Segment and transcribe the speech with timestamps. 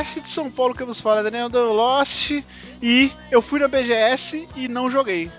[0.00, 2.30] Playercast de São Paulo que vos fala, Daniel do Lost.
[2.82, 5.30] E eu fui na BGS e não joguei.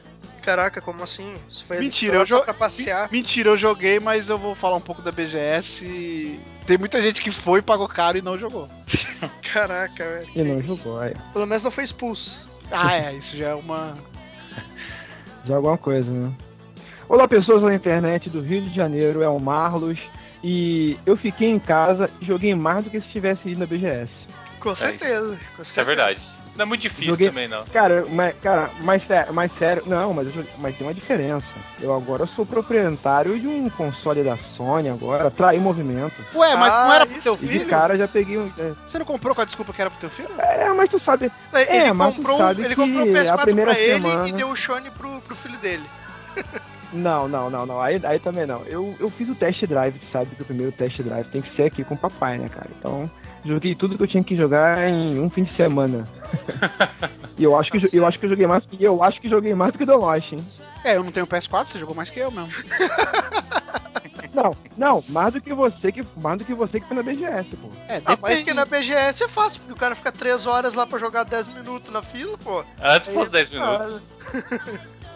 [0.44, 1.36] Caraca, como assim?
[1.50, 3.10] Isso foi Mentira, eu só pra passear.
[3.12, 5.84] Mentira, eu joguei, mas eu vou falar um pouco da BGS.
[5.84, 8.68] e Tem muita gente que foi, pagou caro e não jogou.
[9.52, 10.28] Caraca, velho.
[10.36, 11.16] E não jogou, aí.
[11.34, 12.48] Pelo menos não foi expulso.
[12.72, 13.98] Ah, é, isso já é uma.
[15.44, 16.32] Já alguma coisa, né?
[17.10, 19.98] Olá, pessoas da internet do Rio de Janeiro, é o Marlos.
[20.44, 24.10] E eu fiquei em casa e joguei mais do que se tivesse ido na BGS.
[24.62, 25.38] Com certeza.
[25.56, 25.86] com Isso é certeza.
[25.86, 26.20] verdade.
[26.20, 27.64] Isso não é muito difícil Joguei- também, não.
[27.66, 31.46] Cara, mas, cara, mais sério, mais sério, não, mas, joguei- mas tem uma diferença.
[31.80, 36.14] Eu agora sou proprietário de um console da Sony agora, traí movimento.
[36.36, 37.70] Ué, mas não Ah, era pro isso, teu E de filho?
[37.70, 38.52] cara já peguei um.
[38.60, 40.30] é, Você não comprou com a desculpa que era pro teu filho?
[40.38, 41.32] É, mas tu sabe.
[41.54, 44.02] Ele É, mas tu comprou, sabe ele que comprou o a PS4 primeira pra ele
[44.02, 45.84] semana- e deu o Shone pro, pro filho dele.
[46.94, 47.82] Não, não, não, não.
[47.82, 48.62] Aí, aí também não.
[48.66, 51.56] Eu, eu fiz o test drive, tu sabe que o primeiro test drive tem que
[51.56, 52.68] ser aqui com o papai, né, cara?
[52.78, 53.10] Então,
[53.46, 56.08] joguei tudo que eu tinha que jogar em um fim de semana.
[57.38, 58.64] e eu acho que, eu acho que eu joguei mais.
[58.78, 60.46] E eu acho que joguei mais do que o The Lost, hein?
[60.84, 62.52] É, eu não tenho PS4, você jogou mais que eu mesmo.
[64.34, 66.06] Não, não, mais do que você que.
[66.16, 67.68] Mais do que você que foi na BGS, pô.
[67.90, 70.88] É, Ah, mas que na BGS é fácil, porque o cara fica 3 horas lá
[70.88, 72.64] pra jogar 10 minutos na fila, pô.
[72.82, 73.86] Antes fosse é 10 foda.
[73.86, 74.02] minutos.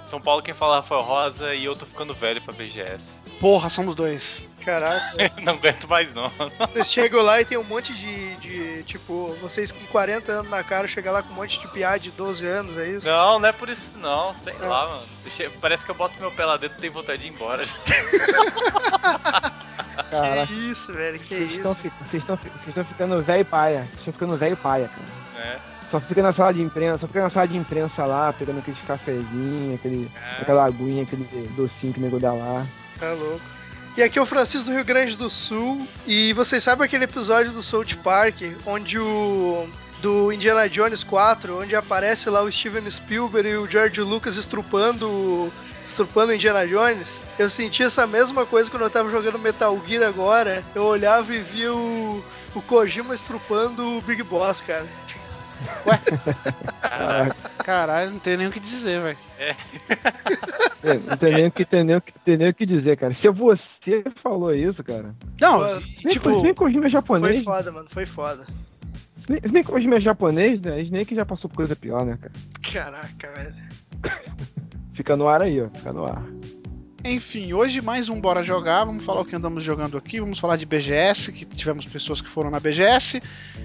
[0.09, 3.09] São Paulo quem fala Rafael Rosa e eu tô ficando velho pra BGS.
[3.39, 4.47] Porra, somos dois.
[4.63, 5.15] Caraca.
[5.43, 6.29] não aguento mais não.
[6.73, 8.83] Vocês chegam lá e tem um monte de, de.
[8.83, 12.11] Tipo, vocês com 40 anos na cara chegam lá com um monte de piá de
[12.11, 13.07] 12 anos, é isso?
[13.07, 14.33] Não, não é por isso não.
[14.35, 14.65] Sei É.
[14.65, 15.03] lá, mano.
[15.59, 17.63] Parece que eu boto meu pé lá dentro e tenho vontade de ir embora.
[20.11, 21.81] Cara, Que isso, velho, que vocês estão isso.
[21.81, 23.79] fi- vocês estão vocês estão ficando velho paia.
[23.79, 25.45] Vocês estão ficando velho paia, cara.
[25.45, 25.59] né?
[25.91, 28.79] Só fica na sala de imprensa, só fica na sala de imprensa lá, pegando aqueles
[28.87, 30.41] cafezinhos, aquele, É.
[30.41, 31.23] aquela aguinha, aquele
[31.55, 32.65] docinho que o nego dá lá.
[32.99, 33.41] Tá louco.
[33.97, 35.87] E aqui é o Francisco do Rio Grande do Sul.
[36.05, 39.67] E vocês sabem aquele episódio do South Park, onde o.
[40.01, 45.07] Do Indiana Jones 4, onde aparece lá o Steven Spielberg e o George Lucas estrupando.
[45.09, 45.51] o-
[45.87, 47.07] Estrupando Indiana Jones.
[47.39, 50.61] Eu senti essa mesma coisa quando eu tava jogando Metal Gear agora.
[50.75, 52.21] Eu olhava e via o,
[52.53, 54.85] o Kojima estrupando o Big Boss, cara.
[56.81, 57.35] Caraca.
[57.63, 59.17] Caralho, não tem nem o que dizer, velho.
[59.39, 62.97] É, não tem nem o que, tem nem o que, tem nem o que dizer,
[62.97, 63.15] cara.
[63.15, 65.15] Se você falou isso, cara.
[65.41, 65.65] Não, Pô,
[66.03, 67.43] Nem, tipo, nem Kojima é Foi japonês.
[67.43, 68.45] foda, mano, foi foda.
[69.27, 70.81] Nem, nem Kojima é japonês, né?
[70.83, 72.33] Snake já passou por coisa pior, né, cara?
[72.71, 73.55] Caraca, velho.
[74.95, 75.69] Fica no ar aí, ó.
[75.69, 76.23] Fica no ar.
[77.07, 78.83] Enfim, hoje mais um Bora Jogar.
[78.83, 80.19] Vamos falar o que andamos jogando aqui.
[80.19, 83.21] Vamos falar de BGS, que tivemos pessoas que foram na BGS.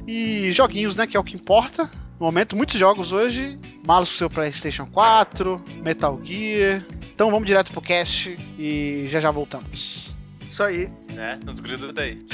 [0.06, 1.06] E joguinhos, né?
[1.06, 1.90] Que é o que importa.
[2.20, 3.58] No momento, muitos jogos hoje.
[3.86, 6.84] Malos com seu PlayStation 4, Metal Gear.
[7.14, 10.14] Então vamos direto pro cast e já já voltamos.
[10.46, 10.90] Isso aí.
[11.14, 11.40] né?
[11.42, 12.18] Não desgruda daí.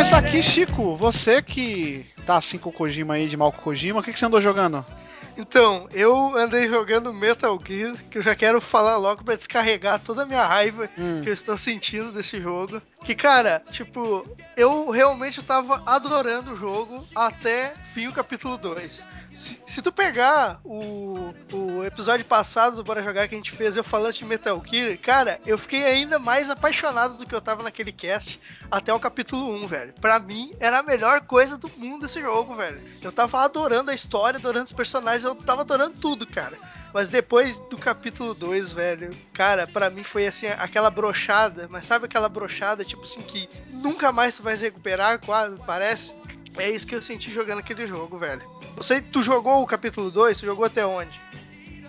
[0.00, 3.62] começar aqui, Chico, você que tá assim com o Kojima aí, de mal com o
[3.64, 4.82] Kojima, o que, que você andou jogando?
[5.36, 10.22] Então, eu andei jogando Metal Gear, que eu já quero falar logo pra descarregar toda
[10.22, 11.20] a minha raiva Hum.
[11.22, 12.80] que eu estou sentindo desse jogo.
[13.04, 19.04] Que, cara, tipo, eu realmente tava adorando o jogo até fim o capítulo 2.
[19.66, 23.84] Se, tu pegar o, o episódio passado do Bora Jogar que a gente fez, eu
[23.84, 27.92] falando de Metal Gear, cara, eu fiquei ainda mais apaixonado do que eu tava naquele
[27.92, 28.40] cast
[28.70, 29.94] até o capítulo 1, velho.
[30.00, 32.80] Pra mim, era a melhor coisa do mundo esse jogo, velho.
[33.00, 36.58] Eu tava adorando a história, adorando os personagens, eu tava adorando tudo, cara.
[36.92, 42.06] Mas depois do capítulo 2, velho, cara, pra mim foi assim, aquela brochada, mas sabe
[42.06, 46.12] aquela brochada, tipo assim, que nunca mais tu vai se recuperar, quase, parece?
[46.56, 48.42] É isso que eu senti jogando aquele jogo, velho.
[48.76, 50.36] Você, tu jogou o capítulo 2?
[50.38, 51.20] Tu jogou até onde?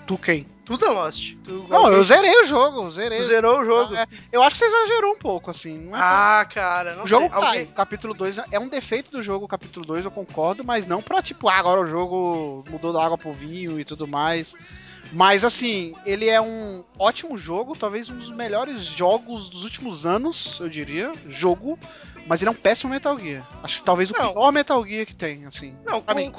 [0.06, 0.46] Tu quem?
[0.66, 1.36] Tudo é Lost.
[1.44, 3.19] Tu, Não, eu zerei o jogo, zerei.
[3.19, 3.96] tu zerou o jogo.
[3.96, 5.78] É, eu acho que você exagerou um pouco, assim.
[5.78, 7.30] Não é Ah, cara, não o jogo sei.
[7.30, 7.48] cai.
[7.48, 7.63] Alguém...
[7.63, 11.02] O capítulo 2 é um defeito do jogo, o capítulo 2, eu concordo, mas não
[11.02, 14.54] pra, tipo, ah, agora o jogo mudou da água pro vinho e tudo mais.
[15.13, 20.58] Mas, assim, ele é um ótimo jogo, talvez um dos melhores jogos dos últimos anos,
[20.62, 21.12] eu diria.
[21.28, 21.78] Jogo.
[22.27, 23.44] Mas ele é um péssimo Metal Gear.
[23.63, 24.33] Acho que talvez o Não.
[24.33, 25.75] pior Metal Gear que tem, assim.
[25.85, 26.31] Não, mim,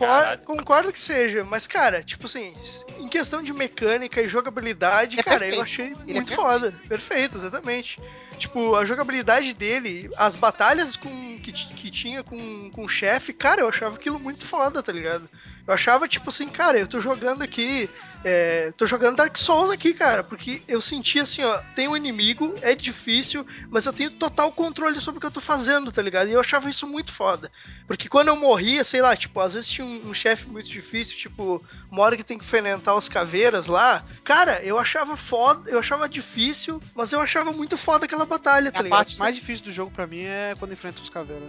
[0.45, 2.55] concordo, que seja, mas, cara, tipo assim,
[2.99, 5.59] em questão de mecânica e jogabilidade, É cara, perfeito.
[5.59, 6.35] eu achei Ele é muito perfeito.
[6.41, 6.75] foda.
[6.89, 8.01] Perfeito, exatamente.
[8.39, 13.61] Tipo, a jogabilidade dele, as batalhas com, que, que tinha com, com o chefe, cara,
[13.61, 15.29] eu achava aquilo muito foda, tá ligado?
[15.67, 17.89] Eu achava, tipo assim, cara, eu tô jogando aqui.
[18.25, 22.55] É, tô jogando Dark Souls aqui, cara, porque eu senti assim, ó, tem um inimigo,
[22.63, 26.29] é difícil, mas eu tenho total controle sobre o que eu tô fazendo, tá ligado?
[26.29, 27.51] E eu achava isso muito foda.
[27.87, 31.17] Porque quando eu morria, sei lá, tipo, às vezes tinha um, um chefe muito difícil,
[31.19, 34.05] tipo, uma hora que tem que enfrentar os caveiras lá.
[34.25, 38.79] Cara, eu achava foda, eu achava difícil, mas eu achava muito foda aquela batalha, tá
[38.79, 38.99] a ligado?
[38.99, 41.43] parte mais difícil do jogo pra mim é quando enfrenta os caveiras.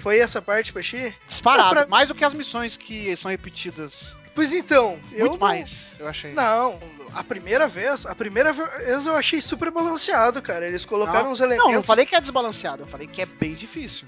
[0.00, 1.14] Foi essa parte, Pachi?
[1.28, 4.14] Disparado, pra- mais do que as missões que são repetidas.
[4.36, 5.30] Pois então, eu.
[5.30, 6.32] Muito não- mais, eu achei.
[6.34, 6.78] Não,
[7.14, 10.66] a primeira vez, a primeira vez eu achei super balanceado, cara.
[10.68, 11.64] Eles colocaram os elementos.
[11.66, 14.06] Não, não falei que é desbalanceado, eu falei que é bem difícil.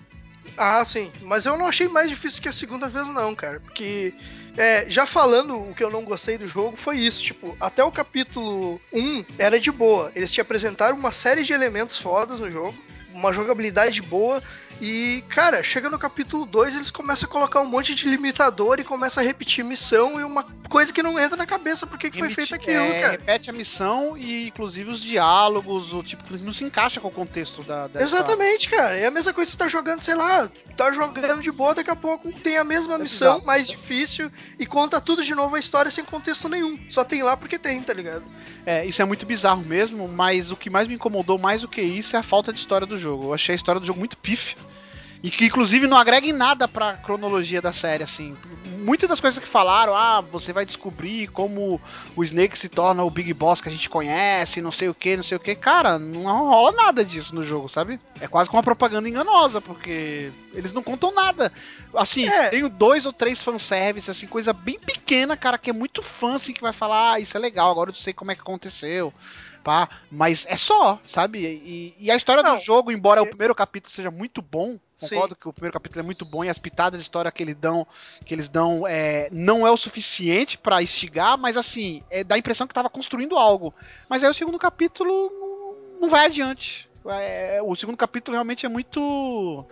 [0.55, 1.11] Ah, sim.
[1.23, 3.59] Mas eu não achei mais difícil que a segunda vez, não, cara.
[3.61, 4.13] Porque,
[4.57, 7.23] é, já falando o que eu não gostei do jogo, foi isso.
[7.23, 10.13] Tipo, até o capítulo 1 era de boa.
[10.15, 12.77] Eles te apresentaram uma série de elementos fodas no jogo,
[13.15, 14.43] uma jogabilidade boa.
[14.81, 18.85] E, cara, chega no capítulo 2, eles começam a colocar um monte de limitador e
[18.85, 22.31] começam a repetir missão e uma coisa que não entra na cabeça porque que foi
[22.31, 23.13] feito aquilo, é, cara.
[23.13, 27.63] Repete a missão e, inclusive, os diálogos, o tipo, não se encaixa com o contexto
[27.65, 27.89] da.
[27.89, 28.97] da Exatamente, cara.
[28.97, 31.91] É a mesma coisa que você tá jogando, sei lá, tá jogando de boa, daqui
[31.91, 33.47] a pouco tem a mesma É missão, bizarro.
[33.47, 36.79] mais difícil, e conta tudo de novo a história sem contexto nenhum.
[36.89, 38.25] Só tem lá porque tem, tá ligado?
[38.65, 41.81] É, isso é muito bizarro mesmo, mas o que mais me incomodou mais do que
[41.81, 43.25] isso é a falta de história do jogo.
[43.25, 44.57] Eu achei a história do jogo muito pífia.
[45.23, 48.37] E que inclusive não agrega em nada pra cronologia da série, assim.
[48.79, 51.81] Muitas das coisas que falaram, ah, você vai descobrir como
[52.15, 55.17] o Snake se torna o Big Boss que a gente conhece, não sei o que,
[55.17, 55.55] não sei o que.
[55.57, 57.99] Cara, não rola nada disso no jogo, sabe?
[58.21, 61.53] É quase como uma propaganda enganosa, porque eles não contam nada.
[61.95, 62.49] Assim, É.
[62.49, 66.53] tenho dois ou três fanservice, assim, coisa bem pequena, cara, que é muito fã, assim,
[66.53, 69.13] que vai falar, ah, isso é legal, agora eu sei como é que aconteceu.
[69.69, 71.41] Pá, mas é só, sabe?
[71.41, 74.79] E, e a história Não, do jogo, embora é- o primeiro capítulo seja muito bom,
[74.99, 77.55] concordo que o primeiro capítulo é muito bom e as pitadas de história que eles
[77.55, 77.87] dão,
[78.25, 82.39] que eles dão é, não é o suficiente pra instigar, mas assim, é, dá a
[82.39, 83.75] impressão que tava construindo algo.
[84.09, 86.89] Mas aí o segundo capítulo não, não vai adiante.
[87.05, 89.67] É, o segundo capítulo realmente é muito.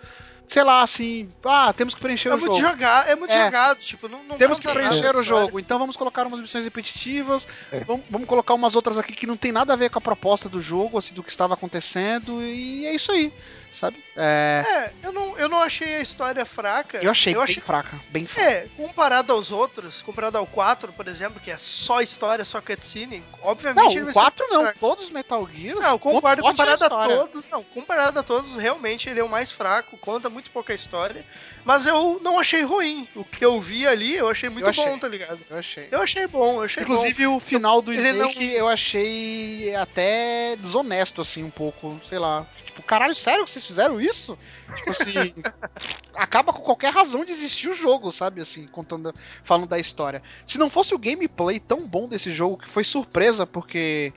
[0.49, 1.29] Sei lá, assim.
[1.45, 2.69] Ah, temos que preencher É o muito jogo.
[2.71, 3.45] jogado, é muito É.
[3.47, 5.45] jogado, tipo, não, não Temos que nada preencher da o história.
[5.45, 7.81] jogo, então vamos colocar umas missões repetitivas, É.
[7.81, 10.49] vamos, vamos colocar umas outras aqui que não tem nada a ver com a proposta
[10.49, 13.33] do jogo, assim, do que estava acontecendo, e é isso aí,
[13.73, 14.03] sabe?
[14.17, 16.99] É, É, eu não, eu não achei a história fraca.
[17.03, 18.51] eu achei eu bem achei fraca, bem fraca.
[18.51, 23.23] É, comparado aos outros, comparado ao 4, por exemplo, que é só história, só cutscene,
[23.43, 24.79] obviamente Não, o vai ser 4 muito não, fraco.
[24.79, 25.77] todos os Metal Gear.
[25.77, 27.17] Não, concordo, é comparado a história.
[27.17, 27.45] todos.
[27.51, 31.25] Não, comparado a todos, realmente ele é o mais fraco, conta muito pouca história.
[31.65, 33.09] Mas eu não achei ruim.
[33.17, 34.85] O que eu vi ali, eu achei muito Eu achei.
[34.85, 35.41] bom, tá ligado?
[35.51, 35.89] Eu achei.
[35.91, 36.93] Eu achei bom, eu achei bom.
[36.95, 42.19] Inclusive o final do Ele não- Snake eu achei até desonesto, assim, um pouco, sei
[42.21, 42.47] lá.
[42.65, 44.39] Tipo, caralho, sério que vocês fizeram isso?
[44.77, 45.35] Tipo assim,
[46.15, 48.41] acaba com qualquer razão de existir o jogo, sabe?
[48.41, 50.23] Assim, contando, falando da história.
[50.47, 54.13] Se não fosse o gameplay tão bom desse jogo, que foi surpresa, porque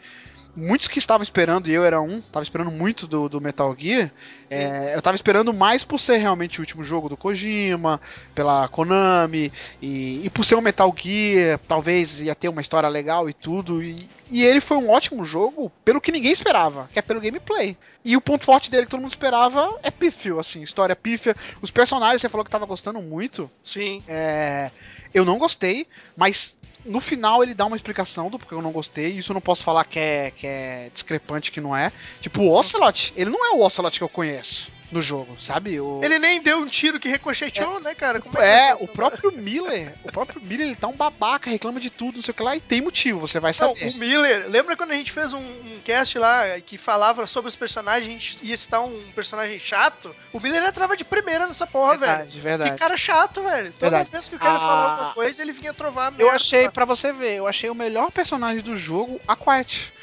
[0.55, 4.11] muitos que estavam esperando, e eu era um, tava esperando muito do, do Metal Gear,
[4.49, 8.01] é, eu tava esperando mais por ser realmente o último jogo do Kojima,
[8.33, 9.51] pela Konami,
[9.81, 13.83] e, e por ser um Metal Gear, talvez ia ter uma história legal e tudo,
[13.83, 17.77] e, e ele foi um ótimo jogo pelo que ninguém esperava, que é pelo gameplay.
[18.03, 21.35] E o ponto forte dele que todo mundo esperava é pífio, assim, história pífia.
[21.61, 24.01] Os personagens, você falou que tava gostando muito, Sim.
[24.07, 24.71] é,
[25.13, 29.17] eu não gostei, mas no final ele dá uma explicação do porquê eu não gostei.
[29.17, 31.91] Isso eu não posso falar que é, que é discrepante, que não é.
[32.21, 35.79] Tipo, o Ocelot, ele não é o Ocelot que eu conheço no jogo, sabe?
[35.79, 35.99] O...
[36.03, 38.19] Ele nem deu um tiro que ricocheteou, né, cara?
[38.19, 41.89] Como É, que o próprio Miller, o próprio Miller, ele tá um babaca, reclama de
[41.89, 43.89] tudo, não sei o que lá, e tem motivo, você vai Não, saber.
[43.89, 47.55] o Miller, lembra quando a gente fez um, um cast lá que falava sobre os
[47.55, 50.15] personagens, a gente ia citar um personagem chato?
[50.33, 52.11] O Miller entrava de primeira nessa porra, velho.
[52.17, 52.71] verdade, verdade.
[52.71, 53.71] Que cara chato, velho.
[53.73, 54.09] Toda Verdade.
[54.11, 56.35] vez que o cara Ah, falava alguma coisa, ele vinha trovar a Eu merda.
[56.35, 59.93] achei, pra você ver, eu achei o melhor personagem do jogo a Quiet.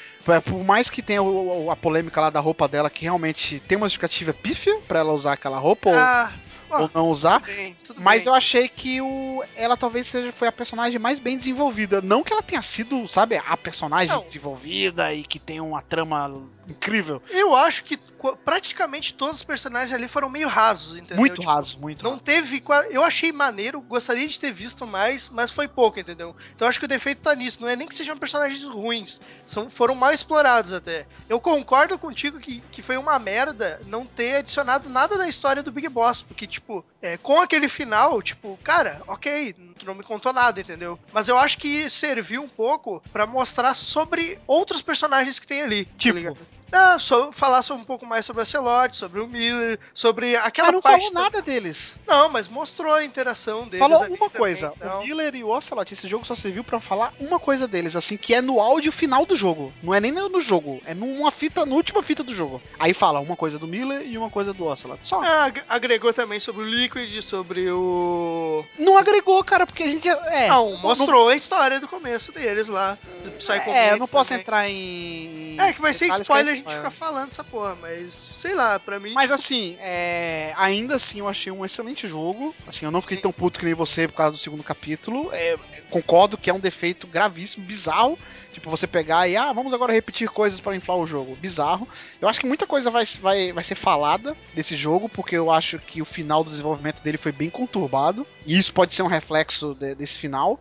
[0.44, 3.86] Por- mais que tenha o- a polêmica lá da roupa dela, que realmente tem uma
[3.86, 6.32] justificativa pífia pra ela usar aquela roupa, ou- Ah,
[6.68, 7.38] Ah, ou não usar.
[7.42, 8.28] Tudo bem, tudo Mas bem.
[8.28, 12.00] eu achei que o, ela talvez seja foi a personagem mais bem desenvolvida.
[12.02, 14.22] Não que ela tenha sido, sabe, a personagem Não.
[14.24, 16.28] desenvolvida e que tem uma trama
[16.68, 17.22] incrível.
[17.30, 21.16] Eu acho que qu- praticamente todos os personagens ali foram meio rasos, entendeu?
[21.18, 22.22] Muito Tipo, raso, muito Não raso.
[22.22, 22.62] teve.
[22.90, 26.34] Eu achei maneiro, gostaria de ter visto mais, mas foi pouco, entendeu?
[26.54, 27.60] Então eu acho que o defeito tá nisso.
[27.60, 29.20] Não é nem que sejam personagens ruins.
[29.44, 31.06] São, foram mal explorados até.
[31.28, 35.70] Eu concordo contigo que, que foi uma merda não ter adicionado nada da história do
[35.72, 36.22] Big Boss.
[36.22, 40.98] Porque, tipo, é, com aquele final, tipo, cara, ok, tu não me contou nada, entendeu?
[41.12, 45.84] Mas eu acho que serviu um pouco pra mostrar sobre outros personagens que tem ali.
[45.84, 46.18] tá Tipo?
[46.18, 46.38] ligado?
[46.72, 50.68] Ah, só falar sobre um pouco mais sobre a Celote, sobre o Miller, sobre aquela
[50.68, 51.06] Ela não parte.
[51.06, 51.96] falou nada deles.
[52.06, 53.78] Não, mas mostrou a interação deles.
[53.78, 54.72] Falou uma também, coisa.
[54.76, 55.00] então.
[55.00, 58.16] O Miller e o Ocelot, esse jogo só serviu pra falar uma coisa deles, assim,
[58.16, 59.72] que é no áudio final do jogo.
[59.82, 62.60] Não é nem no jogo, é numa fita, na última fita do jogo.
[62.78, 64.98] Aí fala uma coisa do Miller e uma coisa do Ocelot.
[65.02, 65.22] Só.
[65.22, 68.64] Ah, ag- agregou também sobre o Liquid, sobre o.
[68.78, 70.08] Não agregou, cara, porque a gente.
[70.08, 72.98] É, não, mostrou a história do começo deles lá.
[73.24, 74.42] Do Psycho É, eu não posso também.
[74.42, 75.56] entrar em.
[75.58, 76.84] É, que vai ser detalhes spoiler é gente spoiler.
[76.84, 79.12] ficar falando essa porra, mas sei lá, pra mim.
[79.12, 82.54] Mas tipo, assim, é, ainda assim eu achei um excelente jogo.
[82.66, 83.22] Assim, eu não fiquei Sim.
[83.22, 85.30] tão puto que nem você por causa do segundo capítulo.
[85.32, 85.56] É,
[85.90, 88.18] concordo que é um defeito gravíssimo, bizarro.
[88.52, 91.36] Tipo, você pegar e, ah, vamos agora repetir coisas pra inflar o jogo.
[91.36, 91.86] Bizarro.
[92.20, 95.78] Eu acho que muita coisa vai, vai, vai ser falada desse jogo, porque eu acho
[95.78, 98.26] que o final do desenvolvimento dele foi bem conturbado.
[98.46, 100.58] E isso pode ser um reflexo de- desse final.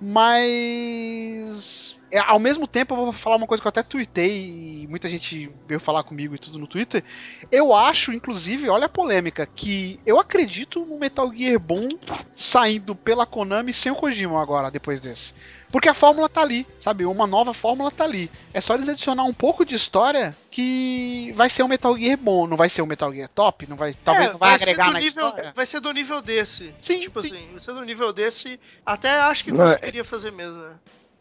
[0.00, 1.97] Mas.
[2.10, 5.08] É, ao mesmo tempo, eu vou falar uma coisa que eu até tuitei e muita
[5.08, 7.04] gente veio falar comigo e tudo no Twitter.
[7.52, 11.88] Eu acho, inclusive, olha a polêmica, que eu acredito no Metal Gear bom
[12.34, 15.34] saindo pela Konami sem o Kojima agora, depois desse.
[15.70, 17.04] Porque a fórmula tá ali, sabe?
[17.04, 18.30] Uma nova fórmula tá ali.
[18.54, 22.46] É só eles adicionar um pouco de história que vai ser um Metal Gear bom.
[22.46, 24.86] Não vai ser um Metal Gear top, não vai, talvez é, não vai, ser agregar
[24.86, 25.52] do na nível, história.
[25.54, 26.74] Vai ser do nível desse.
[26.80, 27.28] Sim, tipo sim.
[27.28, 28.58] assim, vai ser do nível desse.
[28.84, 30.74] Até acho que Não, é- conseguiria fazer mesmo, né?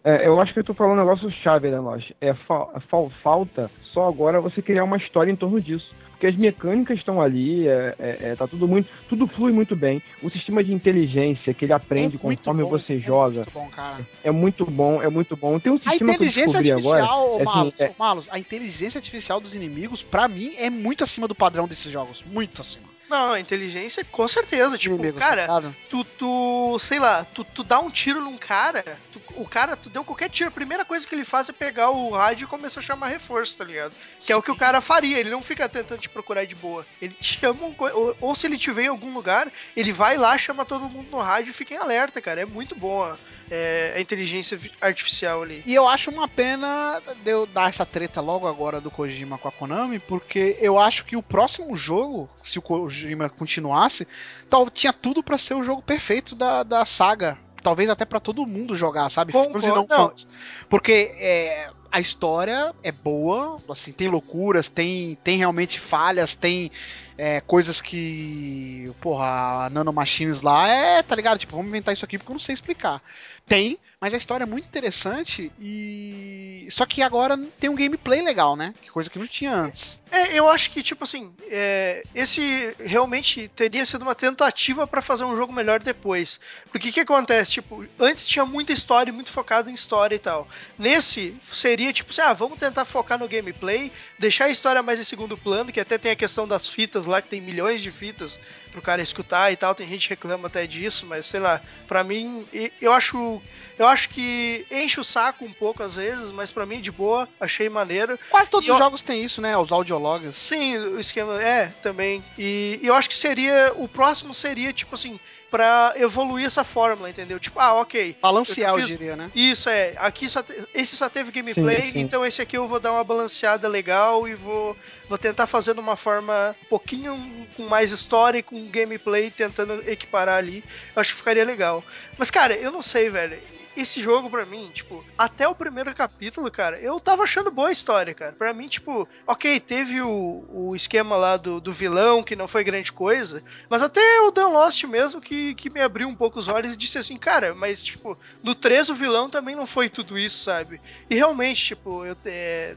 [0.03, 2.13] É, eu acho que eu tô falando um negócio chave, né, Loja?
[2.21, 5.95] É fa fa- falta só agora você criar uma história em torno disso.
[6.11, 8.89] Porque as mecânicas estão ali, é, é- é, tá tudo muito.
[9.07, 10.01] Tudo flui muito bem.
[10.23, 13.69] O sistema de inteligência que ele aprende É conforme bom, você é joga Muito bom,
[13.69, 14.03] cara.
[14.23, 15.59] é muito bom, é muito bom.
[15.59, 17.35] Tem um A sistema que eu inteligência descobri artificial, agora.
[17.35, 21.35] assim, Malus, ô, Malus, a inteligência artificial dos inimigos, pra mim, é muito acima do
[21.35, 22.23] padrão desses jogos.
[22.25, 22.87] Muito acima.
[23.09, 24.77] Não, a inteligência, com certeza.
[24.77, 25.47] Tipo, Inimigos, cara,
[25.89, 28.83] tu, tu, sei lá, tu, tu dá um tiro num cara,
[29.13, 31.89] tu- o cara, tu deu qualquer tiro, a primeira coisa que ele faz é pegar
[31.91, 33.93] o rádio e começar a chamar reforço, tá ligado?
[34.25, 36.85] Que é o que o cara faria, ele não fica tentando te procurar de boa.
[37.01, 40.17] Ele te chama, um ou, ou se ele te vê em algum lugar, ele vai
[40.17, 42.41] lá, chama todo mundo no rádio e fica em alerta, cara.
[42.41, 43.17] É muito bom a,
[43.49, 45.61] é, a inteligência artificial ali.
[45.65, 49.47] E eu acho uma pena de eu dar essa treta logo agora do Kojima com
[49.47, 54.07] a Konami, porque eu acho que o próximo jogo, se o Kojima continuasse,
[54.49, 57.37] tal, tinha tudo pra ser o jogo perfeito da, da saga.
[57.61, 59.33] Talvez até pra todo mundo jogar, sabe?
[59.33, 59.65] Concordo.
[59.65, 60.09] E não Não.
[60.09, 60.27] fãs.
[60.69, 66.71] Porque é, a história é boa, assim, tem loucuras, tem, tem realmente falhas, tem
[67.17, 68.91] é, coisas que.
[69.01, 71.39] Porra, a Nanomachines lá é, tá ligado?
[71.39, 73.01] Tipo, vamos inventar isso aqui porque eu não sei explicar.
[73.47, 76.67] Tem, mas a história é muito interessante e.
[76.69, 78.73] Só que agora tem um gameplay legal, né?
[78.81, 79.97] Que coisa que não tinha antes.
[80.11, 85.23] É, eu acho que, tipo assim, é, esse realmente teria sido uma tentativa pra fazer
[85.23, 86.39] um jogo melhor depois.
[86.71, 87.53] Porque o que acontece?
[87.53, 90.47] Tipo, antes tinha muita história, muito focado em história e tal.
[90.77, 95.05] Nesse, seria tipo assim, ah, vamos tentar focar no gameplay, deixar a história mais em
[95.05, 98.37] segundo plano, que até tem a questão das fitas lá, que tem milhões de fitas
[98.77, 99.73] pro cara escutar e tal.
[99.75, 102.45] Tem gente que reclama até disso, mas sei lá, pra mim,
[102.79, 103.41] eu acho.
[103.77, 107.29] Eu acho que enche o saco um pouco às vezes, mas pra mim, de boa,
[107.39, 108.17] achei maneiro.
[108.31, 109.55] Quase todos E os eu- jogos têm isso, né?
[109.55, 110.35] Os audiologs.
[110.35, 112.23] Sim, o esquema é também.
[112.37, 113.73] E, e eu acho que seria.
[113.75, 115.19] O próximo seria, tipo assim,
[115.49, 117.39] pra evoluir essa fórmula, entendeu?
[117.39, 118.15] Tipo, ah, ok.
[118.21, 119.31] Balancear, eu, fiz- diria, né?
[119.33, 121.99] Isso é, aqui só te- esse só teve gameplay, Sim, sim.
[122.01, 124.75] então esse aqui eu vou dar uma balanceada legal e vou,
[125.07, 129.83] vou tentar fazer de uma forma um pouquinho com mais história e com gameplay, tentando
[129.89, 130.63] equiparar ali.
[130.95, 131.83] Eu acho que ficaria legal.
[132.17, 133.37] Mas, cara, eu não sei, velho.
[133.77, 137.71] Esse jogo, pra mim, tipo, até o primeiro capítulo, cara, eu tava achando boa a
[137.71, 138.31] história, cara.
[138.33, 142.63] Pra mim, tipo, ok, teve o, o esquema lá do, do vilão, que não foi
[142.63, 146.47] grande coisa, mas até o Dan Lost mesmo, que, que me abriu um pouco os
[146.47, 150.17] olhos e disse assim, cara, mas, tipo, no 3 o vilão também não foi tudo
[150.17, 150.81] isso, sabe?
[151.07, 152.75] E realmente, tipo, eu, é,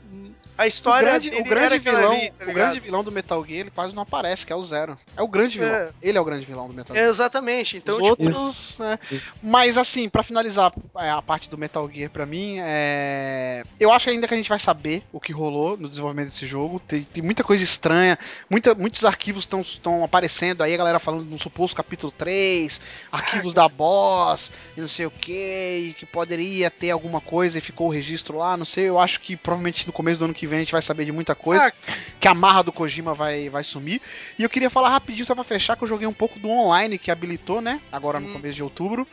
[0.57, 3.05] a O história grande, dele o grande era aquela vilão, ali, tá o grande vilão
[3.05, 4.99] do Metal Gear, ele quase não aparece, que é o Zero.
[5.17, 5.75] É o grande vilão.
[5.75, 5.91] É.
[6.03, 7.09] Ele é o grande vilão do Metal Gear.
[7.09, 8.99] Exatamente, então, Os tipo, outros, né?
[9.43, 12.57] Mas assim, pra finalizar, é, a parte do Metal Gear pra mim.
[12.61, 13.63] É...
[13.79, 16.81] Eu acho ainda que a gente vai saber o que rolou no desenvolvimento desse jogo.
[16.81, 21.39] Tem, tem muita coisa estranha, muita, muitos arquivos estão aparecendo aí, a galera falando no
[21.39, 22.81] suposto capítulo 3,
[23.11, 27.61] arquivos da boss, e não sei o que, e que poderia ter alguma coisa e
[27.61, 28.89] ficou o registro lá, não sei.
[28.89, 31.13] Eu acho que provavelmente no começo do ano que vem a gente vai saber de
[31.13, 31.67] muita coisa.
[31.67, 34.01] Ah, que a marra do Kojima vai, vai sumir.
[34.39, 36.99] E eu queria falar rapidinho, só pra fechar, que eu joguei um pouco do online
[36.99, 37.81] que habilitou, né?
[37.91, 38.33] Agora no Hum.
[38.33, 39.07] começo de outubro.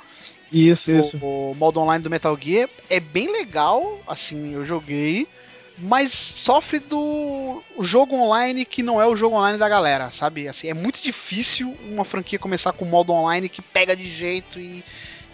[0.52, 1.18] Isso, isso.
[1.22, 5.28] O, o modo online do Metal Gear é bem legal, assim, eu joguei.
[5.80, 10.48] Mas sofre do o jogo online que não é o jogo online da galera, sabe?
[10.48, 14.84] Assim, é muito difícil uma franquia começar com modo online que pega de jeito e,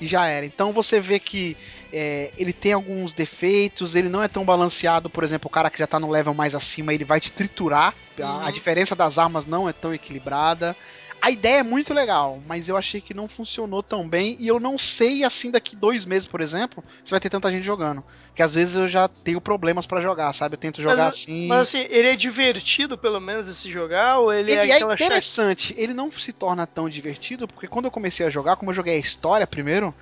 [0.01, 0.45] e já era.
[0.45, 1.55] Então você vê que
[1.95, 5.77] é, ele tem alguns defeitos, ele não é tão balanceado, por exemplo, o cara que
[5.77, 7.93] já tá no level mais acima, ele vai te triturar.
[8.19, 8.51] A, a Uhum.
[8.51, 10.75] diferença das armas não é tão equilibrada.
[11.21, 14.59] A ideia é muito legal, mas eu achei que não funcionou tão bem e eu
[14.59, 18.03] não sei assim daqui dois meses, por exemplo, se vai ter tanta gente jogando.
[18.35, 20.55] Que às vezes eu já tenho problemas pra jogar, sabe?
[20.55, 21.47] Eu tento jogar Mas- assim.
[21.47, 24.79] Mas assim, ele é divertido, pelo menos, de se jogar, ou ele, Ele é é
[24.79, 28.71] chate- interessante, ele não se torna tão divertido, porque quando eu comecei a jogar, como
[28.71, 29.93] eu joguei a história primeiro,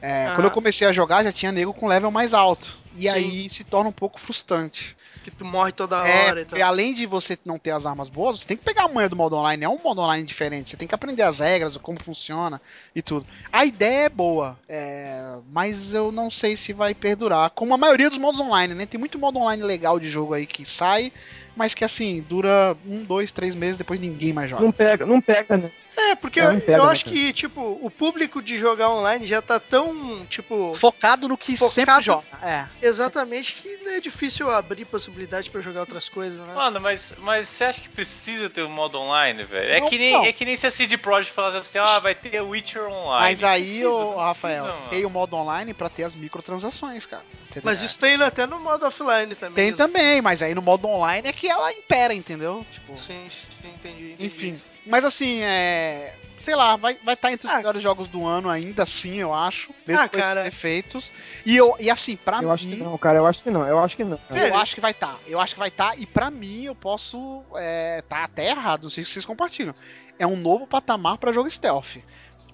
[0.00, 0.34] é, Aham.
[0.34, 2.78] quando eu comecei a jogar já tinha nego com level mais alto.
[2.94, 3.08] E Sim.
[3.08, 4.96] aí se torna um pouco frustrante.
[5.22, 6.62] que tu morre toda hora É, e tal.
[6.62, 9.16] além de você não ter as armas boas, você tem que pegar a manha do
[9.16, 9.64] modo online.
[9.64, 10.70] É um modo online diferente.
[10.70, 12.60] Você tem que aprender as regras, como funciona
[12.94, 13.26] e tudo.
[13.52, 17.50] A ideia é boa, é, mas eu não sei se vai perdurar.
[17.50, 18.86] Como a maioria dos modos online, né?
[18.86, 21.12] Tem muito modo online legal de jogo aí que sai,
[21.56, 24.62] mas que assim, dura um, dois, três meses, depois ninguém mais joga.
[24.62, 25.70] Não pega, não pega, né?
[25.96, 29.58] É, porque eu, eu né, acho que, tipo, o público de jogar online já tá
[29.58, 32.26] tão, tipo, Focado no que Focado- sempre joga.
[32.42, 32.66] É.
[32.82, 36.54] exatamente que não é difícil abrir possibilidade pra jogar outras coisas, né?
[36.54, 39.72] Mano, mas, mas você acha que precisa ter um modo online, velho?
[39.72, 40.24] É que nem não.
[40.24, 43.20] é que nem se a CD Projekt falasse assim, ah, vai ter Witcher online.
[43.20, 47.24] Mas aí, Precisa, ô, Rafael, precisa, tem o modo online pra ter as microtransações, cara.
[47.50, 47.62] Entendeu?
[47.64, 49.54] Mas isso tem até no modo offline também.
[49.54, 49.76] Tem né?
[49.76, 52.64] também, mas aí no modo online é que ela impera, entendeu?
[52.70, 54.12] Tipo, Sim, sim, entendi.
[54.12, 54.26] entendi.
[54.26, 54.60] enfim.
[54.86, 56.14] Mas assim, é.
[56.38, 57.56] Sei lá, vai estar vai tá entre os Ah.
[57.56, 59.72] melhores jogos do ano ainda assim, eu acho.
[59.84, 60.44] Mesmo Ah, com esses cara.
[60.44, 61.12] defeitos.
[61.44, 62.50] E, eu, e assim, pra Eu mim.
[62.50, 63.18] acho que não, cara.
[63.18, 63.66] Eu acho que não.
[63.66, 64.16] Eu acho que não.
[64.16, 64.40] cara.
[64.48, 64.56] Eu É.
[64.56, 65.16] acho que vai estar.
[65.26, 65.98] Eu acho que vai estar.
[65.98, 67.42] E pra mim, eu posso.
[67.56, 68.84] É, tá até errado.
[68.84, 69.74] Não sei se vocês compartilham.
[70.20, 71.96] É um novo patamar pra jogo stealth.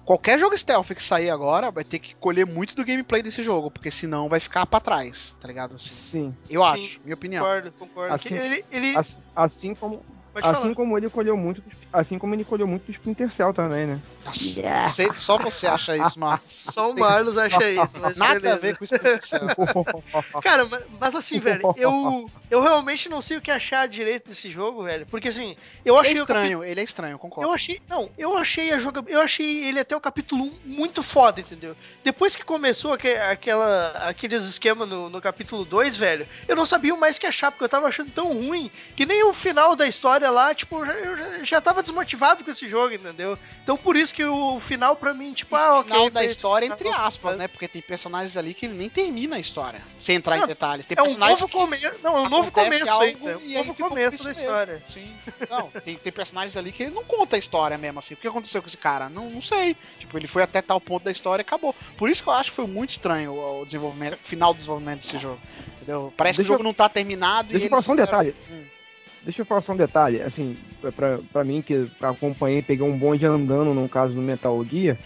[0.05, 3.69] Qualquer jogo stealth que sair agora vai ter que colher muito do gameplay desse jogo,
[3.71, 5.75] porque senão vai ficar pra trás, tá ligado?
[5.75, 6.35] Assim, Sim.
[6.49, 7.45] eu Sim, acho, minha opinião.
[7.45, 8.13] Concordo, concordo.
[8.15, 8.97] Assim- ele, ele...
[8.97, 10.75] Assim, assim como, Pode assim falar.
[10.75, 13.99] como ele colheu muito, assim como ele colheu muito do Splinter Cell também, né?
[14.25, 16.51] Nossa, você- só você acha isso, Marcos.
[16.73, 18.55] Só o Marlos acha isso, mas Nada beleza.
[18.55, 19.41] a ver com o Splinter Cell.
[20.41, 24.49] Cara, mas, mas assim, velho, eu, eu realmente não sei o que achar direito desse
[24.49, 25.05] jogo, velho.
[25.05, 27.49] Porque assim, eu Ele é achei o capi- estranho, ele é estranho, eu concordo.
[27.49, 27.79] Eu achei.
[27.87, 29.03] Não, eu achei a joga...
[29.07, 31.75] Eu achei ele até o capítulo 1 muito foda, entendeu?
[32.03, 36.95] Depois que começou aque- aquela, aqueles esquemas no, no capítulo 2, velho, eu não sabia
[36.95, 39.85] mais o que achar, porque eu tava achando tão ruim que nem o final da
[39.87, 43.37] história lá, tipo, eu já, eu tava desmotivado com esse jogo, entendeu?
[43.63, 45.91] Então por isso que o final pra mim, tipo, ah, ok.
[45.91, 47.47] final da história, entre aspas, né?
[47.47, 49.81] Porque tem personagens ali que ele nem termina a história.
[49.99, 50.85] Sem entrar em Não, detalhes.
[50.85, 51.91] Tem É um personagens novo começo.
[52.03, 53.29] Não, é um novo começo algo.
[53.29, 54.83] É um e aí novo fica começo da história.
[54.89, 55.15] Sim.
[55.49, 58.13] Não, tem, tem personagens ali que ele não conta a história mesmo, assim.
[58.13, 59.09] O que aconteceu com esse cara?
[59.09, 59.75] Não, não sei.
[59.99, 61.73] Tipo, ele foi até tal ponto da história e acabou.
[61.97, 65.01] Por isso que eu acho que foi muito estranho o, desenvolvimento, o final do desenvolvimento
[65.01, 65.39] desse jogo.
[65.77, 66.13] Entendeu?
[66.15, 67.91] Parece Deixa que o jogo eu- não tá terminado Deixa e eu falar eles só
[67.93, 68.35] um detalhe.
[68.51, 68.63] Hum.
[69.23, 70.55] Deixa eu falar só um detalhe, assim,
[70.95, 74.97] pra, pra mim que acompanhei, peguei um bonde andando no caso do Metal Gear.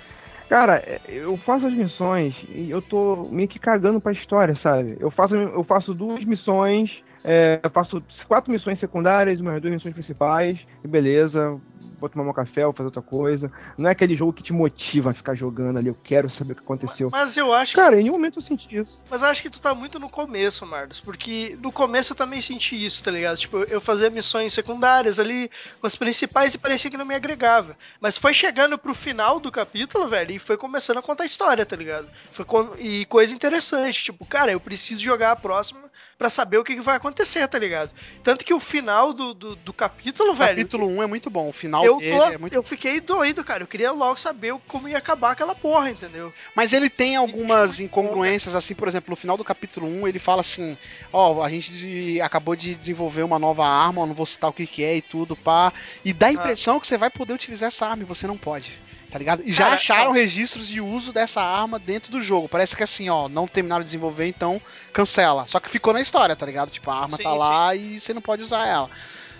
[0.49, 4.97] Cara, é, eu faço as missões e eu tô meio que cagando pra história, sabe?
[4.99, 6.89] Eu faço, eu faço duas missões,
[7.23, 11.59] é, eu faço quatro missões secundárias, umas duas missões principais, e beleza,
[11.99, 13.51] vou tomar um café, vou fazer outra coisa.
[13.77, 16.55] Não é aquele jogo que te motiva a ficar jogando ali, eu quero saber o
[16.55, 17.09] que aconteceu.
[17.11, 19.01] Mas eu acho Cara, em nenhum momento eu senti isso.
[19.09, 20.99] Mas acho que tu tá muito no começo, Marlos.
[20.99, 23.37] Porque no começo eu também senti isso, tá ligado?
[23.37, 27.75] Tipo, eu fazia missões secundárias ali, com as principais, e parecia que não me agregava.
[27.99, 31.65] Mas foi chegando pro final do capítulo, velho, e foi começando a contar a história,
[31.65, 32.07] tá ligado?
[32.31, 32.45] Foi
[32.79, 36.81] E coisa interessante, tipo, cara, eu preciso jogar a próxima pra saber o que, que
[36.81, 37.91] vai acontecer, tá ligado?
[38.23, 40.57] Tanto que o final do, do, do capítulo, O velho.
[40.57, 41.47] capítulo 1 é muito bom.
[41.49, 43.63] O final Eu, dele tô- é muito eu fiquei doido, cara.
[43.63, 46.33] Eu queria logo saber como ia acabar aquela porra, entendeu?
[46.55, 50.41] Mas ele tem algumas incongruências, assim, por exemplo, no final do capítulo 1, ele fala
[50.41, 50.77] assim:
[51.13, 54.53] Ó, a gente de- acabou de desenvolver uma nova arma, eu não vou citar o
[54.53, 55.71] que, que é e tudo, pá.
[56.03, 58.79] E dá a impressão que você vai poder utilizar essa arma e você não pode.
[59.17, 59.41] Tá ligado?
[59.43, 60.13] E já Cara, acharam ó.
[60.13, 62.47] registros de uso dessa arma dentro do jogo.
[62.47, 64.61] Parece que assim, ó, não terminaram de desenvolver, então
[64.93, 65.45] cancela.
[65.47, 66.69] Só que ficou na história, tá ligado?
[66.69, 68.89] Tipo, a arma Sim, tá lá e você não pode usar ela.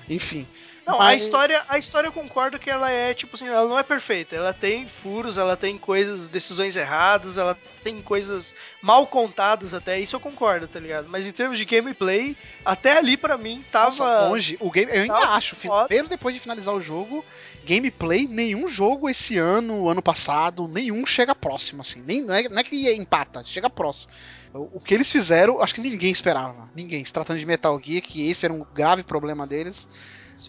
[0.10, 0.48] Enfim.
[0.84, 3.78] Não, a Mas- história, a história eu concordo que ela é, tipo assim, ela não
[3.78, 4.36] é perfeita.
[4.38, 10.16] Ela tem furos, ela tem coisas, decisões erradas, ela tem coisas mal contadas até, isso
[10.16, 11.08] eu concordo, tá ligado?
[11.10, 13.88] Mas em termos de gameplay, até ali pra mim tava.
[13.88, 14.58] Nossa, longe.
[14.62, 15.88] O game, eu ainda acho, foda.
[15.94, 17.24] mesmo depois de finalizar o jogo,
[17.68, 22.02] gameplay, nenhum jogo esse ano, ano passado, nenhum chega próximo, assim.
[22.06, 24.12] Nem, não, é, não é que empata, chega próximo.
[24.54, 26.70] O, que eles fizeram, acho que ninguém esperava.
[26.74, 27.04] Ninguém.
[27.04, 29.88] Se tratando de Metal Gear, que esse era um grave problema deles.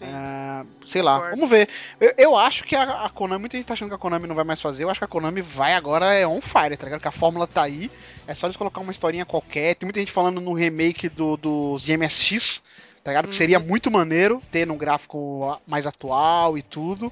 [0.03, 1.35] Ah, sei lá, Concordo.
[1.35, 1.67] vamos ver.
[1.99, 4.35] Eu, eu acho que a, a Konami, muita gente tá achando que a Konami não
[4.35, 4.83] vai mais fazer.
[4.83, 7.01] Eu acho que a Konami vai agora é on fire, tá ligado?
[7.01, 7.91] Que a fórmula tá aí.
[8.27, 9.75] É só eles colocar uma historinha qualquer.
[9.75, 12.61] Tem muita gente falando no remake do, dos MSX,
[13.03, 13.25] tá ligado?
[13.25, 13.37] Que Uhum.
[13.37, 17.11] seria muito maneiro ter num gráfico mais atual e tudo.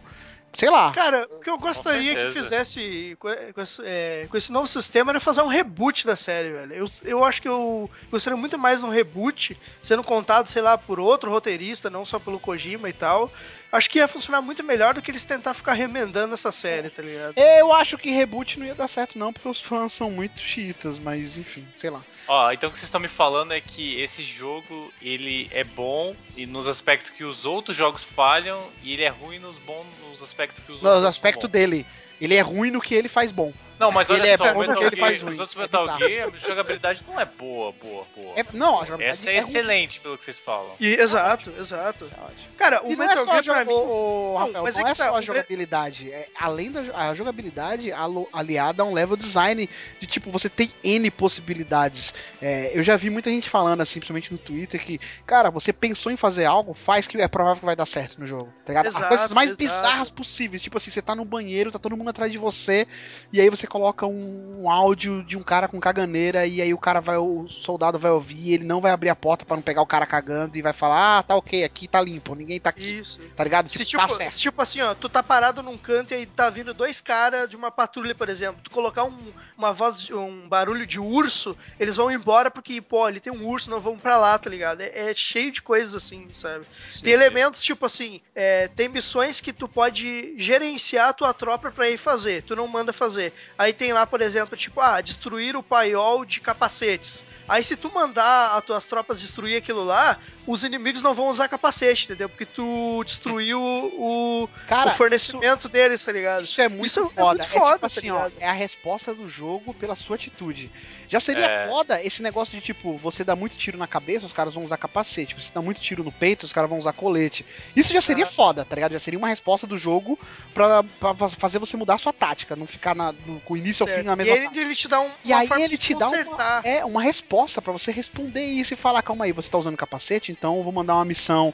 [0.53, 0.91] Sei lá.
[0.91, 5.11] Cara, o que eu gostaria que fizesse com, com esse, é, com esse novo sistema
[5.11, 6.73] era fazer um reboot da série, velho.
[6.73, 10.75] Eu, eu acho que eu gostaria muito mais de um reboot, sendo contado, sei lá,
[10.77, 13.31] por outro roteirista, não só pelo Kojima e tal.
[13.71, 17.01] Acho que ia funcionar muito melhor do que eles tentar ficar remendando essa série, tá
[17.01, 17.33] ligado?
[17.37, 20.99] Eu acho que reboot não ia dar certo, não, porque os fãs são muito chiitas,
[20.99, 22.01] mas enfim, sei lá.
[22.27, 26.15] Ó, então o que vocês estão me falando é que esse jogo, ele é bom
[26.35, 30.21] e nos aspectos que os outros jogos falham, e ele é ruim nos bons nos
[30.21, 31.53] aspectos que os outros aspecto são bons.
[31.53, 31.85] dele,
[32.21, 33.51] ele é ruim no que ele faz bom.
[33.79, 35.33] Não, mas olha ele é só, bom o Metal ele Gear, faz ruim.
[35.33, 35.99] os outros É Metal bizarro.
[35.99, 38.33] Gear, a jogabilidade não é boa, boa, boa.
[38.39, 39.47] É- não, a jogabilidade Essa é, ruim.
[39.47, 40.71] excelente, pelo que vocês falam.
[40.79, 42.05] E, exato, exato.
[42.05, 42.57] Isso é.
[42.57, 43.71] Cara, o E não é Metal Gear pra mim.
[43.73, 46.11] o- o- Rafael, mas não é é, que tá, só a jogabilidade.
[46.11, 47.91] É, além da a jogabilidade
[48.33, 52.13] aliada a um level design de tipo, você tem N possibilidades.
[52.41, 56.11] É, eu já vi muita gente falando assim, principalmente no Twitter, que, cara, você pensou
[56.11, 58.51] em fazer algo, faz que é provável que vai dar certo no jogo.
[58.65, 58.87] Tá ligado?
[58.87, 59.63] As Exato, coisas mais exato.
[59.63, 60.61] bizarras possíveis.
[60.61, 62.87] Tipo assim, você tá no banheiro, tá todo mundo atrás de você,
[63.31, 66.77] e aí você coloca um, um áudio de um cara com caganeira, e aí o
[66.77, 69.63] cara vai, o soldado vai ouvir, e ele não vai abrir a porta pra não
[69.63, 72.69] pegar o cara cagando, e vai falar, ah, tá ok, aqui tá limpo, ninguém tá
[72.69, 72.99] aqui.
[72.99, 73.19] Isso.
[73.35, 73.69] Tá ligado?
[73.69, 74.37] Se, Tipo, tipo, tá certo.
[74.37, 77.55] tipo assim, ó, tu tá parado num canto e aí tá vindo dois caras de
[77.55, 78.61] uma patrulha, por exemplo.
[78.63, 79.17] Tu colocar um,
[79.57, 83.69] uma voz, um barulho de urso, eles vão embora porque, pô, ali tem um urso,
[83.71, 84.81] não vamos pra lá, tá ligado?
[84.81, 86.65] É, é cheio de coisas assim, sabe?
[87.01, 91.89] Tem elementos, tipo assim, é, tem missões que tu pode gerenciar a tua tropa pra
[91.89, 93.33] ir fazer, tu não manda fazer.
[93.57, 97.23] Aí tem lá, por exemplo, tipo, ah, destruir o paiol de capacetes.
[97.47, 101.47] Aí se tu mandar as tuas tropas destruir aquilo lá, os inimigos não vão usar
[101.47, 102.27] capacete, entendeu?
[102.29, 106.43] Porque tu destruiu o, Cara, o fornecimento deles, tá ligado?
[106.43, 107.25] Isso é muito Isso é foda.
[107.25, 110.71] muito É, foda, tipo tá assim, ó, é a resposta do jogo pela sua atitude.
[111.07, 111.67] Já seria É.
[111.67, 114.77] foda esse negócio de tipo, você dá muito tiro na cabeça, os caras vão usar
[114.77, 115.35] capacete.
[115.35, 117.45] Você dá muito tiro no peito, os caras vão usar colete.
[117.75, 118.29] Isso já seria Ah.
[118.29, 118.91] foda, tá ligado?
[118.91, 120.19] Já seria uma resposta do jogo
[120.53, 123.83] pra, pra fazer você mudar a sua tática, não ficar na- no- com o início
[123.83, 123.99] ao Certo.
[124.01, 124.61] fim na E mesma ele, tática.
[124.61, 127.91] ele te dá um, E aí ele te dá uma, é, uma resposta pra você
[127.91, 131.05] responder isso e falar, calma aí, você tá usando capacete, então eu vou mandar uma
[131.05, 131.53] missão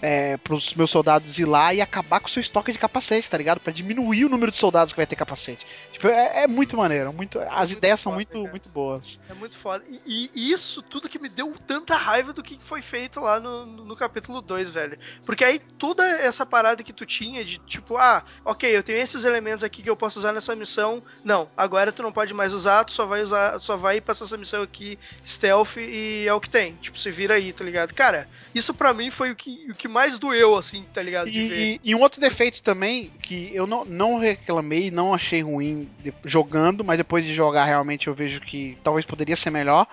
[0.00, 3.36] é, pros meus soldados ir lá e acabar com o seu estoque de capacete, tá
[3.36, 3.58] ligado?
[3.58, 5.66] Pra diminuir o número de soldados que vai ter capacete.
[6.04, 8.50] Tipo, é, é muito maneiro, muito, as muito ideias são foda, muito, cara.
[8.50, 9.20] muito boas.
[9.30, 9.82] É muito foda.
[10.04, 13.64] E, e isso tudo que me deu tanta raiva do que foi feito lá no,
[13.64, 14.98] no, no capítulo 2, velho.
[15.24, 19.24] Porque aí toda essa parada que tu tinha de tipo, ah, ok, eu tenho esses
[19.24, 21.02] elementos aqui que eu posso usar nessa missão.
[21.24, 24.36] Não, agora tu não pode mais usar, tu só vai usar, só vai passar essa
[24.36, 26.74] missão aqui stealth e é o que tem.
[26.74, 27.94] Tipo, se vira aí, tá ligado?
[27.94, 31.28] Cara, isso pra mim foi o que, o que mais doeu, assim, tá ligado?
[31.28, 36.14] E, e um outro defeito também, que eu não, não reclamei, não achei ruim de-
[36.24, 39.86] jogando, mas depois de jogar realmente eu vejo que talvez poderia ser melhor,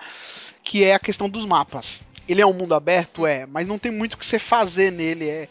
[0.62, 2.02] que é a questão dos mapas.
[2.28, 5.28] Ele é um mundo aberto, é, mas não tem muito o que você fazer nele,
[5.28, 5.48] é,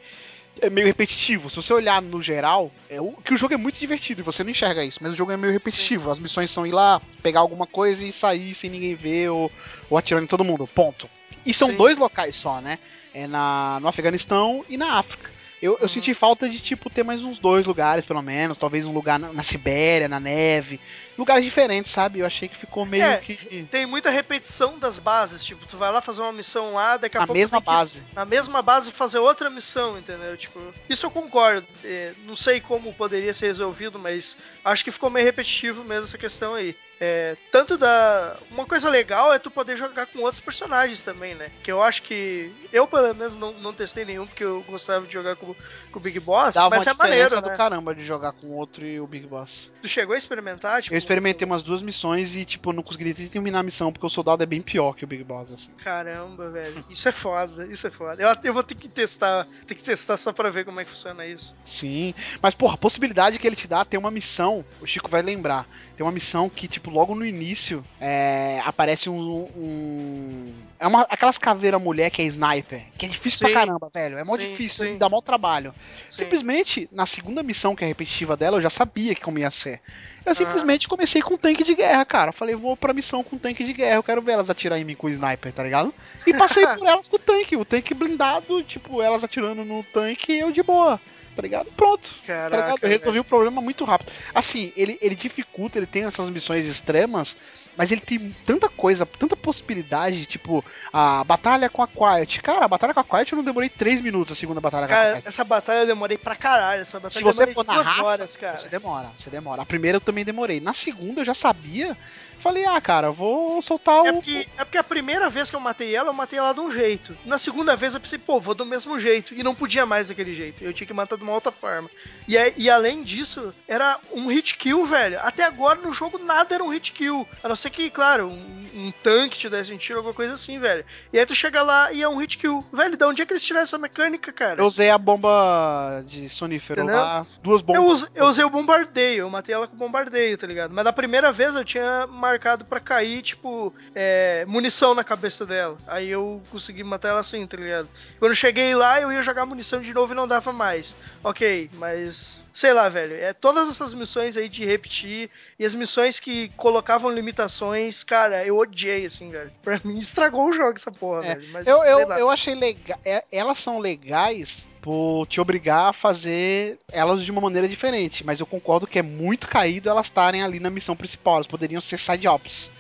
[0.61, 1.49] é meio repetitivo.
[1.49, 4.43] Se você olhar no geral, é o que o jogo é muito divertido e você
[4.43, 6.09] não enxerga isso, mas o jogo é meio repetitivo.
[6.09, 9.51] As missões são ir lá, pegar alguma coisa e sair sem ninguém ver ou,
[9.89, 10.65] ou atirando em todo mundo.
[10.65, 11.09] Ponto.
[11.45, 11.77] E são Sim.
[11.77, 12.77] dois locais só, né?
[13.13, 15.29] É na, no Afeganistão e na África.
[15.61, 15.87] Eu, eu Uhum.
[15.89, 18.57] senti falta de, tipo, ter mais uns dois lugares, pelo menos.
[18.57, 20.79] Talvez um lugar na, na Sibéria, na neve.
[21.15, 22.17] Lugares diferentes, sabe?
[22.17, 23.67] Eu achei que ficou meio É, que.
[23.69, 27.19] Tem muita repetição das bases, tipo, tu vai lá fazer uma missão lá, daqui a
[27.19, 28.03] Na pouco mesma tu tem que base.
[28.15, 30.35] na mesma base fazer outra missão, entendeu?
[30.35, 31.67] Tipo, isso eu concordo.
[31.83, 36.17] É, não sei como poderia ser resolvido, mas acho que ficou meio repetitivo mesmo essa
[36.17, 36.75] questão aí.
[37.03, 38.37] É, tanto da.
[38.51, 41.49] Uma coisa legal é tu poder jogar com outros personagens também, né?
[41.63, 42.53] Que eu acho que.
[42.71, 45.55] Eu, pelo menos, não, não testei nenhum, porque eu gostava de jogar com,
[45.91, 46.53] com o Big Boss.
[46.53, 47.53] Dava mas uma é maneiro, diferença né?
[47.53, 49.71] do caramba de jogar com outro e o Big Boss.
[49.81, 50.83] Tu chegou a experimentar?
[50.83, 54.05] Tipo, Eu experimentei umas duas missões e, tipo, não consegui nem terminar a missão, porque
[54.05, 55.71] o soldado é bem pior que o Big Boss, assim.
[55.83, 56.85] Caramba, velho.
[56.87, 58.21] Isso é foda, isso é foda.
[58.21, 60.91] Eu, eu vou ter que testar, ter que testar só pra ver como é que
[60.91, 61.55] funciona isso.
[61.65, 62.13] Sim.
[62.39, 65.65] Mas, porra, a possibilidade que ele te dá tem uma missão, o Chico vai lembrar.
[66.01, 69.47] Tem uma missão que, tipo, logo no início é, aparece um.
[69.55, 73.53] um- é uma, aquelas caveira mulher que é sniper, que é difícil Sim.
[73.53, 74.17] pra caramba, velho.
[74.17, 74.97] É mó Sim, difícil, sim.
[74.97, 75.75] dá mó trabalho trabalho.
[76.09, 76.23] Sim.
[76.23, 79.79] Simplesmente, na segunda missão, que é repetitiva dela, eu já sabia que como ia ser.
[80.25, 80.31] Ah.
[80.31, 82.31] Eu simplesmente comecei com tanque de guerra, cara.
[82.31, 84.95] Falei, vou pra missão com tanque de guerra, eu quero ver elas atirar em mim
[84.95, 85.93] com o sniper, tá ligado?
[86.25, 90.33] E passei por elas com o tanque, o tanque blindado, tipo, elas atirando no tanque
[90.33, 90.99] e eu de boa,
[91.35, 91.71] tá ligado?
[91.75, 92.15] Pronto.
[92.25, 92.51] Tá ligado?
[92.51, 94.11] Caraca, Eu resolvi o problema muito rápido.
[94.33, 97.35] Assim, ele, ele dificulta, ele tem essas missões extremas,
[97.77, 102.41] mas ele tem tanta coisa, tanta possibilidade, tipo, a batalha com a Quiet.
[102.41, 104.93] Cara, a batalha com a Quiet eu não demorei 3 minutos, a segunda batalha com
[104.93, 105.27] a Cara, Quiet.
[105.27, 106.81] essa batalha eu demorei pra caralho.
[106.81, 108.57] Essa batalha Se você for na raça, horas, cara.
[108.57, 109.61] você demora, você demora.
[109.61, 110.59] A primeira eu também demorei.
[110.59, 111.97] Na segunda eu já sabia.
[112.41, 114.07] Falei, ah, cara, vou soltar o.
[114.07, 116.59] É porque, é porque a primeira vez que eu matei ela, eu matei ela de
[116.59, 117.15] um jeito.
[117.23, 119.35] Na segunda vez eu pensei, pô, vou do mesmo jeito.
[119.35, 120.63] E não podia mais daquele jeito.
[120.63, 121.87] Eu tinha que matar de uma outra forma.
[122.27, 125.19] E, e além disso, era um hit kill, velho.
[125.21, 127.27] Até agora no jogo nada era um hit kill.
[127.43, 130.59] A não ser que, claro, um, um tanque te desse um tiro, alguma coisa assim,
[130.59, 130.83] velho.
[131.13, 132.65] E aí tu chega lá e é um hit kill.
[132.71, 134.61] Velho, de onde é que eles tiraram essa mecânica, cara?
[134.61, 136.99] Eu usei a bomba de sonífero Entendeu?
[137.01, 137.25] lá.
[137.43, 137.81] Duas bombas.
[137.83, 140.71] Eu, us- eu usei o bombardeio, eu matei ela com bombardeio, tá ligado?
[140.73, 145.77] Mas da primeira vez eu tinha marcado pra cair, tipo, é, munição na cabeça dela.
[145.87, 147.87] Aí eu consegui matar ela assim, tá ligado?
[148.19, 150.95] Quando eu cheguei lá, eu ia jogar munição de novo e não dava mais.
[151.23, 152.39] Ok, mas.
[152.53, 153.15] Sei lá, velho.
[153.15, 158.57] É, todas essas missões aí de repetir e as missões que colocavam limitações, cara, eu
[158.57, 159.51] odiei, assim, velho.
[159.63, 161.47] Pra mim estragou o jogo essa porra, É, velho.
[161.51, 162.99] Mas, Eu, eu, eu achei legal.
[163.31, 168.25] Elas são legais por te obrigar a fazer elas de uma maneira diferente.
[168.25, 171.35] Mas eu concordo que é muito caído elas estarem ali na missão principal.
[171.35, 172.71] Elas poderiam ser side ops.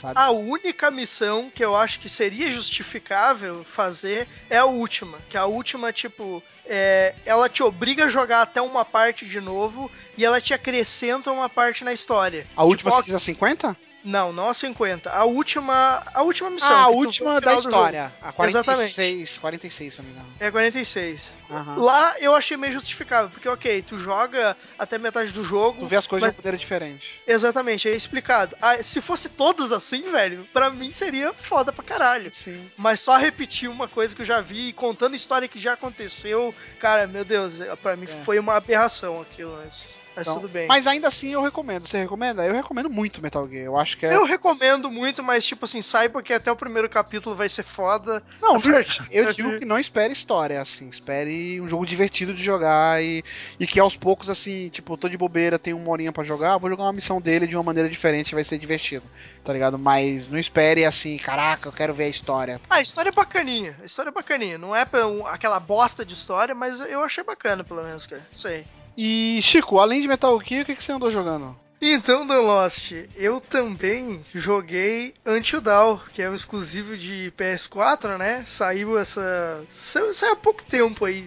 [0.00, 0.18] Sabe?
[0.18, 5.18] A única missão que eu acho que seria justificável fazer é a última.
[5.28, 9.90] Que a última, tipo, é, ela te obriga a jogar até uma parte de novo
[10.16, 12.46] e ela te acrescenta uma parte na história.
[12.56, 13.76] a última tipo, você diz a 50?
[14.02, 15.10] Não, não a 50.
[15.10, 16.02] A última.
[16.14, 16.70] A última missão.
[16.70, 18.12] Ah, a última da história.
[18.22, 19.38] A 46.
[19.38, 20.32] 46, se não me engano.
[20.40, 21.32] É 46.
[21.50, 21.76] Aham.
[21.76, 25.80] Lá eu achei meio justificável, porque ok, tu joga até metade do jogo.
[25.80, 27.20] Tu vê as coisas mas- de uma maneira diferente.
[27.26, 28.56] Exatamente, é explicado.
[28.60, 32.32] Ah, se fosse todas assim, velho, pra mim seria foda pra caralho.
[32.32, 32.70] Sim.
[32.76, 37.06] Mas só repetir uma coisa que eu já vi, contando história que já aconteceu, cara,
[37.06, 38.24] meu Deus, pra mim É.
[38.24, 40.66] foi uma aberração aquilo, mas, mas Então, tudo bem.
[40.66, 41.86] Mas ainda assim eu recomendo.
[41.86, 42.44] Você recomenda?
[42.44, 43.64] Eu recomendo muito Metal Gear.
[43.64, 44.14] Eu acho que é.
[44.14, 48.22] Eu recomendo muito, mas tipo assim, saiba que até o primeiro capítulo vai ser foda.
[48.40, 48.60] Não,
[49.10, 50.88] eu digo que não espere história, assim.
[50.88, 53.24] Espere um jogo divertido de jogar e,
[53.58, 56.70] e que aos poucos, assim, tipo, tô de bobeira, tenho uma horinha pra jogar, vou
[56.70, 59.04] jogar uma missão dele de uma maneira diferente, vai ser divertido,
[59.44, 59.78] tá ligado?
[59.78, 62.60] Mas não espere assim, caraca, eu quero ver a história.
[62.68, 64.58] Ah, a história é bacaninha, a história é bacaninha.
[64.58, 64.86] Não é
[65.26, 68.22] aquela bosta de história, mas eu achei bacana, pelo menos, cara.
[68.32, 68.66] Sei.
[69.02, 71.56] E, Chico, além de Metal Gear, o que, que você andou jogando?
[71.80, 78.44] Então, The Lost, eu também joguei Until Dawn, que é o exclusivo de PS4, né?
[78.46, 79.64] Saiu essa.
[79.72, 81.24] Saiu, saiu há pouco tempo aí,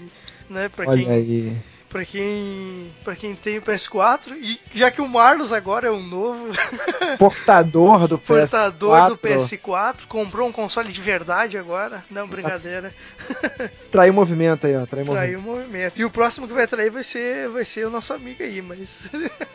[0.48, 0.70] né?
[0.70, 1.58] Pra Olha quem, aí.
[1.94, 2.92] Pra quem.
[3.04, 4.36] Pra quem tem o PS4.
[4.42, 6.52] E já que o Marlos agora é um novo
[7.20, 8.26] Portador do PS4.
[8.26, 12.04] portador do PS4, comprou um console de verdade agora.
[12.10, 12.94] Não, brincadeira.
[13.92, 14.88] Traiu movimento aí, ó.
[14.88, 15.40] Traiu Traiu movimento.
[15.40, 16.02] o movimento.
[16.02, 19.08] E o próximo que vai trair vai ser, vai ser o nosso amigo aí, mas.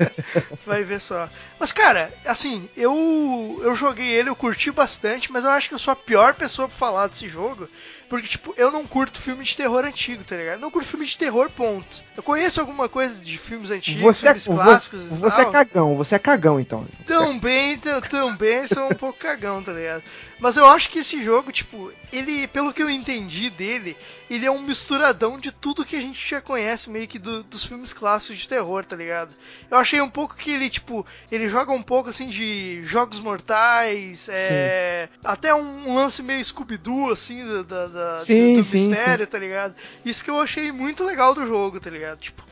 [0.65, 1.29] vai ver só.
[1.59, 5.79] Mas, cara, assim, eu, eu joguei ele, eu curti bastante, mas eu acho que eu
[5.79, 7.69] sou a pior pessoa pra falar desse jogo.
[8.09, 10.55] Porque, tipo, eu não curto filme de terror antigo, tá ligado?
[10.55, 12.03] Eu não curto filme de terror, ponto.
[12.17, 15.45] Eu conheço alguma coisa de filmes antigos, Você, é, filmes clássicos você, e você é
[15.45, 15.53] tal.
[15.53, 16.87] cagão, você é cagão então.
[17.05, 20.03] Também, t- também sou um pouco cagão, tá ligado?
[20.41, 23.97] Mas eu acho que esse jogo, tipo, ele, pelo que eu entendi dele,
[24.31, 27.65] ele é um misturadão de tudo que a gente já conhece meio que do- dos
[27.65, 29.35] filmes clássicos de terror, tá ligado?
[29.69, 34.29] Eu achei um pouco que ele, tipo, ele joga um pouco assim de jogos mortais,
[34.31, 39.27] é, até um lance meio Scooby-Doo, assim, da, da- da- Sim, do, do sim, mistério,
[39.27, 39.75] tá ligado?
[40.05, 42.19] Isso que eu achei muito legal do jogo, tá ligado?
[42.21, 42.43] Tipo,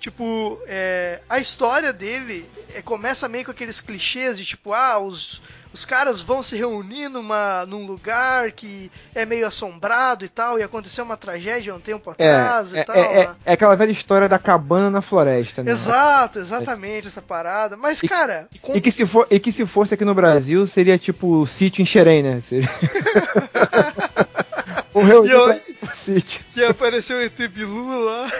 [0.00, 5.42] Tipo, é, a história dele é, começa meio com aqueles clichês de tipo, ah, os,
[5.72, 10.62] os caras vão se reunir numa, num lugar que é meio assombrado e tal, e
[10.62, 12.96] aconteceu uma tragédia um tempo É, atrás é, e tal.
[12.96, 13.34] é, é- né?
[13.46, 15.70] é aquela velha história da cabana na floresta, né?
[15.70, 17.76] Exato, exatamente, essa parada.
[17.76, 20.66] Mas, E- cara, com- E que, se for, e que se fosse aqui no Brasil,
[20.66, 22.40] seria tipo o sítio em Xerém, né?
[22.40, 22.68] Seria...
[24.92, 26.40] o reunir E eu- pra sítio.
[26.52, 28.30] que apareceu o ET Bilu lá.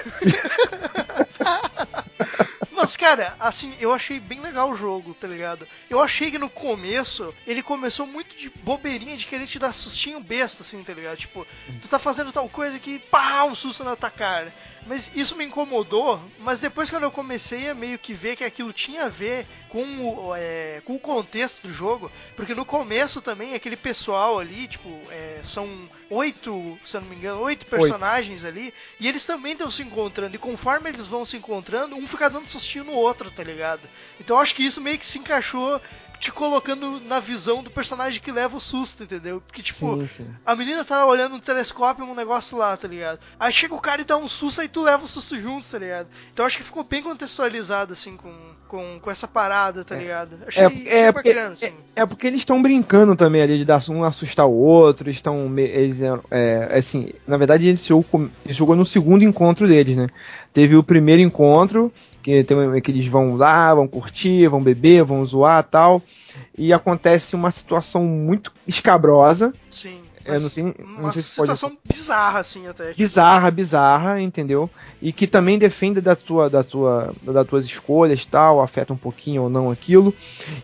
[2.81, 5.69] Mas, cara, assim, eu achei bem legal o jogo, tá ligado?
[5.91, 10.19] Eu achei que no começo ele começou muito de bobeirinha de querer te dar sustinho
[10.19, 11.19] besta, assim, tá ligado?
[11.19, 11.47] Tipo,
[11.83, 14.51] tu tá fazendo tal coisa que pá, um susto na tua cara.
[14.87, 18.73] Mas isso me incomodou, mas depois quando eu comecei a meio que ver que aquilo
[18.73, 23.55] tinha a ver com o, é, com o contexto do jogo, porque no começo também
[23.55, 25.69] aquele pessoal ali, tipo, é, são
[26.09, 30.35] oito, se eu não me engano, oito personagens ali, e eles também estão se encontrando,
[30.35, 33.83] e conforme eles vão se encontrando, um fica dando sustinho no outro, tá ligado?
[34.19, 35.81] Então acho que isso meio que se encaixou
[36.21, 39.41] te colocando na visão do personagem que leva o susto, entendeu?
[39.47, 40.27] Porque, tipo, Sim, sim.
[40.45, 43.19] a menina tá olhando no telescópio um negócio lá, tá ligado?
[43.39, 45.79] Aí chega o cara e dá um susto, aí tu leva o susto junto, tá
[45.79, 46.09] ligado?
[46.33, 48.33] Então acho que ficou bem contextualizado, assim, com,
[48.69, 50.37] com, com essa parada, tá ligado?
[50.47, 51.67] Achei, É, achei é, porque, bacana, assim.
[51.97, 55.17] é, é porque eles estão brincando também ali de dar um assustar o outro, eles
[55.17, 55.59] estão.
[55.59, 59.67] Eles, é, é, assim, na verdade, esse jogo, com- esse jogo é no segundo encontro
[59.67, 60.07] deles, né?
[60.53, 61.91] Teve o primeiro encontro,
[62.23, 66.03] que, tem, que eles vão lá, vão curtir, vão beber, vão zoar tal.
[66.57, 69.53] E acontece uma situação muito escabrosa.
[69.71, 70.01] Sim.
[70.23, 72.89] É, não sei- não uma sei se pode- situação bizarra, assim, até.
[72.89, 74.69] tipo, bizarra, bizarra, entendeu?
[75.01, 79.45] E que também defende da tua, da tua, das tuas escolhas, tal, afeta um pouquinho
[79.45, 80.15] ou não aquilo.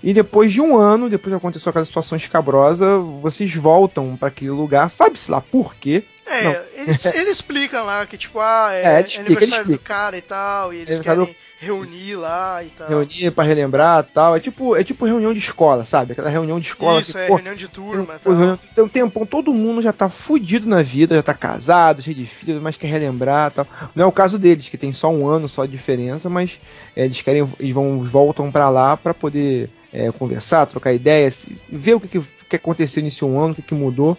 [0.03, 4.51] E depois de um ano, depois que aconteceu aquela situação escabrosa, vocês voltam para aquele
[4.51, 6.05] lugar, sabe-se lá por quê?
[6.27, 6.57] É, Não.
[6.75, 9.85] eles, eles explicam lá que, tipo, ah, é, É, ele explica, ele aniversário do explica.
[9.95, 12.88] cara e tal, e eles Ele querem reunir lá e tal.
[12.88, 14.37] Reunir para relembrar, tal.
[14.37, 16.12] É tipo, é tipo reunião de escola, sabe?
[16.12, 18.59] Aquela reunião de escola Isso, é, pô, reunião de turma e Pô, tal.
[18.75, 22.27] Tem um tempão, todo mundo já tá fudido na vida, já tá casado, cheio de
[22.27, 23.66] filhos, mas quer relembrar tal.
[23.95, 26.61] Não é o caso deles, que tem só um ano só de diferença, mas
[26.95, 31.95] é, eles querem, eles vão, voltam pra lá pra poder é, conversar, trocar ideias, ver
[31.95, 34.16] o que, que, que aconteceu nesse um ano, o que, que mudou,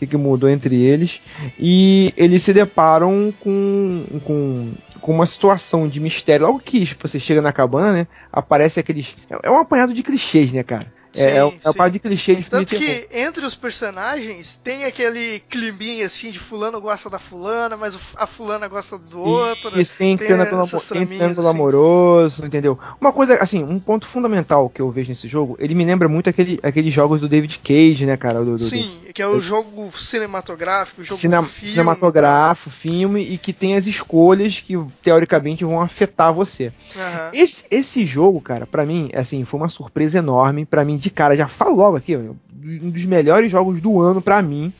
[0.00, 1.20] que, que mudou entre eles.
[1.58, 6.46] E eles se deparam com, com, com uma situação de mistério.
[6.46, 8.06] Logo que você chega na cabana, né?
[8.32, 9.14] Aparece aqueles.
[9.30, 10.90] É, é um apanhado de clichês, né, cara?
[11.16, 11.90] É, é, um- é um sim.
[11.90, 13.08] de clichês de filme Tanto de terror.
[13.08, 18.00] que entre os personagens tem aquele climinha assim de fulano gosta da fulana, mas o-
[18.16, 19.80] a fulana gosta do outro.
[19.80, 21.48] Isso, tem tem triângulo, tem triângulo assim.
[21.56, 22.78] amoroso, entendeu?
[23.00, 26.30] Uma coisa, assim, um ponto fundamental que eu vejo nesse jogo, ele me lembra muito
[26.30, 28.38] aquele, aqueles jogos do David Cage, né, cara?
[28.40, 33.22] Do, do- do- Sim, que é o jogo cinematográfico, o jogo cine- filme, cinematográfico, filme,
[33.22, 36.72] e que tem as escolhas que, teoricamente, vão afetar você.
[36.96, 37.30] Aham.
[37.32, 40.64] Esse, esse jogo, cara, pra mim, assim, foi uma surpresa enorme.
[40.64, 44.42] Pra mim, de cara, já falo logo aqui, um dos melhores jogos do ano pra
[44.42, 44.72] mim.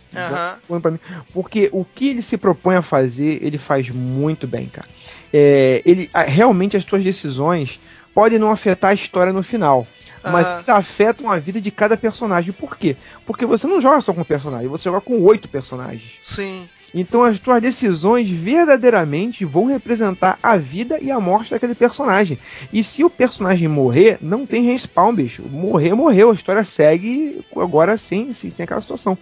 [0.69, 1.01] Ano pra mim.
[1.33, 4.89] Porque o que ele se propõe a fazer, ele faz muito bem, cara.
[5.33, 7.81] É, ele, realmente, as suas decisões
[8.15, 9.87] podem não afetar a história no final.
[10.23, 12.53] Mas eles afetam a vida de cada personagem.
[12.53, 12.95] Por quê?
[13.25, 16.19] Porque você não joga só com um personagem, você joga com oito personagens.
[16.23, 16.69] Sim.
[16.94, 22.38] Então as tuas decisões verdadeiramente vão representar a vida e a morte daquele personagem.
[22.72, 25.42] E se o personagem morrer, não tem respawn, bicho.
[25.42, 26.31] Morrer, morreu.
[26.31, 29.16] A história segue agora sem, sem, sem aquela situação.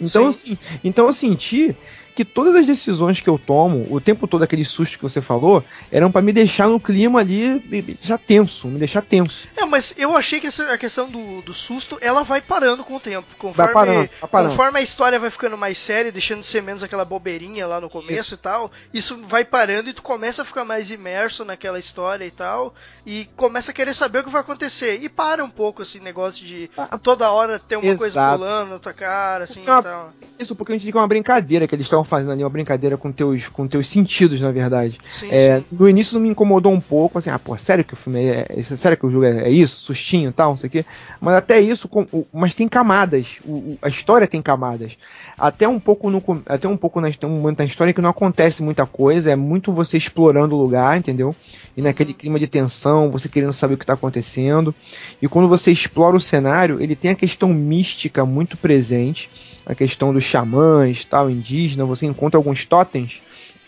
[0.00, 1.74] Então, assim, então eu senti
[2.16, 5.62] que todas as decisões que eu tomo, o tempo todo aquele susto que você falou,
[5.92, 7.62] eram pra me deixar no clima ali
[8.00, 9.46] já tenso, me deixar tenso.
[9.56, 12.96] É, mas eu achei que essa, a questão do, do susto, ela vai parando com
[12.96, 13.26] o tempo.
[13.38, 14.50] Conforme, Vai parando, vai parando.
[14.50, 17.90] conforme a história vai ficando mais séria, deixando de ser menos aquela bobeirinha lá no
[17.90, 22.24] começo e tal, isso vai parando e tu começa a ficar mais imerso naquela história
[22.24, 22.74] e tal,
[23.04, 24.98] e começa a querer saber o que vai acontecer.
[25.02, 26.70] E para um pouco esse negócio de
[27.02, 28.38] toda hora ter uma coisa Exato.
[28.38, 30.12] pulando na tua cara, assim é uma- e tal.
[30.38, 32.50] Isso porque a gente diz que é uma brincadeira que eles estão fazendo ali, uma
[32.50, 34.98] brincadeira com teus, com teus sentidos, na verdade.
[35.10, 35.64] Sim, É, sim.
[35.72, 38.62] no início me incomodou um pouco, assim, ah, pô, sério que o filme é, é
[38.62, 40.84] sério que o jogo é, é isso, sustinho e tal, não sei o quê.
[41.20, 44.96] Mas até isso, com- o- mas tem camadas, o- o- a história tem camadas.
[45.38, 48.10] Até um pouco no, até um pouco na, tem um momento na história que não
[48.10, 51.34] acontece muita coisa, é muito você explorando o lugar, entendeu?
[51.76, 54.74] E naquele clima de tensão, você querendo saber o que está acontecendo.
[55.20, 59.28] E quando você explora o cenário, ele tem a questão mística muito presente,
[59.66, 63.20] a questão dos xamãs, tal, indígena, você encontra alguns totens.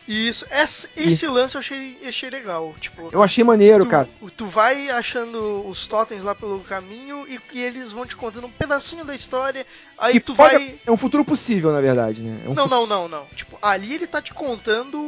[0.06, 2.74] Isso, esse, esse lance eu achei, achei legal.
[2.80, 4.08] Tipo, Eu achei maneiro, tu, cara.
[4.34, 8.50] tu vai achando os totens lá pelo caminho e, e eles vão te contando um
[8.50, 9.66] pedacinho da história.
[9.98, 10.74] Aí tu pode- vai.
[10.86, 12.40] É um futuro possível, na verdade, né?
[12.44, 13.24] É um Não, não, não, não.
[13.34, 14.98] Tipo, ali ele tá te contando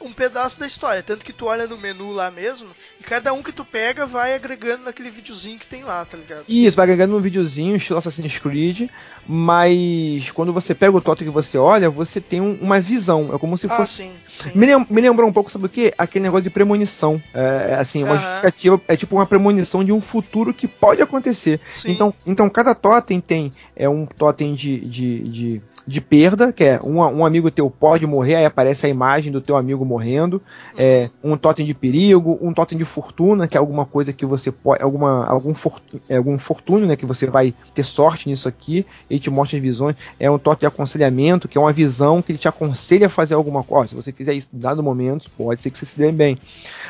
[0.00, 1.02] um pedaço da história.
[1.02, 2.68] Tanto que tu olha no menu lá mesmo,
[3.00, 6.44] e cada um que tu pega vai agregando naquele videozinho que tem lá, tá ligado?
[6.48, 8.88] Isso, vai agregando um videozinho, estilo Assassin's Creed,
[9.26, 13.34] mas quando você pega o totem que você olha, você tem um- uma visão.
[13.34, 13.94] É como se Ah, fosse.
[13.96, 14.50] sim, sim.
[14.54, 15.92] Me, lem- me lembrou um pouco, sabe o que?
[15.96, 17.20] Aquele negócio de premonição.
[17.34, 18.20] É, assim, uma Aham.
[18.22, 21.60] justificativa, é tipo uma premonição de um futuro que pode acontecer.
[21.72, 21.90] Sim.
[21.92, 26.80] Então, então cada totem tem é um totem de, de, de, de perda, que é
[26.82, 30.42] um, um amigo teu pode morrer, aí aparece a imagem do teu amigo morrendo,
[30.76, 34.50] é, um totem de perigo, um totem de fortuna, que é alguma coisa que você
[34.50, 38.84] pode, alguma, algum, fortu, é, algum fortúnio, né, que você vai ter sorte nisso aqui,
[39.08, 42.32] ele te mostra as visões, é um totem de aconselhamento, que é uma visão que
[42.32, 45.62] ele te aconselha a fazer alguma coisa, se você fizer isso em dado momento, pode
[45.62, 46.36] ser que você se dê bem.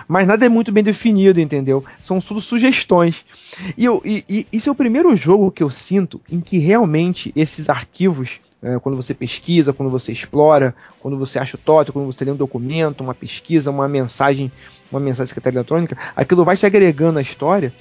[0.09, 1.85] Mas nada é muito bem definido, entendeu?
[2.01, 3.25] São tudo sugestões.
[3.77, 7.33] E, eu, e, e esse é o primeiro jogo que eu sinto em que realmente
[7.37, 12.07] esses arquivos, é, quando você pesquisa, quando você explora, quando você acha o totem, quando
[12.07, 14.51] você lê um documento, uma pesquisa, uma mensagem,
[14.91, 17.73] uma mensagem secretária eletrônica, aquilo vai te agregando à história,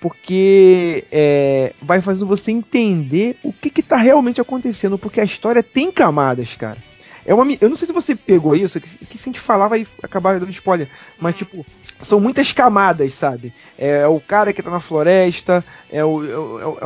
[0.00, 5.92] porque é, vai fazendo você entender o que está realmente acontecendo, porque a história tem
[5.92, 6.78] camadas, cara.
[7.26, 9.68] É uma, eu não sei se você pegou isso, que, que se a gente falar
[9.68, 11.64] vai acabar dando spoiler, mas tipo,
[12.00, 13.52] são muitas camadas, sabe?
[13.78, 16.36] É o cara que tá na floresta, é, o, é, é,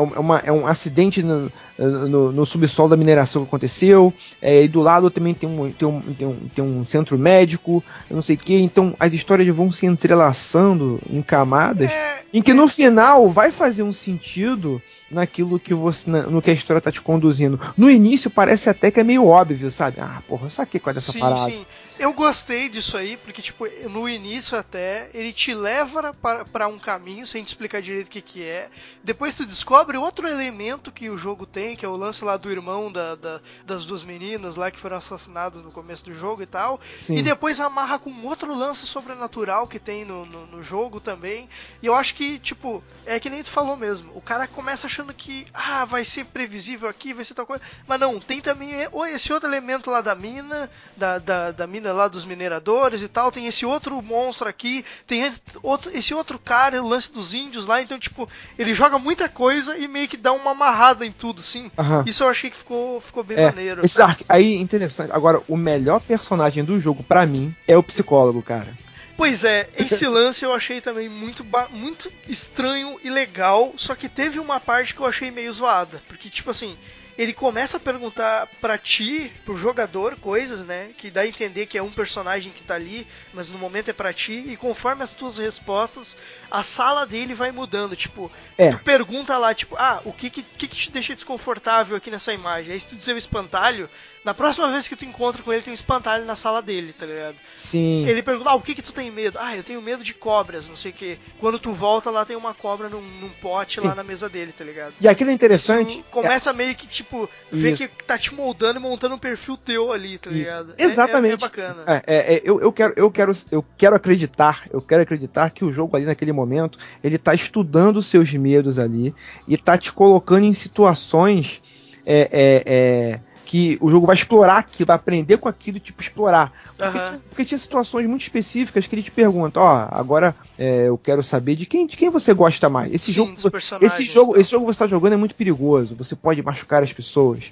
[0.00, 4.62] o- é uma- é um acidente no, no, no subsolo da mineração que aconteceu, é,
[4.64, 8.14] e do lado também tem um, tem um, tem um, tem um centro médico, eu
[8.16, 12.52] não sei o que, então as histórias vão se entrelaçando em camadas, É, em que
[12.54, 14.80] no final vai fazer um sentido
[15.10, 17.58] naquilo que você na- no que a história tá te conduzindo.
[17.76, 19.98] No início parece até que é meio óbvio, sabe?
[20.00, 21.50] Ah, porra, eu saquei qual é dessa sim, parada.
[21.50, 21.64] sim.
[21.98, 26.14] Eu gostei disso aí, porque, tipo, no início até, ele te leva
[26.52, 28.70] para, um caminho, sem te explicar direito o que, que é.
[29.02, 32.50] Depois tu descobre outro elemento que o jogo tem, que é o lance lá do
[32.50, 36.46] irmão da, da- das duas meninas lá que foram assassinadas no começo do jogo e
[36.46, 36.80] tal.
[36.96, 37.16] Sim.
[37.16, 41.48] E depois amarra com outro lance sobrenatural que tem no, no, no jogo também.
[41.82, 44.12] E eu acho que, tipo, é que nem tu falou mesmo.
[44.14, 47.62] O cara começa achando que, ah, vai ser previsível aqui, vai ser tal coisa.
[47.88, 48.70] Mas não, tem também
[49.12, 53.30] esse outro elemento lá da mina, da, da, da mina lá dos mineradores e tal.
[53.32, 57.66] Tem esse outro monstro aqui, tem esse outro, esse outro cara, o lance dos índios
[57.66, 57.80] lá.
[57.82, 58.28] Então, tipo,
[58.58, 61.70] ele joga muita coisa e meio que dá uma amarrada em tudo, assim.
[61.78, 62.04] Aham.
[62.06, 63.84] Isso eu achei que ficou, ficou bem É, maneiro.
[63.84, 65.12] esse aí, interessante.
[65.12, 68.76] Agora, o melhor personagem do jogo, pra mim, é o psicólogo, cara.
[69.16, 74.38] Pois é, esse lance eu achei também muito, muito estranho e legal, só que teve
[74.38, 76.78] uma parte que eu achei meio zoada, porque tipo assim,
[77.18, 81.76] ele começa a perguntar pra ti, pro jogador, coisas, né, que dá a entender que
[81.76, 83.04] é um personagem que tá ali,
[83.34, 86.16] mas no momento é pra ti, e conforme as tuas respostas,
[86.48, 88.70] a sala dele vai mudando, tipo, É.
[88.70, 92.32] tu pergunta lá, tipo, ah, o que que, que que te deixa desconfortável aqui nessa
[92.32, 92.72] imagem?
[92.72, 93.90] Aí se tu dizer o espantalho,
[94.28, 97.06] na próxima vez que tu encontra com ele, tem um espantalho na sala dele, tá
[97.06, 97.36] ligado?
[97.56, 98.06] Sim.
[98.06, 99.38] Ele pergunta, ah, o que que tu tem medo?
[99.40, 101.18] Ah, eu tenho medo de cobras, não sei o que.
[101.40, 103.88] Quando tu volta lá, tem uma cobra num, num pote Sim.
[103.88, 104.92] lá na mesa dele, tá ligado?
[105.00, 105.94] E aquilo é interessante.
[105.94, 107.88] Isso começa meio que, tipo, ver Isso.
[107.88, 110.38] que tá te moldando e montando um perfil teu ali, tá Isso.
[110.40, 110.74] ligado?
[110.76, 111.30] É- Exatamente.
[111.30, 111.84] É, é bacana.
[111.86, 115.64] É, é, é, eu, eu, quero, eu, quero, eu quero acreditar, eu quero acreditar que
[115.64, 119.14] o jogo ali naquele momento, ele tá estudando os seus medos ali
[119.48, 121.62] e tá te colocando em situações
[122.10, 126.02] é, é, é, que o jogo vai explorar aquilo, vai aprender com aquilo e tipo
[126.02, 126.52] explorar.
[126.76, 127.08] Porque, Aham.
[127.08, 131.22] tinha, porque tinha situações muito específicas que ele te pergunta, ó, agora é, eu quero
[131.22, 132.92] saber de quem, de quem você gosta mais.
[132.92, 133.32] Esse Sim, jogo,
[133.80, 134.40] esse jogo, tá.
[134.40, 135.96] esse jogo que você está jogando é muito perigoso.
[135.96, 137.50] Você pode machucar as pessoas.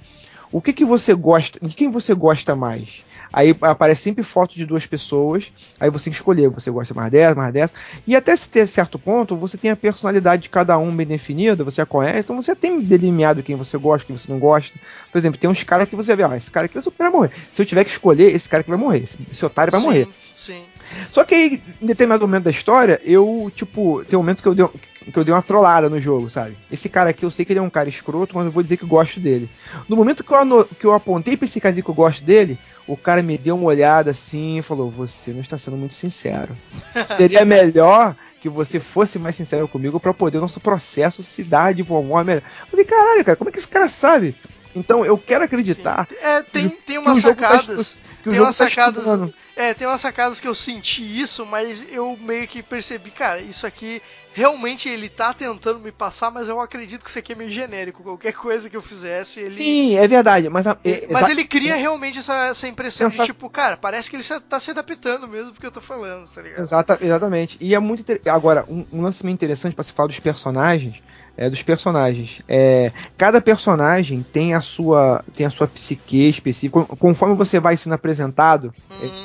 [0.53, 1.59] O que que você gosta?
[1.66, 3.03] De quem você gosta mais?
[3.37, 5.53] Aí aparece sempre foto de duas pessoas.
[5.78, 6.49] Aí você tem que escolher.
[6.49, 7.74] Você gosta mais dessa, mais dessa.
[8.07, 11.62] E até se ter certo ponto, você tem a personalidade de cada um bem definida.
[11.62, 12.20] Você a conhece.
[12.20, 14.80] Então você tem delineado quem você gosta, quem você não gosta.
[15.12, 17.30] Por exemplo, tem uns caras que você vê, ó, esse cara aqui vai morrer.
[17.53, 19.03] Se eu tiver que escolher, esse cara que vai morrer.
[19.03, 20.09] Esse, esse otário vai sim, morrer.
[20.34, 20.62] Sim.
[21.11, 24.55] Só que aí, em determinado momento da história, eu, tipo, tem um momento que eu
[24.55, 24.66] dei,
[25.12, 26.57] que eu dei uma trollada no jogo, sabe?
[26.70, 28.76] Esse cara aqui, eu sei que ele é um cara escroto, mas eu vou dizer
[28.76, 29.49] que eu gosto dele.
[29.88, 32.97] No momento que eu, que eu apontei pra esse cara que eu gosto dele, o
[32.97, 36.57] cara me deu uma olhada assim e falou: Você não está sendo muito sincero.
[37.05, 41.74] Seria melhor que você fosse mais sincero comigo pra poder o nosso processo se dar
[41.74, 42.42] de forma melhor.
[42.62, 44.34] Eu falei: Caralho, cara, como é que esse cara sabe?
[44.74, 47.97] Então eu quero acreditar É, tem, que tem umas tá sacadas.
[48.22, 48.99] que o tem umas tá sacadas.
[48.99, 49.34] estudando.
[49.57, 53.67] É, tem umas sacadas que eu senti isso, mas eu meio que percebi, cara, isso
[53.67, 54.03] aqui
[54.35, 58.03] realmente ele tá tentando me passar, mas eu acredito que isso aqui é meio genérico.
[58.03, 59.53] Qualquer coisa que eu fizesse, ele.
[59.53, 63.49] Sim, é verdade, mas, a- é- Mas ele cria realmente essa, essa impressão de tipo,
[63.49, 66.61] cara, parece que ele tá se adaptando mesmo porque eu tô falando, tá ligado?
[66.61, 67.57] Exata, exatamente.
[67.59, 68.21] E é muito inter...
[68.27, 70.97] Agora, um, um lance meio interessante para se falar dos personagens.
[71.37, 72.41] É, dos personagens.
[72.49, 76.84] É, cada personagem tem a sua tem a sua psique específica.
[76.84, 78.72] Con- Conforme você vai sendo apresentado,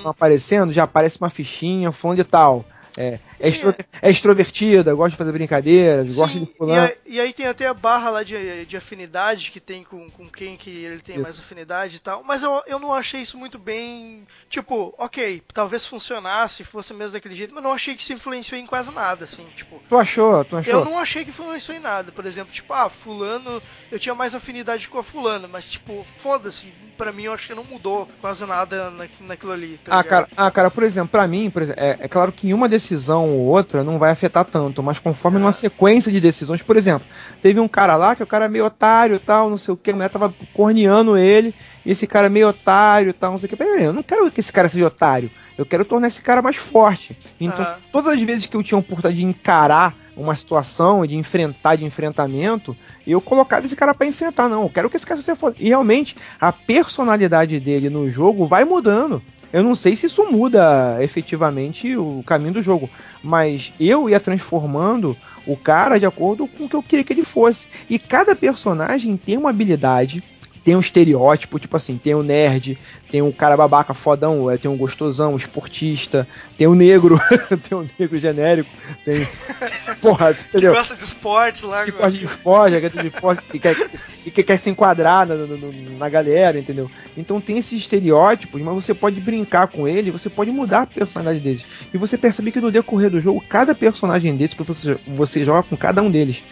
[0.03, 2.65] vão aparecendo, já aparece uma fichinha, fulano de tal.
[2.97, 6.77] É, é, extro- é extrovertida, gosta de fazer brincadeiras, gosta Sim, de e, fulano.
[6.77, 10.29] aí, e aí tem até a barra lá de, de afinidade que tem com, com
[10.29, 11.23] quem que ele tem Isso.
[11.23, 12.23] mais afinidade e tal.
[12.23, 14.25] Mas eu, eu não achei isso muito bem.
[14.49, 18.65] Tipo, ok, talvez funcionasse, fosse mesmo daquele jeito, mas não achei que isso influenciou em
[18.65, 19.81] quase nada, assim, tipo.
[19.87, 20.43] Tu achou?
[20.45, 20.73] Tu achou?
[20.73, 22.11] Eu não achei que influenciou em nada.
[22.11, 26.67] Por exemplo, tipo, ah, fulano, eu tinha mais afinidade com a fulano, mas tipo, foda-se,
[26.97, 29.77] pra mim eu acho que não mudou quase nada na, naquilo ali.
[29.77, 32.53] Tá Ah cara, ah, cara, por exemplo, pra mim, por exemplo, é, é claro que
[32.53, 36.77] uma decisão ou outra não vai afetar tanto, mas conforme numa sequência de decisões, por
[36.77, 37.07] exemplo,
[37.41, 39.77] teve um cara lá que o cara é meio otário e tal, não sei o
[39.77, 41.53] que, a mulher tava corneando ele,
[41.85, 43.63] e esse cara é meio otário e tal, não sei o que.
[43.63, 47.17] Eu não quero que esse cara seja otário, eu quero tornar esse cara mais forte.
[47.39, 47.77] Então, Aham.
[47.91, 51.85] todas as vezes que eu tinha a oportunidade de encarar uma situação, de enfrentar, de
[51.85, 52.75] enfrentamento,
[53.05, 54.49] eu colocava esse cara pra enfrentar.
[54.49, 55.63] Não, eu quero que esse cara seja forte.
[55.63, 59.21] E realmente, a personalidade dele no jogo vai mudando.
[59.53, 62.89] Eu não sei se isso muda efetivamente o caminho do jogo,
[63.21, 67.25] mas eu ia transformando o cara de acordo com o que eu queria que ele
[67.25, 67.67] fosse.
[67.89, 70.23] E cada personagem tem uma habilidade,
[70.63, 72.77] tem um estereótipo, tipo assim, tem o nerd,
[73.09, 77.19] tem o cara babaca fodão, é, tem um gostosão, um esportista, tem o negro,
[77.67, 78.69] tem o negro genérico,
[79.03, 79.27] tem.
[80.01, 80.73] Porra, Que entendeu?
[80.73, 81.83] gosta de esportes lá.
[81.83, 83.89] que gosta de esporte, que gosta de esporte, que quer,
[84.23, 86.89] que quer se enquadrar na, no- na galera, entendeu?
[87.17, 91.39] Então tem esses estereótipos, mas você pode brincar com ele, você pode mudar a personalidade
[91.43, 91.65] deles.
[91.93, 95.63] E você percebe que no decorrer do jogo, cada personagem deles, que você, você joga
[95.63, 96.43] com cada um deles,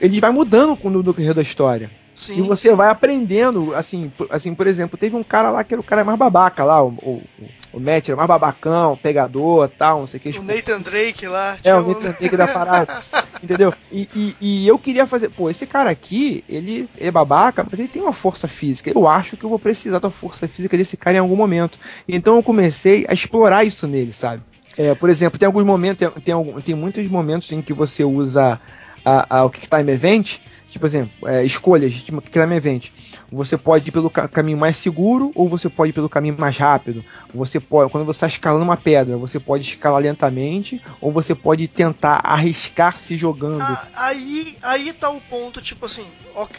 [0.00, 1.90] ele vai mudando com- no decorrer da história.
[2.14, 5.72] Sim, E você vai aprendendo, assim, por- assim, por exemplo, teve um cara lá que
[5.74, 7.22] era o cara mais babaca lá, o, o,
[7.72, 10.38] o Matt era mais babacão, pegador tal, não sei o que.
[10.38, 11.56] O Nathan Drake lá.
[11.64, 13.02] É, o Nathan Drake da parada.
[13.42, 13.72] Entendeu?
[13.90, 15.30] E, e, e eu queria fazer.
[15.30, 18.92] Pô, esse cara aqui, ele, ele é babaca, mas ele tem uma força física.
[18.94, 21.78] Eu acho que eu vou precisar da força física desse cara em algum momento.
[22.06, 24.42] Então eu comecei a explorar isso nele, sabe?
[24.76, 28.60] É, por exemplo, tem alguns momentos, tem, tem, tem muitos momentos em que você usa
[29.04, 30.38] a, a, o Kick Time Event,
[30.72, 32.88] tipo, exemplo, é, escolhas de Kick Time Event.
[33.32, 36.56] Você pode ir pelo ca- caminho mais seguro ou você pode ir pelo caminho mais
[36.56, 37.02] rápido.
[37.34, 41.66] Você pode, quando você está escalando uma pedra, você pode escalar lentamente ou você pode
[41.66, 43.62] tentar arriscar se jogando.
[43.62, 46.06] Ah, aí, aí tá o ponto, tipo assim,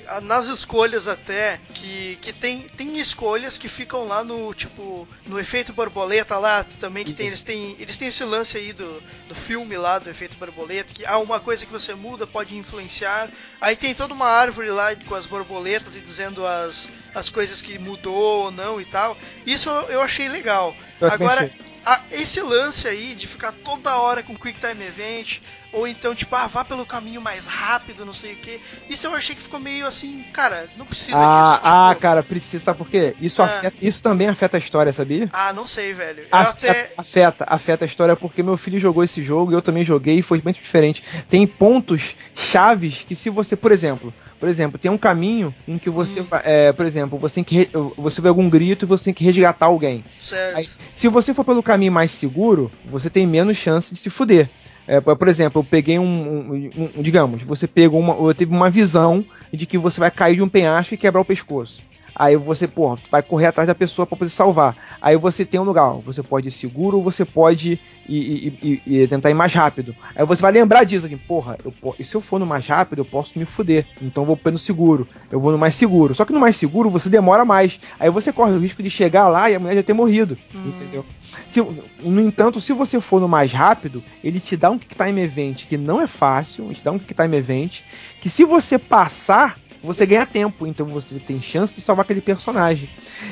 [0.07, 5.39] ah, nas escolhas até, que, que tem, tem escolhas que ficam lá no, tipo, no
[5.39, 9.36] efeito borboleta lá, também que tem, eles têm, eles têm esse lance aí do, do
[9.36, 13.30] filme lá, do efeito borboleta, que há uma coisa que você muda pode influenciar,
[13.61, 17.78] aí tem toda uma árvore lá com as borboletas e dizendo as, as coisas que
[17.78, 20.76] mudou ou não e tal, isso eu, achei legal.
[20.99, 21.51] Eu Agora,
[21.86, 25.39] a- esse lance aí de ficar toda hora com Quick Time Event,
[25.74, 28.61] ou então, tipo, ah, vá pelo caminho mais rápido, não sei o que.
[28.88, 31.61] Isso eu achei que ficou meio assim, cara, não precisa Ah, disso.
[31.66, 33.16] ah, tipo, cara, precisa, sabe por quê?
[33.20, 33.45] Isso, É.
[33.45, 35.28] afeta- isso também afeta a história, sabia?
[35.34, 36.28] Ah, não sei, velho.
[36.32, 36.93] Afeta, até.
[36.95, 40.22] afeta, afeta a história porque meu filho jogou esse jogo e eu também joguei e
[40.22, 41.03] foi muito diferente.
[41.28, 44.14] Tem pontos chaves que se você, por exemplo,
[44.44, 46.26] por exemplo, tem um caminho em que você, Hum.
[46.30, 49.24] vai- é, por exemplo, você tem que você vê algum grito e você tem que
[49.24, 50.04] resgatar alguém.
[50.20, 50.58] Certo.
[50.58, 54.50] Aí, se você for pelo caminho mais seguro, você tem menos chance de se fuder.
[54.86, 59.24] É, por exemplo, eu peguei um, um- um- digamos, você pegou uma, teve uma visão
[59.54, 61.82] de que você vai cair de um penhasco e quebrar o pescoço.
[62.16, 64.76] Aí você, porra, vai correr atrás da pessoa pra poder salvar.
[65.01, 69.07] Aí você tem um lugar, você pode ir seguro ou você pode ir, ir- ir-
[69.07, 69.95] tentar ir mais rápido.
[70.16, 72.99] Aí você vai lembrar disso, assim, porra, eu, e se eu for no mais rápido,
[72.99, 73.86] eu posso me fuder.
[74.01, 75.07] Então eu vou pelo seguro.
[75.32, 76.14] Eu vou no mais seguro.
[76.14, 77.80] Só que no mais seguro você demora mais.
[77.99, 80.38] Aí você corre o risco de chegar lá e a mulher já ter morrido.
[80.53, 81.05] Entendeu?
[81.47, 81.61] Se,
[81.99, 85.66] no entanto, se você for no mais rápido, ele te dá um Kick Time Event
[85.66, 87.82] que não é fácil, ele te dá um Kick Time Event
[88.22, 92.89] que se você passar, você ganha tempo, então você tem chance de salvar aquele personagem.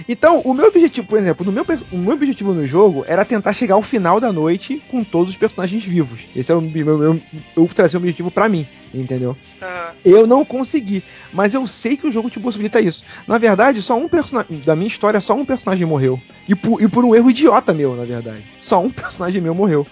[0.07, 3.53] Então, o meu objetivo, por exemplo, no meu, o meu objetivo no jogo era tentar
[3.53, 6.21] chegar ao final da noite com todos os personagens vivos.
[6.35, 7.21] Esse é o meu, meu,
[7.55, 9.37] eu trazer um objetivo pra mim, entendeu?
[9.61, 9.91] Aham.
[10.03, 13.03] Eu não consegui, mas eu sei que o jogo te possibilita isso.
[13.27, 14.59] Na verdade, só um personagem.
[14.59, 16.19] Da minha história, só um personagem morreu.
[16.47, 18.43] E por, e por um erro idiota meu, na verdade.
[18.59, 19.87] Só um personagem meu morreu.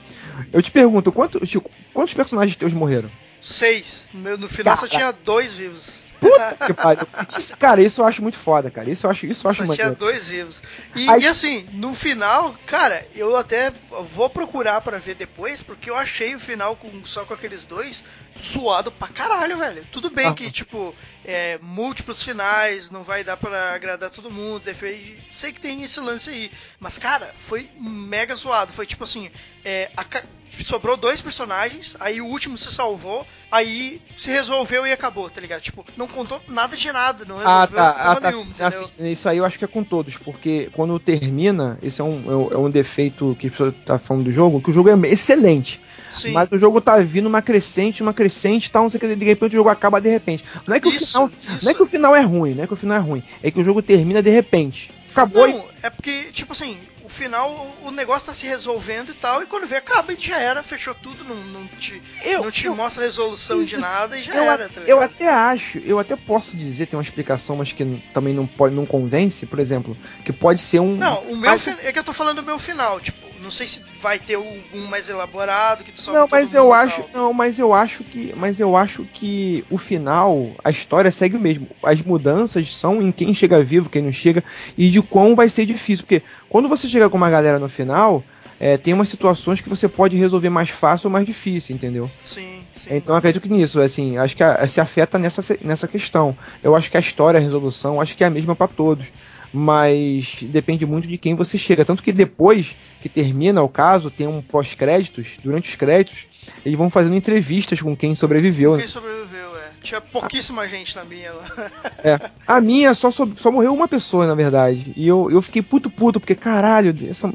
[0.51, 3.09] Eu te pergunto, quanto, Chico, quantos personagens teus morreram?
[3.41, 4.07] Seis.
[4.13, 4.97] No, meu- no final só Cara.
[4.97, 6.03] tinha dois vivos.
[6.19, 7.07] Puta que pariu.
[7.37, 8.89] Isso- cara, isso eu acho muito foda, cara.
[8.89, 10.61] Isso eu acho, isso eu acho Só tinha dois vivos.
[10.95, 13.71] E, Aí- e assim, no final, cara, eu até
[14.13, 18.03] vou procurar pra ver depois, porque eu achei o final com, só com aqueles dois
[18.39, 19.85] suado pra caralho, velho.
[19.91, 20.35] Tudo bem Aham.
[20.35, 24.63] que, tipo, é, múltiplos finais, não vai dar pra agradar todo mundo.
[24.63, 26.51] defe- Sei que tem esse lance aí.
[26.79, 28.71] Mas, cara, foi mega zoado.
[28.71, 29.29] Foi tipo assim,
[29.63, 30.03] é, a
[30.51, 35.61] sobrou dois personagens, aí o último se salvou, aí se resolveu e acabou, tá ligado?
[35.61, 37.89] Tipo, não contou nada de nada, não resolveu Ah, tá.
[38.11, 38.31] Ah, tá.
[38.31, 38.65] entendeu?
[38.67, 42.31] Assim, isso aí eu acho que é com todos, porque quando termina, esse é um,
[42.31, 44.89] é um- é um defeito que a pessoa tá falando do jogo, que o jogo
[44.89, 45.79] é excelente.
[46.09, 46.31] Sim.
[46.33, 49.25] Mas o jogo tá vindo uma crescente, uma crescente, tal, não sei o que, de
[49.25, 50.43] repente o jogo acaba de repente.
[50.67, 51.65] Não é que, o Isso, final, isso.
[51.65, 53.51] não é que o final é ruim, não é que o final é ruim, é
[53.51, 54.91] que o jogo termina de repente.
[55.11, 59.09] Acabou e Não, é porque, tipo assim, o final, o- o negócio tá se resolvendo
[59.09, 62.43] e tal, e quando vê, acaba e já era, fechou tudo, não, não te, Eu-
[62.43, 65.27] não te eu- mostra resolução de Isso, nada e já eu, era, tá eu até
[65.27, 67.83] acho, eu até posso dizer, tem uma explicação, mas que
[68.13, 70.95] também não pode, não convence, por exemplo, que pode ser um.
[70.95, 73.65] Não, o meu mas- é que eu tô falando do meu final, tipo, não sei
[73.67, 77.59] se vai ter um, mais elaborado que tu só Não, mas eu acho, não, mas
[77.59, 81.67] eu acho que, mas eu acho que o final, a história segue o mesmo.
[81.83, 84.43] As mudanças são em quem chega vivo, quem não chega
[84.77, 88.23] e de quão vai ser difícil, porque quando você chega com uma galera no final,
[88.59, 92.09] é, tem umas situações que você pode resolver mais fácil ou mais difícil, entendeu?
[92.25, 92.89] Sim, sim.
[92.95, 96.35] Então eu acredito que nisso, assim, acho que a- se afeta nessa, nessa questão.
[96.61, 99.07] Eu acho que a história, a resolução, acho que é a mesma para todos.
[99.51, 101.83] Mas depende muito de quem você chega.
[101.83, 106.27] Tanto que depois que termina o caso, tem um pós-créditos, durante os créditos,
[106.65, 108.73] eles vão fazendo entrevistas com quem sobreviveu.
[108.73, 108.79] né?
[108.79, 109.48] Quem sobreviveu.
[109.81, 111.45] Tinha pouquíssima gente na minha lá.
[112.03, 112.17] É.
[112.47, 114.93] A minha só, so- só morreu uma pessoa, na verdade.
[114.95, 117.29] E eu, eu fiquei puto puto, porque caralho, essa,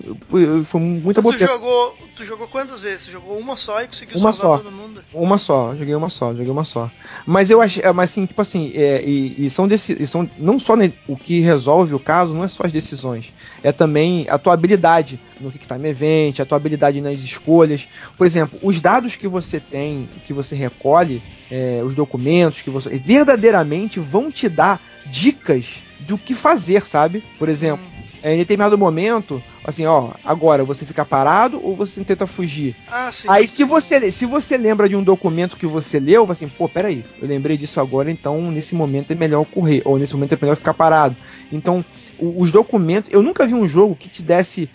[0.64, 1.97] foi muita tu boa jogou.
[2.16, 3.07] Tu jogou quantas vezes?
[3.07, 4.64] Tu jogou uma só e conseguiu Uma salvar só.
[4.64, 5.03] todo mundo?
[5.12, 6.90] Uma só, joguei uma só, joguei uma só.
[7.26, 10.59] Mas eu achei, mas assim, tipo assim, é, e, e são desse, e são não
[10.59, 13.32] só ne- o que resolve o caso, não é só as decisões,
[13.62, 17.88] é também a tua habilidade no que time event, a tua habilidade nas escolhas.
[18.16, 21.20] Por exemplo, os dados que você tem, que você recolhe,
[21.55, 27.22] é, os documentos que você verdadeiramente vão te dar dicas do que fazer, sabe?
[27.38, 27.86] Por exemplo,
[28.24, 32.74] é, em determinado momento, assim, ó, agora você fica parado ou você tenta fugir?
[32.90, 33.28] Ah, sim.
[33.30, 37.05] Aí se você, se você lembra de um documento que você leu, assim, pô, peraí,
[37.22, 40.57] eu lembrei disso agora, então nesse momento é melhor correr, ou nesse momento é melhor
[40.57, 41.16] ficar parado.
[41.52, 41.84] Então,
[42.18, 44.68] os documentos, eu nunca vi um jogo que te desse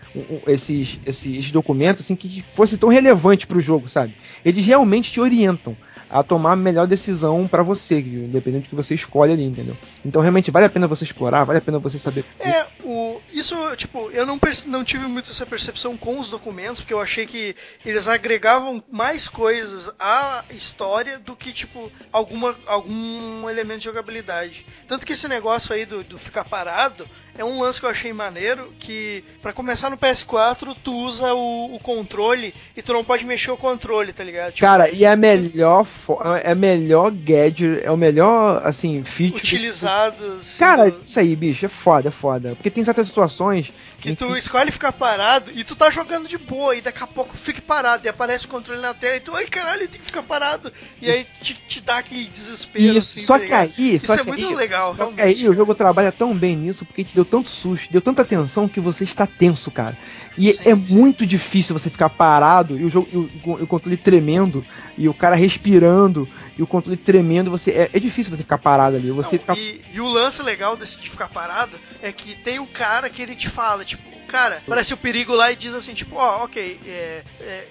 [0.47, 4.13] esses, esses documentos, assim, que fosse tão relevante pro jogo, sabe?
[4.45, 5.75] Eles realmente te orientam
[6.10, 9.78] a tomar a melhor decisão pra você, independente do que você escolhe ali, entendeu?
[10.03, 12.26] Então realmente vale a pena você explorar, vale a pena você saber.
[12.39, 16.93] É, o, isso, tipo, eu não, não tive muito essa percepção com os documentos, porque
[16.93, 17.55] eu achei que
[17.86, 24.66] eles agregavam mais coisas à história do que, tipo, alguma, algum elemento de jogabilidade.
[24.88, 27.07] Tanto que esse negócio aí do, do ficar parado
[27.38, 31.75] é um lance que eu achei maneiro, que pra começar no PS4, tu usa o,
[31.75, 34.53] o controle e tu não pode mexer o controle, tá ligado?
[34.53, 35.86] Tipo, Cara, e é a melhor,
[36.43, 39.38] é a melhor gadget, é o melhor, assim, feature.
[39.38, 40.38] utilizado.
[40.39, 42.55] assim, Cara, do- isso aí, bicho, é foda, é foda.
[42.55, 43.71] Porque tem certas situações
[44.01, 47.35] Que tu escolhe ficar parado e tu tá jogando de boa e daqui a pouco
[47.37, 50.23] fica parado e aparece o controle na tela e tu, ai caralho, tem que ficar
[50.23, 50.71] parado.
[51.01, 52.97] E aí te, te dá aquele desespero.
[52.97, 53.71] Isso, assim, só tá que ligado?
[53.77, 56.33] aí, Isso só é que muito aí- legal, Só que aí o jogo trabalha tão
[56.35, 59.97] bem nisso porque te deu tanto susto, deu tanta atenção que você está tenso, cara.
[60.37, 60.95] E Sim, é sim.
[60.95, 63.29] muito difícil você ficar parado e o jogo e o,
[63.59, 64.65] e o controle tremendo
[64.97, 66.25] e o cara respirando
[66.60, 69.10] e o controle tremendo, você é, é difícil você ficar parado ali.
[69.12, 72.60] Você Não, fica e, e o lance legal desse de ficar parado é que tem
[72.60, 75.93] o cara que ele te fala, tipo, cara, parece o perigo lá e diz assim,
[75.93, 77.68] tipo, ó, ok, é, é,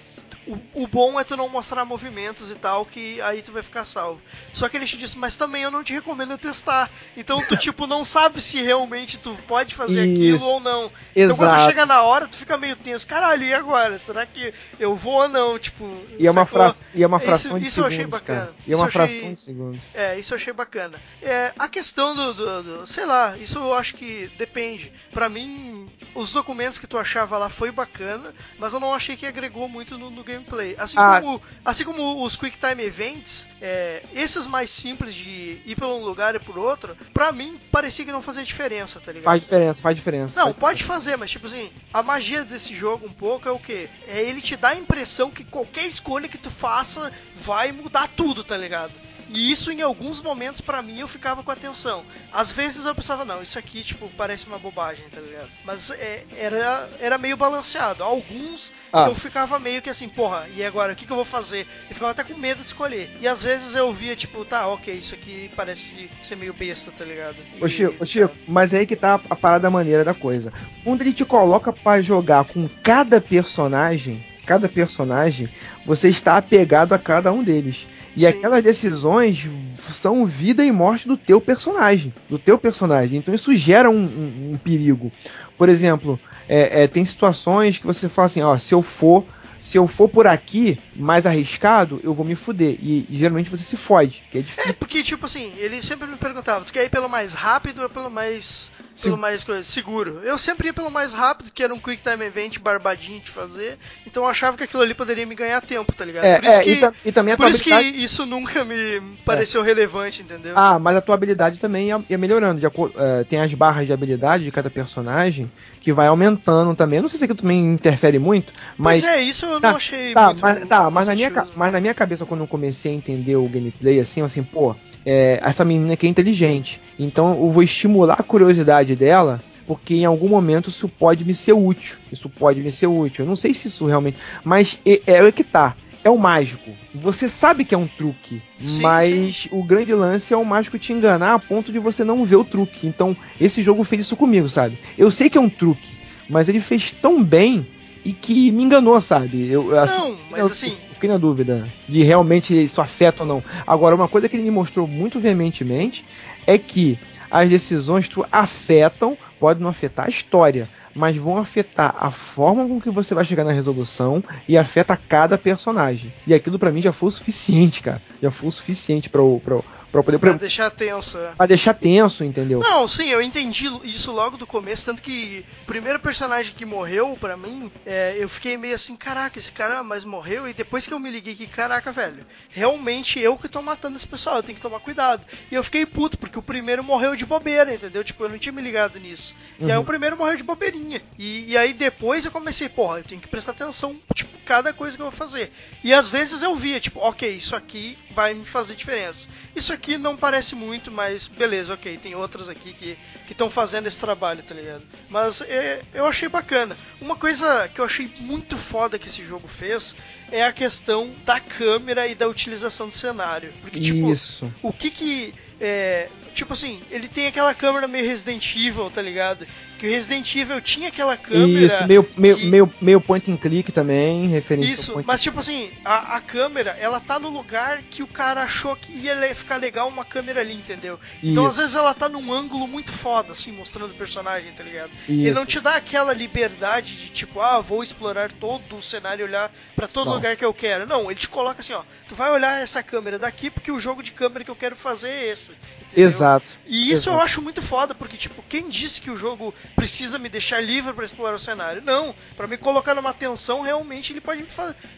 [0.49, 3.85] o, o bom é tu não mostrar movimentos e tal, que aí tu vai ficar
[3.85, 4.21] salvo.
[4.53, 6.91] Só que ele te diz, mas também eu não te recomendo testar.
[7.17, 10.45] Então tu, tipo, não sabe se realmente tu pode fazer aquilo Isso.
[10.47, 10.91] ou não.
[11.15, 11.69] Então quando Exato.
[11.71, 13.07] chega na hora, tu fica meio tenso.
[13.07, 13.99] Caralho, e agora?
[13.99, 15.59] Será que eu vou ou não?
[15.59, 15.85] Tipo.
[16.19, 16.71] E é uma, sacou?
[16.73, 16.87] fra...
[16.95, 18.41] e é uma Isso- fração de isso eu achei segundos, bacana.
[18.41, 18.55] cara.
[18.67, 19.83] E é Isso uma eu achei- fração de segundos.
[19.95, 20.99] É, isso eu achei bacana.
[21.23, 24.93] É, a questão do, do- do- Sei lá, isso eu acho que depende.
[25.13, 29.27] Pra mim, os documentos que tu achava lá foi bacana, mas eu não achei que
[29.27, 30.75] agregou muito no, no gameplay.
[30.79, 35.77] Assim, Ah, como, assim como os Quick Time Events, é, esses mais simples de ir
[35.77, 39.25] por um lugar e por outro, pra mim parecia que não fazia diferença, tá ligado?
[39.25, 40.39] Faz diferença, faz diferença.
[40.39, 43.59] Não, faz pode fazer, mas tipo assim, a magia desse jogo um pouco é o
[43.59, 43.89] quê?
[44.07, 48.45] É ele te dá a impressão que qualquer escolha que tu faça vai mudar tudo,
[48.45, 48.93] tá ligado?
[49.31, 52.05] E isso em alguns momentos pra mim eu ficava com atenção.
[52.33, 55.49] Às vezes eu pensava, não, isso aqui tipo parece uma bobagem, tá ligado?
[55.65, 58.03] Mas é, era, era meio balanceado.
[58.03, 59.07] Alguns Ah.
[59.09, 61.67] eu ficava meio que assim, porra, e agora o que, que eu vou fazer?
[61.91, 63.11] E ficava até com medo de escolher.
[63.21, 67.05] E às vezes eu via tipo, tá, ok, isso aqui parece ser meio besta, tá
[67.05, 67.37] ligado?
[67.59, 70.53] E- Ô Chico, ô, Chico, mas é aí que tá a parada maneira da coisa.
[70.83, 75.49] Quando ele te coloca pra jogar com cada personagem, cada personagem,
[75.85, 77.87] você está apegado a cada um deles.
[78.17, 78.27] E Sim.
[78.27, 79.47] aquelas decisões
[79.93, 82.13] são vida e morte do teu personagem.
[82.29, 83.19] Do teu personagem.
[83.19, 85.13] Então isso gera um, um- um perigo.
[85.57, 86.19] Por exemplo,
[86.49, 89.27] é, é, tem situações que você fala assim, ó, se eu for
[89.61, 92.77] se eu for por aqui, mais arriscado, eu vou me fuder.
[92.81, 94.75] E, e geralmente você se fode, que é É, difícil.
[94.79, 98.09] porque, tipo assim, ele sempre me perguntava, tu quer ir pelo mais rápido ou pelo
[98.09, 98.71] mais.
[99.01, 99.21] Pelo Sim.
[99.21, 100.21] mais coisa, seguro.
[100.25, 103.79] Eu sempre ia pelo mais rápido, que era um Quick Time Event barbadinho de fazer.
[104.07, 106.25] Então eu achava que aquilo ali poderia me ganhar tempo, tá ligado?
[106.25, 109.01] É, por isso é, que, e, ta- e também por isso que isso nunca me
[109.25, 110.53] pareceu relevante, entendeu?
[110.57, 112.67] Ah, mas a tua habilidade também ia, ia melhorando.
[112.67, 115.51] Acordo, é, tem as barras de habilidade de cada personagem
[115.89, 116.99] que vai aumentando também.
[116.99, 119.01] Eu não sei se aquilo também interfere muito, mas.
[119.01, 121.73] Pois é, isso eu não Tá, achei Tá, muito mas, tá mas, na minha, mas
[121.73, 124.77] na minha cabeça, quando eu comecei a entender o gameplay, assim, assim, pô,
[125.07, 126.79] é, essa menina aqui é inteligente.
[126.99, 131.55] Então eu vou estimular a curiosidade dela, porque em algum momento isso pode me ser
[131.55, 131.97] útil.
[132.13, 133.25] Isso pode me ser útil.
[133.25, 134.19] Eu não sei se isso realmente.
[134.45, 135.75] Mas é, é que tá.
[136.05, 136.71] É o mágico.
[136.95, 140.93] Você sabe que é um truque, Sim, mas o grande lance é o mágico te
[140.93, 142.87] enganar a ponto de você não ver o truque.
[142.87, 144.79] Então, esse jogo fez isso comigo, sabe?
[144.97, 145.97] Eu sei que é um truque,
[146.29, 147.67] mas ele fez tão bem
[148.05, 149.49] e que me enganou, sabe?
[149.51, 153.45] Eu, assim, Não, mas eu assim, fiquei na dúvida de realmente isso afeta ou não.
[153.67, 156.05] Agora, uma coisa que ele me mostrou muito veementemente
[156.47, 156.99] é que
[157.31, 160.69] as decisões tu afetam, pode não afetar a história,
[160.99, 165.39] mas vão afetar a forma com que você vai chegar na resolução e afeta cada
[165.39, 166.15] personagem.
[166.27, 168.03] E aquilo pra mim já foi o suficiente, cara.
[168.23, 169.55] Já foi o suficiente eu- pra,
[169.91, 171.19] pra poder pra pra, deixar tenso.
[171.19, 171.33] é.
[171.37, 172.61] pra deixar tenso, entendeu?
[172.61, 177.17] Não, sim, eu entendi isso logo do começo, tanto que o primeiro personagem que morreu,
[177.21, 180.93] pra mim, é, eu fiquei meio assim, caraca, esse cara mas morreu, e depois que
[180.93, 184.57] eu me liguei que, caraca, velho, realmente eu que tô matando esse pessoal, eu tenho
[184.57, 185.25] que tomar cuidado.
[185.51, 188.03] E eu fiquei puto, porque o primeiro morreu de bobeira, entendeu?
[188.05, 189.35] Tipo, eu não tinha me ligado nisso.
[189.61, 189.83] E aí Uhum.
[189.83, 191.01] o primeiro morreu de bobeirinha.
[191.19, 194.97] E, e aí depois eu comecei, porra, eu tenho que prestar atenção, tipo, cada coisa
[194.97, 195.53] que eu vou fazer.
[195.85, 199.29] E às vezes eu via, tipo, ok, isso aqui vai me fazer diferença.
[199.55, 202.99] Isso aqui não parece muito, mas beleza, ok, tem outras aqui que
[203.31, 204.83] estão fazendo esse trabalho, tá ligado?
[205.09, 206.77] Mas é, eu achei bacana.
[207.01, 209.95] Uma coisa que eu achei muito foda que esse jogo fez
[210.33, 213.53] é a questão da câmera e da utilização do cenário.
[213.61, 214.53] Porque, tipo, Isso.
[214.65, 215.33] o que que.
[215.61, 216.09] É,
[216.39, 219.47] tipo assim, ele tem aquela câmera meio Resident Evil, tá ligado?
[219.79, 221.67] Que o Resident Evil tinha aquela câmera.
[221.67, 225.71] Isso, meio, meio, que- meio, meio point and click também, referência Isso, mas tipo assim,
[225.85, 229.89] a, a câmera, ela tá no lugar que o cara achou que ia ficar legal
[229.89, 230.99] uma câmera ali, entendeu?
[231.23, 231.61] Então às Isso.
[231.61, 234.91] vezes ela tá num ângulo muito foda, assim, mostrando o personagem, tá ligado?
[235.09, 235.51] Ele não Isso.
[235.51, 239.87] te dá aquela liberdade de tipo, ah, vou explorar todo o cenário e olhar pra
[239.89, 240.15] todo Não.
[240.15, 240.87] lugar que eu quero.
[240.87, 244.03] Não, ele te coloca assim, ó, tu vai olhar essa câmera daqui porque o jogo
[244.03, 245.53] de câmera que eu quero fazer é esse.
[245.89, 246.05] Entendeu?
[246.07, 246.51] Exato.
[246.67, 247.25] E isso eu Exato.
[247.25, 251.05] acho muito foda, porque, tipo, quem disse que o jogo precisa me deixar livre pra
[251.05, 251.83] explorar o cenário?
[251.85, 252.15] Não.
[252.37, 254.49] Pra me colocar numa tensão, realmente ele pode me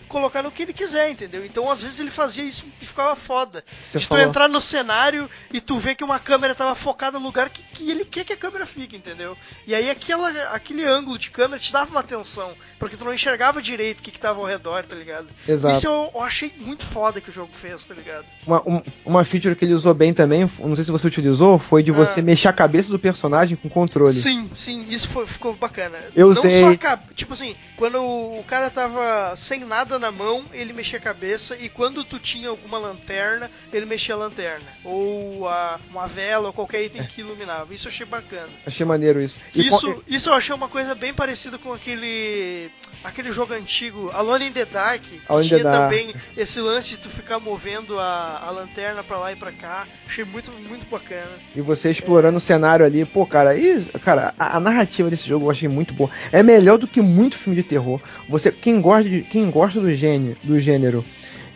[0.08, 1.44] colocar no que ele quiser, entendeu?
[1.44, 3.64] Então, às vezes, ele fazia isso e ficava foda.
[3.78, 7.18] Você de falou- tu entrar no cenário e tu ver que uma câmera tava focada
[7.18, 9.36] no lugar que, que ele quer que a câmera fique, entendeu?
[9.66, 13.62] E aí aquela, aquele ângulo de câmera te dava uma atenção, porque tu não enxergava
[13.62, 15.28] direito o que, que tava ao redor, tá ligado?
[15.46, 15.76] Exato.
[15.76, 18.24] Isso eu, eu achei muito foda que o jogo fez, tá ligado?
[18.46, 21.82] Uma, um- uma feature que ele usou bem também, não sei se você utilizou, foi
[21.82, 22.22] de você Ah.
[22.22, 24.12] mexer a cabeça do personagem com controle.
[24.12, 25.98] Sim, sim, isso foi- ficou bacana.
[26.14, 30.44] Eu Não usei- só a Tipo assim, quando o cara tava sem nada na mão,
[30.52, 34.66] ele mexia a cabeça, e quando tu tinha alguma lanterna, ele mexia a lanterna.
[34.84, 37.72] Ou a, uma vela, ou qualquer item que iluminava.
[37.74, 38.50] Isso eu achei bacana.
[38.66, 39.38] Achei maneiro isso.
[39.54, 42.70] E com- Isso, isso eu achei uma coisa bem parecida com aquele
[43.02, 45.82] aquele jogo antigo, Alone in the Dark, que Alone in the tinha Dark.
[45.90, 49.86] também esse lance de tu ficar movendo a, a lanterna pra lá e pra cá.
[50.06, 51.30] Achei muito, muito bacana.
[51.56, 55.46] E você explorando o cenário ali, pô, cara, e, cara, a, a narrativa desse jogo
[55.46, 56.10] eu achei muito boa.
[56.30, 58.00] É melhor do que muito filme de terror.
[58.28, 61.04] Você, quem gosta, de, quem gosta do gênero, do gênero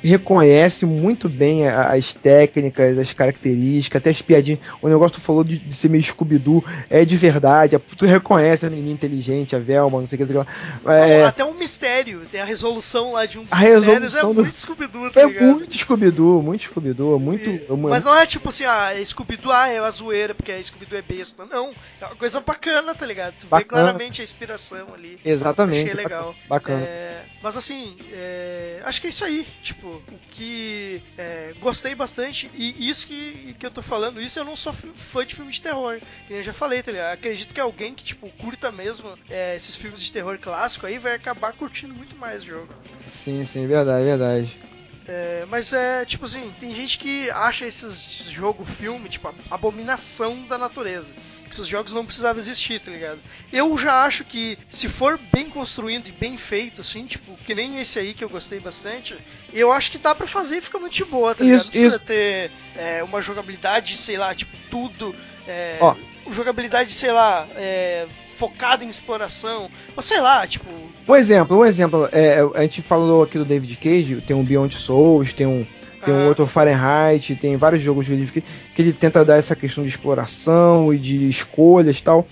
[0.09, 4.61] reconhece muito bem as técnicas, as características, até as piadinhas.
[4.83, 7.79] O negócio que tu falou de, de ser meio Scooby-Doo é de verdade.
[7.97, 10.47] Tu reconhece a menina inteligente, a Velma, não sei o que, sei lá.
[10.95, 14.43] É, Até um mistério, tem a resolução lá de um dos A resolução é do-
[14.43, 15.45] muito Scooby-Doo, tá é ligado?
[15.47, 17.51] muito Scooby-Doo, muito Scooby-Doo, muito.
[17.51, 20.53] E- eu- Mas não é tipo assim, ah, é Scooby-Doo, ah, é a zoeira, porque
[20.53, 21.45] a Scooby-Doo é besta.
[21.47, 23.35] Não, é uma coisa bacana, tá ligado?
[23.35, 23.83] Tu vê Bacana.
[23.83, 25.19] claramente a inspiração ali.
[25.25, 25.91] Exatamente.
[25.91, 26.35] Achei legal.
[26.49, 26.81] Bacana.
[26.83, 29.47] É, mas assim, é, acho que é isso aí.
[29.63, 32.51] Tipo, o que é, gostei bastante.
[32.55, 35.61] E isso que, que eu tô falando, isso eu não sou fã de filme de
[35.61, 35.99] terror.
[35.99, 37.15] Que nem eu já falei, tá ligado?
[37.15, 41.15] Acredito que alguém que, tipo, curta mesmo é, esses filmes de terror clássico aí vai
[41.15, 42.69] acabar curtindo muito mais o jogo.
[43.07, 44.59] Sim, sim, verdade, verdade.
[45.07, 50.57] É, mas é, tipo assim, tem gente que acha esses jogo filme, tipo, abominação da
[50.57, 51.13] natureza.
[51.51, 53.21] Esses jogos não precisavam existir, tá ligado?
[53.53, 57.79] Eu já acho que se for bem construído e bem feito, assim, tipo, que nem
[57.81, 59.17] esse aí que eu gostei bastante,
[59.53, 61.59] eu acho que dá pra fazer e fica muito de boa, tá ligado?
[61.59, 62.05] Isso, Não precisa isso.
[62.05, 65.15] ter é, uma jogabilidade, sei lá, tipo, tudo.
[65.47, 65.95] É, Ó.
[66.31, 69.71] jogabilidade, sei lá, é, focado em exploração.
[69.97, 70.69] Ou sei lá, tipo.
[71.07, 72.09] Um exemplo, um exemplo.
[72.11, 75.67] É, a gente falou aqui do David Cage, tem um Beyond Souls, tem um,
[76.05, 76.29] tem Ah.
[76.29, 78.45] outro Fahrenheit, tem vários jogos David Cage
[78.75, 82.27] que ele tenta dar essa questão de exploração e de escolhas e tal.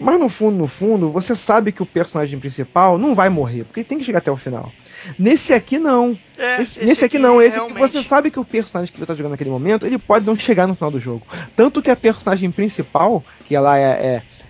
[0.00, 3.80] Mas no fundo, no fundo, você sabe que o personagem principal não vai morrer, porque
[3.80, 4.72] ele tem que chegar até o final.
[5.16, 6.18] Nesse aqui não.
[6.36, 9.06] É, Esse- nesse aqui não, esse aqui realmente- você sabe que o personagem que você
[9.06, 11.24] tá jogando naquele momento, ele pode não chegar no final do jogo.
[11.54, 13.82] Tanto que a personagem principal, que ela é,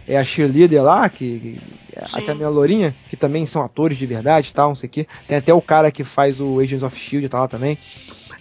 [0.07, 1.61] é, é a cheerleader lá, que,
[1.93, 2.25] que a Sim.
[2.25, 5.07] Camila Lourinha, que também são atores de verdade e tal, não sei o quê.
[5.29, 7.77] Tem até o cara que faz o Agents of Shield tá lá também.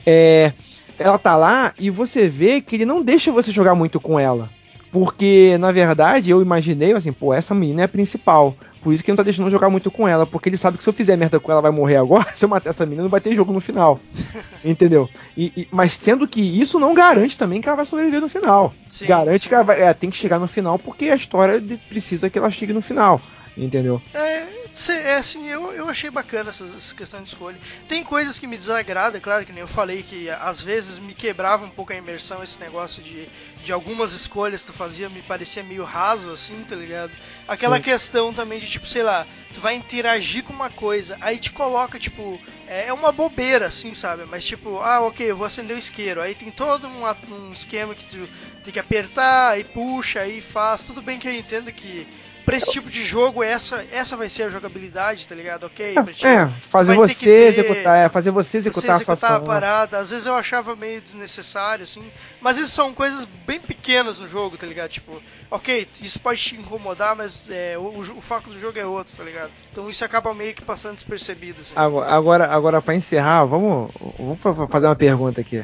[0.05, 0.53] É,
[0.97, 4.49] ela tá lá e você vê que ele não deixa você jogar muito com ela.
[4.91, 8.55] Porque, na verdade, eu imaginei assim, pô, essa menina é a principal.
[8.81, 10.25] Por isso que ele não tá deixando eu jogar muito com ela.
[10.25, 12.27] Porque ele sabe que se eu fizer merda com ela, vai morrer agora.
[12.35, 13.99] Se eu matar essa menina, não vai ter jogo no final.
[14.65, 15.07] Entendeu?
[15.37, 18.73] E- e- mas sendo que isso não garante também que ela vai sobreviver no final.
[18.89, 19.49] Sim, garante sim.
[19.49, 22.37] que ela vai, é, tem que chegar no final porque a história de- precisa que
[22.37, 23.21] ela chegue no final.
[23.57, 24.01] Entendeu?
[24.13, 24.47] É,
[24.89, 27.57] é assim, eu, eu achei bacana essa, essa questão de escolha.
[27.87, 31.13] Tem coisas que me desagradam, é claro, que nem eu falei, que às vezes me
[31.13, 33.27] quebrava um pouco a imersão esse negócio de,
[33.63, 37.11] de algumas escolhas que tu fazia, me parecia meio raso, assim, tá ligado?
[37.47, 37.83] Aquela Sim.
[37.83, 41.99] questão também de, tipo, sei lá, tu vai interagir com uma coisa, aí te coloca,
[41.99, 44.23] tipo, é é uma bobeira, assim, sabe?
[44.25, 46.21] Mas tipo, ah, ok, eu vou acender o isqueiro.
[46.21, 48.29] Aí tem todo um, um esquema que tu
[48.63, 50.81] tem que apertar, aí puxa, aí faz.
[50.81, 52.07] Tudo bem que eu entendo que
[52.45, 55.65] pra esse tipo de jogo, essa, essa vai ser a jogabilidade, tá ligado?
[55.65, 59.35] Ok, ti- É, fazer você ter- executar, é, fazer você você executar, executar essa a
[59.37, 59.45] ação.
[59.45, 59.97] parada.
[59.99, 62.11] Às vezes eu achava meio desnecessário, assim.
[62.41, 64.89] Mas isso são coisas bem pequenas no jogo, tá ligado?
[64.89, 69.15] Tipo, ok, isso pode te incomodar, mas é, o, o, foco do jogo é outro,
[69.15, 69.51] tá ligado?
[69.71, 71.73] Então isso acaba meio que passando despercebido, assim.
[71.75, 75.63] Agora, agora, para encerrar, vamos, vamos fa- fazer uma pergunta aqui.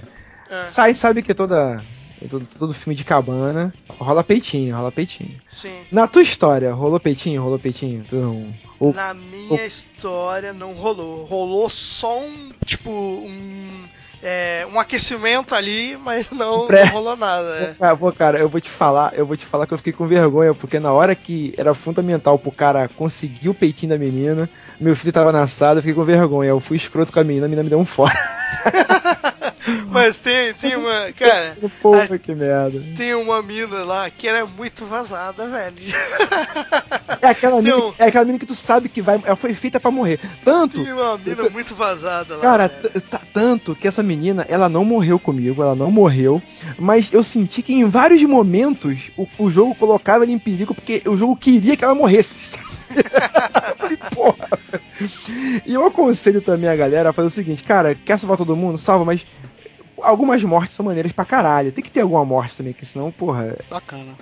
[0.49, 1.83] É, Sai, sabe que toda
[2.29, 5.39] todo, todo filme de cabana rola peitinho, rola peitinho.
[5.51, 5.81] sim.
[5.91, 8.03] Na tua história, rolou peitinho, rolou peitinho?
[8.09, 11.25] Tu não- o- Na minha história não rolou.
[11.25, 13.83] Rolou só um, tipo, um.
[14.21, 17.75] é, um aquecimento ali, mas não, Pré- não rolou nada.
[17.79, 17.95] é.
[17.95, 20.53] Pô, cara, eu vou te falar, eu vou te falar que eu fiquei com vergonha,
[20.53, 24.49] porque na hora que era fundamental pro cara conseguir o peitinho da menina,
[24.79, 26.49] meu filho tava na sala, eu fiquei com vergonha.
[26.49, 28.13] Eu fui escroto com a menina, a menina me deu um fora.
[29.89, 31.11] Mas tem, tem uma.
[31.13, 32.81] Cara, Porra, que merda.
[32.95, 35.75] tem uma mina lá que era muito vazada, velho.
[37.21, 39.79] É aquela, mina, Então- é aquela mina que tu sabe que vai, ela foi feita
[39.79, 40.19] pra morrer.
[40.45, 42.41] Tanto Tem uma mina muito vazada lá.
[42.41, 46.41] Cara, tá tanto que essa menina, ela não morreu comigo, ela não morreu,
[46.77, 51.01] mas eu senti que em vários momentos o, o jogo colocava ela em perigo porque
[51.05, 52.57] o jogo queria que ela morresse.
[54.13, 54.47] porra.
[55.65, 58.77] E eu aconselho também a galera a fazer o seguinte, cara, quer salvar todo mundo?
[58.77, 59.25] Salva, mas
[60.01, 61.71] algumas mortes são maneiras pra caralho.
[61.71, 63.57] Tem que ter alguma morte também, que senão, porra.
[63.69, 64.15] Bacana.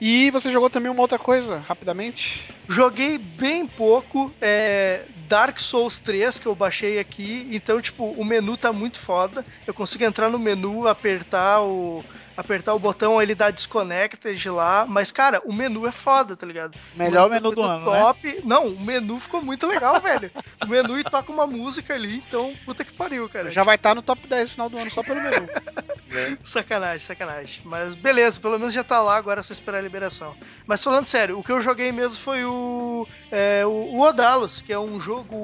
[0.00, 2.52] E você jogou também uma outra coisa, rapidamente?
[2.68, 8.56] Joguei bem pouco é, Dark Souls 3 que eu baixei aqui, então tipo, o menu
[8.56, 9.44] tá muito foda.
[9.66, 12.02] Eu consigo entrar no menu, apertar o
[12.40, 16.76] apertar o botão, ele dá disconnected lá, mas cara, o menu é foda, tá ligado?
[16.96, 18.00] Melhor O menu do ficou ano, né?
[18.00, 18.40] top.
[18.44, 20.30] Não, o menu ficou muito legal, velho.
[20.62, 23.50] O menu e toca uma música ali, então puta que pariu, cara.
[23.50, 25.48] Já vai estar no top 10 no final do ano só pelo menu.
[26.44, 27.62] Sacanagem, sacanagem.
[27.64, 30.34] Mas beleza, pelo menos já tá lá, agora é só esperar a liberação.
[30.66, 34.72] Mas falando sério, o que eu joguei mesmo foi o, é, o, o Odalos, que
[34.72, 35.36] é um jogo,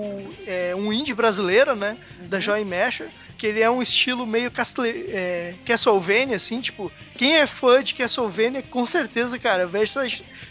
[0.45, 1.97] é, um indie brasileiro, né?
[2.23, 7.37] Da Joy Masher, que ele é um estilo meio Castle, é, Castlevania, assim, tipo, quem
[7.37, 9.87] é fã de Castlevania, com certeza, cara, vai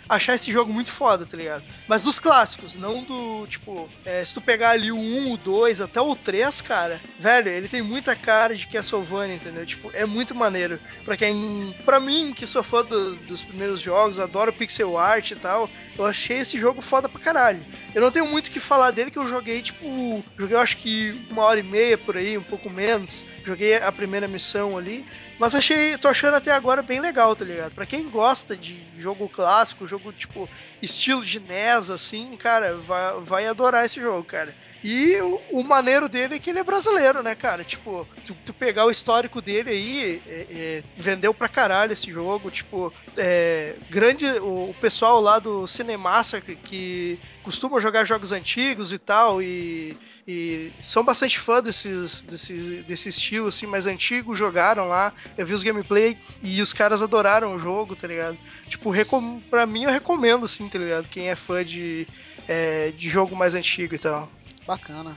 [0.08, 1.64] achar esse jogo muito foda, tá ligado?
[1.88, 5.82] Mas dos clássicos, não do, tipo, é, se tu pegar ali o 1, o 2,
[5.82, 9.66] até o 3, cara, velho, ele tem muita cara de Castlevania, entendeu?
[9.66, 10.80] Tipo, é muito maneiro.
[11.04, 15.36] Pra quem, pra mim, que sou fã do- dos primeiros jogos, adoro pixel art e
[15.36, 17.66] tal, eu achei esse jogo foda pra caralho.
[17.94, 21.20] Eu não tenho muito o que falar dele, que eu joguei, tipo, joguei acho que
[21.30, 23.24] uma hora e meia por aí, um pouco menos.
[23.46, 25.06] Joguei a primeira missão ali.
[25.38, 27.74] Mas achei, tô achando até agora bem legal, tá ligado?
[27.74, 30.50] Pra quem gosta de jogo clássico, jogo tipo
[30.82, 34.54] estilo de NES, assim, cara, vai, vai adorar esse jogo, cara.
[34.88, 37.64] E o, o maneiro dele é que ele é brasileiro, né, cara?
[37.64, 42.52] Tipo, tu, tu pegar o histórico dele aí, é, é, vendeu pra caralho esse jogo.
[42.52, 44.28] Tipo, é, grande.
[44.28, 49.98] O, o pessoal lá do Cinemassacre que costuma jogar jogos antigos e tal, e,
[50.28, 55.14] e são bastante fã desses, desse, desse estilo assim, mais antigo, jogaram lá.
[55.38, 58.38] Eu vi os gameplay e os caras adoraram o jogo, tá ligado?
[58.68, 61.08] Tipo, recom pra mim eu recomendo, assim, tá ligado?
[61.10, 62.08] Quem é fã de,
[62.48, 64.32] é, de jogo mais antigo e tal.
[64.66, 65.16] Bacana.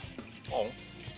[0.49, 0.71] Bom.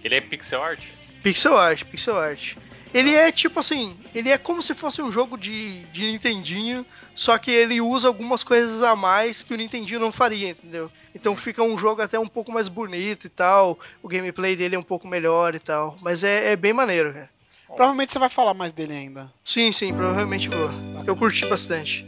[0.05, 0.84] Ele é pixel art?
[1.22, 2.55] Pixel art, pixel art.
[2.95, 6.86] Ele é tipo assim, ele é como se fosse um jogo de, de Nintendinho,
[7.20, 10.90] só que ele usa algumas coisas a mais que o Nintendinho não faria, entendeu?
[11.14, 14.78] Então fica um jogo até um pouco mais bonito e tal, o gameplay dele é
[14.78, 17.30] um pouco melhor e tal, mas é, é bem maneiro, cara.
[17.66, 19.30] Provavelmente você vai falar mais dele ainda.
[19.44, 22.06] Sim, sim, provavelmente vou, porque eu curti bastante.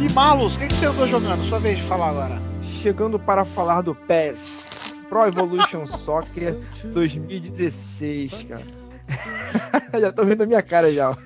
[0.00, 1.42] E Marlos, o que, que você andou jogando?
[1.44, 2.40] Sua vez de falar agora.
[2.62, 6.56] Chegando para falar do PES Pro Evolution Soccer
[6.92, 8.64] 2016, cara.
[10.00, 11.10] já tô vendo a minha cara já.
[11.10, 11.16] ó.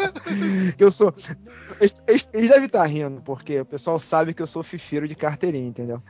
[0.76, 1.12] que eu sou.
[1.80, 5.14] Eles, eles- eles devem estar rindo, porque o pessoal sabe que eu sou fifeiro de
[5.14, 6.00] carteirinha, entendeu?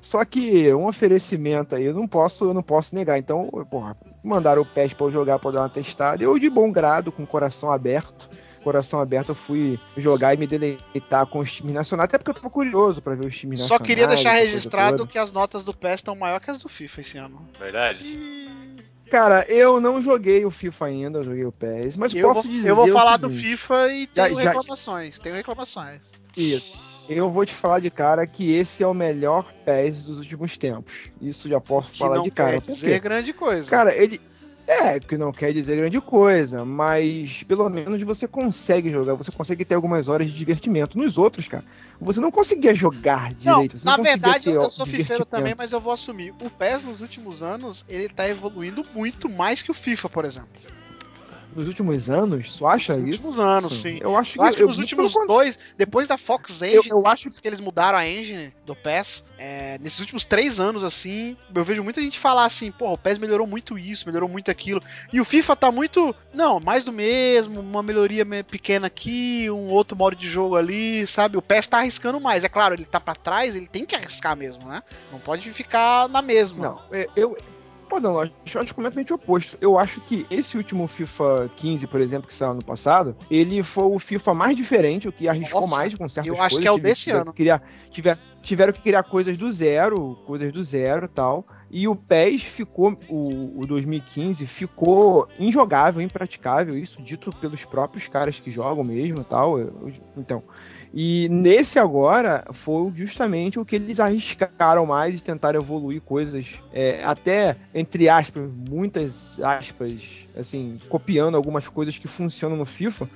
[0.00, 3.18] Só que um oferecimento aí eu não posso, eu não posso negar.
[3.18, 6.22] Então, porra, mandaram o PES pra eu jogar, pra eu dar uma testada.
[6.22, 8.28] Eu, de bom grado, com o coração aberto.
[8.68, 12.34] Coração aberto, eu fui jogar e me deleitar com os times nacionais, até porque eu
[12.34, 13.86] tava curioso pra ver os times Só nacionais.
[13.86, 17.16] queria deixar registrado que as notas do PES estão maior que as do FIFA esse
[17.16, 17.48] ano.
[17.58, 18.04] Verdade?
[19.10, 22.52] Cara, eu não joguei o FIFA ainda, eu joguei o PES, mas eu posso vou,
[22.52, 25.18] dizer eu vou o falar do seguinte, FIFA e Já- tenho já- reclamações.
[25.18, 26.00] Tenho reclamações.
[26.36, 26.78] Isso.
[27.08, 30.92] Eu vou te falar de cara que esse é o melhor PES dos últimos tempos.
[31.22, 32.60] Isso já posso Que falar não de cara.
[32.60, 32.98] quer dizer quê?
[33.00, 33.70] grande coisa.
[33.70, 34.20] Cara, ele.
[34.68, 39.64] É, que não quer dizer grande coisa, mas pelo menos você consegue jogar, você consegue
[39.64, 40.98] ter algumas horas de divertimento.
[40.98, 41.64] Nos outros, cara,
[41.98, 43.78] você não conseguia jogar Não, direito.
[43.78, 46.34] Você na não verdade, eu, sou fifeiro também, mas eu vou assumir.
[46.42, 50.77] O PES nos últimos anos, ele tá evoluindo muito mais que o FIFA, por exemplo.
[51.54, 53.22] Nos últimos anos, tu acha Nos isso?
[53.26, 53.98] últimos anos, sim.
[54.00, 56.90] Eu acho que, Eu acho que eu- nos últimos dois, depois da Fox eu, Engine,
[56.90, 61.36] eu acho que eles mudaram a engine do PES, é, nesses últimos três anos, assim,
[61.54, 64.80] eu vejo muita gente falar assim, pô, o PES melhorou muito isso, melhorou muito aquilo.
[65.12, 69.68] E o FIFA tá muito, não, mais do mesmo, uma melhoria me- pequena aqui, um
[69.70, 71.36] outro modo de jogo ali, sabe?
[71.38, 72.44] O PES tá arriscando mais.
[72.44, 74.82] É claro, ele tá pra trás, ele tem que arriscar mesmo, né?
[75.10, 76.68] Não pode ficar na mesma.
[76.68, 77.36] Não, é, eu.
[77.88, 79.56] Pô, não, eu acho, eu completamente oposto.
[79.60, 83.84] Eu acho que esse último FIFA 15, por exemplo, que saiu ano passado, ele foi
[83.84, 86.46] o FIFA mais diferente, o que arriscou Nossa, mais com certas eu coisas.
[86.52, 87.32] acho que é o desse tiveram ano.
[87.32, 91.46] que Criar, tiver- tiveram que criar coisas do zero, coisas do zero e tal.
[91.70, 98.38] E o PES ficou, o, o 2015 ficou injogável, impraticável, isso dito pelos próprios caras
[98.38, 99.58] que jogam mesmo e tal.
[99.58, 100.42] Eu- Então,
[100.92, 107.02] e nesse agora foi justamente o que eles arriscaram mais e tentaram evoluir coisas, é,
[107.04, 113.08] até entre aspas, muitas aspas, assim, copiando algumas coisas que funcionam no FIFA,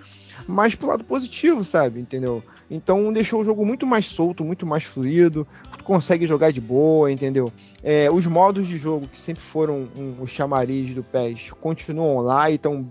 [0.46, 2.00] mas pro lado positivo, sabe?
[2.00, 2.42] Entendeu?
[2.70, 5.46] Então deixou o jogo muito mais solto, muito mais fluido,
[5.76, 7.52] tu consegue jogar de boa, entendeu?
[7.82, 12.50] É, os modos de jogo que sempre foram um, os chamariz do PES continuam lá
[12.50, 12.88] e estão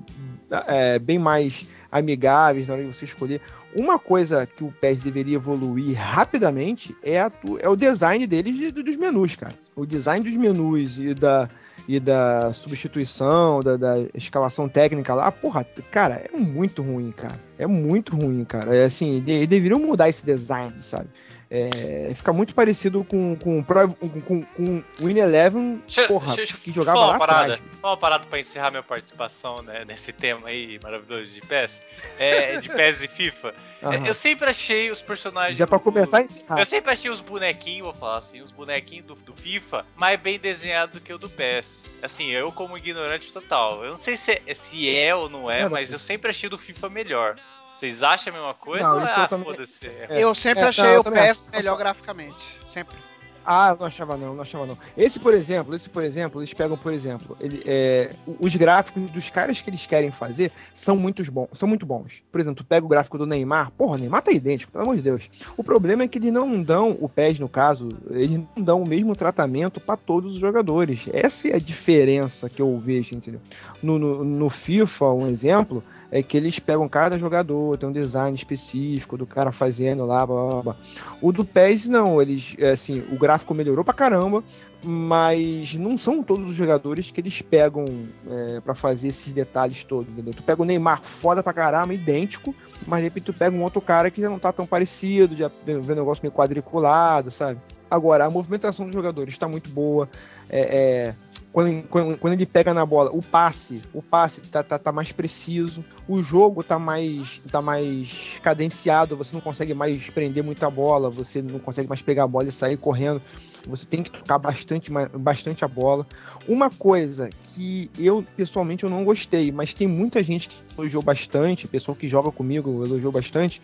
[0.68, 3.42] é, bem mais amigáveis na hora de você escolher.
[3.76, 8.72] Uma coisa que o PES deveria evoluir rapidamente é, a é o design deles de-
[8.84, 9.53] dos menus, cara.
[9.76, 11.49] O design dos menus e da,
[11.88, 17.39] e da substituição, da, da escalação técnica lá, porra, cara, é muito ruim, cara.
[17.57, 18.76] É muito ruim, cara.
[18.76, 21.07] É assim, de- deveriam mudar esse design, sabe?
[21.54, 27.06] É, fica muito parecido com, com, com, com, Win Eleven, Deixa, porra, deixa, que jogava
[27.08, 27.62] lá parada, atrás.
[27.84, 31.82] Uma parada pra encerrar minha participação né, nesse tema aí maravilhoso de PES.
[32.18, 33.54] É, de PES e FIFA.
[33.84, 34.06] Aham.
[34.08, 35.58] Eu sempre achei os personagens.
[35.58, 36.58] Já pra do- começar a encerrar.
[36.58, 40.39] Eu sempre achei os bonequinhos, vou falar assim, os bonequinhos do, do FIFA mais bem
[40.39, 41.84] desenhados do que o do PES.
[42.02, 43.84] Assim, eu como ignorante total.
[43.84, 46.47] Eu não sei se é, se é ou não é, É, mas eu sempre achei
[46.47, 47.36] o do FIFA melhor.
[47.74, 48.84] Vocês acham a mesma coisa?
[48.84, 49.88] Não, ou isso ah, eu também- foda-se.
[49.88, 50.24] é- É.
[50.24, 51.43] Eu sempre É, achei eu o acho.
[51.51, 52.57] melhor graficamente.
[52.67, 52.97] Sempre.
[53.43, 54.78] Ah, eu não achava não, não achava não.
[54.95, 59.32] Esse, por exemplo, esse, por exemplo, eles pegam, por exemplo, ele, é, os gráficos dos
[59.32, 62.22] caras que eles querem fazer são muito bons, são muito bons.
[62.32, 64.95] Por exemplo, tu pega o gráfico do Neymar, porra, o Neymar tá idêntico, pelo amor
[64.95, 65.28] de Deus.
[65.57, 68.88] O problema é que eles não dão, o PES no caso, eles não dão o
[68.88, 70.99] mesmo tratamento para todos os jogadores.
[71.11, 73.41] Essa é a diferença que eu vejo, entendeu?
[73.82, 78.36] No, no, no FIFA, um exemplo, é que eles pegam cada jogador, tem um design
[78.36, 80.76] específico do cara fazendo lá, blá, blá, blá.
[81.22, 84.43] O do PES, não, eles, é, assim, o gráfico melhorou pra caramba,
[84.84, 87.86] mas não são todos os jogadores que eles pegam
[88.30, 90.34] é, para fazer esses detalhes todos, entendeu?
[90.34, 92.53] Tu pega o Neymar foda pra caramba, idêntico,
[92.86, 95.49] mas de repente tu pega um outro cara que já não tá tão parecido, já
[95.66, 97.59] vê um negócio meio quadriculado, sabe?
[97.89, 100.09] Agora, a movimentação dos jogadores está muito boa.
[100.49, 101.16] É, é,
[101.52, 105.12] quando, quando, quando ele pega na bola, o passe, o passe tá, tá, tá mais
[105.12, 111.10] preciso, o jogo tá mais, tá mais cadenciado, você não consegue mais prender muita bola,
[111.10, 113.22] você não consegue mais pegar a bola e sair correndo,
[113.68, 116.08] você tem que tocar bastante, bastante a bola.
[116.47, 121.68] Uma coisa que eu, pessoalmente, eu não gostei, mas tem muita gente que elogiou bastante,
[121.68, 123.62] pessoal que joga comigo elogiou bastante,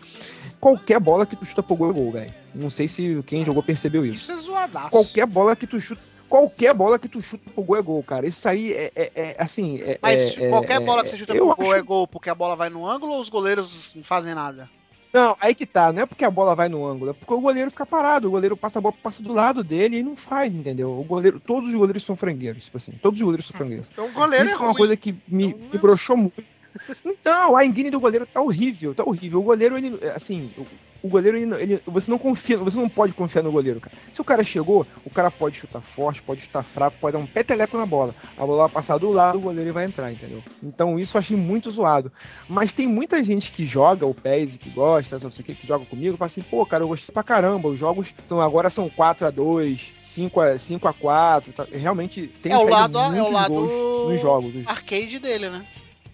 [0.60, 2.34] qualquer bola que tu chuta pro gol é gol, velho.
[2.54, 4.18] Não sei se quem jogou percebeu isso.
[4.18, 4.90] Isso é zoadaço.
[4.90, 6.17] Qualquer bola que tu chuta.
[6.28, 8.26] Qualquer bola que tu chuta pro gol é gol, cara.
[8.26, 9.80] Isso aí é, é- é, assim.
[9.82, 12.28] é- Mas é- qualquer é- bola que você chuta pro gol acho- é gol porque
[12.30, 14.68] a bola vai no ângulo ou os goleiros não fazem nada?
[15.10, 15.90] Não, aí que tá.
[15.90, 18.28] Não é porque a bola vai no ângulo, é porque o goleiro fica parado.
[18.28, 20.90] O goleiro passa a bola, passa do lado dele e não faz, entendeu?
[21.00, 22.92] O goleiro, todos os goleiros são frangueiros, tipo assim.
[23.02, 23.86] Todos os goleiros são frangueiros.
[23.90, 24.76] Então o goleiro Isso é é uma ruim.
[24.76, 26.44] coisa que me, Então, me broxou muito.
[27.04, 29.40] Então, a engine do goleiro tá horrível, tá horrível.
[29.40, 30.50] O goleiro, ele, assim,
[31.02, 33.94] o, goleiro, ele, ele- você não confia, você não pode confiar no goleiro, cara.
[34.12, 37.26] Se o cara chegou, o cara pode chutar forte, pode chutar fraco, pode dar um
[37.26, 38.14] peteleco na bola.
[38.36, 40.42] A bola vai passar do lado, o goleiro vai entrar, entendeu?
[40.62, 42.12] Então, isso eu achei muito zoado.
[42.48, 45.54] Mas tem muita gente que joga o PES e que gosta, não sei o que,
[45.54, 47.68] que joga comigo, fala assim, pô, cara, eu gostei pra caramba.
[47.68, 51.66] Os jogos são, agora são 4 a 2 5 a, 5 a 4 tá?
[51.70, 53.54] Realmente tem É o lado, é o lado
[54.08, 54.52] nos jogos.
[54.56, 55.64] Os- arcade dele, né?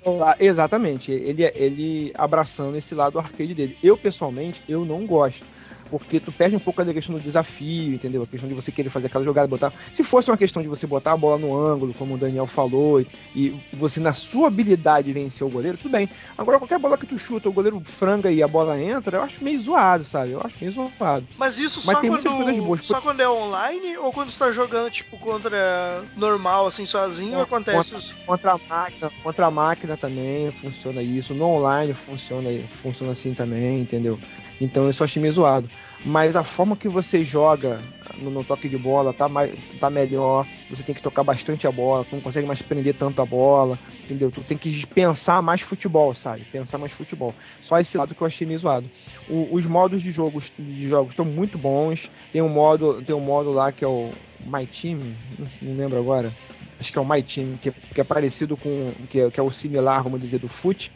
[0.05, 3.79] Ah, Exatamente, ele, ele abraçando esse lado arcade dele.
[3.83, 5.45] Eu, pessoalmente, eu não gosto.
[5.91, 8.23] Porque tu perde um pouco a questão do desafio, entendeu?
[8.23, 9.73] A questão de você querer fazer aquela jogada, botar.
[9.93, 13.01] Se fosse uma questão de você botar a bola no ângulo, como o Daniel falou,
[13.01, 16.09] e, e você, na sua habilidade, vencer o goleiro, tudo bem.
[16.37, 19.43] Agora, qualquer bola que tu chuta, o goleiro franga e a bola entra, eu acho
[19.43, 20.33] meio zoado, sabe?
[20.33, 21.27] Eu acho meio zoado.
[21.39, 22.87] Mas isso só quando, boas.
[22.87, 27.97] só quando é online ou quando você tá jogando, tipo, contra normal, assim, sozinho, acontece
[27.97, 28.15] isso?
[28.27, 31.35] Contra a máquina, contra a máquina também funciona isso.
[31.35, 32.51] No online funciona,
[32.83, 34.19] funciona assim também, entendeu?
[34.61, 35.71] Então eu só achei meio zoado.
[36.03, 40.49] Mas a forma que você joga no, no toque de bola tá, mais, tá melhor.
[40.69, 44.31] Você tem que tocar bastante a bola, não consegue mais prender tanto a bola, entendeu?
[44.31, 46.45] Tu tem que pensar mais futebol, sabe?
[46.47, 47.37] Pensar mais futebol.
[47.61, 48.91] Só esse lado que eu achei meio zoado.
[49.27, 52.11] O- os modos de jogos de jogos estão muito bons.
[52.31, 56.37] Tem um modo, tem um modo lá que é o My Team, não, lembro agora.
[56.79, 58.93] Acho que é o My Team, que, que é parecido com.
[59.09, 60.93] Que é, que é o similar, vamos dizer, do FUT.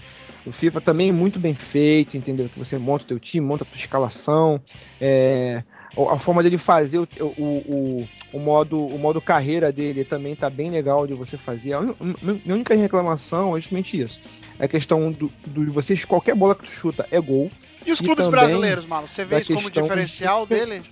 [0.49, 2.49] O FIFA também é muito bem feito, entendeu?
[2.49, 4.61] Que você monta o teu time, monta a tua escalação.
[5.01, 5.62] É,
[6.11, 10.49] a forma dele fazer o, o, o, o modo, o modo carreira dele também tá
[10.49, 11.72] bem legal de você fazer.
[11.74, 14.20] A minha única reclamação é justamente isso.
[14.59, 17.51] É a questão do, do de vocês, qualquer bola que tu chuta é gol.
[17.86, 19.09] E os clubes brasileiros, mano?
[19.09, 20.82] Você vê isso como diferencial de- dele?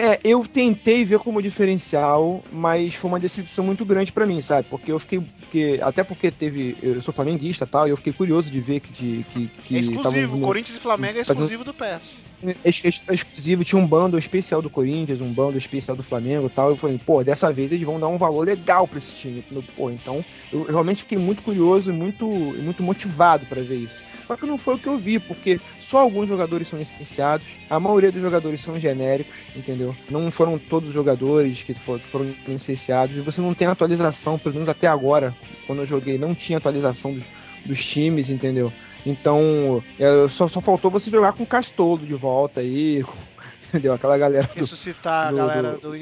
[0.00, 4.68] É, eu tentei ver como diferencial, mas foi uma decepção muito grande pra mim, sabe?
[4.68, 5.18] Porque eu fiquei.
[5.20, 6.76] Porque, até porque teve.
[6.80, 8.92] Eu sou flamenguista e tal, e eu fiquei curioso de ver que.
[8.92, 10.02] de- que, que é exclusivo.
[10.28, 12.28] tavam- Corinthians e Flamengo é exclusivo do PES.
[12.64, 16.50] ex- ex- exclusivo, tinha um bando especial do Corinthians, um bando especial do Flamengo e
[16.50, 16.70] tal.
[16.70, 19.42] Eu falei, pô, dessa vez eles vão dar um valor legal pra esse time.
[19.74, 22.24] Pô, então eu realmente fiquei muito curioso e muito,
[22.56, 24.00] e muito motivado pra ver isso.
[24.28, 25.58] Só que não foi o que eu vi, porque
[25.90, 29.94] só alguns jogadores são licenciados, a maioria dos jogadores são genéricos, entendeu?
[30.10, 34.38] Não foram todos os jogadores que for- que foram licenciados, e você não tem atualização,
[34.38, 35.34] pelo menos até agora,
[35.66, 37.24] quando eu joguei, não tinha atualização dos,
[37.64, 38.72] dos times, entendeu?
[39.06, 43.04] Então, é, só, só faltou você jogar com o Castolo de volta aí,
[43.68, 43.94] entendeu?
[43.94, 45.96] Aquela galera do, Ressuscitar a do- galera do- do, do.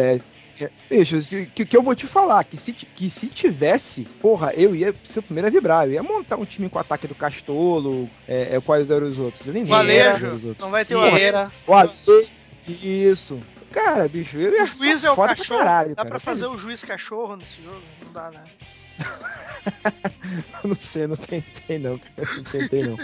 [0.00, 0.20] É,
[0.90, 4.74] Bicho, se- que, que eu vou te falar, que se, que se tivesse, porra, eu
[4.74, 5.86] ia ser o primeiro a vibrar.
[5.86, 9.44] Eu ia montar um time com ataque do Castolo, é, é, quais eram os outros?
[9.46, 10.58] Nem eram os Valejo, outros.
[10.58, 11.16] não vai ter o Valejo.
[11.16, 11.52] Vieira.
[11.66, 12.26] O Alejo,
[12.66, 13.40] Isso.
[13.72, 15.58] Cara, bicho, eu ia O juiz é ser o foda pra cachorro.
[15.60, 16.08] caralho, dá cara.
[16.08, 17.82] pra fazer o juiz cachorro nesse jogo?
[18.04, 18.44] Não dá, né?
[20.64, 22.00] Não sei, não tentei não.
[22.16, 22.96] Não tentei não.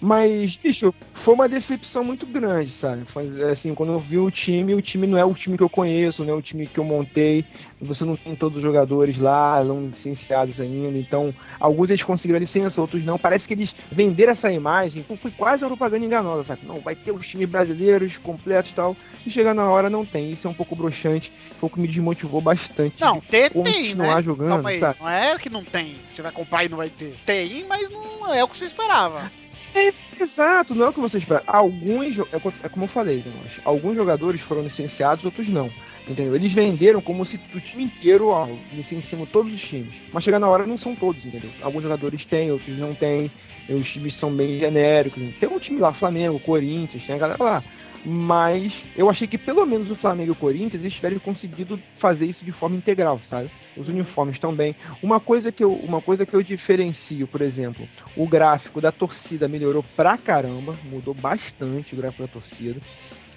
[0.00, 3.04] Mas, bicho, foi uma decepção muito grande, sabe?
[3.06, 5.68] Foi, assim, quando eu vi o time, o time não é o time que eu
[5.68, 7.44] conheço, não é o time que eu montei.
[7.82, 10.96] Você não tem todos os jogadores lá, não licenciados ainda.
[10.96, 13.18] Então, alguns eles conseguiram a licença, outros não.
[13.18, 15.02] Parece que eles venderam essa imagem.
[15.02, 16.64] Pô, Foi quase uma propaganda enganosa, sabe?
[16.64, 18.96] Não, vai ter os times brasileiros completos e tal.
[19.26, 20.30] E chegar na hora não tem.
[20.30, 21.32] Isso é um pouco broxante.
[21.58, 23.00] Foi o que me desmotivou bastante.
[23.00, 24.22] Não, ter tem, né?
[24.22, 24.98] jogando, Calma aí, sabe?
[25.00, 25.96] não é que não tem.
[26.10, 27.16] Você vai comprar e não vai ter.
[27.26, 29.30] Tem, mas não é o que você esperava.
[29.74, 31.42] É, exato, não é o que você espera.
[31.46, 33.24] Alguns, é é como eu falei,
[33.64, 35.70] alguns jogadores foram licenciados, outros não.
[36.08, 36.34] Entendeu?
[36.34, 39.94] Eles venderam como se o time inteiro, ó, licenciamos todos os times.
[40.12, 41.50] Mas chegar na hora não são todos, entendeu?
[41.62, 43.30] Alguns jogadores têm, outros não têm.
[43.68, 45.22] Os times são bem genéricos.
[45.38, 47.64] Tem um time lá, Flamengo, Corinthians, tem a galera lá.
[48.04, 52.26] Mas eu achei que pelo menos o Flamengo e o Corinthians eles tiverem conseguido fazer
[52.26, 53.48] isso de forma integral, sabe?
[53.76, 54.74] Os uniformes também.
[55.00, 59.46] Uma coisa que eu, uma coisa que eu diferencio, por exemplo, o gráfico da torcida
[59.46, 62.80] melhorou pra caramba, mudou bastante o gráfico da torcida.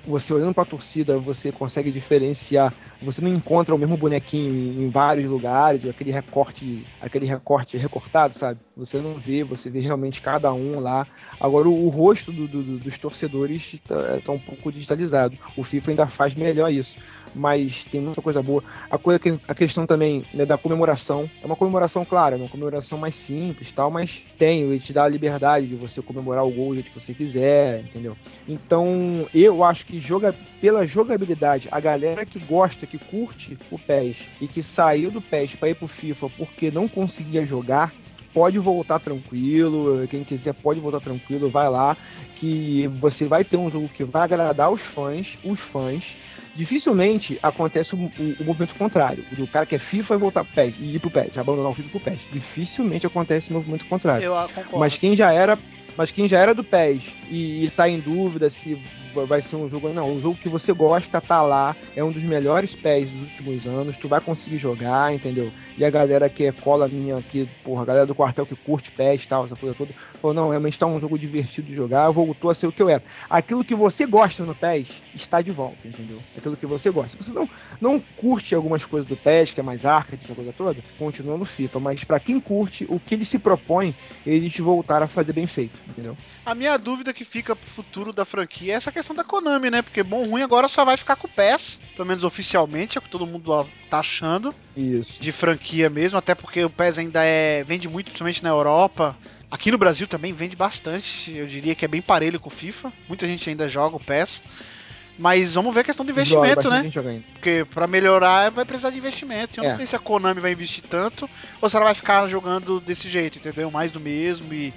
[0.06, 2.76] Você olhando pra torcida, você consegue diferenciar.
[3.02, 8.60] Você não encontra o mesmo bonequinho em vários lugares, aquele recorte, aquele recorte recortado, sabe?
[8.78, 11.08] Você não vê, você vê realmente cada um lá.
[11.40, 15.38] Agora o, o rosto do- do- do- dos torcedores tá, tá um pouco digitalizado.
[15.56, 16.96] O FIFA ainda faz melhor isso.
[17.34, 18.64] Mas tem muita coisa boa.
[18.90, 21.30] A, coisa que, a questão também né, da comemoração.
[21.42, 25.04] É uma comemoração, claro, é uma comemoração mais simples tal, mas tem, ele te dá
[25.04, 28.16] a liberdade de você comemorar o gol do jeito que você quiser, entendeu?
[28.48, 34.18] Então, eu acho que joga pela jogabilidade, a galera que gosta, que curte o PES
[34.42, 37.94] e que saiu do PES para ir pro FIFA porque não conseguia jogar,
[38.36, 40.06] pode voltar tranquilo.
[40.10, 41.96] Quem quiser pode voltar tranquilo, vai lá
[42.36, 46.04] que você vai ter um jogo que vai agradar os fãs, os fãs.
[46.54, 50.54] Dificilmente acontece o, o- o movimento contrário, do cara que é FIFA e voltar pro
[50.54, 52.20] PES, e ir pro PES, abandonar o FIFA pro PES.
[52.32, 54.24] Dificilmente acontece o movimento contrário.
[54.24, 54.80] Eu ah, concordo.
[54.80, 55.58] Mas quem já era,
[55.98, 58.78] mas quem já era do PES e, e tá em dúvida se
[59.26, 62.24] vai ser um jogo, não, o jogo que você gosta tá lá, é um dos
[62.24, 65.52] melhores PES dos últimos anos, tu vai conseguir jogar, entendeu?
[65.78, 68.92] E a galera que é cola minha aqui, porra, a galera do quartel que curte
[68.92, 72.10] PES e tal, essa coisa toda, falou, não, realmente tá um jogo divertido de jogar,
[72.10, 73.04] voltou a ser o que eu era.
[73.30, 76.20] Aquilo que você gosta no PES está de volta, entendeu?
[76.36, 77.16] Aquilo que você gosta.
[77.22, 77.48] Você não,
[77.80, 81.46] não curte algumas coisas do PES, que é mais arcade, essa coisa toda, continua no
[81.46, 81.80] FIFA.
[81.80, 83.94] Mas pra quem curte, o que ele se propõe,
[84.26, 86.18] eles voltaram a fazer bem feito, entendeu?
[86.46, 89.82] A minha dúvida que fica pro futuro da franquia é essa questão da Konami, né?
[89.82, 93.02] Porque bom ruim agora só vai ficar com o PES, pelo menos oficialmente, é o
[93.02, 95.22] que todo mundo tá achando, Isso.
[95.22, 99.16] de franquia mesmo, até porque o PES ainda é vende muito, principalmente na Europa.
[99.52, 102.92] Aqui no Brasil também vende bastante, eu diria que é bem parelho com o FIFA.
[103.08, 104.42] Muita gente ainda joga o PES.
[105.18, 106.92] Mas vamos ver a questão do investimento, né?
[107.34, 109.60] Porque pra melhorar vai precisar de investimento.
[109.60, 109.70] Eu É.
[109.70, 111.30] não sei se a Konami vai investir tanto
[111.62, 113.72] ou se ela vai ficar jogando desse jeito, entendeu?
[113.72, 114.74] Mais do mesmo e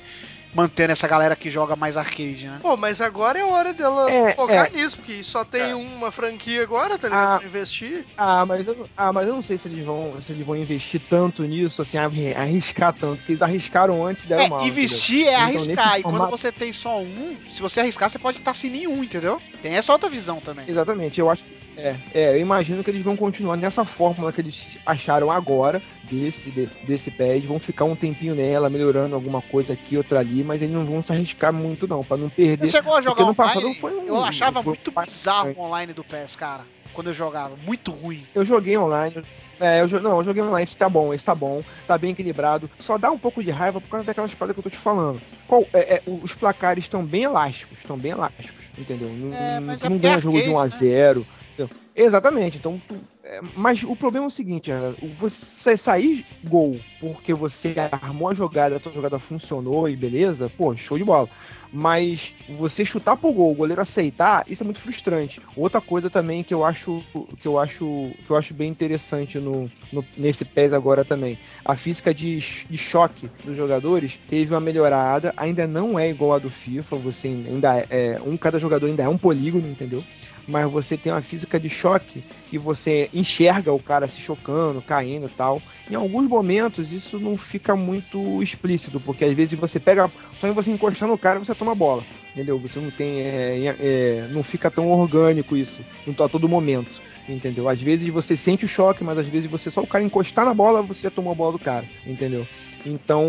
[0.55, 2.59] mantendo essa galera que joga mais arcade, né?
[2.63, 4.71] Pô, mas agora é hora dela É, focar é.
[4.71, 5.75] nisso, porque só tem É.
[5.75, 7.35] uma franquia agora, tá ligado?
[7.35, 7.39] Ah.
[7.39, 8.07] Pra investir.
[8.17, 10.57] Ah, mas eu, não- ah, mas eu não sei se eles vão, se eles vão
[10.57, 14.67] investir tanto nisso, assim, arri- arriscar tanto, porque eles arriscaram antes e deram É, mal.
[14.67, 15.67] investir é Então, arriscar.
[15.87, 18.71] nesse E quando formato- você tem só um, se você arriscar, você pode estar sem
[18.71, 19.41] nenhum, entendeu?
[19.63, 20.65] Tem essa outra visão também.
[20.65, 20.83] entendeu?
[20.83, 21.68] Exatamente, eu acho que.
[21.81, 26.51] É, é, eu imagino que eles vão continuar nessa fórmula que eles acharam agora, desse,
[26.51, 30.61] de- desse pad, vão ficar um tempinho nela, melhorando alguma coisa aqui, outra ali, mas
[30.61, 32.67] eles não vão se arriscar muito, não, pra não perder.
[32.67, 33.81] Você chegou a jogar no passado online?
[33.81, 36.65] foi um- Eu achava foi muito um- bizarro o online do PES, cara.
[36.93, 37.55] Quando eu jogava.
[37.65, 38.27] Muito ruim.
[38.35, 39.23] Eu joguei online.
[39.61, 42.69] É, eu, não, eu joguei online, esse tá bom, esse tá bom, tá bem equilibrado.
[42.81, 45.21] Só dá um pouco de raiva por causa daquelas paradas que eu tô te falando.
[45.47, 49.09] Qual, é, é, os placares estão bem elásticos, estão bem elásticos, entendeu?
[49.11, 50.91] Não, É, tu é não ganha jogo de 1 a arcade, né?
[50.91, 51.27] 0
[51.59, 51.71] entendeu?
[51.95, 52.81] Exatamente, então.
[52.87, 58.29] tu- é, mas o problema é o seguinte, Ana, você sair gol porque você armou
[58.29, 61.29] a jogada, a tua jogada funcionou e beleza, pô, show de bola.
[61.71, 65.41] Mas você chutar pro gol, o goleiro aceitar, isso é muito frustrante.
[65.55, 67.05] Outra coisa também que eu acho
[67.39, 71.77] que eu acho que eu acho bem interessante no, no- nesse PES agora também, a
[71.77, 76.51] física de, de choque dos jogadores teve uma melhorada, ainda não é igual a do
[76.51, 80.05] FIFA, você ainda é, é, um cada jogador ainda é um polígono, entendeu?
[80.49, 85.27] Mas você tem uma física de choque que você enxerga o cara se chocando, caindo
[85.27, 85.61] e tal.
[85.91, 90.11] Em alguns momentos isso não fica muito explícito, porque às vezes você pega
[90.41, 92.03] só em você encostar no cara você toma bola,
[92.33, 92.59] entendeu?
[92.61, 97.01] Você não tem, é, é, não fica tão orgânico isso, não tá a todo momento,
[97.29, 97.69] entendeu?
[97.69, 100.55] Às vezes você sente o choque, mas às vezes você só o cara encostar na
[100.55, 102.47] bola você tomou a bola do cara, entendeu?
[102.87, 103.29] Então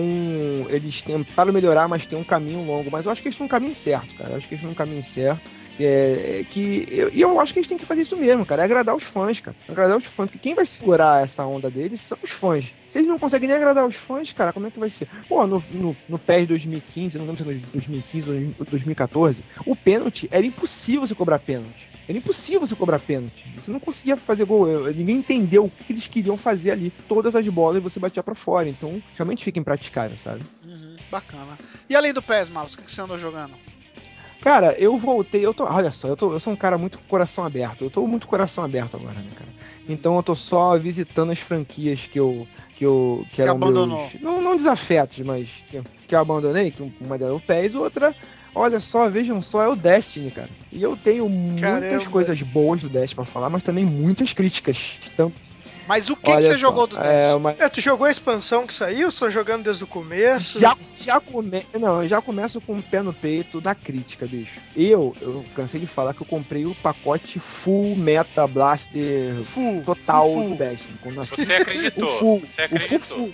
[0.69, 2.89] eles tentaram melhorar, mas tem um caminho longo.
[2.89, 4.31] Mas eu acho que eles estão no caminho certo, cara.
[4.31, 5.41] Eu acho que eles estão no caminho certo.
[5.79, 8.61] É, é que eu- e eu, acho que eles têm que fazer isso mesmo, cara.
[8.61, 9.55] É agradar os fãs, cara.
[9.67, 10.27] Agradar os fãs.
[10.29, 12.65] Porque quem vai segurar essa onda deles são os fãs.
[12.89, 15.07] Se eles não conseguem nem agradar os fãs, cara, como é que vai ser?
[15.27, 20.27] Pô, no, no, no PES 2015, não lembro se foi 2015 ou 2014, o pênalti
[20.31, 21.87] era impossível você cobrar pênalti.
[22.07, 23.45] Era impossível você cobrar pênalti.
[23.55, 24.91] Você não conseguia fazer gol.
[24.91, 26.91] Ninguém entendeu o que eles queriam fazer ali.
[27.07, 28.67] Todas as bolas você batia pra fora.
[28.67, 30.41] Então, realmente fica impraticável, sabe?
[30.65, 31.57] Uhum, bacana.
[31.89, 33.53] E além do PES, Marcos, o que você andou jogando?
[34.41, 35.65] Cara, eu voltei, eu tô.
[35.65, 37.83] Olha só, eu, tô, eu sou um cara muito com coração aberto.
[37.83, 39.49] Eu tô muito coração aberto agora, né, cara?
[39.87, 42.47] Então eu tô só visitando as franquias que eu.
[42.75, 43.25] Que eu.
[43.33, 43.97] Que eram abandonou.
[43.97, 44.21] meus.
[44.21, 45.49] Não, não desafetos, mas.
[45.69, 48.15] Que, que eu abandonei, que uma delas é o PES, outra.
[48.55, 50.49] Olha só, vejam só, é o Destiny, cara.
[50.71, 52.09] E eu tenho muitas Caramba.
[52.09, 54.99] coisas boas do Destiny pra falar, mas também muitas críticas.
[55.13, 55.31] Então,
[55.89, 57.35] Mas o que, que você só, jogou do é, Dash?
[57.35, 59.11] uma, É, tu jogou a expansão que saiu?
[59.11, 60.59] Você tá jogando desde o começo?
[60.59, 61.65] Já, já come...
[61.73, 64.59] Não, eu já começo com o pé no peito da crítica, bicho.
[64.75, 69.83] Eu, eu cansei de falar que eu comprei o pacote Full Meta Blaster Full.
[69.83, 70.49] total full, full.
[70.51, 70.97] do Destiny.
[71.01, 72.03] Quando nasci- Você acreditou.
[72.05, 73.17] O full, Você o full, acreditou.
[73.17, 73.33] full.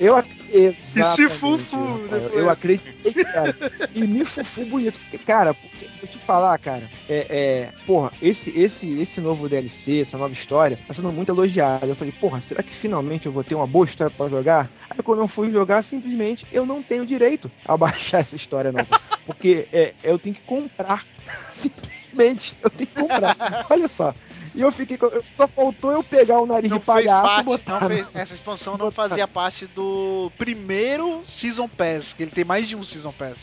[0.00, 0.72] Eu ac- E
[1.04, 2.34] se fufu Rafael, depois.
[2.34, 3.56] Eu acreditei, cara.
[3.94, 4.98] E me fufu bonito.
[5.00, 6.90] Porque, cara, porque, vou te falar, cara.
[7.08, 11.86] É, é, porra, esse, esse, esse novo DLC, essa nova história, tá sendo muito elogiada.
[11.86, 14.68] Eu falei, porra, será que finalmente eu vou ter uma boa história pra jogar?
[14.90, 19.00] Aí quando eu fui jogar, simplesmente eu não tenho direito a baixar essa história nova.
[19.24, 21.04] Porque é, eu tenho que comprar.
[21.54, 23.66] Simplesmente, eu tenho que comprar.
[23.70, 24.14] Olha só.
[24.54, 24.98] E eu fiquei.
[24.98, 27.80] com- Só faltou eu pegar o nariz Não de palhaço e parte, botar.
[27.80, 32.68] não fez- essa expansão não fazia parte do primeiro Season Pass, que ele tem mais
[32.68, 33.38] de um Season Pass.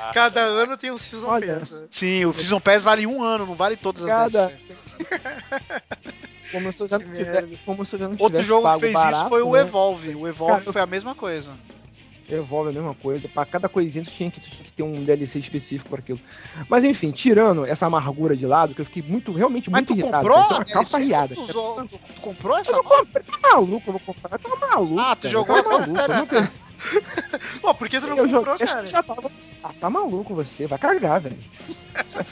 [0.00, 1.70] Ah, Cada ano tem um Season Olha, Pass.
[1.72, 1.86] né?
[1.90, 4.52] Sim, o Season Pass vale um ano, não vale todas as Cada-.
[6.50, 8.92] Como se eu já não tivesse, como se eu já não Outro jogo que fez
[8.94, 9.60] barato, isso foi o né?
[9.60, 10.14] Evolve.
[10.14, 11.52] O Evolve Cara, foi a mesma coisa.
[12.30, 13.26] Evolve a mesma coisa.
[13.28, 16.20] Pra cada coisinha tu tinha que, tu tinha que ter um DLC específico para aquilo.
[16.68, 19.98] Mas enfim, tirando essa amargura de lado, que eu fiquei muito, realmente Mas muito tu
[19.98, 20.28] irritado.
[20.28, 20.48] comprou?
[20.48, 21.34] cara, a calça riada.
[21.34, 22.70] Tu, usou- tu- comprou essa?
[22.72, 24.38] Eu não comprei, tá maluco, eu vou comprar.
[24.38, 25.00] Tá maluco.
[25.00, 26.67] Ah, tu cara, jogou tá essa maluco.
[27.60, 28.86] Pô, por que tu não eu comprou, joguei, cara?
[28.86, 29.30] já tava.
[29.62, 31.36] Ah, tá maluco você, vai cagar, velho.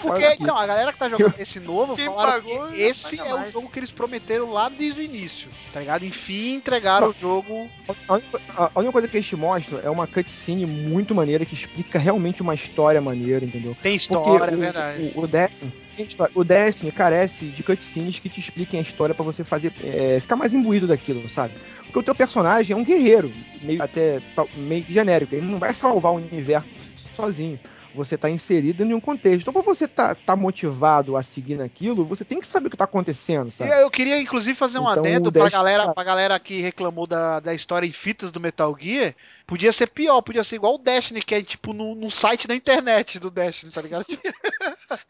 [0.01, 3.19] Fora Porque, então, a galera que tá jogando esse novo Quem falaram pagou, que esse
[3.19, 3.53] é o mais.
[3.53, 6.05] jogo que eles prometeram lá desde o início, tá ligado?
[6.05, 7.69] Enfim, entregaram o jogo.
[8.09, 11.45] A única, a- a única coisa que eles te mostram é uma cutscene muito maneira
[11.45, 13.77] que explica realmente uma história maneira, entendeu?
[13.83, 15.13] Tem Porque história, é o, verdade.
[15.17, 15.86] O, o tem história.
[16.35, 20.37] O Destiny carece de cutscenes que te expliquem a história pra você fazer é, ficar
[20.37, 21.55] mais imbuído daquilo, sabe?
[21.85, 23.33] Porque o teu personagem é um guerreiro,
[23.63, 24.21] meio até
[24.55, 25.35] meio genérico.
[25.35, 26.69] Ele não vai salvar o universo
[27.15, 27.59] sozinho.
[27.97, 29.43] Você tá inserido em um contexto.
[29.43, 32.77] Então, pra você tá, tá motivado a seguir naquilo, você tem que saber o que
[32.77, 33.71] tá acontecendo, sabe?
[33.71, 37.55] eu queria, inclusive, fazer um Então, adendo Destiny, galera, pra galera que reclamou da, da
[37.55, 39.15] história em fitas do Metal Gear.
[39.47, 42.55] Podia ser pior, podia ser igual o Destiny, que é tipo no, no site da
[42.55, 44.07] internet do Destiny, tá ligado?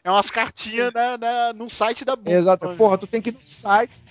[0.03, 2.33] É umas cartinhas na, na, num site da Boom.
[2.33, 2.75] Exato.
[2.77, 4.03] Porra, tu tem que ir no site.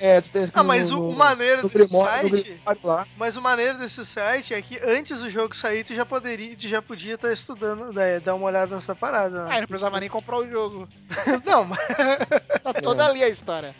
[0.00, 2.42] É, tu ir Ah, mas no, o, maneiro no desse site.
[2.42, 3.06] Grimório lá.
[3.16, 6.66] Mas o maneiro desse site é que antes do jogo sair, tu já poderia, tu
[6.68, 9.44] já podia estar estudando, né, dar uma olhada nessa parada.
[9.46, 9.56] né?
[9.56, 10.88] Ah, não precisava nem comprar o jogo.
[11.44, 11.78] Não, mas
[12.62, 13.06] Tá toda É.
[13.06, 13.74] ali a história.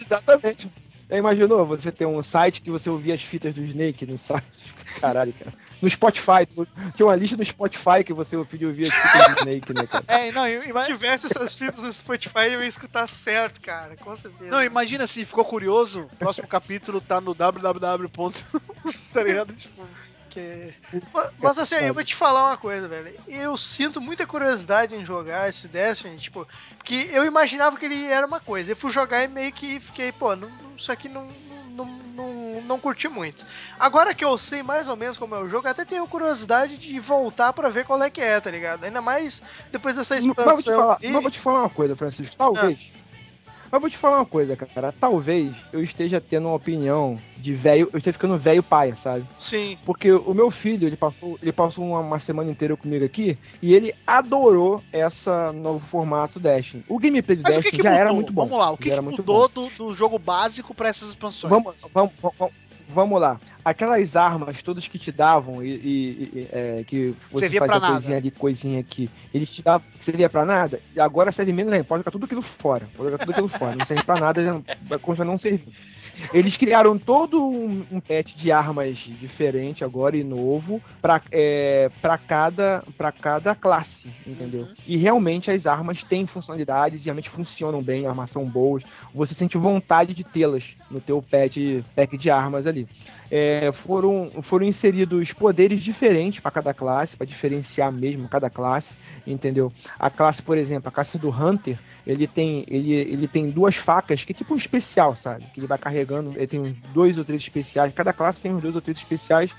[0.00, 0.70] Exatamente.
[1.10, 4.74] Imaginou você ter um site que você ouvia as fitas do Snake no site?
[5.00, 5.52] Caralho, cara.
[5.80, 9.38] No Spotify, tu- tinha uma lista no Spotify que você podia ouvir as fitas do
[9.40, 10.04] Snake, né, cara?
[10.08, 13.96] É, não, eu- se tivesse essas fitas no Spotify, eu ia escutar certo, cara.
[13.96, 14.50] Com certeza.
[14.50, 18.08] não, imagina se ficou curioso, o próximo capítulo tá no www.
[19.12, 19.54] tá ligado?
[19.54, 19.86] Tipo,
[20.30, 20.74] Que...
[21.14, 23.14] Mas, mas assim, eu vou te falar uma coisa, velho.
[23.26, 26.46] Eu sinto muita curiosidade em jogar esse Destiny, tipo,
[26.76, 28.72] porque eu imaginava que ele era uma coisa.
[28.72, 31.28] Eu fui jogar e meio que fiquei, pô, não- isso aqui não,
[31.70, 33.44] não, não, não curti muito.
[33.78, 36.98] Agora que eu sei mais ou menos como é o jogo, até tenho curiosidade de
[37.00, 38.84] voltar pra ver qual é que é, tá ligado?
[38.84, 39.40] Ainda mais
[39.72, 40.74] depois dessa Mas vou, te expansão.
[40.74, 42.34] falar, E- mas vou te falar uma coisa, Francisco.
[42.36, 42.97] Talvez.
[43.70, 44.92] Mas vou te falar uma coisa, cara.
[44.98, 47.88] Talvez eu esteja tendo uma opinião de velho.
[47.92, 49.26] Eu esteja ficando velho paia, sabe?
[49.38, 49.78] Sim.
[49.84, 53.74] Porque o meu filho, ele passou, ele passou uma, uma semana inteira comigo aqui e
[53.74, 56.84] ele adorou essa novo formato Destiny.
[56.88, 58.00] O gameplay do Mas Destiny que, que já mudou?
[58.00, 58.42] era muito bom.
[58.44, 61.50] Vamos lá, o que, que muito mudou do, do jogo básico pra essas expansões?
[61.50, 62.52] Vamos, vamos, vamos,
[62.88, 63.38] vamos lá.
[63.64, 67.80] Aquelas armas todas que te davam e, e- e, é, que você Servia fazia pra
[67.80, 67.92] nada.
[67.94, 71.84] coisinha ali, coisinha aqui, eles te davam servia pra nada, e agora serve menos ainda.
[71.84, 72.88] Pode jogar tudo aquilo fora.
[72.96, 73.76] Pode jogar tudo aquilo fora.
[73.76, 74.42] Não serve pra nada,
[74.88, 75.68] já continuar não servir.
[76.32, 82.18] Eles criaram todo um, um patch de armas diferente agora e novo pra, é, pra,
[82.18, 84.62] cada, pra cada classe, entendeu?
[84.62, 84.74] Uhum.
[84.86, 88.82] E realmente as armas têm funcionalidades e realmente funcionam bem, armas são boas.
[89.14, 91.56] Você sente vontade de tê-las no teu patch,
[91.94, 92.86] pack de armas ali.
[93.30, 98.96] É, foram, foram inseridos poderes diferentes para cada classe, para diferenciar mesmo cada classe,
[99.26, 99.72] entendeu?
[99.98, 104.24] A classe, por exemplo, a classe do Hunter, ele tem, ele, ele tem duas facas,
[104.24, 105.44] que é tipo um especial, sabe?
[105.52, 108.62] Que ele vai carregando, ele tem uns dois ou três especiais, cada classe tem uns
[108.62, 109.52] dois ou três especiais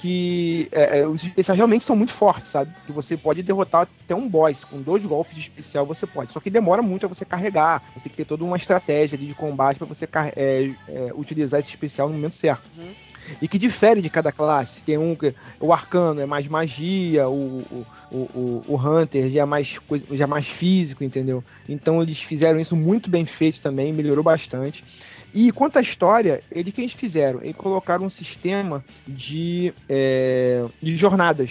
[0.00, 2.74] que é, é, os especiais realmente são muito fortes, sabe?
[2.86, 6.32] Que você pode derrotar até um boss com dois golpes de especial você pode.
[6.32, 7.82] Só que demora muito a você carregar.
[7.92, 11.68] Você tem que ter toda uma estratégia de combate para você é, é, utilizar esse
[11.68, 12.66] especial no momento certo.
[12.78, 12.94] Uhum.
[13.40, 14.80] E que difere de cada classe.
[14.82, 19.44] Tem um que o arcano é mais magia, o, o, o, o- hunter já é
[19.44, 19.76] mais
[20.12, 21.42] já é mais físico, entendeu?
[21.68, 24.82] Então eles fizeram isso muito bem feito também, melhorou bastante.
[25.32, 27.40] E quanto à história, ele que eles fizeram?
[27.42, 31.50] Eles colocaram um sistema de, é, de jornadas.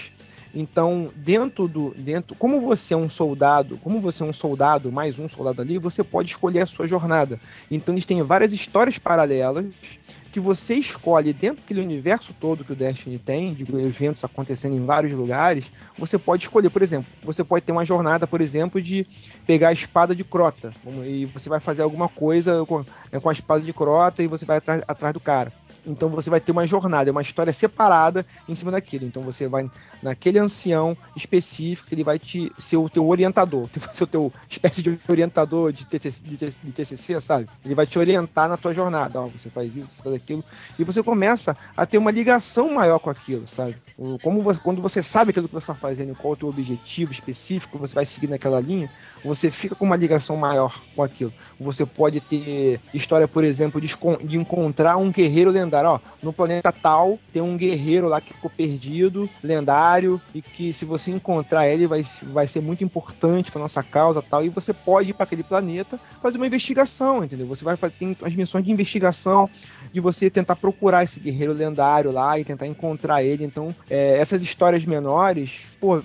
[0.54, 1.94] Então, dentro do.
[1.96, 5.78] dentro Como você é um soldado, como você é um soldado, mais um soldado ali,
[5.78, 7.40] você pode escolher a sua jornada.
[7.70, 9.66] Então eles têm várias histórias paralelas
[10.32, 14.86] que você escolhe dentro daquele universo todo que o Destiny tem, de eventos acontecendo em
[14.86, 15.66] vários lugares,
[15.98, 19.08] você pode escolher, por exemplo, você pode ter uma jornada, por exemplo, de
[19.48, 20.72] pegar a espada de Crota,
[21.04, 22.86] e você vai fazer alguma coisa com,
[23.22, 25.52] com a espada de Crota e você vai atrás, atrás do cara.
[25.91, 29.06] Então você vai ter uma jornada, uma história separada em cima daquilo.
[29.06, 29.70] Então você vai
[30.02, 34.99] naquele ancião específico, ele vai te ser o teu orientador, ser o teu espécie de
[35.07, 37.48] orientador de TCC, de TCC, sabe?
[37.66, 39.22] Ele vai te orientar na tua jornada.
[39.22, 40.44] Ó, você faz isso, você faz aquilo.
[40.78, 43.76] E você começa a ter uma ligação maior com aquilo, sabe?
[44.22, 47.11] Como você- quando você sabe aquilo que você está fazendo, qual é o teu objetivo
[47.11, 48.90] específico, você vai seguir naquela linha,
[49.24, 51.34] você fica com uma ligação maior com aquilo.
[51.60, 53.94] Você pode ter história, por exemplo, de,
[54.24, 55.79] de encontrar um guerreiro lendário.
[55.88, 60.86] Ó, no planeta tal, tem um guerreiro lá que ficou perdido, lendário, e que se
[60.86, 64.44] você encontrar ele, vai, vai ser muito importante para nossa causa tal.
[64.44, 67.48] E você pode ir para aquele planeta fazer uma investigação, entendeu?
[67.48, 69.50] Você vai fazer tem as missões de investigação,
[69.92, 73.44] de você tentar procurar esse guerreiro lendário lá e tentar encontrar ele.
[73.44, 76.02] Então, é, essas histórias menores, pô,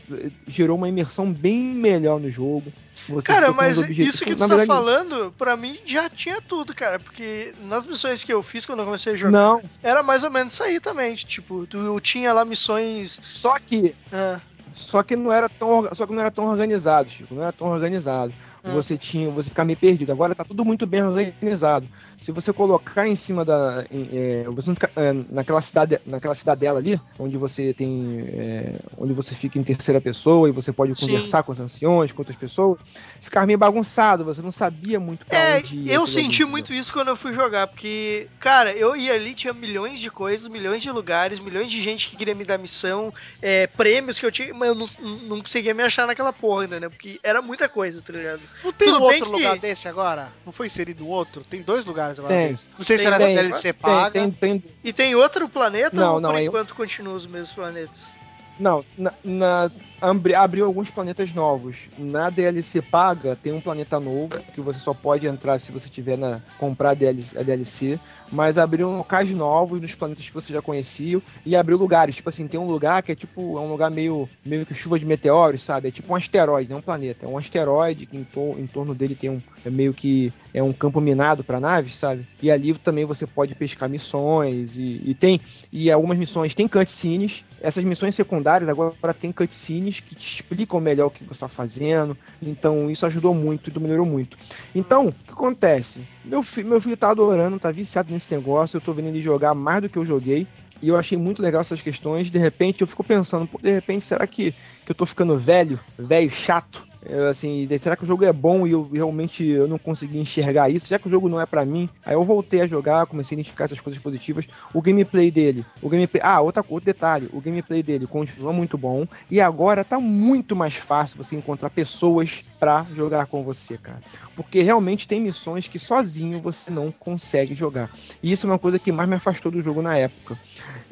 [0.49, 2.73] gerou uma imersão bem melhor no jogo.
[3.09, 6.99] Você Cara, mas isso que tu tá falando, pra mim já tinha tudo, cara.
[6.99, 10.31] Porque nas missões que eu fiz quando eu comecei a jogar, Não, era mais ou
[10.31, 11.15] menos isso aí também.
[11.15, 13.19] Tipo, tu, eu tinha lá missões.
[13.23, 14.41] só que ah,
[14.75, 17.35] Só que não era tão, só que não era tão organizado, Chico.
[17.35, 18.33] Não era tão organizado.
[18.65, 18.73] Hum.
[18.73, 20.11] Você tinha, você ficar meio perdido.
[20.11, 21.87] Agora tá tudo muito bem organizado.
[22.19, 26.35] Se você colocar em cima da, em, é, você não fica, é, naquela cidade, naquela
[26.35, 30.95] cidadela ali, onde você tem, é, onde você fica em terceira pessoa e você pode
[30.95, 31.07] Sim.
[31.07, 32.79] conversar com os anciões, com outras pessoas,
[33.21, 34.25] ficava meio bagunçado.
[34.25, 37.67] Você não sabia muito pra É, onde eu senti muito isso quando eu fui jogar,
[37.67, 42.09] porque, cara, eu ia ali, tinha milhões de coisas, milhões de lugares, milhões de gente
[42.09, 43.13] que queria me dar missão,
[43.43, 44.87] é, prêmios que eu tinha, mas eu não,
[45.29, 46.89] não conseguia me achar naquela porra ainda, né?
[46.89, 48.41] Porque era muita coisa, tá ligado?
[48.63, 50.29] Não tem Tudo um outro que- lugar desse agora?
[50.45, 51.43] Não foi inserido um outro?
[51.45, 52.57] Tem dois lugares Tem.
[52.79, 54.11] Não sei se Tem, era tem, DLC Tem, paga.
[54.21, 57.53] tem, tem, E tem outro planeta Não, ou não, por aí- enquanto continuam os mesmos
[57.53, 58.13] planetas?
[58.59, 59.71] Não, na, na-
[60.01, 61.77] abri- abriu alguns planetas novos.
[61.99, 66.17] Na DLC paga tem um planeta novo que você só pode entrar se você tiver
[66.17, 67.99] na comprar a DLC, a DLC,
[68.35, 72.47] mas abriu locais novos nos planetas que você já conhecia e abriu lugares, tipo assim,
[72.49, 75.63] tem um lugar que é tipo é um lugar meio meio que chuva de meteoros,
[75.65, 75.89] sabe?
[75.89, 78.67] É tipo um asteroide, não é um planeta, é um asteroide que em, to- em
[78.67, 82.27] torno dele tem um é meio que é um campo minado para naves, sabe?
[82.43, 85.41] E ali também você pode pescar missões e, e tem
[85.73, 87.43] e algumas missões tem cutscenes.
[87.61, 92.17] Essas missões secundárias agora tem cutscenes que te explicam melhor o que você está fazendo.
[92.43, 94.37] Então isso ajudou muito e melhorou muito.
[94.75, 96.01] Então, o que acontece?
[96.25, 98.77] Meu, fi- meu filho tá adorando, tá viciado nesse negócio.
[98.77, 100.47] Eu tô vendo ele jogar mais do que eu joguei.
[100.83, 102.31] E eu achei muito legal essas questões.
[102.31, 104.53] De repente eu fico pensando, de repente, será que,
[104.85, 106.83] que eu tô ficando velho, velho, chato?
[107.05, 110.71] Eu, assim, será que o jogo é bom e eu realmente eu não consegui enxergar
[110.71, 110.89] isso?
[110.89, 113.39] Já que o jogo não é pra mim, aí eu voltei a jogar, comecei a
[113.39, 114.47] identificar essas coisas positivas.
[114.73, 119.07] O gameplay dele, o gameplay, ah, outra, outro detalhe, o gameplay dele continua muito bom
[119.31, 124.01] e agora tá muito mais fácil você encontrar pessoas pra jogar com você, cara.
[124.35, 127.91] Porque realmente tem missões que sozinho você não consegue jogar.
[128.23, 130.39] E isso é uma coisa que mais me afastou do jogo na época.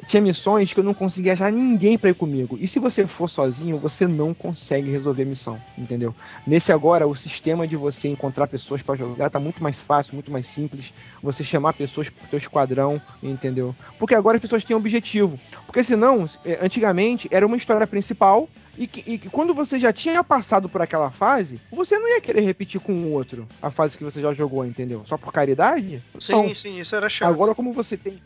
[0.07, 2.57] Tinha missões que eu não conseguia achar ninguém pra ir comigo.
[2.59, 6.13] E se você for sozinho, você não consegue resolver a missão, entendeu?
[6.45, 10.31] Nesse agora, o sistema de você encontrar pessoas pra jogar tá muito mais fácil, muito
[10.31, 10.93] mais simples.
[11.23, 13.73] Você chamar pessoas pro teu esquadrão, entendeu?
[13.97, 15.39] Porque agora as pessoas têm objetivo.
[15.65, 20.23] Porque senão, eh, antigamente, era uma história principal e, que, e quando você já tinha
[20.23, 24.03] passado por aquela fase, você não ia querer repetir com o outro a fase que
[24.03, 25.03] você já jogou, entendeu?
[25.05, 26.01] Só por caridade?
[26.19, 26.55] Sim, Não.
[26.55, 27.29] sim, isso era chato.
[27.29, 28.19] Agora como você tem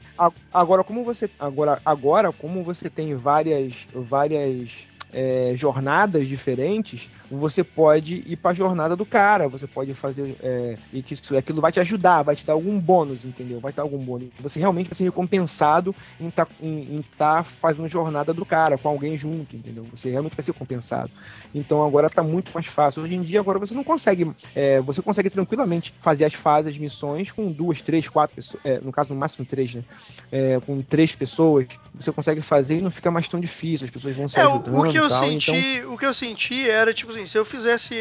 [0.51, 8.23] agora como você agora agora como você tem várias várias é, jornadas diferentes, você pode
[8.25, 11.79] ir pra jornada do cara, você pode fazer é, e que isso, aquilo vai te
[11.79, 13.59] ajudar, vai te dar algum bônus, entendeu?
[13.59, 14.29] Vai te dar algum bônus.
[14.39, 18.87] Você realmente vai ser recompensado em estar em, em tá fazendo jornada do cara com
[18.87, 19.85] alguém junto, entendeu?
[19.91, 21.11] Você realmente vai ser compensado.
[21.53, 23.03] Então agora tá muito mais fácil.
[23.03, 26.77] Hoje em dia agora você não consegue, é, você consegue tranquilamente fazer as fases, as
[26.77, 29.83] missões com duas, três, quatro pessoas, é, no caso no máximo três, né?
[30.31, 33.85] É, com três pessoas, você consegue fazer e não fica mais tão difícil.
[33.85, 36.69] As pessoas vão se É, ajudando o que eu senti, Então, o que eu senti
[36.69, 37.95] era tipo assim, se eu fizesse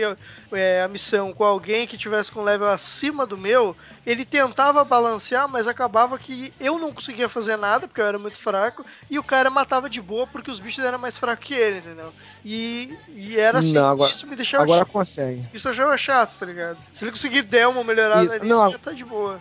[0.53, 3.77] é, a missão com alguém que tivesse com level acima do meu,
[4.07, 8.37] ele tentava balancear, mas acabava que eu não conseguia fazer nada porque eu era muito
[8.39, 11.79] fraco e o cara matava de boa porque os bichos eram mais fracos que ele,
[11.79, 12.13] entendeu?
[12.45, 14.93] E, e era assim, Não, agora- isso me deixava agora chato.
[14.93, 15.45] consegue.
[15.53, 16.79] Isso eu achava chato, tá ligado?
[16.93, 19.41] Se ele conseguir der uma melhorada Isso, nisso, não, já tá de boa.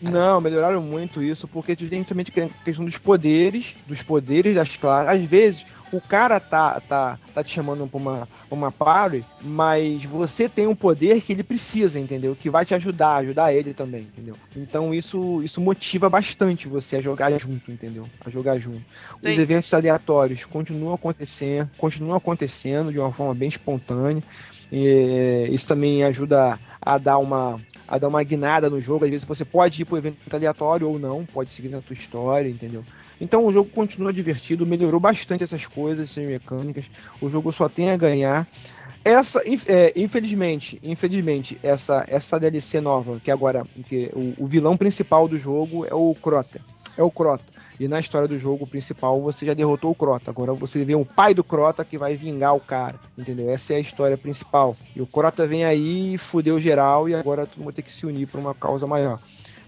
[0.00, 4.76] Não, melhoraram muito isso, porque tu tem também a questão dos poderes, dos poderes das
[4.76, 5.08] classes.
[5.22, 10.48] Às vezes, o cara tá, tá, tá te chamando pra uma, uma party, mas você
[10.48, 12.36] tem um poder que ele precisa, entendeu?
[12.36, 14.36] Que vai te ajudar, ajudar ele também, entendeu?
[14.56, 18.06] Então isso, isso motiva bastante você a jogar junto, entendeu?
[18.24, 18.82] A jogar junto.
[19.16, 19.38] Os Tem.
[19.38, 24.22] eventos aleatórios continuam acontecendo, continuam acontecendo de uma forma bem espontânea.
[24.72, 29.04] E isso também ajuda a dar uma a a dar uma guinada no jogo.
[29.04, 32.48] Às vezes você pode ir pro evento aleatório ou não, pode seguir na tua história,
[32.48, 32.84] entendeu?
[33.20, 36.84] Então o jogo continua divertido, melhorou bastante essas coisas, essas mecânicas.
[37.20, 38.46] O jogo só tem a ganhar.
[39.04, 45.28] Essa, é, infelizmente, infelizmente, essa, essa DLC nova, que agora que o, o vilão principal
[45.28, 46.60] do jogo é o Crota.
[46.96, 47.44] É o Crota.
[47.78, 50.30] E na história do jogo principal você já derrotou o Crota.
[50.30, 52.98] Agora você vê o pai do Crota que vai vingar o cara.
[53.18, 53.50] Entendeu?
[53.50, 54.76] Essa é a história principal.
[54.94, 58.26] E o Crota vem aí, fudeu geral e agora todo mundo ter que se unir
[58.26, 59.18] pra uma causa maior.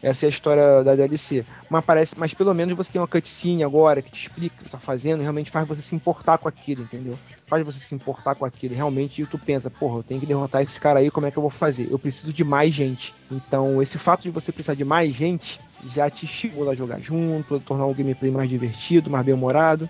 [0.03, 1.45] Essa é a história da DLC.
[1.69, 4.71] Mas, parece, mas pelo menos você tem uma cutscene agora que te explica o que
[4.71, 7.19] você tá fazendo e realmente faz você se importar com aquilo, entendeu?
[7.47, 8.75] Faz você se importar com aquilo.
[8.75, 11.43] Realmente tu pensa, porra, eu tenho que derrotar esse cara aí, como é que eu
[11.43, 11.89] vou fazer?
[11.91, 13.15] Eu preciso de mais gente.
[13.31, 15.61] Então, esse fato de você precisar de mais gente
[15.95, 19.89] já te estimula a jogar junto, a tornar o gameplay mais divertido, mais bem-humorado.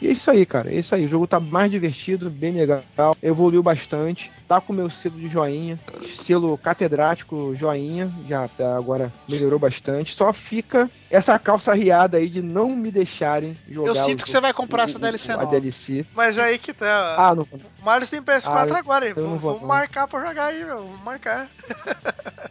[0.00, 0.70] E é isso aí, cara.
[0.70, 1.04] É isso aí.
[1.06, 2.82] O jogo tá mais divertido, bem legal.
[3.22, 4.30] Evoluiu bastante.
[4.46, 5.78] Tá com o meu selo de joinha.
[6.24, 8.10] Selo catedrático joinha.
[8.28, 10.14] Já tá, agora melhorou bastante.
[10.14, 13.88] Só fica essa calça riada aí de não me deixarem jogar.
[13.90, 15.44] Eu sinto que você vai comprar o- essa o- DLC A.
[15.44, 16.06] DLC.
[16.14, 17.16] Mas aí que tá.
[17.18, 17.42] Ah, não.
[17.44, 20.78] O Marius tem PS4 Ah, agora, Vamos, vamos marcar pra jogar aí, meu.
[20.78, 21.48] Vamos marcar.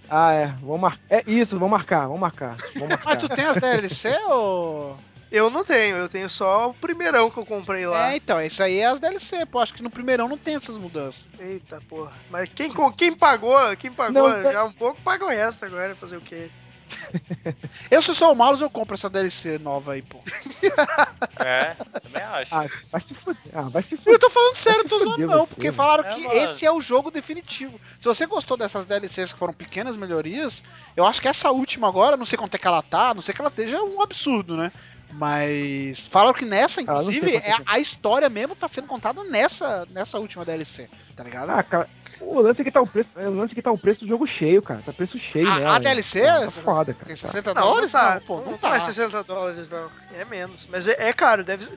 [0.09, 0.47] Ah, é.
[0.61, 0.99] Vamos mar...
[1.09, 2.55] É isso, vamos marcar, vamos marcar.
[2.75, 3.05] Vamos marcar.
[3.05, 4.97] Mas tu tem as DLC ou.
[5.35, 8.13] Eu não tenho, eu tenho só o primeirão que eu comprei lá.
[8.13, 9.59] É, então, isso aí é as DLC, pô.
[9.59, 11.27] Acho que no primeirão não tem essas mudanças.
[11.37, 12.13] Eita porra.
[12.29, 16.15] Mas quem, quem pagou, quem pagou Não, já um pouco, paga o resto agora, fazer
[16.15, 16.49] o quê?
[17.91, 20.19] Eu, se sou o Malus, eu compro essa DLC nova aí, pô.
[21.43, 22.55] É, também acho.
[22.55, 23.41] Ah, vai se fuder.
[23.53, 26.21] Ah, vai se Eu tô falando sério, não tô zoando não, porque falaram É, que
[26.21, 26.39] mano.
[26.39, 27.79] esse é o jogo definitivo.
[27.99, 30.63] Se você gostou dessas DLCs que foram pequenas melhorias,
[30.95, 33.33] eu acho que essa última agora, não sei quanto é que ela tá, não sei
[33.33, 34.71] que ela esteja um absurdo, né?
[35.17, 38.87] Mas falaram que nessa, Ah, não inclusive, é é a, a história mesmo tá sendo
[38.87, 41.49] contada nessa, nessa última DLC, tá ligado?
[41.51, 41.87] Ah, cara,
[42.19, 44.07] o lance é que tá o preço, o lance é que tá o preço do
[44.07, 44.81] jogo cheio, cara.
[44.85, 45.65] Tá preço cheio, A- né?
[45.67, 46.21] a DLC?
[46.21, 47.05] Tá foda, cara.
[47.07, 47.27] Tem Tá.
[47.27, 47.93] 60 Não, dólares?
[47.93, 48.15] não tá.
[48.15, 48.75] Não, pô, não, não tá.
[48.75, 49.89] é 60 dólares, não.
[50.13, 50.67] É menos.
[50.69, 51.67] Mas é, é caro, deve,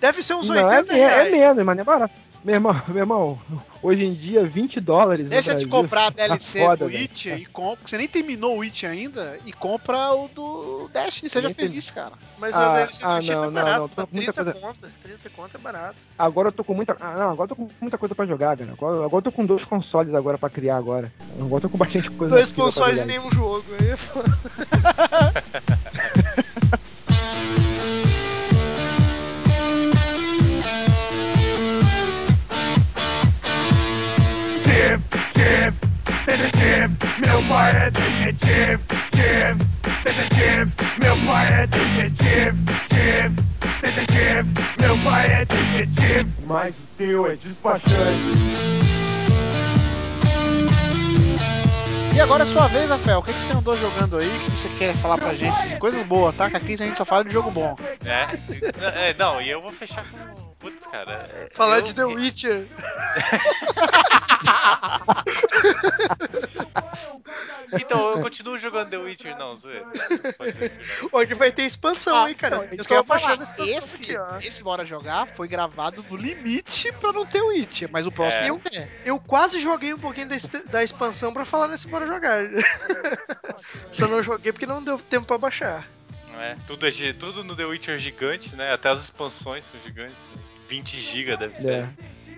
[0.00, 1.32] deve ser uns Não, é, 80 me- é reais.
[1.32, 2.14] menos, mas não é barato.
[2.44, 3.38] Meu irmão, meu irmão,
[3.82, 5.28] hoje em dia 20 dólares.
[5.28, 6.92] Deixa de comprar a tá DLC foda, do.
[6.94, 11.48] Witch e compra, você nem terminou o Witch ainda, e compra o do Destiny, seja
[11.48, 12.12] Nem feliz, cara.
[12.38, 14.32] Mas Ah, a DLC ah, do Chip não, é não, barato, não, tá com muita
[14.32, 14.92] 30 coisa- conta.
[15.02, 15.96] 30 conta é barato.
[16.18, 16.96] Agora eu tô com muita.
[17.00, 18.72] Ah, não, agora eu tô com muita coisa pra jogar, cara.
[18.72, 21.12] Agora, agora eu tô com dois consoles agora pra criar agora.
[21.38, 23.64] Agora eu tô com bastante coisa Dois consoles e nenhum jogo.
[23.80, 23.88] Aí
[36.36, 38.84] chip, meu pai é tenta chip,
[41.00, 42.54] meu pai é tenta chip,
[44.80, 45.46] meu pai é
[45.86, 47.88] chip, mas o teu é despachante.
[52.14, 53.20] E agora é sua vez, Rafael.
[53.20, 54.26] O que, que você andou jogando aí?
[54.26, 55.68] O que você quer falar pra gente?
[55.68, 56.50] de Coisas boas, tá?
[56.50, 57.76] Que aqui a gente só fala de jogo bom.
[58.04, 60.47] É, é, não, e eu vou fechar com.
[60.70, 61.12] Putz, cara.
[61.32, 62.66] é, Falar eu- de The Witcher.
[67.72, 69.84] Então, eu continuo jogando The Witcher, não, zoeira.
[69.84, 71.08] Não.
[71.12, 72.56] Olha que vai ter expansão, hein, cara.
[72.56, 73.20] então, eu tô eu ia falar.
[73.20, 74.38] baixando a expansão Esse, aqui, ó.
[74.38, 78.48] esse Bora Jogar foi gravado no limite pra não ter Witch, mas o próximo É.
[78.48, 78.88] não tem.
[79.04, 80.36] Eu quase joguei um pouquinho da,
[80.70, 82.38] da expansão pra falar nesse Bora Jogar.
[83.92, 85.86] Só não joguei porque não deu tempo pra baixar.
[86.38, 86.56] É?
[86.68, 88.72] Tudo, é tudo no The Witcher é gigante, né?
[88.72, 90.14] Até as expansões são gigantes.
[90.14, 90.42] né?
[90.68, 91.68] 20 GB deve ser.
[91.70, 91.88] É.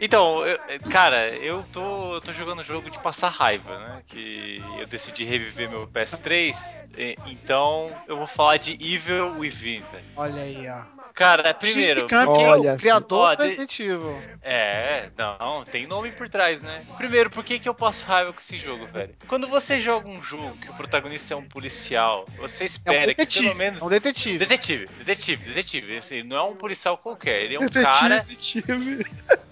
[0.01, 0.59] Então, eu-
[0.91, 4.03] cara, eu tô, eu tô jogando um jogo de passar raiva, né?
[4.09, 6.57] Que eu decidi reviver meu PS3.
[6.97, 10.05] e- Então, eu vou falar de Evil Within, velho.
[10.17, 11.00] Olha aí, ó.
[11.15, 12.01] Cara, primeiro.
[12.01, 14.23] X-Camp, porque- Olha, o criador ó, do de- Resident Evil.
[14.43, 16.83] É, não, tem nome por trás, né?
[16.97, 19.15] Primeiro, por que, que eu passo raiva com esse jogo, velho?
[19.29, 23.01] Quando você joga um jogo que o protagonista é um policial, você É um espera
[23.15, 23.45] que detetive.
[23.47, 23.81] pelo menos.
[23.81, 24.39] É um detetive.
[24.39, 25.97] Detetive, detetive, detetive.
[25.99, 27.43] Assim, não é um policial qualquer.
[27.43, 28.21] Ele é um cara.
[28.21, 29.05] Detetive.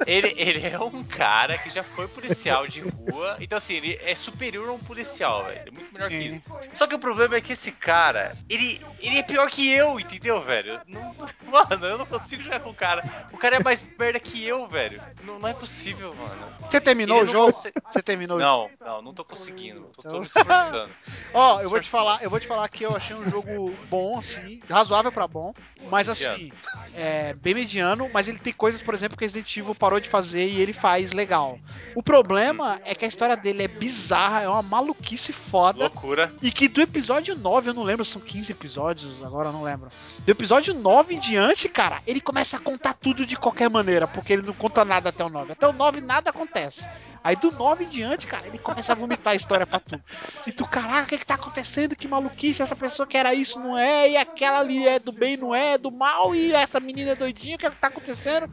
[0.07, 3.37] Ele, ele é um cara que já foi policial de rua.
[3.41, 5.63] Então, assim, ele é superior a um policial, velho.
[5.67, 6.37] É muito melhor que Sim.
[6.37, 6.77] isso.
[6.77, 10.41] Só que o problema é que esse cara, ele, ele é pior que eu, entendeu,
[10.41, 10.81] velho?
[10.87, 11.15] Não-
[11.49, 13.27] mano, eu não consigo jogar com o cara.
[13.33, 15.01] O cara é mais merda que eu, velho.
[15.25, 16.47] Não, não é possível, mano.
[16.69, 17.53] Você terminou Ele o jogo?
[17.53, 18.71] Você terminou o jogo?
[18.81, 19.89] Não, não, não tô conseguindo.
[19.97, 20.91] Tô, tô Então- me esforçando.
[21.35, 24.19] Ó, eu vou te falar, eu vou te falar que eu achei um jogo bom,
[24.19, 25.53] assim, razoável pra bom,
[25.91, 26.51] mas assim,
[26.95, 30.47] é bem mediano, mas ele tem coisas, por exemplo, que Resident Evil parou de fazer
[30.49, 31.59] e ele faz legal.
[31.95, 35.81] O problema é que a história dele é bizarra, é uma maluquice foda.
[35.85, 36.33] Loucura.
[36.43, 39.89] E que do episódio 9, eu não lembro, são 15 episódios, agora eu não lembro.
[40.19, 41.38] Do episódio 9 em diante,
[41.69, 45.25] cara, ele começa a contar tudo de qualquer maneira, porque ele não conta nada até
[45.25, 45.53] o 9.
[45.53, 46.89] Até o 9 nada acontece.
[47.23, 50.01] Aí do 9 em diante, cara, ele começa a vomitar a história pra tu.
[50.47, 51.97] E tu, caraca, o que que tá acontecendo?
[51.97, 55.37] Que maluquice, essa pessoa que era isso não é, e aquela ali é do bem
[55.37, 58.51] não é, do mal, e essa menina é doidinha, o que, é que tá acontecendo?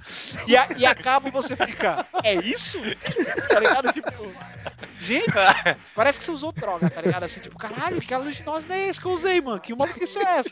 [0.48, 2.78] E, a- e acaba e você fica, é isso?
[3.50, 3.94] Tá ligado?
[3.94, 4.12] Tipo,
[5.00, 5.32] gente,
[5.94, 7.24] parece que você usou droga, tá ligado?
[7.24, 9.60] Assim, tipo, caralho, que alucinógeno é esse que eu usei, mano?
[9.60, 10.50] Que maluquice é essa?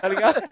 [0.00, 0.42] Tá ligado?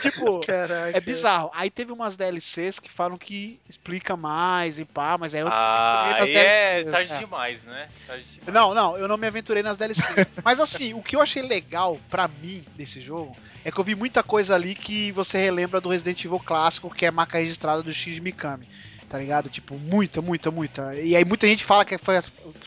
[0.00, 0.96] Tipo, Caraca.
[0.96, 1.50] é bizarro.
[1.54, 6.07] Aí teve umas DLCs que falam que explica mais e pá, mas aí eu Ah,
[6.12, 7.18] nas aí é DLCs, tarde é.
[7.18, 7.88] demais, né?
[8.06, 8.54] Tarde demais.
[8.54, 10.32] Não, não, eu não me aventurei nas DLCs.
[10.44, 13.94] Mas assim, o que eu achei legal pra mim desse jogo é que eu vi
[13.94, 17.82] muita coisa ali que você relembra do Resident Evil clássico, que é a marca registrada
[17.82, 18.68] do Shinji Mikami.
[19.08, 19.48] Tá ligado?
[19.48, 20.94] Tipo, muita, muita, muita.
[20.94, 22.20] E aí muita gente fala que foi.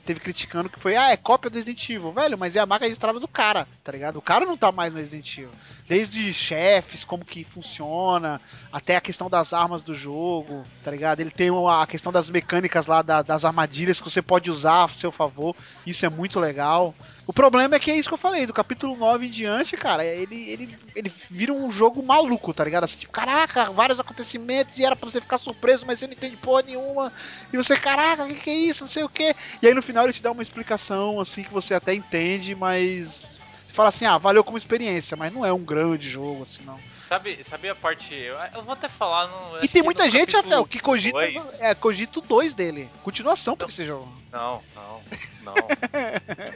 [0.03, 2.85] Teve criticando que foi, ah, é cópia do Resident Evil, velho, mas é a marca
[2.85, 4.15] registrada do cara, tá ligado?
[4.15, 5.51] O cara não tá mais no Resident Evil.
[5.87, 8.39] Desde chefes, como que funciona,
[8.71, 11.19] até a questão das armas do jogo, tá ligado?
[11.19, 14.87] Ele tem a questão das mecânicas lá, da- das armadilhas que você pode usar a
[14.89, 15.55] seu favor.
[15.85, 16.95] Isso é muito legal.
[17.27, 20.03] O problema é que é isso que eu falei, do capítulo 9 em diante, cara,
[20.05, 22.83] ele, ele, ele vira um jogo maluco, tá ligado?
[22.85, 26.37] Assim, tipo, caraca, vários acontecimentos e era pra você ficar surpreso, mas você não entende
[26.37, 27.11] porra nenhuma.
[27.51, 28.83] E você, caraca, o que, que é isso?
[28.83, 29.35] Não sei o que.
[29.61, 33.25] E aí no final ele te dá uma explicação, assim, que você até entende, mas.
[33.71, 36.83] Você fala assim, ah, valeu como experiência, mas não é um grande jogo, assim, não.
[37.11, 38.15] Sabe, sabe a parte.
[38.15, 39.57] Eu, eu vou até falar no.
[39.57, 41.59] E tem que muita gente, Rafael, que cogita, dois.
[41.61, 42.89] é, cogita o 2 dele.
[43.03, 43.69] Continuação pra Não.
[43.69, 44.09] esse jogo.
[44.31, 45.01] Não, não,
[45.43, 45.53] não.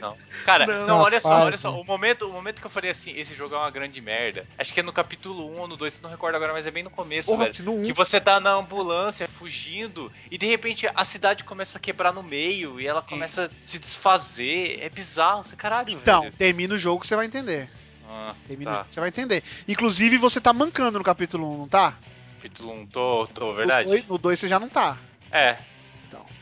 [0.00, 0.16] não.
[0.46, 1.78] Cara, Não, não, olha só, olha só.
[1.78, 4.46] O momento, o momento que eu falei assim, esse jogo é uma grande merda.
[4.58, 6.82] Acho que é no capítulo 1 ou no 2, não recordo agora, mas é bem
[6.82, 7.62] no começo, Porra, velho.
[7.62, 11.80] no 1 Que você tá na ambulância fugindo e de repente a cidade começa a
[11.82, 13.10] quebrar no meio e ela Sim.
[13.10, 14.78] começa a se desfazer.
[14.80, 15.90] É bizarro, você caralho.
[15.90, 16.34] Então, velho.
[16.34, 17.68] termina o jogo que você vai entender.
[18.08, 18.86] Ah, Termina Tá.
[18.88, 19.42] você vai entender.
[19.66, 21.94] Inclusive, você tá mancando no capítulo 1, não tá?
[22.36, 24.04] capítulo 1, tô, tô, verdade?
[24.08, 24.96] No 2 você já não tá.
[25.32, 25.56] É.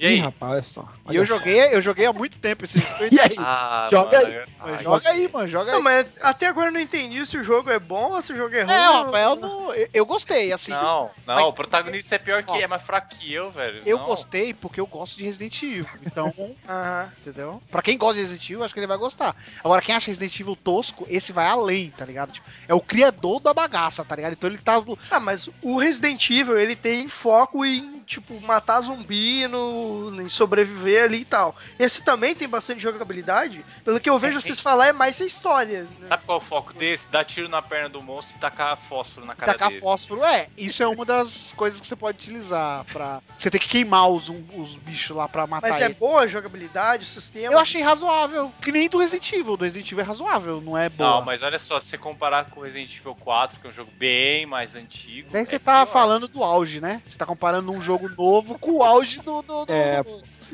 [0.00, 0.16] E aí?
[0.16, 0.82] Ih, rapaz, olha só.
[0.82, 1.34] E Olha eu só.
[1.38, 2.94] joguei, eu joguei há muito tempo esse jogo.
[3.12, 3.34] E aí?
[3.38, 4.34] Ah, Joga mano, aí.
[4.34, 5.76] eu- Mas ah, joga aí, mano, joga aí.
[5.76, 8.36] Não, mas até agora eu não entendi se o jogo é bom ou se o
[8.36, 8.72] jogo é ruim.
[8.72, 10.70] É, Rafael, não, eu, eu gostei, assim.
[10.72, 13.82] Não, não, Mas- o protagonista é pior que Ó, é mais fraco que eu, velho.
[13.84, 14.04] Eu não.
[14.06, 15.86] gostei porque eu gosto de Resident Evil.
[16.04, 16.32] Então,
[16.68, 17.12] Aham.
[17.20, 17.62] entendeu?
[17.70, 19.36] Pra quem gosta de Resident Evil, acho que ele vai gostar.
[19.62, 22.32] Agora, quem acha Resident Evil tosco, esse vai além, tá ligado?
[22.32, 24.32] Tipo, é o criador da bagaça, tá ligado?
[24.32, 24.82] Então ele tá.
[25.10, 31.04] Ah, mas o Resident Evil, ele tem foco em, tipo, matar zumbi, no, em sobreviver
[31.04, 31.54] ali e tal.
[31.78, 33.64] Esse também tem bastante jogabilidade.
[33.84, 35.82] Pelo que eu vejo É, vocês falar, é mais a história.
[36.00, 36.08] né?
[36.08, 37.08] Sabe qual é o foco desse?
[37.08, 39.80] Dar tiro na perna do monstro e tacar fósforo na cara Tacar dele.
[39.80, 43.20] fósforo, é, isso é uma das coisas que você pode utilizar pra.
[43.38, 45.94] Você tem que queimar os, os bichos lá pra matar Mas é ele.
[45.94, 47.52] boa a jogabilidade, o sistema.
[47.52, 48.52] Eu achei razoável.
[48.62, 49.56] Que nem do Resident Evil.
[49.56, 51.10] Do Resident Evil é razoável, não é boa.
[51.10, 53.74] Não, mas olha só, se você comparar com o Resident Evil 4, que é um
[53.74, 55.28] jogo bem mais antigo.
[55.28, 55.92] Mas aí você é tá pior.
[55.92, 57.02] falando do auge, né?
[57.06, 59.42] Você tá comparando um jogo novo com o auge do.
[59.42, 60.02] do, do- É,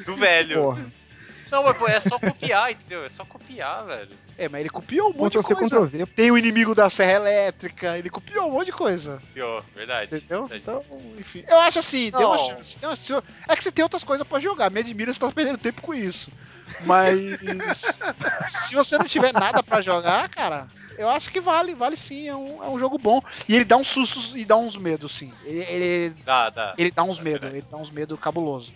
[0.04, 0.62] do velho.
[0.62, 0.86] Porra.
[1.50, 3.04] Não, mas pô, é só copiar, entendeu?
[3.04, 4.10] É só copiar, velho.
[4.38, 5.90] É, mas ele copiou um monte de coisa.
[6.14, 9.20] Tem o inimigo da Serra Elétrica, ele copiou um monte de coisa.
[9.34, 10.14] Pior, verdade.
[10.14, 10.46] Entendeu?
[10.46, 10.62] verdade.
[10.62, 11.44] Então, enfim.
[11.48, 12.78] Eu acho assim, deu uma chance.
[12.78, 14.70] Deu uma- eu- É que você tem outras coisas pra jogar.
[14.70, 16.30] Me admira se tá perdendo tempo com isso.
[16.86, 17.18] Mas.
[18.46, 20.68] se você não tiver nada pra jogar, cara,
[21.00, 22.28] eu acho que vale, vale sim.
[22.28, 23.20] É um, é um jogo bom.
[23.48, 25.32] E ele dá uns sustos e dá uns medos, sim.
[25.44, 26.74] Ele, ele, Dá, dá.
[26.76, 28.72] ele dá uns É medos, ele dá uns medos cabuloso.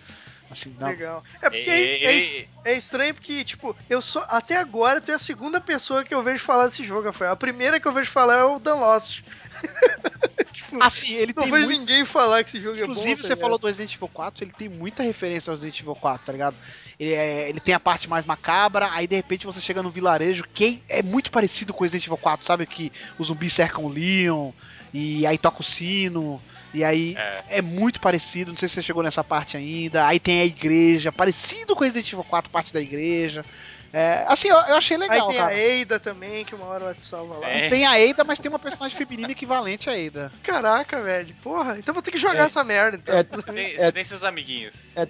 [0.51, 1.23] Assim, dá, Legal.
[1.43, 4.23] É porque E- é, é- e- é estranho porque, tipo, eu sou.
[4.29, 7.33] Até agora eu tenho a segunda pessoa que eu vejo falar desse jogo, Rafael.
[7.33, 9.23] A primeira que eu vejo falar é o Dan Lost.
[10.53, 12.93] tipo, Assim, ele não tem vejo muito ninguém falar que esse jogo é bom.
[12.93, 15.95] Inclusive, tá você falou do Resident Evil 4, ele tem muita referência ao Resident Evil
[15.97, 16.57] 4, tá ligado?
[16.99, 20.45] Ele, é- ele tem a parte mais macabra, aí de repente você chega no vilarejo
[20.55, 22.67] que é muito parecido com o Resident Evil 4, sabe?
[22.67, 24.51] Que os zumbis cercam o Leon,
[24.93, 26.41] e aí toca o sino,
[26.73, 27.59] e aí É.
[27.59, 30.07] é muito parecido, não sei se você chegou nessa parte ainda.
[30.07, 33.45] Aí tem a igreja, parecido com o Resident Evil 4, parte da igreja.
[33.93, 35.53] É, assim, eu, eu achei legal, Aí tem cara.
[35.53, 37.49] a Eida também, que uma hora ela te salva lá.
[37.49, 37.69] É.
[37.69, 40.33] Tem a Ada, mas tem uma personagem feminina equivalente a Ada.
[40.43, 41.33] Caraca, velho.
[41.45, 42.47] Porra, então vou ter que jogar É.
[42.47, 42.97] essa merda.
[42.97, 43.17] Então.
[43.17, 43.23] É,
[43.53, 43.93] Tem, É.
[43.93, 44.75] tem seus amiguinhos.
[44.97, 45.07] é,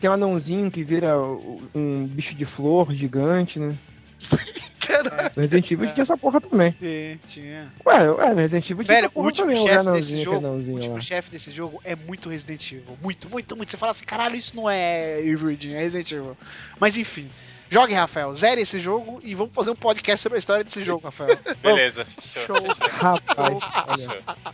[0.00, 1.14] tem um anãozinho que vira
[1.74, 3.76] um bicho de flor gigante, né?
[4.80, 5.32] Caralho.
[5.36, 5.92] No Resident Evil É.
[5.92, 6.72] tinha essa porra também.
[6.72, 7.72] Sim, tinha.
[7.86, 10.50] Ué, ué, Resident Evil tinha Velho, essa o último também, o chefe desse jogo, o
[10.52, 11.00] último lá.
[11.00, 12.98] chefe desse jogo é muito Resident Evil.
[13.02, 13.70] Muito, muito, muito.
[13.70, 16.36] Você fala assim, caralho, isso não é Evil é Resident Evil.
[16.78, 17.28] Mas enfim.
[17.74, 18.36] Jogue, Rafael.
[18.36, 21.36] Zere esse jogo e vamos fazer um podcast sobre a história desse jogo, Rafael.
[21.60, 22.54] Beleza, Show.
[22.54, 22.76] fechou.
[22.88, 23.58] Rapaz.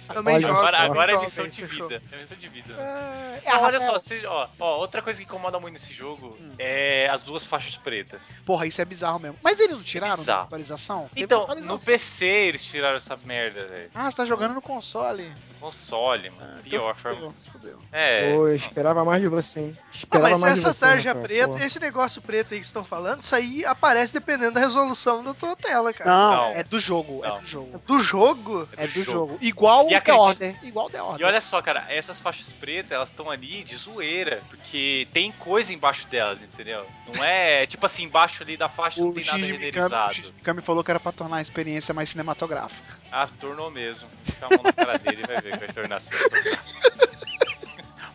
[0.07, 0.55] Também jogo.
[0.55, 2.03] Agora, agora é missão de vida.
[2.11, 2.73] É missão de vida.
[2.73, 6.35] É, Não, olha Rafael, só, você- ó, ó, outra coisa que incomoda muito nesse jogo
[6.41, 6.53] Hum.
[6.59, 8.23] é as duas faixas pretas.
[8.47, 9.37] Porra, isso é bizarro mesmo.
[9.43, 10.45] Mas eles não tiraram Bizarro.
[10.45, 11.11] atualização?
[11.15, 11.77] Então, atualização.
[11.77, 13.91] no PC eles tiraram essa merda, velho.
[13.95, 15.31] Ah, você tá jogando no console.
[15.61, 16.63] console, mano.
[16.63, 16.97] Pior.
[16.97, 17.15] Foi...
[17.15, 17.79] Fudeu, fudeu.
[17.93, 18.33] É.
[18.33, 19.79] Pô, eu esperava mais de você, hein?
[19.79, 21.59] Ah, Esperava mas mais essa tarja preta, pô.
[21.59, 25.57] esse negócio preto aí que estão falando, isso aí aparece dependendo da resolução da tua
[25.57, 26.11] tela, cara.
[26.11, 26.45] Não, Não.
[26.53, 27.41] é do jogo, é Não.
[27.41, 27.83] do jogo.
[27.87, 28.69] Do jogo?
[28.77, 29.11] É do jogo.
[29.11, 29.39] jogo.
[29.41, 30.57] Igual E o The Order.
[30.65, 31.21] Igual o The Order.
[31.21, 35.73] E olha só, cara, essas faixas pretas, elas estão ali de zoeira, porque tem coisa
[35.75, 36.87] embaixo delas, entendeu?
[37.15, 39.73] Não é tipo assim, embaixo ali da faixa não o tem nada Shinji Mikami, o
[39.73, 40.33] renderizado.
[40.37, 43.01] Mikami falou que era pra tornar a experiência mais cinematográfica.
[43.13, 44.09] Ah, tornou mesmo.
[44.25, 46.11] Fica a mão na cara dele e vai ver que vai tornar assim.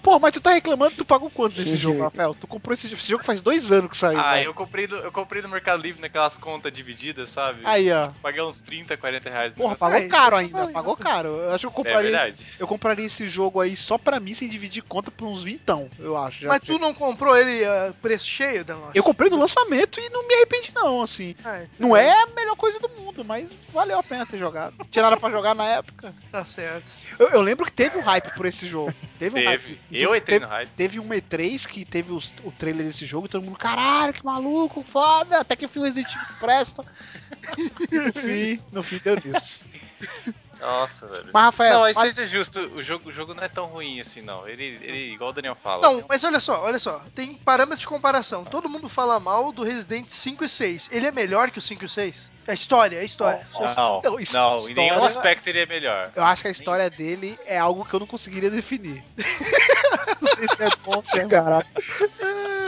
[0.05, 2.35] Pô, mas tu tá reclamando, tu pagou quanto nesse jogo, Rafael?
[2.39, 4.19] Tu comprou esse, esse jogo faz dois anos que saiu.
[4.19, 4.45] Ah, velho.
[4.49, 7.61] eu comprei, no, eu comprei no Mercado Livre naquelas contas divididas, sabe?
[7.63, 8.09] Aí, ó.
[8.21, 9.53] Paguei uns 30, 40 reais.
[9.55, 10.73] Porra, pagou aí, caro eu ainda, falei.
[10.73, 11.29] pagou caro.
[11.29, 12.45] Eu acho que eu É compraria, esse, verdade.
[12.59, 16.15] eu compraria esse jogo aí só pra mim, sem dividir conta por uns vintão, eu
[16.15, 16.41] acho.
[16.41, 18.77] já Mas que- tu não comprou ele a preço cheio, Dan?
[18.93, 21.35] Eu comprei no lançamento e não me arrependi não, assim.
[21.43, 24.75] Ah, Não é a melhor coisa do mundo, mas valeu a pena ter jogado.
[24.95, 26.13] Nada pra jogar na época.
[26.31, 26.91] Tá certo.
[27.17, 28.93] Eu, eu lembro que teve um hype por esse jogo.
[29.17, 29.47] Teve um Teve.
[29.47, 29.79] hype.
[29.97, 30.69] Eu entrei teve, no hype.
[30.75, 34.23] Teve um E3 que teve os- o trailer desse jogo e todo mundo, caralho, que
[34.25, 35.39] maluco, foda.
[35.39, 36.83] Até que fui o Resident Evil presta.
[37.91, 39.65] no fim, no fim deu nisso.
[40.59, 41.29] Nossa, velho.
[41.33, 43.99] Mas, Rafael, não, mas mas- seja justo, o jogo, o jogo não é tão ruim
[43.99, 44.47] assim, não.
[44.47, 45.81] Ele, ele igual o Daniel fala.
[45.81, 47.01] Não, mas olha só, olha só.
[47.13, 48.43] Tem parâmetros de comparação.
[48.45, 50.89] Todo mundo fala mal do Resident 5 e 6.
[50.91, 52.29] Ele é melhor que o 5 e 6?
[52.47, 53.47] A história, a história.
[53.75, 56.11] Não, Não, isso- não, em nenhum aspecto ele é melhor.
[56.15, 59.03] eu acho que a história dele é algo que eu não conseguiria definir.
[60.21, 61.25] não sei se é bom, se é.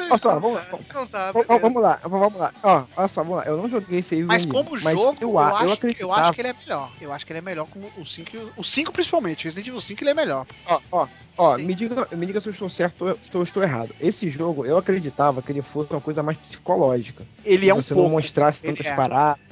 [0.10, 0.66] Olha só, vamos lá.
[0.80, 2.54] Então tá, Vamos, vamos lá, vamos lá.
[2.64, 3.46] Ó, olha só, vamos lá.
[3.46, 6.14] Eu não joguei esse aí Mas como jogo, eu, eu, acho, eu eu acreditava.
[6.14, 6.92] acho que ele é melhor.
[7.02, 9.46] Eu acho que ele é melhor como o 5 e o, o 5 principalmente.
[9.46, 10.46] O Resident Evil 5 ele é melhor.
[10.66, 11.08] Ó, ó,
[11.38, 11.64] ó, Sim.
[11.64, 13.94] me diga, me diga se eu estou certo ou eu estou errado.
[14.00, 17.26] Esse jogo, eu acreditava que ele fosse uma coisa mais psicológica.
[17.46, 18.10] Ele é um você pouco.
[18.10, 18.96] não mostrasse tantas é.
[18.96, 19.47] paradas.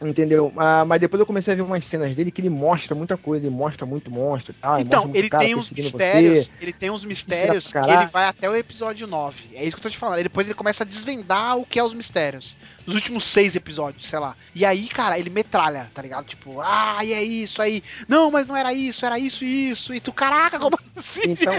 [0.00, 0.52] Entendeu?
[0.56, 3.46] Ah, mas depois eu comecei a ver umas cenas dele que ele mostra muita coisa,
[3.46, 6.50] ele mostra muito monstro ele Então, ele cara tem uns mistérios, você.
[6.60, 8.02] ele tem uns mistérios que pra caralho.
[8.02, 9.36] ele vai até o episódio 9.
[9.54, 10.18] É isso que eu tô te falando.
[10.18, 12.56] Ele- Depois ele começa a desvendar o que é os mistérios.
[12.86, 14.34] Nos últimos seis episódios, sei lá.
[14.54, 16.24] E aí, cara, ele metralha, tá ligado?
[16.26, 17.82] Tipo, ah, e é isso aí.
[18.06, 19.92] Não, mas não era isso, era isso e isso.
[19.92, 21.32] E tu, caraca, como assim?
[21.32, 21.54] Então,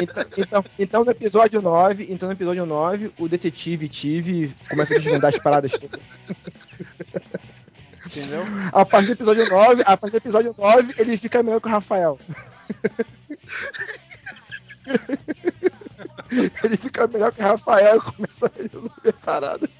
[0.00, 4.98] então, então, então no episódio 9, então no episódio 9, o detetive Tive começa a
[4.98, 5.98] desvendar as paradas todas.
[8.14, 8.44] Entendeu?
[8.72, 11.70] A partir do episódio 9, a partir do episódio 9, ele fica melhor que o
[11.70, 12.18] Rafael.
[16.64, 19.70] ele fica melhor que o Rafael e começa a resolver a parada.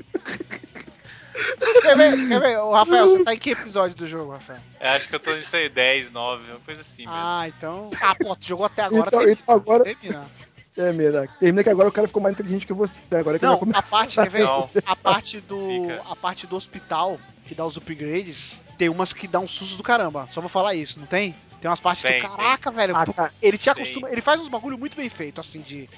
[1.83, 2.59] Quer ver, quer ver?
[2.59, 4.61] Ô, Rafael, você tá em que episódio do jogo, Rafael?
[4.81, 7.13] Eu acho que eu tô nisso aí, 10, 9, uma coisa assim mesmo.
[7.15, 7.91] Ah, então.
[8.01, 9.07] Ah, pô, tu jogou até agora.
[9.09, 10.27] Então- termina, então agora- termina.
[10.75, 11.29] É mesmo.
[11.39, 12.99] Termina que agora o cara ficou mais inteligente que você.
[13.11, 14.45] Agora que Não, a parte, quer ver?
[14.45, 14.71] Não.
[14.87, 15.69] A parte do.
[15.69, 16.03] Fica.
[16.11, 17.19] A parte do hospital
[17.53, 20.27] que dá os upgrades, tem umas que dá um susto do caramba.
[20.33, 21.35] Só vou falar isso, não tem?
[21.61, 22.97] Tem umas partes Tem, do caraca, velho.
[22.97, 23.33] Ah, cara.
[23.41, 23.73] ele te Tem.
[23.73, 24.11] acostuma.
[24.11, 25.89] Ele faz uns bagulho muito bem feito, assim, de.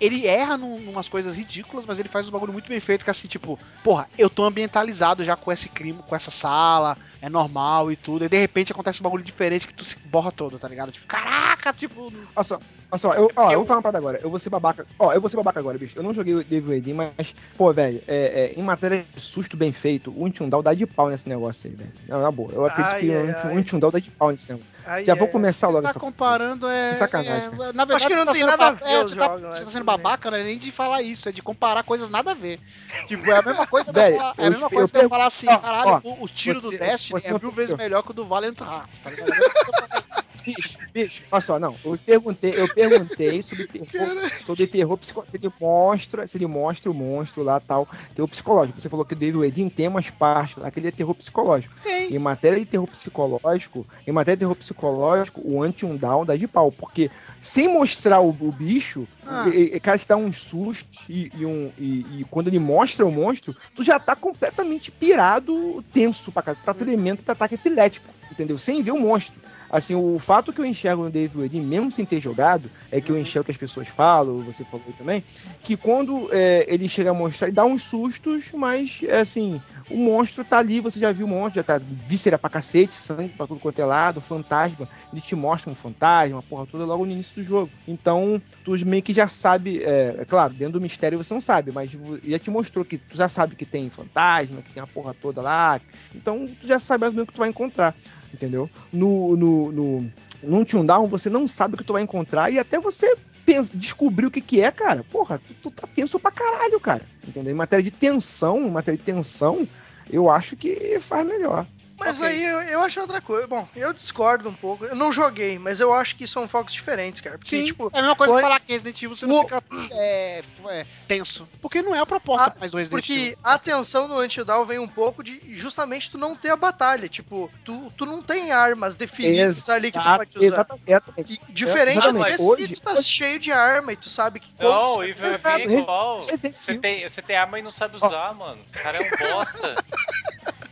[0.00, 3.10] Ele erra num, numas coisas ridículas, mas ele faz uns bagulho muito bem feito, que
[3.10, 7.92] assim, tipo, porra, eu tô ambientalizado já com esse clima, com essa sala, é normal
[7.92, 8.24] e tudo.
[8.24, 10.90] E de repente acontece um bagulho diferente que tu se borra todo, tá ligado?
[10.92, 12.12] Tipo, caraca, tipo.
[12.34, 12.54] Olha só,
[12.90, 14.20] olha só, eu, ó, eu eu- vou falar uma parada agora.
[14.22, 14.86] Eu vou ser babaca.
[14.98, 15.92] Ó, eu vou ser babaca agora, bicho.
[15.98, 19.56] Eu não joguei o Devil AD, mas, pô, velho, é, é, em matéria de susto
[19.56, 21.92] bem feito, o Untundal dá de pau nesse negócio aí, velho.
[22.08, 22.50] Não, na boa.
[22.52, 23.58] Eu acredito Ai, que ai, o ai.
[23.58, 24.72] Untundal dá de pau nesse negócio.
[24.86, 26.90] Aí Já é- vou começar logo Você essa tá comparando é.
[26.90, 29.02] Que sacanagem, é, na verdade, Acho que não tá tem nada a ba- ver é,
[29.02, 31.32] você tá, jogos, você mas tá sendo babaca, não é nem de falar isso, é
[31.32, 32.58] de comparar coisas nada a ver.
[33.06, 34.88] Tipo, é a mesma coisa eu Velho, falar, é a eu- mesma eu coisa eu
[34.88, 37.76] pergun- falar assim, ó, caralho, ó, o, o tiro você- do Destiny é mil vezes
[37.76, 39.28] melhor que o do Valiant Hearts, tá ligado?
[40.44, 41.74] Bicho, bicho, olha só, não.
[41.84, 45.30] Eu perguntei, eu perguntei sobre terror, sobre terror psicológico.
[45.30, 48.80] Se ele mostra, se ele mostra o monstro lá tal, terror psicológico.
[48.80, 51.74] Você falou que o David tem umas partes lá que ele é terror psicológico.
[51.82, 52.14] Tem.
[52.14, 56.46] Em matéria de terror psicológico, em matéria de terror psicológico, o anti-um down dá de
[56.46, 56.70] pau.
[56.70, 57.10] Porque
[57.40, 59.46] sem mostrar o, o bicho, Ah.
[59.48, 63.10] o cara te dá uns sustos e, e um, e, e quando ele mostra o
[63.10, 66.56] monstro, tu já tá completamente pirado, tenso pra cara.
[66.60, 68.58] Tu tá tremendo, tu tá ataque epilético, entendeu?
[68.58, 69.34] Sem ver o monstro.
[69.70, 73.10] Assim, o fato que eu enxergo no David Wedin, mesmo sem ter jogado, é que
[73.10, 75.24] eu enxergo que as pessoas falam, você falou também,
[75.62, 79.60] que quando é, ele chega a mostrar, ele dá uns sustos, mas, é assim,
[79.90, 83.30] o monstro tá ali, você já viu o monstro, já tá víscera pra cacete, sangue
[83.36, 87.12] pra tudo quanto é lado, fantasma, ele te mostra um fantasma, porra toda logo no
[87.12, 87.70] início do jogo.
[87.88, 91.72] Então, tu meio que já sabe, é, é claro, dentro do mistério você não sabe,
[91.72, 91.90] mas
[92.24, 95.42] já te mostrou que tu já sabe que tem fantasma, que tem a porra toda
[95.42, 95.80] lá,
[96.14, 97.94] então tu já sabe mais ou menos o que tu vai encontrar
[98.34, 98.68] entendeu?
[98.92, 100.10] No, no, no,
[100.42, 103.16] no Down você não sabe o que tu vai encontrar e até você
[103.46, 107.02] pensa, descobrir o que que é, cara, porra, tu, tu tá tenso pra caralho, cara,
[107.26, 107.52] entendeu?
[107.52, 109.66] Em matéria de tensão, em matéria de tensão,
[110.10, 111.66] eu acho que faz melhor.
[112.04, 112.28] Mas Ok.
[112.28, 113.46] aí eu, eu acho outra coisa.
[113.46, 114.84] Bom, eu discordo um pouco.
[114.84, 117.38] Eu não joguei, mas eu acho que são focos diferentes, cara.
[117.38, 119.42] Porque, Sim, tipo, é a mesma coisa que falar que Resident Evil você não o-
[119.42, 119.62] fica
[119.92, 121.48] é, é, tenso.
[121.62, 123.38] Porque não é a proposta Ah, mais do Resident Porque Evil.
[123.42, 127.08] a tensão no Antidown vem um pouco de justamente tu não ter a batalha.
[127.08, 130.46] Tipo, tu, tu não tem armas definidas ali que tu Exato, pode usar.
[130.46, 131.32] exatamente.
[131.48, 132.42] E diferente Exatamente.
[132.42, 135.64] Hoje- que tu tá cheio de arma e tu sabe que Não, Evil Exato, é
[135.64, 136.26] igual.
[136.52, 138.60] Você tem, você tem arma e não sabe usar, mano.
[138.62, 139.74] O cara é um bosta.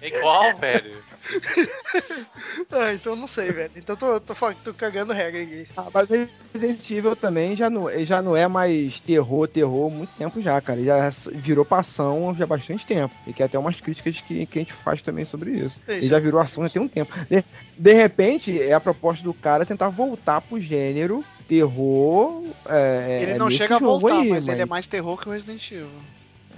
[0.01, 1.05] É igual, velho.
[2.71, 3.71] Ah, então não sei, velho.
[3.77, 4.35] Então tô, tô,
[4.65, 5.67] tô cagando regra aqui.
[5.77, 10.11] Ah, mas o Resident Evil também já não, já não é mais terror, terror muito
[10.17, 10.79] tempo já, cara.
[10.79, 13.15] Ele Já virou pra ação já há bastante tempo.
[13.27, 15.79] E que é até umas críticas que, que a gente faz também sobre isso.
[15.87, 17.13] É, isso Ele já virou ação já tem um tempo.
[17.29, 17.45] De,
[17.77, 22.45] de repente, é a proposta do cara tentar voltar pro gênero terror.
[22.69, 25.33] é, Ele é não chega a voltar, aí, mas, ele é mais terror que o
[25.33, 25.89] Resident Evil.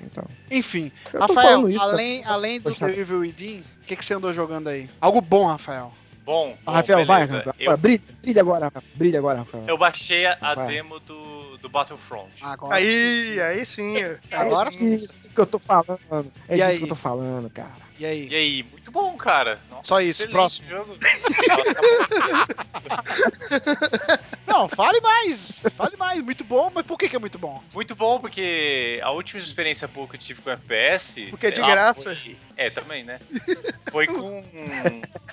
[0.02, 2.34] Então, Enfim, eu Rafael, isso, além, cara.
[2.34, 2.86] além do Poxa.
[2.86, 4.88] The Evil Within, o que, que você andou jogando aí?
[5.00, 5.92] Algo bom, Rafael.
[6.24, 7.36] Bom, Ah, bom, Rafael, vai, beleza.
[7.46, 7.54] Rafael.
[7.58, 8.84] Eu, Brilha, brilha agora, Rafael.
[8.94, 9.64] Brilha agora, Rafael.
[9.66, 10.66] eu baixei a, a Vai.
[10.68, 12.30] demo do, do Battlefront.
[12.40, 13.94] Agora Aí, aí sim.
[13.96, 14.94] aí Agora sim.
[14.94, 15.98] É disso que eu tô falando.
[16.48, 16.78] É E disso aí?
[16.78, 17.84] que eu tô falando, cara.
[17.98, 18.28] E aí?
[18.28, 19.60] E aí, muito bom, cara.
[19.70, 20.68] Nossa, Só isso, próximo.
[20.68, 20.96] Jogo.
[24.46, 25.62] Não, fale mais!
[25.76, 27.62] Fale mais, muito bom, mas por que, que é muito bom?
[27.72, 31.26] Muito bom, porque a última experiência boa que eu tive com FPS.
[31.30, 32.14] Porque é de graça.
[32.14, 33.18] foi- É, também, né?
[33.90, 34.44] Foi com.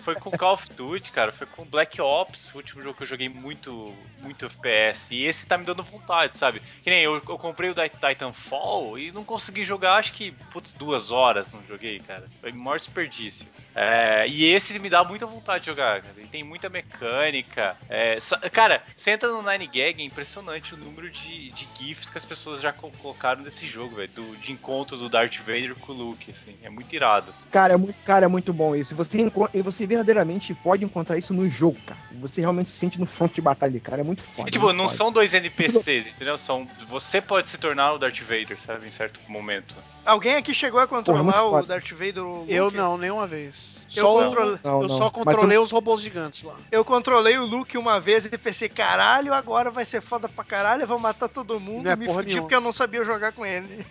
[0.02, 1.32] Foi com Call of Duty, cara.
[1.32, 5.14] Foi com Black Ops, o último jogo que eu joguei muito, muito FPS.
[5.14, 6.62] E esse tá me dando vontade, sabe?
[6.84, 10.74] Que nem eu, eu comprei o Tit- Titanfall e não consegui jogar, acho que, putz,
[10.74, 12.24] duas horas não joguei, cara.
[12.52, 13.46] Foi maior desperdício.
[13.74, 16.14] É, e esse me dá muita vontade de jogar, cara.
[16.18, 17.76] Ele tem muita mecânica.
[17.90, 22.10] É, sa- cara, você entra no Nine Gag, é impressionante o número de, de GIFs
[22.10, 24.10] que as pessoas já co- colocaram nesse jogo, velho.
[24.14, 26.56] do- De encontro do Darth Vader com o Luke, assim.
[26.64, 27.34] É muito irado.
[27.52, 28.96] Cara, é muito, cara, é muito bom isso.
[28.96, 32.00] Você, e você verdadeiramente pode encontrar isso no jogo, cara.
[32.20, 34.02] Você realmente se sente no front de batalha, cara.
[34.02, 34.48] É muito foda.
[34.48, 34.98] E, tipo, muito não foda.
[34.98, 36.38] são dois NPCs, entendeu?
[36.38, 38.88] São, você pode se tornar o Darth Vader, sabe?
[38.88, 39.76] Em certo momento.
[40.06, 41.66] Alguém aqui chegou a Porra, controlar muito o.
[41.68, 42.24] Darth Vader?
[42.24, 42.78] o Eu Luke?
[42.78, 43.61] não, nenhuma vez.
[43.94, 44.98] Eu Só controle- Não, eu não.
[44.98, 46.56] só Mas controlei os robôs gigantes lá.
[46.72, 50.84] Eu controlei o Luke uma vez e pensei, caralho, agora vai ser foda pra caralho,
[50.84, 51.84] eu vou matar todo mundo.
[51.84, 52.44] Não é e me porra fudi nenhuma.
[52.44, 53.86] porque eu não sabia jogar com ele.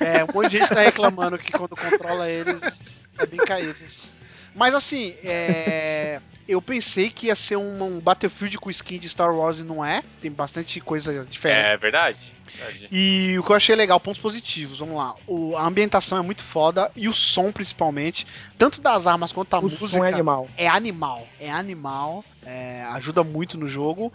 [0.00, 3.76] É, um monte de gente tá reclamando que quando controla eles é bem caído.
[4.54, 9.34] Mas assim, é, eu pensei que ia ser um, um Battlefield com skin de Star
[9.34, 10.02] Wars e não é.
[10.20, 11.66] Tem bastante coisa diferente.
[11.66, 12.18] É verdade.
[12.56, 12.88] verdade.
[12.90, 15.14] E o que eu achei legal, pontos positivos, vamos lá.
[15.26, 18.26] O- a ambientação é muito foda e o som principalmente,
[18.58, 19.88] tanto das armas quanto da O música.
[19.88, 20.48] som é animal.
[20.56, 24.12] É animal, é animal, é, ajuda muito no jogo.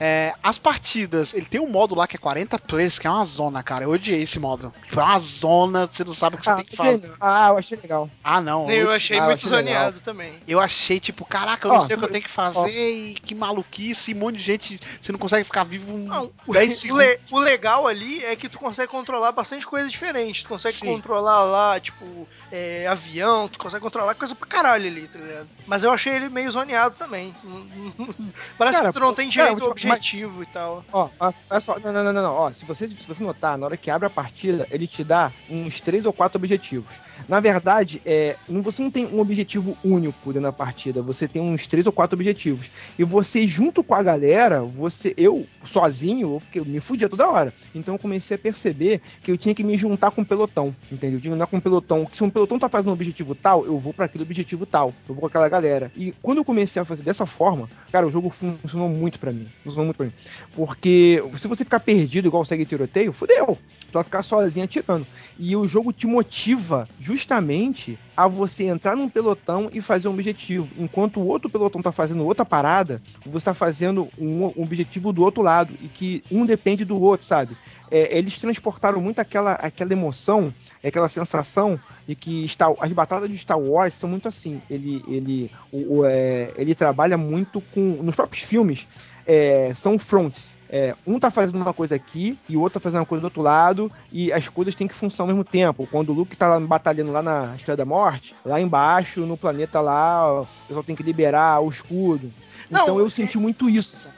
[0.00, 3.24] É, as partidas, ele tem um modo lá que é 40 players, que é uma
[3.24, 3.84] zona, cara.
[3.84, 4.72] Eu odiei esse modo.
[4.90, 7.14] Foi uma zona, você não sabe o que você Ah, tem que fazer.
[7.20, 8.10] ah, eu achei legal.
[8.22, 8.70] Ah, não.
[8.70, 9.74] Eu eu, achei ah, eu muito achei legal.
[9.74, 10.40] zoneado também.
[10.46, 13.14] eu achei, tipo, caraca, eu não Ó, sei o que eu tenho que fazer e
[13.14, 16.72] que maluquice, um monte de gente, você não consegue ficar vivo um Não, o, 10
[16.74, 17.04] o segundos.
[17.06, 20.42] le- o legal ali é que tu consegue controlar bastante coisa diferente.
[20.42, 20.86] Tu consegue Sim.
[20.86, 25.48] controlar lá, tipo, é, avião, tu consegue controlar coisa pra caralho ali, tá ligado?
[25.66, 27.34] Mas eu achei ele meio zoneado também.
[28.56, 30.84] Parece Cara, que tu não tem cara, direito ao mas- objetivo e tal.
[30.92, 32.32] Ó, mas- olha só, não, não, não, não.
[32.34, 35.32] Ó, se você, se você notar, na hora que abre a partida, ele te dá
[35.50, 36.94] uns três ou quatro objetivos.
[37.28, 41.66] Na verdade, é, você não tem um objetivo único dentro da partida, você tem uns
[41.66, 42.70] três ou quatro objetivos.
[42.98, 47.52] E você, junto com a galera, você, eu, sozinho, eu, me fudia toda hora.
[47.74, 51.20] Então eu comecei a perceber que eu tinha que me juntar com o pelotão, entendeu?
[51.20, 52.06] Que andar com o pelotão.
[52.14, 54.92] Se um pelotão tá fazendo um objetivo tal, eu vou para aquele objetivo tal.
[55.08, 55.90] Eu vou com aquela galera.
[55.96, 59.48] E quando eu comecei a fazer dessa forma, cara, o jogo funcionou muito pra mim.
[59.62, 60.12] Funcionou muito pra mim.
[60.54, 63.58] Porque se você ficar perdido igual segue tiroteio, fudeu.
[63.94, 65.06] Tu vai ficar sozinho atirando.
[65.38, 70.68] E o jogo te motiva justamente a você entrar num pelotão e fazer um objetivo.
[70.76, 75.44] Enquanto o outro pelotão tá fazendo outra parada, você tá fazendo um, objetivo do outro
[75.44, 75.72] lado.
[75.80, 77.56] E que um depende do outro, sabe?
[77.88, 80.52] É, eles transportaram muito aquela, aquela emoção,
[80.82, 82.50] aquela sensação de que
[82.80, 84.60] as batalhas de Star Wars são muito assim.
[84.68, 88.00] Ele, ele, o, o, é, ele trabalha muito com.
[88.02, 88.88] Nos próprios filmes,
[89.24, 90.56] é, são fronts.
[90.76, 93.26] É, um tá fazendo uma coisa aqui e o outro tá fazendo uma coisa do
[93.26, 95.86] outro lado e as coisas têm que funcionar ao mesmo tempo.
[95.88, 99.80] Quando o Luke tá lá batalhando lá na Estrela da Morte, lá embaixo, no planeta
[99.80, 102.28] lá, o pessoal tem que liberar o escudo.
[102.68, 104.16] Não, então eu senti muito isso, sabe?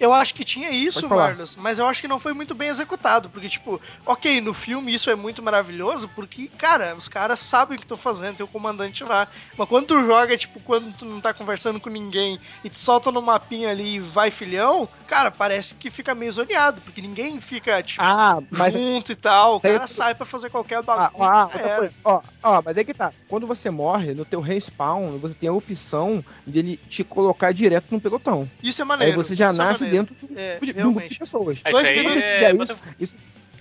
[0.00, 1.06] Eu acho que tinha isso.
[1.08, 3.28] Marlos, mas eu acho que não foi muito bem executado.
[3.28, 7.78] Porque, tipo, ok, no filme isso é muito maravilhoso, porque, cara, os caras sabem o
[7.78, 9.28] que estão fazendo, tem o comandante lá.
[9.58, 13.12] Mas quando tu joga, tipo, quando tu não tá conversando com ninguém e te solta
[13.12, 17.82] no mapinha ali e vai filhão, cara, parece que fica meio zoneado, porque ninguém fica,
[17.82, 19.56] tipo, Ah, mas junto e tal.
[19.56, 21.24] O cara sai pra fazer qualquer Ah, bagulho.
[21.24, 21.94] ah, coisa.
[22.04, 23.12] Ó, ó, mas é que tá.
[23.28, 27.86] Quando você morre, no teu respawn, você tem a opção de ele te colocar direto
[27.90, 28.48] no pelotão.
[28.62, 29.12] Isso é maneiro.
[29.12, 31.18] Aí você já isso é dentro É, de, de um grupo de realmente.
[31.18, 31.60] pessoas.
[31.64, 33.16] É, Dois isso aí Se você é fizer isso, isso,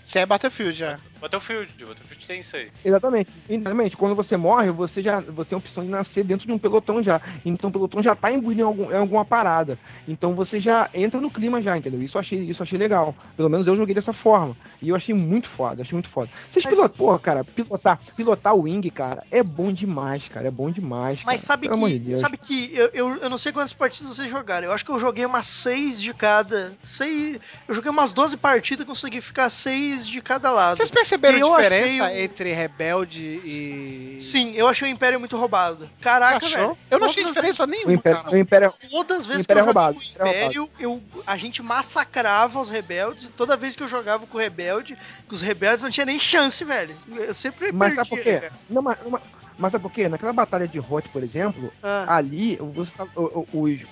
[0.06, 1.00] Isso é Battlefield já.
[1.20, 1.72] Battlefield.
[1.80, 2.72] Battlefield tem isso aí.
[2.84, 3.32] Exatamente.
[3.50, 3.98] Exatamente.
[3.98, 7.02] Quando você morre, você já você tem a opção de nascer dentro de um pelotão
[7.02, 7.22] já.
[7.46, 9.78] Então o pelotão já tá imbuído em, algum, em alguma parada.
[10.08, 12.02] Então você já entra no clima já, entendeu?
[12.02, 13.16] Isso eu achei, isso eu achei legal.
[13.36, 14.56] Pelo menos eu joguei dessa forma.
[14.82, 16.30] E eu achei muito foda, achei muito foda.
[16.50, 20.48] Vocês Mas- pilotam, porra, cara, pilotar, pilotar o Wing, cara, é bom demais, cara.
[20.48, 21.24] É bom demais.
[21.26, 21.48] Mas cara.
[21.48, 24.68] sabe que, de sabe que eu, eu, eu não sei quantas partidas vocês jogaram.
[24.68, 26.74] Eu acho que eu joguei umas seis de cada.
[26.84, 30.78] Seis, eu joguei umas 12 partidas e consegui ficar seis de cada lado.
[30.78, 34.18] Vocês perceberam Eu a achei diferença o- entre Rebelde e.
[34.20, 35.90] Sim, eu achei o Império muito roubado.
[36.02, 36.78] Caraca, velho.
[36.92, 38.36] Eu não achei Todas diferença O nenhuma, Império, cara.
[38.36, 40.70] o Império, Todas as vezes O Império que eu é roubado, com o o Império
[40.80, 43.26] é eu, a gente massacrava os rebeldes.
[43.26, 46.20] e Toda vez que eu jogava com o Rebelde, com os rebeldes não tinha nem
[46.20, 46.96] chance, velho.
[47.16, 47.96] Eu sempre Mas perdia.
[47.96, 48.52] sabe por quê?
[48.70, 49.22] Não, mas, mas-
[49.60, 50.08] mas sabe por quê?
[50.10, 52.92] Naquela batalha de Hot, por exemplo, Ah, ali os,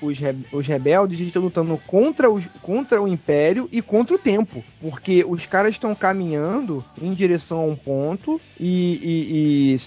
[0.02, 4.64] os, re- os rebeldes estão lutando contra, os, contra o Império e contra o tempo.
[4.82, 9.80] Porque os caras estão caminhando em direção a um ponto e, e- e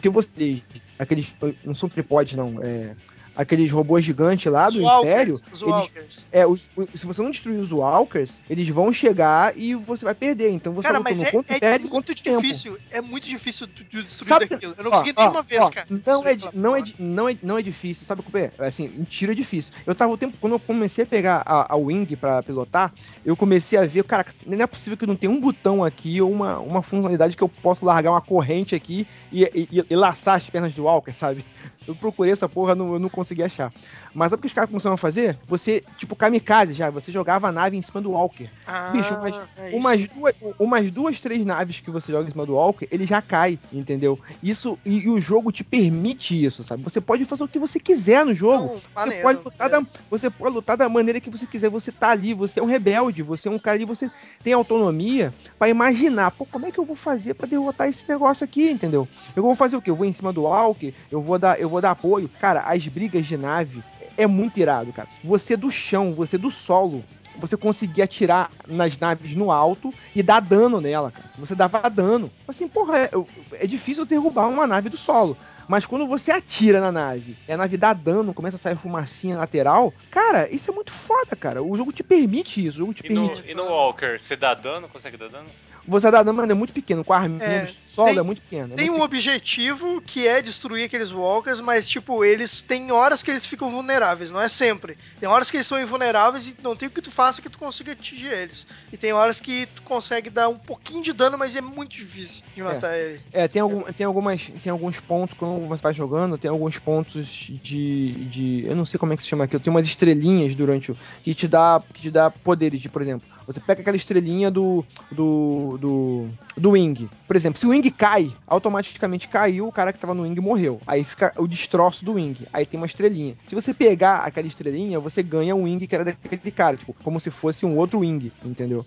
[0.00, 0.62] se você.
[0.98, 1.26] Aqueles.
[1.64, 2.62] Não são tripodes, não.
[2.62, 2.94] É,
[3.36, 5.34] aqueles robôs gigantes lá os do Walkers, Império.
[5.34, 6.18] Os eles- Walkers.
[6.32, 10.50] É, os- se você não destruir os Walkers, eles vão chegar e você vai perder.
[10.50, 12.42] Então você Cara, mas é, contra é muito o tempo.
[12.42, 12.78] difícil.
[12.90, 14.74] É muito difícil de de destruir Sabe daquilo.
[14.76, 15.86] Eu não Ó, consegui ó, nenhuma vez, ó, cara.
[15.90, 18.50] Não é, não, é, não, é, não é difícil, sabe o que é?
[18.58, 19.72] Assim, em tiro é difícil.
[19.86, 22.92] Eu tava o tempo, quando eu comecei a pegar a, a Wing pra pilotar,
[23.24, 26.30] eu comecei a ver, cara, não é possível que não tenha um botão aqui ou
[26.30, 30.36] uma, uma funcionalidade que eu posso largar uma corrente aqui e, e, e- e laçar
[30.36, 31.44] as pernas do Walker, sabe?
[31.86, 33.72] Eu procurei essa porra, não, eu não consegui achar.
[34.14, 35.36] Mas sabe o que os caras começaram a fazer?
[35.48, 38.48] Você, tipo, kamikaze já, você jogava a nave em cima do Walker.
[38.66, 42.46] Ah, Bicho, mas é umas duas, umas duas, três naves que você joga em cima
[42.46, 44.18] do Walker, ele já cai, entendeu?
[44.42, 46.82] Isso, e, e o jogo te permite isso, sabe?
[46.84, 48.66] Você pode fazer o que você quiser no jogo.
[48.66, 51.68] Não, Você maneiro, pode, lutar da, você pode lutar da maneira que você quiser.
[51.70, 54.08] Você tá ali, você é um rebelde, você é um cara ali, você
[54.42, 58.44] tem autonomia pra imaginar, pô, como é que eu vou fazer pra derrotar esse negócio
[58.44, 59.08] aqui, entendeu?
[59.34, 59.90] Eu vou fazer o quê?
[59.90, 62.30] Eu vou em cima do Walker, eu vou dar, eu vou dar apoio.
[62.40, 63.82] Cara, as brigas de nave
[64.16, 65.08] é muito irado, cara.
[65.22, 67.04] Você do chão, você do solo,
[67.36, 71.26] você conseguia atirar nas naves no alto e dar dano nela, cara.
[71.38, 72.30] Você dava dano.
[72.46, 73.10] Assim, porra, é,
[73.52, 75.36] é difícil você derrubar uma nave do solo.
[75.66, 79.38] Mas quando você atira na nave e a nave dá dano, começa a sair fumacinha
[79.38, 81.62] lateral, cara, isso é muito foda, cara.
[81.62, 82.76] O jogo te permite isso.
[82.76, 83.50] O jogo te E no, permite.
[83.50, 84.88] e no Walker, você dá dano?
[84.88, 85.48] Consegue dar dano?
[85.86, 87.04] Você dá dano, mas é muito pequeno.
[87.04, 88.72] Com a arminha É, solo tem- é muito pequeno.
[88.72, 93.22] é Tem muito um objetivo que é destruir aqueles walkers, mas tipo, eles têm horas
[93.22, 94.96] que eles ficam vulneráveis, não é sempre.
[95.20, 97.58] Tem horas que eles são invulneráveis e não tem o que tu faça que tu
[97.58, 98.66] consiga atingir eles.
[98.92, 102.42] E tem horas que tu consegue dar um pouquinho de dano, mas é muito difícil
[102.54, 103.20] de matar ele.
[103.32, 107.28] É, tem, algum, tem, algumas, tem alguns pontos, quando você vai jogando, tem alguns pontos
[107.28, 108.64] de, de.
[108.66, 109.60] Eu não sei como é que se chama aquilo.
[109.60, 110.96] Tem umas estrelinhas durante o.
[111.22, 114.84] que te dá, que te dá poderes de, por exemplo, você pega aquela estrelinha do.
[115.12, 115.73] do.
[115.78, 116.28] Do.
[116.56, 117.08] do Wing.
[117.26, 120.80] Por exemplo, se o Wing cai, automaticamente caiu, o cara que tava no Wing morreu.
[120.86, 122.46] Aí fica o destroço do Wing.
[122.52, 123.34] Aí tem uma estrelinha.
[123.46, 127.20] Se você pegar aquela estrelinha, você ganha um Wing que era daquele cara, tipo, como
[127.20, 128.84] se fosse um outro Wing, entendeu?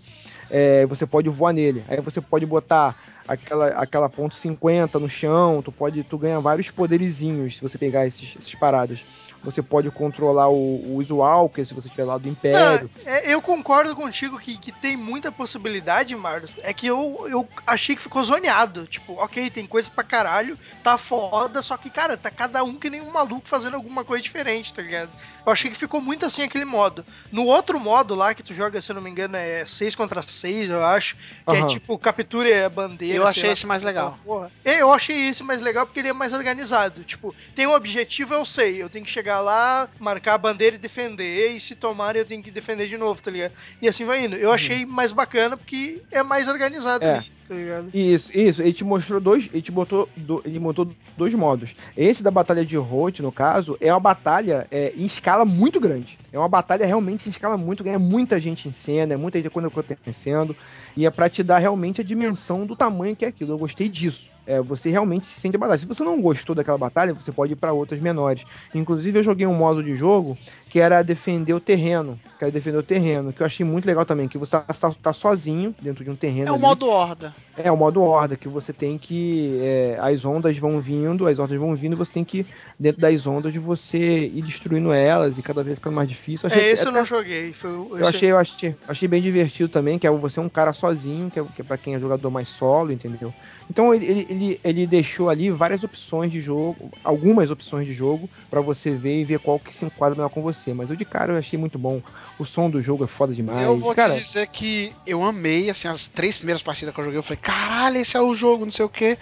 [0.49, 1.83] É, você pode voar nele.
[1.87, 2.95] Aí você pode botar
[3.27, 8.07] aquela, aquela ponto 50 no chão, tu pode, tu ganha vários poderizinhos se você pegar
[8.07, 9.03] esses, esses paradas.
[9.43, 12.89] Você pode controlar o, os Walker se você estiver lá do Império.
[13.05, 16.57] Não, é, eu concordo contigo que, que tem muita possibilidade, Marlos.
[16.63, 18.87] É que eu, eu achei que ficou zoneado.
[18.87, 22.89] Tipo, ok, tem coisa pra caralho, tá foda, só que, cara, tá cada um que
[22.89, 25.11] nem um maluco fazendo alguma coisa diferente, tá ligado?
[25.45, 27.05] Eu achei que ficou muito assim aquele modo.
[27.31, 30.21] No outro modo lá que tu joga, se eu não me engano, é 6 contra
[30.21, 31.15] 6, eu acho.
[31.15, 31.67] Que é Aham.
[31.67, 33.16] tipo, capture a bandeira.
[33.17, 34.17] Eu achei esse mais legal.
[34.25, 34.51] Porra.
[34.63, 37.03] É, Eu achei esse mais legal porque ele é mais organizado.
[37.03, 38.81] Tipo, tem um objetivo, eu sei.
[38.81, 41.51] Eu tenho que chegar lá, marcar a bandeira e defender.
[41.51, 43.51] E se tomarem, eu tenho que defender de novo, tá ligado?
[43.81, 44.35] E assim vai indo.
[44.35, 47.17] Eu achei mais bacana porque é mais organizado É.
[47.17, 47.89] ali, tá ligado?
[47.93, 48.61] Isso, isso.
[48.61, 49.49] Ele te mostrou dois.
[49.51, 50.07] Ele te botou.
[50.15, 51.75] do- ele montou dois modos.
[51.95, 56.17] Esse da batalha de Rote, no caso, é uma batalha é, em escala muito grande.
[56.31, 57.95] É uma batalha realmente em escala muito grande.
[57.95, 60.55] É muita gente em cena, é muita gente acontecendo.
[60.95, 63.51] E é pra te dar realmente a dimensão do tamanho que é aquilo.
[63.53, 64.29] Eu gostei disso.
[64.47, 65.77] é, você realmente se sente batalha.
[65.79, 68.45] Se você não gostou daquela batalha, você pode ir pra outras menores.
[68.73, 70.37] Inclusive, eu joguei um modo de jogo
[70.69, 72.17] que era defender o terreno.
[72.39, 74.93] Que era defender o terreno, que eu achei muito legal também, que você tá, tá-
[75.03, 76.47] tá sozinho dentro de um terreno.
[76.47, 77.35] É o modo horda.
[77.59, 79.57] É, o modo horda, que você tem que.
[79.61, 82.45] é, as ondas vão vindo, as hordas vão vindo, você tem que,
[82.79, 86.47] dentro das ondas, você ir destruindo elas e cada vez ficando mais difícil.
[86.47, 87.53] Eu achei- É, esse eu até- não joguei.
[87.53, 90.49] Foi, eu esse- achei, eu achei, achei bem divertido também, que é você é um
[90.49, 93.33] cara sozinho, que é, que é pra quem é jogador mais solo, entendeu?
[93.69, 98.61] Então ele, ele, ele, deixou ali várias opções de jogo, algumas opções de jogo, pra
[98.61, 100.73] você ver e ver qual que se enquadra melhor com você.
[100.73, 102.01] Mas eu de cara eu achei muito bom.
[102.39, 103.63] O som do jogo é foda demais.
[103.63, 107.05] eu vou cara, te dizer que eu amei, assim, as três primeiras partidas que eu
[107.05, 109.17] joguei, eu falei, caralho, esse é o jogo, não sei o quê.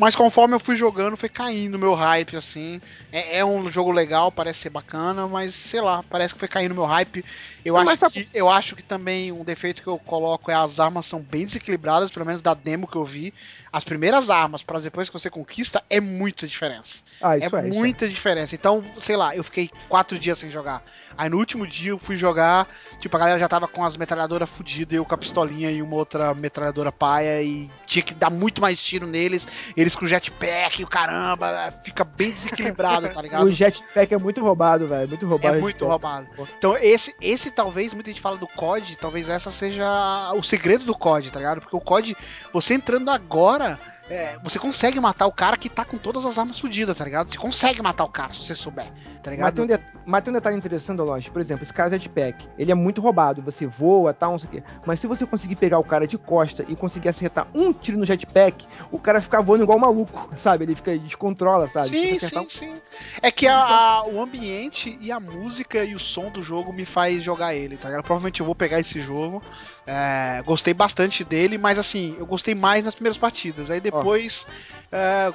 [0.00, 2.80] Mas conforme eu fui jogando, foi caindo meu hype, assim.
[3.12, 6.74] É, é um jogo legal, parece ser bacana, mas sei lá, parece que foi caindo
[6.74, 7.22] meu hype.
[7.62, 10.80] Eu, Não, acho, que, eu acho que também um defeito que eu coloco é as
[10.80, 13.34] armas são bem desequilibradas, pelo menos da demo que eu vi.
[13.70, 17.02] As primeiras armas, para depois que você conquista, é muita diferença.
[17.20, 17.62] ah, É, isso é, é.
[17.70, 18.54] muita diferença.
[18.54, 20.82] Então, sei lá, eu fiquei quatro dias sem jogar.
[21.16, 22.66] Aí no último dia eu fui jogar,
[22.98, 25.94] tipo, a galera já tava com as metralhadoras fodidas, eu com a pistolinha e uma
[25.94, 29.46] outra metralhadora paia, e tinha que dar muito mais tiro neles,
[29.76, 33.44] eles com jetpack e o caramba, fica bem desequilibrado, tá ligado?
[33.44, 35.08] O jetpack é muito roubado, velho.
[35.08, 35.56] Muito roubado.
[35.56, 36.28] É muito roubado.
[36.56, 40.94] Então, esse, esse talvez, muita gente fala do COD, talvez essa seja o segredo do
[40.94, 41.60] COD, tá ligado?
[41.60, 42.16] Porque o COD,
[42.52, 43.78] você entrando agora,
[44.10, 47.30] é, você consegue matar o cara que tá com todas as armas fodidas, tá ligado?
[47.32, 48.92] Você consegue matar o cara se você souber, tá
[49.26, 49.54] Mas ligado?
[49.54, 51.28] tem, um de- mas tem um detalhe interessante, Lost.
[51.30, 53.40] Por exemplo, esse cara jetpack, ele é muito roubado.
[53.42, 54.62] Você voa, tal, não sei o quê.
[54.84, 58.04] Mas se você conseguir pegar o cara de costa e conseguir acertar um tiro no
[58.04, 60.64] jetpack, o cara fica voando igual maluco, sabe?
[60.64, 61.88] Ele fica, descontrola, sabe?
[61.90, 62.74] Sim, Fica acertar sim, sim.
[63.22, 63.56] É que a-
[64.00, 67.76] a- o ambiente e a música e o som do jogo me faz jogar ele,
[67.76, 68.02] tá ligado?
[68.04, 69.42] Provavelmente eu vou pegar esse jogo.
[69.86, 73.70] É, gostei bastante dele, mas assim, eu gostei mais nas primeiras partidas.
[73.70, 74.79] Aí depois é,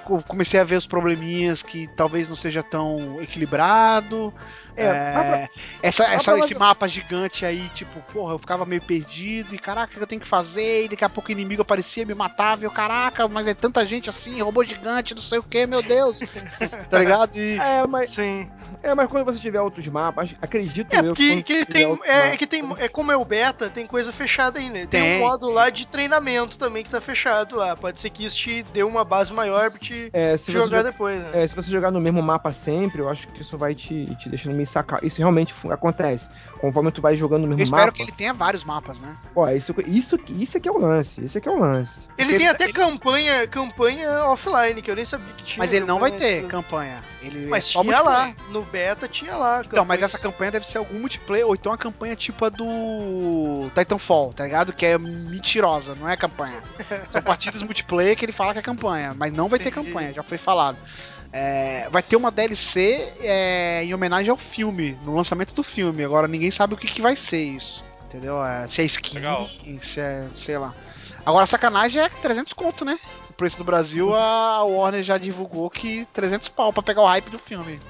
[0.04, 4.34] co- comecei a ver os probleminhas que talvez não seja tão equilibrado.
[4.78, 5.50] É, É,
[5.82, 9.96] essa, essa- esse mapa gigante aí, tipo, porra, eu ficava meio perdido e caraca, o
[9.96, 10.84] que eu tenho que fazer?
[10.84, 13.86] E daqui a pouco o inimigo aparecia, me matava, e eu, caraca, mas é tanta
[13.86, 16.20] gente assim, robô gigante, não sei o que, meu Deus.
[16.90, 17.38] tá ligado?
[17.38, 18.52] E É, mas, Sim.
[18.84, 22.46] é, mas quando você tiver outros mapas, acredito É, eu que tem, é, mapas- que
[22.46, 22.62] tem.
[22.78, 24.80] É como é o beta, tem coisa fechada ainda.
[24.80, 25.16] Tem, Tem.
[25.16, 27.78] um modo lá de treinamento também que tá fechado lá.
[27.78, 31.22] Pode ser que isso te dê uma base maior pra te É, jogar jogar- depois,
[31.22, 31.44] né?
[31.44, 34.30] É, se você jogar no mesmo mapa sempre, eu acho que isso vai te, te
[34.30, 35.00] deixando meio sacar.
[35.04, 36.30] Isso realmente acontece.
[36.66, 37.92] Conforme tu vai jogando no eu mesmo espero mapa.
[37.92, 39.16] que ele tenha vários mapas, né?
[39.36, 41.24] Ó, isso, isso, isso aqui é o lance.
[41.24, 42.08] Isso aqui é o lance.
[42.18, 45.58] Ele Porque tem até campanha, campanha offline, que eu nem sabia que tinha.
[45.60, 47.04] Mas ele não vai ter de- campanha.
[47.22, 48.32] Ele Mas é só tinha lá.
[48.50, 49.62] No beta tinha lá.
[49.66, 53.70] Então, mas essa campanha deve ser algum multiplayer, ou então a campanha tipo a do
[53.74, 54.74] Titanfall, tá ligado?
[54.74, 56.62] Que é mentirosa, não é campanha.
[57.10, 59.88] São partidas multiplayer que ele fala que é campanha, mas não vai ter Entendi.
[59.88, 60.78] campanha, já foi falado.
[61.38, 66.02] É, vai ter uma DLC é, em homenagem ao filme, no lançamento do filme.
[66.02, 67.84] Agora ninguém sabe o que, que vai ser isso.
[68.06, 68.42] Entendeu?
[68.42, 69.50] É, se é skin, Legal.
[69.82, 70.30] se é.
[70.34, 70.74] sei lá.
[71.26, 72.98] Agora a sacanagem é 300 conto, né?
[73.30, 77.30] O preço do Brasil, a Warner já divulgou que 300 pau pra pegar o hype
[77.30, 77.82] do filme.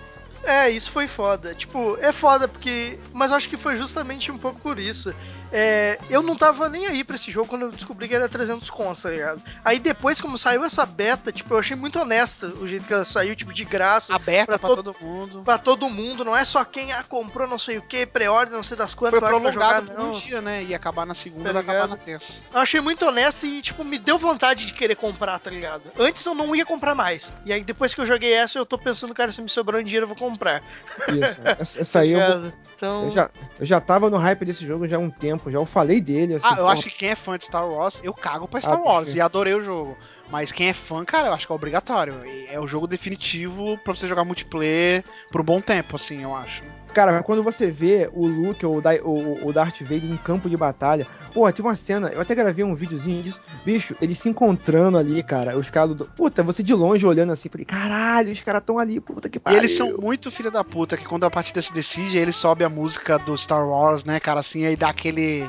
[0.44, 1.54] É, isso foi foda.
[1.54, 2.98] Tipo, é foda porque.
[3.14, 5.14] Mas eu acho que foi justamente um pouco por isso.
[5.52, 8.70] É, eu não tava nem aí pra esse jogo quando eu descobri que era 300
[8.70, 9.42] conto, tá ligado?
[9.64, 13.06] Aí depois, como saiu essa beta, tipo, eu achei muito honesta o jeito que ela
[13.06, 14.14] saiu, tipo, de graça.
[14.14, 15.42] Aberta Pra pra, todo- todo mundo.
[15.44, 18.64] Pra todo mundo, não é só quem ah, comprou não sei o que, pré-ordem, não
[18.64, 20.20] sei das quantas Foi prolongado jogar, por um não.
[20.20, 20.64] dia, né?
[20.64, 22.34] Ia acabar na segunda, Tá vai acabar na terça.
[22.54, 25.84] Eu achei muito honesto e, tipo, me deu vontade de querer comprar, tá ligado?
[25.98, 27.32] Antes eu não ia comprar mais.
[27.46, 29.84] E aí, depois que eu joguei essa, eu tô pensando, cara, se me sobrar um
[29.84, 30.62] dinheiro, eu vou comprar.
[31.08, 31.40] Isso.
[31.60, 32.54] Essa, essa aí eu, vou- Ligado?
[32.76, 33.04] Então.
[33.06, 35.66] eu já, eu já tava no hype desse jogo já há um tempo, já eu
[35.66, 36.36] falei dele.
[36.36, 38.62] Assim, Ah, eu porra, acho que quem é fã de Star Wars, eu cago pra
[38.62, 39.18] Star Ah, Wars perfeito.
[39.18, 39.98] e adorei o jogo.
[40.30, 42.16] Mas quem é fã, cara, eu acho que é obrigatório.
[42.50, 46.64] É o jogo definitivo pra você jogar multiplayer por um bom tempo, assim, eu acho.
[46.96, 51.06] Cara, quando você vê o Luke ou o, o, Darth Vader em campo de batalha,
[51.34, 55.22] porra, tem uma cena, eu até gravei um videozinho disso, bicho, eles se encontrando ali,
[55.22, 56.06] cara, os caras do.
[56.06, 59.42] Puta, você de longe olhando assim, falei, caralho, os caras tão ali, puta que E
[59.42, 59.60] pariu.
[59.60, 62.70] eles são muito filha da puta, que quando a partida se decide, ele sobe a
[62.70, 65.46] música do Star Wars, né, cara, assim, aí dá aquele.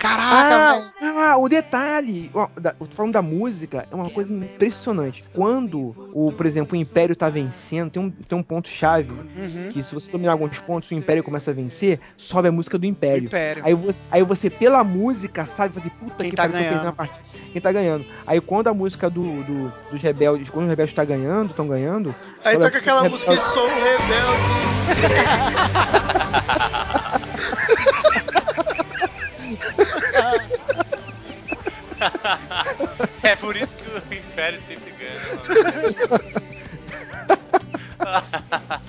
[0.00, 0.92] Caraca, velho.
[1.02, 5.24] Ah, ah, o detalhe, ó, da- falando da música, é uma coisa impressionante.
[5.34, 9.68] Quando, o, por exemplo, o Império tá vencendo, tem um, tem um ponto-chave, Uhum.
[9.70, 12.86] que se você dominar alguns pontos, o Império começa a vencer, sobe a música do
[12.86, 13.26] Império.
[13.26, 13.62] Império.
[13.64, 16.70] Aí você, aí você, pela música, sabe, fazer puta Quem que tá pariu, ganhando.
[16.72, 17.20] perdendo a partida.
[17.52, 18.06] Quem tá ganhando.
[18.26, 22.14] Aí quando a música do, do- dos rebeldes, quando os rebeldes tá ganhando, estão ganhando.
[22.42, 23.52] Aí sobe a toca aquela música rebeldes.
[23.52, 24.60] Sou Rebelde.
[33.22, 35.14] É por isso que o Império sempre ganha.
[35.14, 35.40] né,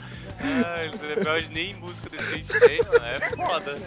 [0.43, 3.05] Ai, o Rebelde nem música decente tem, mano.
[3.05, 3.77] É foda.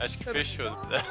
[0.00, 0.66] Acho que fechou.
[0.66, 1.06] ganar.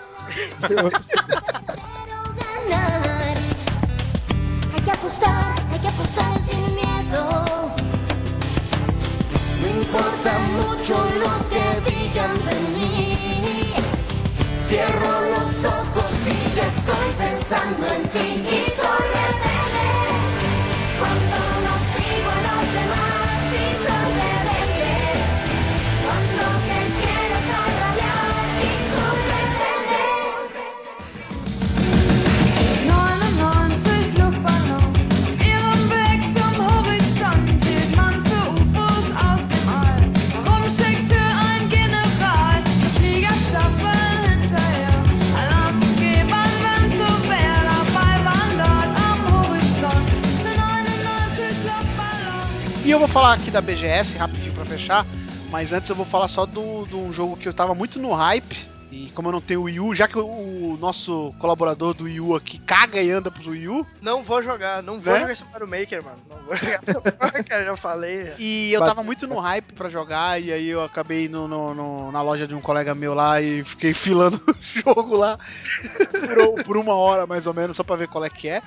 [53.62, 55.06] Da BGS rapidinho pra fechar,
[55.50, 58.12] mas antes eu vou falar só do- de um jogo que eu tava muito no
[58.14, 58.72] hype.
[58.92, 62.20] E como eu não tenho Wii U, já que o, o nosso colaborador do Wii
[62.20, 65.20] U aqui caga e anda pro Wii U, Não vou jogar, não vou Né?
[65.22, 66.18] jogar esse Mario Maker, mano.
[66.30, 68.34] Não vou jogar essa porra, cara, já falei.
[68.38, 72.12] E eu tava muito no hype pra jogar, e aí eu acabei no, no- no-
[72.12, 75.38] na loja de um colega meu lá e fiquei filando o jogo lá
[76.56, 78.62] por, por uma hora mais ou menos, só pra ver qual é que é.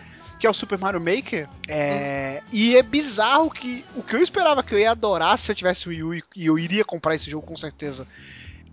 [0.44, 1.48] Que é o Super Mario Maker.
[1.66, 5.54] É, E é bizarro que o que eu esperava que eu ia adorar se eu
[5.54, 8.06] tivesse o Wii U e eu iria comprar esse jogo com certeza.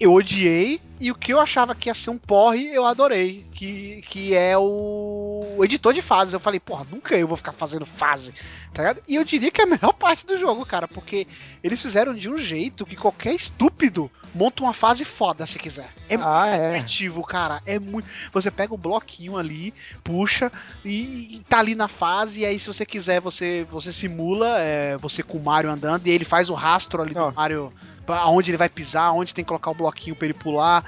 [0.01, 3.45] Eu odiei, e o que eu achava que ia ser um porre, eu adorei.
[3.53, 6.33] Que, que é o editor de fases.
[6.33, 8.33] Eu falei, porra, nunca eu vou ficar fazendo fase,
[8.73, 9.03] tá ligado?
[9.07, 11.27] E eu diria que é a melhor parte do jogo, cara, porque
[11.63, 15.89] eles fizeram de um jeito que qualquer estúpido monta uma fase foda se quiser.
[16.09, 16.69] É Ah, é.
[16.71, 17.61] criativo, cara.
[17.65, 18.07] É muito.
[18.31, 19.73] Você pega o bloquinho ali,
[20.03, 20.51] puxa
[20.83, 22.41] e, e tá ali na fase.
[22.41, 26.07] E aí, se você quiser, você, você simula é, você com o Mario andando.
[26.07, 27.71] E ele faz o rastro ali do Mario.
[28.07, 30.83] Aonde ele vai pisar, onde tem que colocar o bloquinho pra ele pular.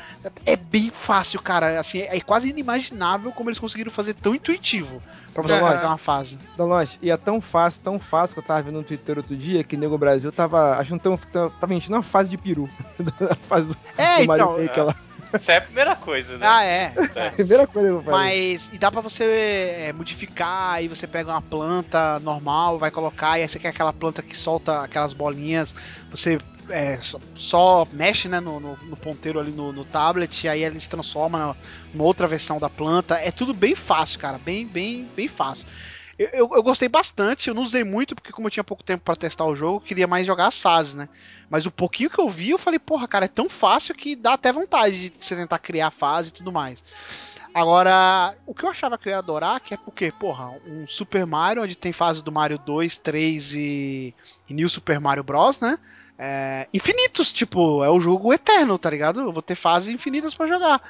[0.46, 1.80] É bem fácil, cara.
[1.80, 5.02] Assim, é quase inimaginável como eles conseguiram fazer tão intuitivo
[5.34, 6.38] pra você fazer uma fase.
[6.58, 9.64] Donos, e é tão fácil, tão fácil que eu tava vendo no Twitter outro dia
[9.64, 11.50] que Nego Brasil tava achando tão.
[11.60, 12.70] tava enchendo uma fase de peru.
[13.48, 14.64] fase do, É, do Mario então.
[14.64, 14.96] Maker lá.
[15.34, 16.46] Essa é a primeira coisa, né?
[16.48, 16.90] Ah, é.
[17.32, 18.20] Primeira coisa que eu falei.
[18.20, 18.70] Mas.
[18.72, 19.24] E dá pra você
[19.88, 23.92] é, modificar, aí você pega uma planta normal, vai colocar, e aí você quer aquela
[23.92, 25.74] planta que solta aquelas bolinhas,
[26.12, 26.38] você
[26.70, 30.64] é, só, só mexe né, no, no- no ponteiro ali no, no tablet, e aí
[30.64, 31.58] ele se transforma
[31.92, 33.16] numa outra versão da planta.
[33.16, 34.38] É tudo bem fácil, cara.
[34.40, 35.66] Bem, bem, bem fácil.
[36.18, 39.04] Eu, eu, eu gostei bastante, eu não usei muito, porque como eu tinha pouco tempo
[39.04, 41.10] pra testar o jogo, eu queria mais jogar as fases, né?
[41.50, 44.34] Mas o pouquinho que eu vi, eu falei, porra, cara, é tão fácil que dá
[44.34, 46.84] até vontade de você tentar criar fase e tudo mais.
[47.54, 51.26] Agora, o que eu achava que eu ia adorar, que é porque, porra, um Super
[51.26, 54.16] Mario, onde tem fase do Mario 2, 3 e,
[54.48, 55.78] e New Super Mario Bros, né?
[56.26, 59.20] É, infinitos, tipo, é o jogo eterno, tá ligado?
[59.20, 60.82] Eu vou ter fases infinitas pra jogar.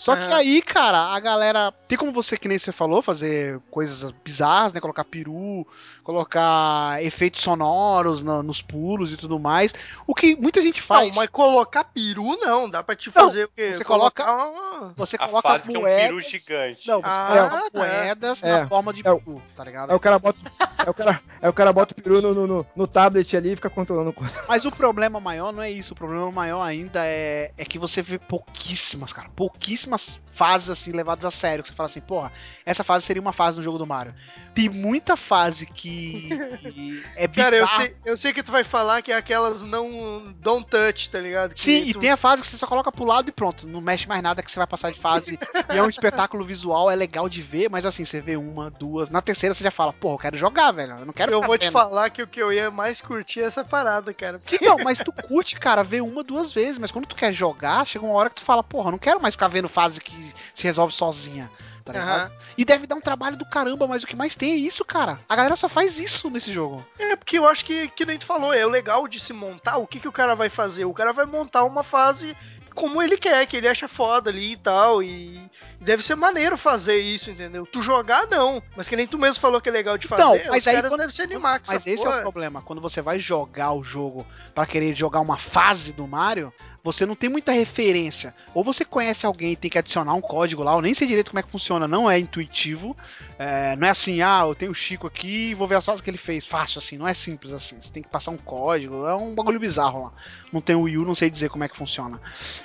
[0.00, 1.70] Só que aí, cara, a galera.
[1.86, 4.80] Tem como você, que nem você falou, fazer coisas bizarras, né?
[4.80, 5.66] Colocar peru,
[6.02, 9.74] colocar efeitos sonoros na- nos pulos e tudo mais.
[10.06, 11.08] O que muita gente faz.
[11.08, 13.74] Não, mas colocar peru não, dá pra te Não, fazer o quê?
[13.74, 16.02] você coloca- uma- Você A coloca fase que é um moedas.
[16.06, 16.88] peru gigante.
[16.88, 17.78] Não, você Ah, coloca tá.
[17.78, 18.60] moedas É.
[18.60, 19.90] na forma de É o- peru, tá ligado?
[19.90, 20.38] Aí o cara bota,
[20.78, 23.52] aí o cara, aí o cara bota o peru no, no, no- no tablet ali
[23.52, 24.10] e fica controlando.
[24.16, 25.92] o- Mas o problema maior não é isso.
[25.92, 29.28] O problema maior ainda é, é que você vê pouquíssimas, cara.
[29.36, 30.20] Pouquíssimas ます。
[30.32, 31.62] Fases assim levadas a sério.
[31.62, 32.32] Que você fala assim, porra,
[32.64, 34.14] essa fase seria uma fase no jogo do Mario.
[34.54, 36.28] Tem muita fase que,
[37.14, 37.50] é bizarra.
[37.50, 41.08] Cara, eu sei, eu sei que tu vai falar que é aquelas não don't touch,
[41.08, 41.54] tá ligado?
[41.54, 43.66] Que Sim, e tu- tem a fase que você só coloca pro lado e pronto.
[43.66, 45.38] Não mexe mais nada que você vai passar de fase.
[45.72, 49.08] e é um espetáculo visual, é legal de ver, mas assim, você vê uma, duas.
[49.10, 50.96] Na terceira você já fala, porra, eu quero jogar, velho.
[50.98, 53.44] Eu não quero Eu vou te falar que o que eu ia mais curtir é
[53.44, 54.40] essa parada, cara.
[54.52, 58.04] Então, mas tu curte, cara, ver uma, duas vezes, mas quando tu quer jogar, chega
[58.04, 60.14] uma hora que tu fala, porra, eu não quero mais ficar vendo fase que
[60.54, 61.50] se resolve sozinha.
[61.84, 62.30] Tá ligado?
[62.30, 62.32] Aham.
[62.56, 65.18] E deve dar um trabalho do caramba, mas o que mais tem é isso, cara.
[65.28, 66.86] A galera só faz isso nesse jogo.
[66.98, 69.78] É, porque eu acho que, que nem tu falou, é o legal de se montar.
[69.78, 70.84] O que, que o cara vai fazer?
[70.84, 72.36] O cara vai montar uma fase
[72.74, 75.02] como ele quer, que ele acha foda ali e tal.
[75.02, 75.40] E
[75.80, 77.66] deve ser maneiro fazer isso, entendeu?
[77.66, 78.62] Tu jogar, não.
[78.76, 80.74] Mas que nem tu mesmo falou que é legal de Então, fazer, mas os aí
[80.74, 82.62] caras quando- devem se animar Mas esse é o problema.
[82.62, 86.52] Quando você vai jogar o jogo pra querer jogar uma fase do Mario,
[86.82, 88.34] você não tem muita referência.
[88.54, 91.30] Ou você conhece alguém e tem que adicionar um código lá, eu nem sei direito
[91.30, 92.96] como é que funciona, não é intuitivo.
[93.38, 96.00] É, não é assim, ah, eu tenho o Chico aqui e vou ver as fases
[96.00, 96.44] que ele fez.
[96.46, 97.76] Fácil assim, não é simples assim.
[97.80, 100.12] Você tem que passar um código, é um bagulho bizarro lá.
[100.50, 102.18] Não tem o Wii U, não sei dizer como é que funciona.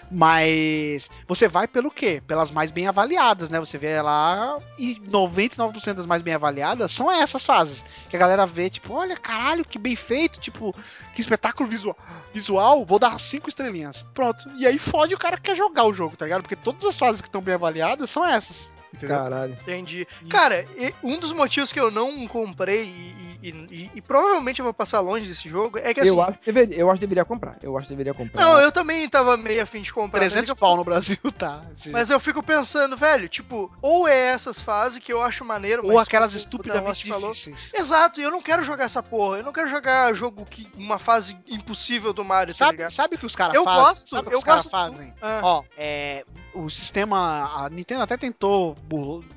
[0.09, 2.21] Mas você vai pelo quê?
[2.25, 3.04] Pelas mais bem avaliadas,
[3.49, 3.59] né?
[3.59, 7.83] Você vê lá e 99% das mais bem avaliadas são essas fases.
[8.09, 10.75] Que a galera vê, tipo, olha, caralho, que bem feito, tipo,
[11.13, 11.97] que espetáculo visual,
[12.33, 14.05] visual vou dar cinco estrelinhas.
[14.13, 14.49] Pronto.
[14.57, 16.41] E aí fode o cara que quer jogar o jogo, tá ligado?
[16.41, 18.71] Porque todas as fases que estão bem avaliadas são essas.
[18.93, 19.17] Entendeu?
[19.17, 19.53] Caralho.
[19.61, 20.07] Entendi.
[20.29, 24.63] Cara, e- um dos motivos que eu não comprei e, e- e- e provavelmente eu
[24.63, 26.09] vou passar longe desse jogo é que assim.
[26.09, 27.57] Eu acho, que deveria, eu acho que deveria comprar.
[27.61, 28.41] Eu acho que deveria comprar.
[28.41, 30.19] Não, eu também tava meio afim de comprar.
[30.19, 31.61] mas é 300 que eu- pau no Brasil, tá?
[31.87, 35.93] Mas eu fico pensando, velho, tipo, ou é essas fases que eu acho maneiro, Ou
[35.95, 37.73] mas aquelas como estupidamente Danotti falou- difíceis.
[37.73, 39.37] Exato, e eu não quero jogar essa porra.
[39.37, 42.91] Eu não quero jogar jogo que uma fase impossível do Mario, tá Sabe, ligado?
[42.91, 43.81] sabe o que os caras Eu fazem?
[43.83, 45.13] gosto, sabe o que eu os caras gosto- fazem?
[45.21, 45.39] Ah.
[45.43, 46.23] Ó, é,
[46.55, 47.65] o sistema.
[47.65, 48.75] A Nintendo até tentou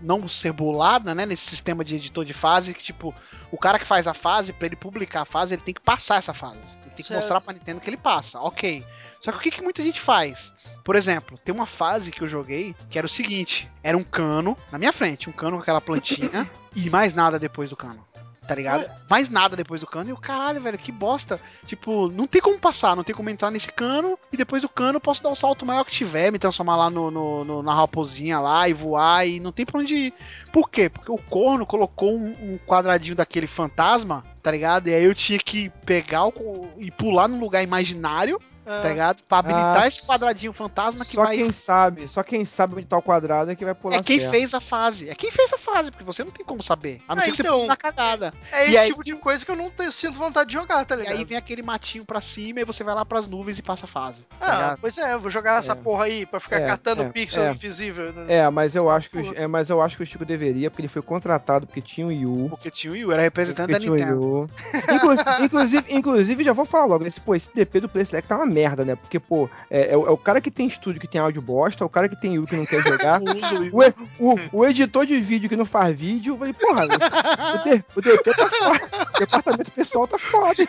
[0.00, 1.26] não ser bulada, né?
[1.26, 3.14] Nesse sistema de editor de fase, que tipo,
[3.50, 6.16] o cara que faz a fase, pra ele publicar a fase, ele tem que passar
[6.16, 6.58] essa fase.
[6.82, 7.20] Ele tem que Certo.
[7.20, 8.40] mostrar pra Nintendo que ele passa.
[8.40, 8.84] Ok.
[9.20, 10.54] Só que o que, que muita gente faz?
[10.84, 14.56] Por exemplo, tem uma fase que eu joguei que era o seguinte: era um cano
[14.70, 18.06] na minha frente, um cano com aquela plantinha e mais nada depois do cano.
[18.48, 18.90] Tá ligado?
[19.10, 20.08] Mais nada depois do cano.
[20.08, 21.38] E o caralho, velho, que bosta.
[21.66, 24.18] Tipo, não tem como passar, não tem como entrar nesse cano.
[24.32, 26.88] E depois do cano eu posso dar o salto maior que tiver, me transformar lá
[26.88, 29.26] no, no- no- na raposinha lá e voar.
[29.28, 30.14] E não tem pra onde ir.
[30.50, 30.88] Por quê?
[30.88, 34.88] Porque o corno colocou um, um quadradinho daquele fantasma, tá ligado?
[34.88, 39.22] E aí eu tinha que pegar o, e pular num lugar imaginário, Ah, tá ligado?
[39.22, 41.36] Pra habilitar Ah, esse quadradinho fantasma que Só vai.
[41.36, 44.20] quem sabe, só quem sabe onde tá o quadrado é que vai pular É quem
[44.20, 44.30] certo.
[44.30, 45.08] fez a fase.
[45.08, 47.00] É quem fez a fase, porque você não tem como saber.
[47.08, 47.60] A não Ah, ser que então.
[47.60, 48.34] você na cagada.
[48.52, 50.84] é e esse aí- tipo de coisa que eu não te- sinto vontade de jogar,
[50.84, 51.16] tá E ligado?
[51.16, 53.88] aí vem aquele matinho pra cima e você vai lá pras nuvens e passa a
[53.88, 54.22] fase.
[54.38, 55.74] Tá Ah, pois é, eu vou jogar essa É.
[55.74, 57.52] porra aí pra ficar É, catando é, pixel é.
[57.52, 58.12] invisível.
[58.12, 58.26] né?
[58.34, 60.82] É, mas eu acho que o, é, mas eu acho que o Chico deveria, porque
[60.82, 62.48] ele foi contratado porque tinha o Yu.
[62.50, 64.22] Porque tinha o Wii U, era representante da Nintendo.
[64.22, 64.50] Yu.
[64.94, 65.14] Inclu-
[65.44, 68.46] inclusive, inclusive, já vou falar logo, esse, pô, esse DP do Play Select tá uma
[68.46, 68.96] merda, né?
[68.96, 71.84] Porque, pô, é, é o, é o cara que tem estúdio que tem áudio bosta,
[71.84, 73.20] é o cara que tem Yu que não quer jogar,
[73.72, 76.34] o, o, o editor de vídeo que não faz vídeo.
[76.34, 79.08] Eu falei, porra, o, o DP tá foda.
[79.14, 80.68] O departamento pessoal tá foda.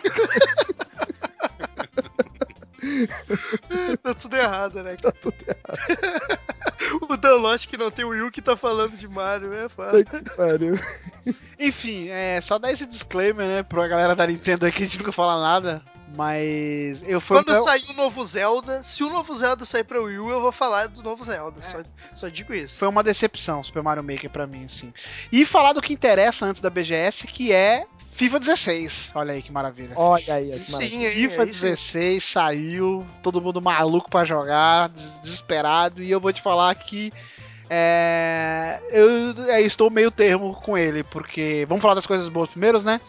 [4.02, 4.96] Tá tudo errado, né?
[4.96, 6.40] Tá tudo errado.
[7.02, 9.98] o Danlost que não tem o Will que tá falando de Mario, é foda.
[11.58, 14.98] Enfim, é só dar esse disclaimer, né, pra galera da Nintendo aí que a gente
[14.98, 15.82] nunca fala nada.
[16.16, 17.36] Mas eu fui.
[17.42, 20.52] Quando sair o novo Zelda, se o novo Zelda sair pra Wii U, eu vou
[20.52, 21.60] falar do novo Zelda.
[21.62, 21.78] Só,
[22.14, 22.78] só digo isso.
[22.78, 24.92] Foi uma decepção Super Mario Maker pra mim, assim.
[25.30, 29.12] E falar do que interessa antes da BGS, que é FIFA 16.
[29.14, 29.92] Olha aí que maravilha.
[29.94, 30.90] Olha aí, que maravilha.
[30.90, 31.50] Sim, hein, FIFA sim.
[31.52, 37.12] 16 saiu, todo mundo maluco pra jogar, des- desesperado, e eu vou te falar que
[37.72, 42.82] é, eu é, estou meio termo com ele, porque vamos falar das coisas boas primeiros,
[42.82, 43.00] né?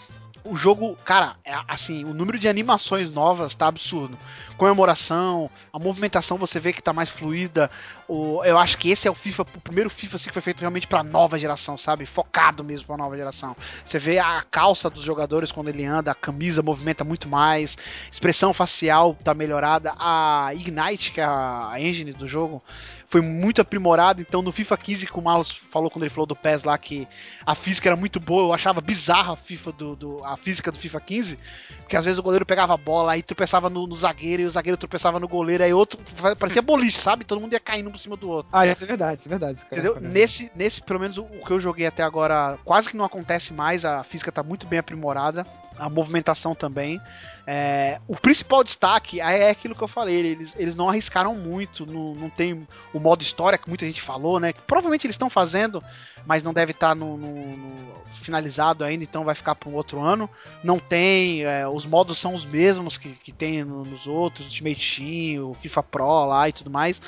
[0.43, 4.17] O jogo, cara, é, assim, o número de animações novas tá absurdo.
[4.57, 7.69] Comemoração, a movimentação você vê que tá mais fluida.
[8.13, 10.59] O, eu acho que esse é o FIFA, o primeiro FIFA assim, que foi feito
[10.59, 12.05] realmente pra nova geração, sabe?
[12.05, 13.55] Focado mesmo pra nova geração.
[13.85, 17.77] Você vê a calça dos jogadores quando ele anda, a camisa movimenta muito mais,
[18.11, 22.61] expressão facial tá melhorada, a Ignite, que é a engine do jogo,
[23.07, 24.21] foi muito aprimorada.
[24.21, 27.07] Então no FIFA 15, que o Malus falou quando ele falou do PES lá, que
[27.45, 30.77] a física era muito boa, eu achava bizarra a, FIFA do, do- a física do
[30.77, 31.39] FIFA 15,
[31.79, 34.51] porque às vezes o goleiro pegava a bola, aí tropeçava no, no zagueiro, e o
[34.51, 35.97] zagueiro tropeçava no goleiro, aí outro
[36.37, 37.23] parecia boliche, sabe?
[37.25, 38.49] Todo mundo ia caindo cima do outro.
[38.51, 39.61] Ah, isso é verdade, isso é verdade.
[39.71, 39.93] Entendeu?
[39.95, 40.07] Cara.
[40.07, 43.85] Nesse, nesse, pelo menos o que eu joguei até agora, quase que não acontece mais.
[43.85, 45.45] A física tá muito bem aprimorada,
[45.77, 46.99] a movimentação também.
[47.47, 52.13] É, o principal destaque é aquilo que eu falei, eles, eles não arriscaram muito, não,
[52.13, 54.53] não tem o modo história que muita gente falou, né?
[54.53, 55.83] Que provavelmente eles estão fazendo,
[56.25, 59.99] mas não deve estar no, no- no finalizado ainda, então vai ficar para um outro
[59.99, 60.29] ano.
[60.63, 64.95] Não tem, é, os modos são os mesmos que, que tem no- nos outros, Ultimate
[64.97, 67.01] Team, o FIFA Pro lá e tudo mais.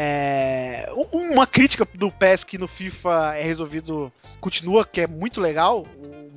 [0.00, 5.40] É, um- uma crítica do PES que no FIFA é resolvido, continua, que é muito
[5.40, 5.84] legal,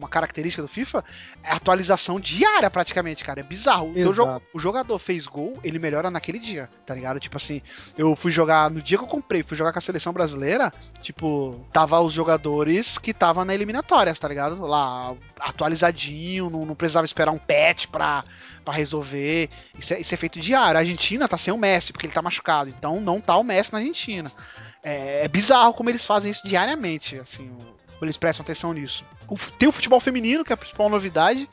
[0.01, 1.03] uma característica do FIFA,
[1.43, 3.39] é a atualização diária praticamente, cara.
[3.39, 3.91] É bizarro.
[3.91, 4.15] O, teu Exato.
[4.15, 7.19] jogo- o jogador fez gol, ele melhora naquele dia, tá ligado?
[7.19, 7.61] Tipo assim,
[7.97, 10.71] eu fui jogar, no dia que eu comprei, fui jogar com a seleção brasileira,
[11.01, 14.59] tipo, tava os jogadores que tava na eliminatórias, tá ligado?
[14.65, 18.23] Lá, atualizadinho, não, não precisava esperar um patch pra,
[18.65, 19.49] pra resolver.
[19.77, 20.77] Isso é, isso é feito diário.
[20.77, 22.69] A Argentina tá sem o Messi, porque ele tá machucado.
[22.69, 24.31] Então não tá o Messi na Argentina.
[24.83, 27.55] É, é bizarro como eles fazem isso diariamente, assim,
[28.05, 29.05] eles prestam atenção nisso.
[29.27, 31.49] O tem o futebol feminino, que é a principal novidade,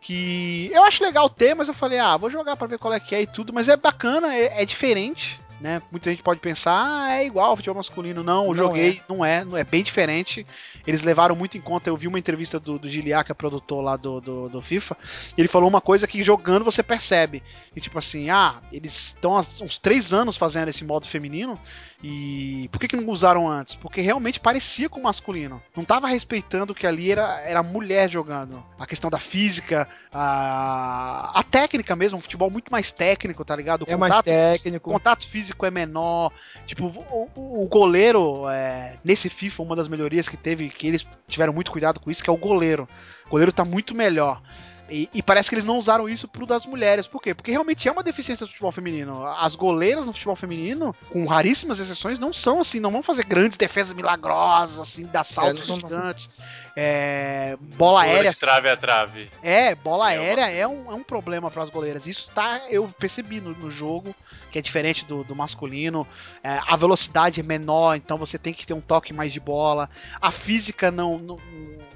[0.00, 3.00] Que eu acho legal ter, mas eu falei, ah, vou jogar pra ver qual é
[3.00, 5.40] que é e tudo, mas é bacana, é, é diferente.
[5.60, 5.82] Né?
[5.90, 8.22] Muita gente pode pensar, ah, é igual ao futebol masculino.
[8.22, 10.46] Não, eu Não joguei, não é, não é bem diferente.
[10.86, 11.90] Eles levaram muito em conta.
[11.90, 14.96] Eu vi uma entrevista do, do Giliar, que é produtor lá do, do, do FIFA.
[15.36, 17.42] E ele falou uma coisa que jogando você percebe.
[17.74, 21.58] Que tipo assim, ah, eles estão há uns três anos fazendo esse modo feminino.
[22.02, 23.74] E por que, que não usaram antes?
[23.74, 25.60] Porque realmente parecia com o masculino.
[25.76, 28.64] Não tava respeitando que ali era, era mulher jogando.
[28.78, 33.82] A questão da física, a, a técnica mesmo, um futebol muito mais técnico, tá ligado?
[33.82, 34.90] O É mais contato, o técnico.
[34.92, 36.30] contato físico é menor.
[36.66, 41.06] Tipo, o, o- o goleiro, é, nesse FIFA, uma das melhorias que teve, que eles
[41.26, 42.88] tiveram muito cuidado com isso, que é o goleiro.
[43.26, 44.40] O goleiro tá muito melhor.
[44.90, 47.06] E, e parece que eles não usaram isso pro das mulheres.
[47.06, 47.34] Por quê?
[47.34, 49.24] Porque realmente é uma deficiência do futebol feminino.
[49.26, 53.58] As goleiras no futebol feminino, com raríssimas exceções, não são assim, não vão fazer grandes
[53.58, 56.30] defesas milagrosas, assim, dar saltos não são- gigantes.
[56.80, 58.32] É, bola aérea.
[58.32, 59.28] trave a trave.
[59.42, 62.06] É, bola É uma- aérea é um, é um problema para as goleiras.
[62.06, 64.14] Isso tá, eu percebi no, no jogo,
[64.52, 66.06] que é diferente do, do masculino.
[66.40, 69.90] É, a velocidade é menor, então você tem que ter um toque mais de bola.
[70.20, 71.38] A física não, não,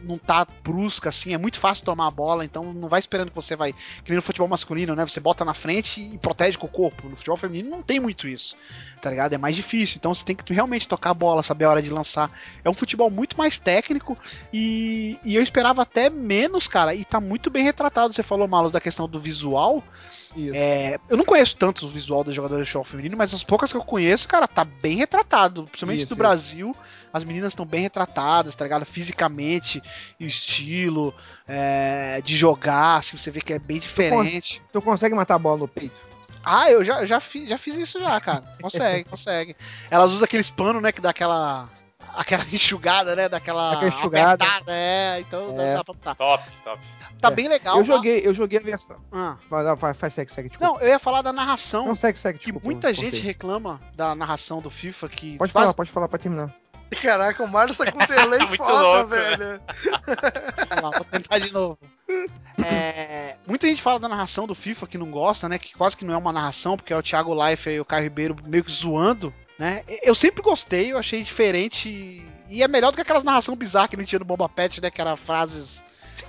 [0.03, 3.37] não tá brusca, assim, é muito fácil tomar a bola, então não vai esperando que
[3.37, 3.73] você vai.
[3.73, 5.07] Que nem no futebol masculino, né?
[5.07, 7.09] Você bota na frente e protege com o corpo.
[7.09, 8.57] No futebol feminino não tem muito isso,
[9.03, 9.33] tá ligado?
[9.33, 9.97] É mais difícil.
[9.99, 12.31] Então você tem que realmente tocar a bola, saber a hora de lançar.
[12.65, 14.17] É um futebol muito mais técnico
[14.53, 16.95] e, e eu esperava até menos, cara.
[16.95, 18.15] E tá muito bem retratado.
[18.15, 19.83] Você falou, Malos, da questão do visual.
[20.55, 23.71] É, eu não conheço tanto o visual dos jogadores de futebol feminino, mas as poucas
[23.71, 25.65] que eu conheço, cara, tá bem retratado.
[25.65, 26.19] Principalmente Isso, do isso.
[26.19, 26.77] Brasil,
[27.13, 28.87] as meninas estão bem retratadas, tá ligado?
[28.87, 29.83] Fisicamente,
[30.19, 31.13] estilo,
[31.47, 34.63] é, de jogar, assim, você vê que é bem diferente.
[34.73, 36.12] Tu consegue matar a bola no peito?
[36.45, 38.43] Ah, eu já, já, fiz, já fiz isso já, cara.
[38.61, 39.57] Consegue, consegue.
[39.91, 41.69] Elas usam aqueles panos, né, que dá aquela.
[42.15, 43.29] Aquela enxugada, né?
[43.29, 43.73] Daquela.
[43.75, 44.45] Aquela enxugada.
[44.45, 45.75] apertada, é, então dá- É.
[45.77, 46.15] dá pra botar.
[46.15, 46.81] Top, top.
[47.21, 47.31] Tá É.
[47.31, 47.79] bem legal.
[47.79, 48.97] eu joguei, eu joguei a versão.
[49.13, 49.37] Ah.
[49.49, 50.73] Vai, vai, faz, segue, segue, desculpa.
[50.75, 51.87] Não, eu ia falar da narração.
[51.87, 52.67] Não, segue, segue, que desculpa.
[52.67, 53.21] muita gente cortei.
[53.21, 56.53] reclama da narração do FIFA que Pode falar, pode falar, pode terminar.
[57.01, 59.61] Caraca, o Marlos tá com um delay Muito foda, louco, velho.
[60.69, 61.79] Vamos lá, vou tentar de novo.
[62.65, 65.59] É, muita gente fala da narração do FIFA que não gosta, né?
[65.59, 68.05] Que quase que não é uma narração, porque é o Thiago Life e o Caio
[68.05, 69.83] Ribeiro meio que zoando, né?
[70.03, 72.25] Eu sempre gostei, eu achei diferente.
[72.49, 74.81] E é melhor do que aquelas narração bizarras que a gente tinha no Boba Pet,
[74.81, 74.91] né?
[74.91, 75.83] Que era frases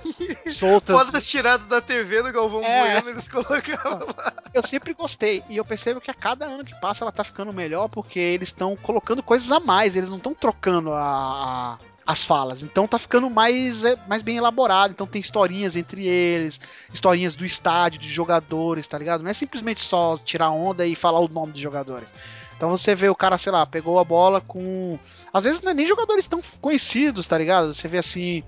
[0.50, 0.96] soltas.
[0.96, 2.92] Fodas tirado da TV do Galvão É.
[2.94, 4.32] Bueno, eles colocavam lá.
[4.52, 5.42] eu sempre gostei.
[5.48, 8.48] E eu percebo que a cada ano que passa ela tá ficando melhor porque eles
[8.48, 12.62] estão colocando coisas a mais, eles não estão trocando a, a- as falas.
[12.62, 14.90] Então tá ficando mais, é, mais bem elaborado.
[14.92, 16.60] Então tem historinhas entre eles,
[16.92, 19.22] historinhas do estádio, de jogadores, tá ligado?
[19.22, 22.08] Não é simplesmente só tirar onda e falar o nome dos jogadores.
[22.56, 24.96] Então você vê o cara, sei lá, pegou a bola com.
[25.32, 27.74] Às vezes não é nem jogadores tão conhecidos, tá ligado?
[27.74, 28.44] Você vê assim.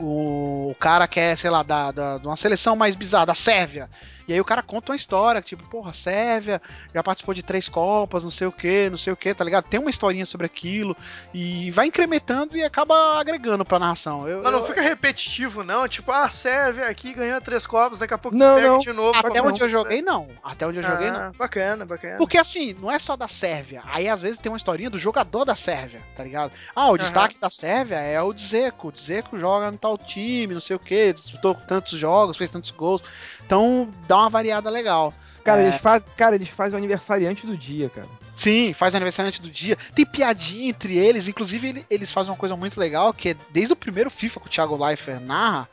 [0.00, 3.90] O cara que é, sei lá, da, da, de uma seleção mais bizarra, da Sérvia.
[4.30, 6.62] E aí o cara conta uma história, tipo, porra, Sérvia
[6.94, 9.64] já participou de três Copas, não sei o que, não sei o que, tá ligado?
[9.64, 10.96] Tem uma historinha sobre aquilo
[11.34, 14.28] e vai incrementando e acaba agregando pra narração.
[14.28, 15.88] Eu, Mas não eu- fica repetitivo, não.
[15.88, 18.78] Tipo, ah, serve aqui, ganhou três copos, daqui a pouco Não, pega não.
[18.78, 19.18] de novo.
[19.18, 20.28] Até onde eu joguei, não.
[20.44, 21.20] Até onde eu joguei, não.
[21.20, 22.16] Ah, Bacana, bacana.
[22.18, 23.82] Porque assim, não é só da Sérvia.
[23.86, 26.52] Aí às vezes tem uma historinha do jogador da Sérvia, tá ligado?
[26.72, 28.88] Ah, o destaque da Sérvia é o Dzeko.
[28.88, 32.70] O Dzeko joga no tal time, não sei o que, disputou tantos jogos, fez tantos
[32.70, 33.02] gols.
[33.50, 35.12] Então dá uma variada legal.
[35.42, 35.64] Cara, É.
[35.64, 38.06] eles fazem, cara, eles fazem o aniversariante do dia, cara.
[38.32, 39.76] Sim, faz aniversário do dia.
[39.92, 41.26] Tem piadinha entre eles.
[41.26, 44.46] Inclusive, ele- eles fazem uma coisa muito legal, que é desde o primeiro FIFA que
[44.46, 45.68] o Thiago Leifert narra,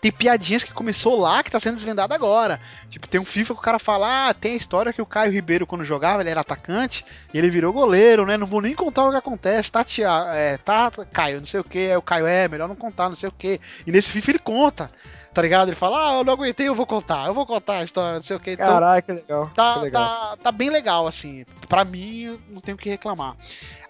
[0.00, 2.58] tem piadinhas que começou lá, que tá sendo desvendada agora.
[2.88, 5.30] Tipo, tem um FIFA que o cara fala, ah, tem a história que o Caio
[5.30, 8.36] Ribeiro, quando jogava, ele era atacante, e ele virou goleiro, né?
[8.36, 11.64] Não vou nem contar o que acontece, tá, tia, é, tá, Caio, não sei o
[11.64, 13.60] que, é o Caio é, melhor não contar, não sei o que.
[13.86, 14.90] E nesse FIFA ele conta,
[15.32, 15.68] tá ligado?
[15.68, 18.22] Ele fala, ah, eu não aguentei, eu vou contar, eu vou contar a história, não
[18.22, 18.52] sei o que.
[18.52, 19.46] Então, Caraca, que legal.
[19.48, 20.02] que tá, legal.
[20.04, 21.44] tá, tá bem legal, assim.
[21.68, 23.36] Pra mim, não tenho o que reclamar.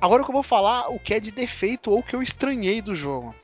[0.01, 2.23] Agora o que eu vou falar, o que é de defeito ou o que eu
[2.23, 3.35] estranhei do jogo.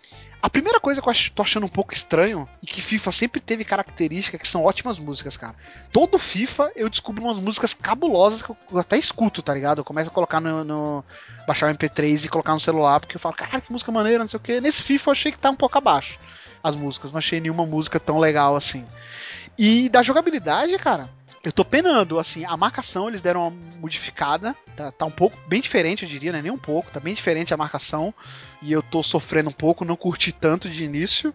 [0.43, 3.65] A primeira coisa que eu tô achando um pouco estranho, e que FIFA sempre teve
[3.65, 5.57] característica, que são ótimas músicas, cara.
[5.91, 9.79] Todo FIFA eu descubro umas músicas cabulosas que eu, eu até escuto, tá ligado?
[9.79, 11.05] Eu começo a colocar no, no-
[11.49, 14.29] baixar o MP3 e colocar no celular, porque eu falo, cara, que música maneira, não
[14.29, 14.61] sei o que.
[14.61, 16.17] Nesse FIFA eu achei que tá um pouco abaixo
[16.63, 18.85] as músicas, não achei nenhuma música tão legal assim.
[19.59, 21.09] E da jogabilidade, cara,
[21.47, 25.61] Eu tô penando, assim, a marcação eles deram uma modificada, tá, tá um pouco, bem
[25.61, 26.43] diferente, eu diria, né?
[26.43, 28.13] Nem um pouco, tá bem diferente a marcação,
[28.63, 31.35] e eu tô sofrendo um pouco, não curti tanto de início.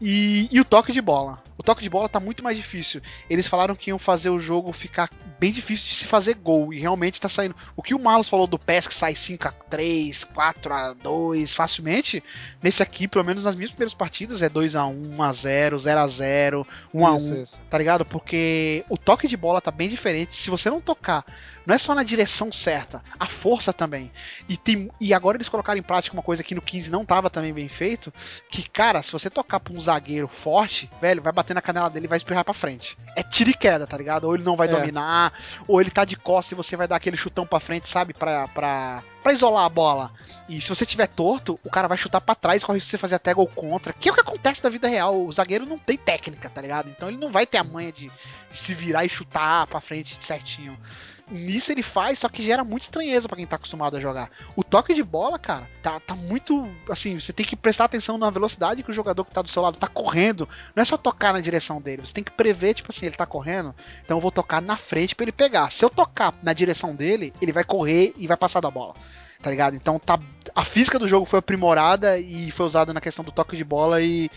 [0.00, 1.42] E, e o toque de bola.
[1.56, 3.00] O toque de bola tá muito mais difícil.
[3.28, 6.80] Eles falaram que iam fazer o jogo ficar bem difícil de se fazer gol, e
[6.80, 7.54] realmente tá saindo.
[7.76, 12.22] O que o Marlos falou do PES que sai 5x3, 4x2 facilmente,
[12.62, 17.60] nesse aqui, pelo menos nas minhas primeiras partidas, é 2x1, 1x0, 0x0, 1x1 Isso, isso.
[17.70, 18.04] tá ligado?
[18.04, 20.34] Porque o toque de bola tá bem diferente.
[20.34, 21.24] Se você não tocar,
[21.68, 24.10] não é só na direção certa, a força também.
[24.48, 27.28] E, tem, e agora eles colocaram em prática uma coisa que no 15 não tava
[27.28, 28.10] também bem feito,
[28.50, 32.06] que, cara, se você tocar pra um zagueiro forte, velho, vai bater na canela dele
[32.06, 32.96] e vai espirrar pra frente.
[33.14, 34.24] É tiro e queda, tá ligado?
[34.24, 34.70] Ou ele não vai É.
[34.70, 35.34] dominar,
[35.66, 38.14] ou ele tá de costas e você vai dar aquele chutão pra frente, sabe?
[38.14, 40.10] Pra, pra, pra isolar a bola.
[40.48, 43.34] E se você tiver torto, o cara vai chutar pra trás, corre você fazer até
[43.34, 43.92] gol contra.
[43.92, 45.20] Que é o que acontece na vida real.
[45.26, 46.88] O zagueiro não tem técnica, tá ligado?
[46.88, 48.08] Então ele não vai ter a manha de,
[48.50, 50.74] de se virar e chutar pra frente certinho.
[51.30, 54.30] Nisso ele faz, só que gera muita estranheza pra quem tá acostumado a jogar.
[54.56, 56.68] O toque de bola, cara, tá, tá muito.
[56.88, 59.62] Assim, você tem que prestar atenção na velocidade que o jogador que tá do seu
[59.62, 60.48] lado tá correndo.
[60.74, 63.26] Não é só tocar na direção dele, você tem que prever, tipo assim, ele tá
[63.26, 63.74] correndo,
[64.04, 65.70] então eu vou tocar na frente pra ele pegar.
[65.70, 68.94] Se eu tocar na direção dele, ele vai correr e vai passar da bola
[69.40, 69.76] tá ligado?
[69.76, 70.18] Então tá,
[70.54, 74.02] a física do jogo foi aprimorada e foi usada na questão do toque de bola
[74.02, 74.30] e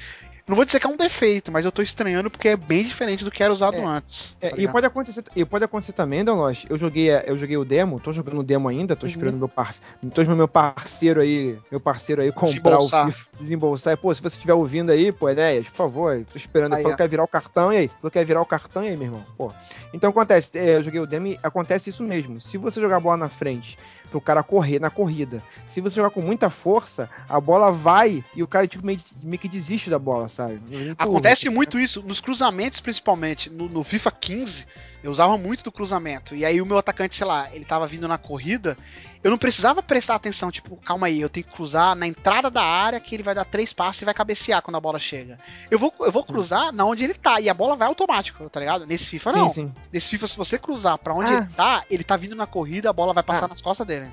[0.52, 3.24] não vou dizer que é um defeito, mas eu tô estranhando porque é bem diferente
[3.24, 3.84] do que era usado É.
[3.86, 4.36] antes.
[4.40, 6.66] É, tá e pode acontecer, e pode acontecer também, Douglas.
[6.70, 9.10] Eu joguei, eu joguei o demo, tô jogando o demo ainda, tô Uhum.
[9.12, 13.08] esperando meu parceiro, tô esperando meu parceiro aí, meu parceiro aí comprar Desembolsar.
[13.08, 13.94] o FIFA, desembolsar.
[13.94, 16.74] E, pô, se você estiver ouvindo aí, pô, Enéas, por favor, tô esperando.
[16.76, 18.84] Aí, Falou que quer virar o cartão e aí, falou que quer virar o cartão
[18.84, 19.26] e aí, meu irmão.
[19.38, 19.52] Pô.
[19.94, 22.42] Então acontece, é, eu joguei o demo e acontece isso mesmo.
[22.42, 23.78] Se você jogar a bola na frente
[24.12, 28.44] pro cara correr na corrida, se você jogar com muita força, a bola vai e
[28.44, 30.62] o cara tipo meio, meio que desiste da bola, sabe?
[30.98, 33.50] Acontece muito isso nos cruzamentos, principalmente.
[33.50, 34.68] No, no FIFA 15,
[35.04, 36.36] eu usava muito do cruzamento.
[36.36, 38.78] E aí o meu atacante, sei lá, ele tava vindo na corrida.
[39.24, 42.64] Eu não precisava prestar atenção, tipo, calma aí, eu tenho que cruzar na entrada da
[42.64, 45.40] área que ele vai dar três passos e vai cabecear quando a bola chega.
[45.70, 48.60] Eu vou, eu vou cruzar na onde ele tá e a bola vai automático, tá
[48.60, 48.86] ligado?
[48.88, 49.50] Nesse FIFA Sim, não.
[49.50, 49.74] sim.
[49.94, 51.38] Nesse FIFA, se você cruzar pra onde Ah.
[51.38, 53.50] ele tá, ele tá vindo na corrida, a bola vai passar Ah.
[53.50, 54.12] nas costas dele.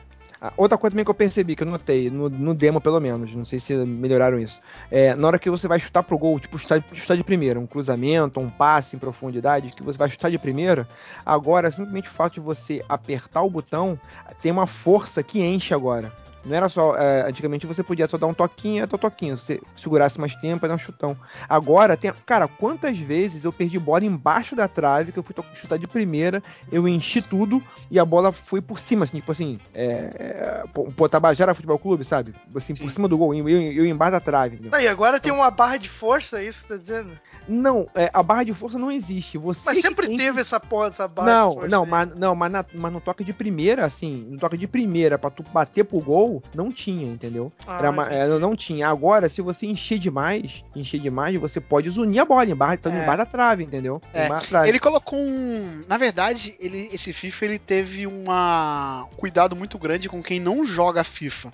[0.56, 3.44] Outra coisa também que eu percebi, que eu notei, no, no demo pelo menos, não
[3.44, 4.60] sei se melhoraram isso.
[4.90, 7.66] É, na hora que você vai chutar pro gol, tipo, chutar, chutar de primeira, um
[7.66, 10.88] cruzamento, um passe em profundidade, que você vai chutar de primeira,
[11.26, 13.98] agora, simplesmente o fato de você apertar o botão,
[14.40, 16.12] tem uma força que enche agora.
[16.44, 16.94] Não era só.
[16.96, 19.36] é, antigamente você podia só dar um toquinho, até toquinho.
[19.36, 21.16] Se você segurasse mais tempo, dar um chutão.
[21.48, 22.12] Agora tem.
[22.24, 26.42] Cara, quantas vezes eu perdi bola embaixo da trave, que eu fui chutar de primeira,
[26.70, 29.58] eu enchi tudo e a bola foi por cima, assim, tipo assim.
[29.74, 32.34] É, é, pô, Tabajara Futebol Clube, sabe?
[32.54, 32.94] Assim, por Sim.
[32.94, 34.54] cima do gol, eu, eu, eu embaixo da trave.
[34.56, 34.72] entendeu?
[34.74, 37.10] Aí, agora tem uma barra de força, é isso que tá dizendo?
[37.46, 39.38] Não, é, a barra de força não existe.
[39.38, 41.68] Você Mas sempre tem teve essa porra, essa barra de Não, força.
[41.68, 41.88] não, aí.
[41.90, 45.30] mas, não mas, na- mas no toque de primeira, assim, no toque de primeira, pra
[45.30, 47.50] tu bater pro gol, não tinha, entendeu?
[47.66, 48.88] Ah, Era uma- é, não tinha.
[48.88, 53.02] Agora, se você encher demais, encher demais, você pode zunir a bola embaixo, tá É.
[53.02, 54.00] embaixo da trave, entendeu?
[54.12, 54.68] É, trave.
[54.68, 55.84] Ele colocou um.
[55.88, 60.64] Na verdade, ele, esse FIFA ele teve uma um cuidado muito grande com quem não
[60.66, 61.50] joga FIFA.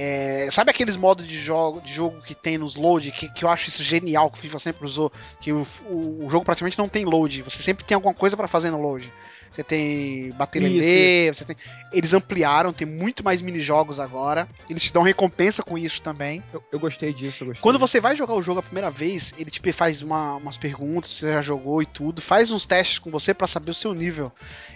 [0.00, 3.48] É, sabe aqueles modos de jogo, de jogo que tem nos load, que, que eu
[3.48, 6.88] acho isso genial, que o FIFA sempre usou, que o, o, o jogo praticamente não
[6.88, 9.12] tem load, você sempre tem alguma coisa pra fazer no load.
[9.52, 10.32] Você tem
[10.80, 11.56] lelê, você tem.
[11.92, 14.48] Eles ampliaram, tem muito mais minijogos agora.
[14.68, 16.42] Eles te dão recompensa com isso também.
[16.52, 17.62] Eu, eu gostei disso, eu gostei.
[17.62, 21.10] Quando você vai jogar o jogo a primeira vez, ele te faz uma- umas perguntas,
[21.10, 23.92] se você já jogou e tudo, faz uns testes com você pra saber o seu
[23.94, 24.32] nível.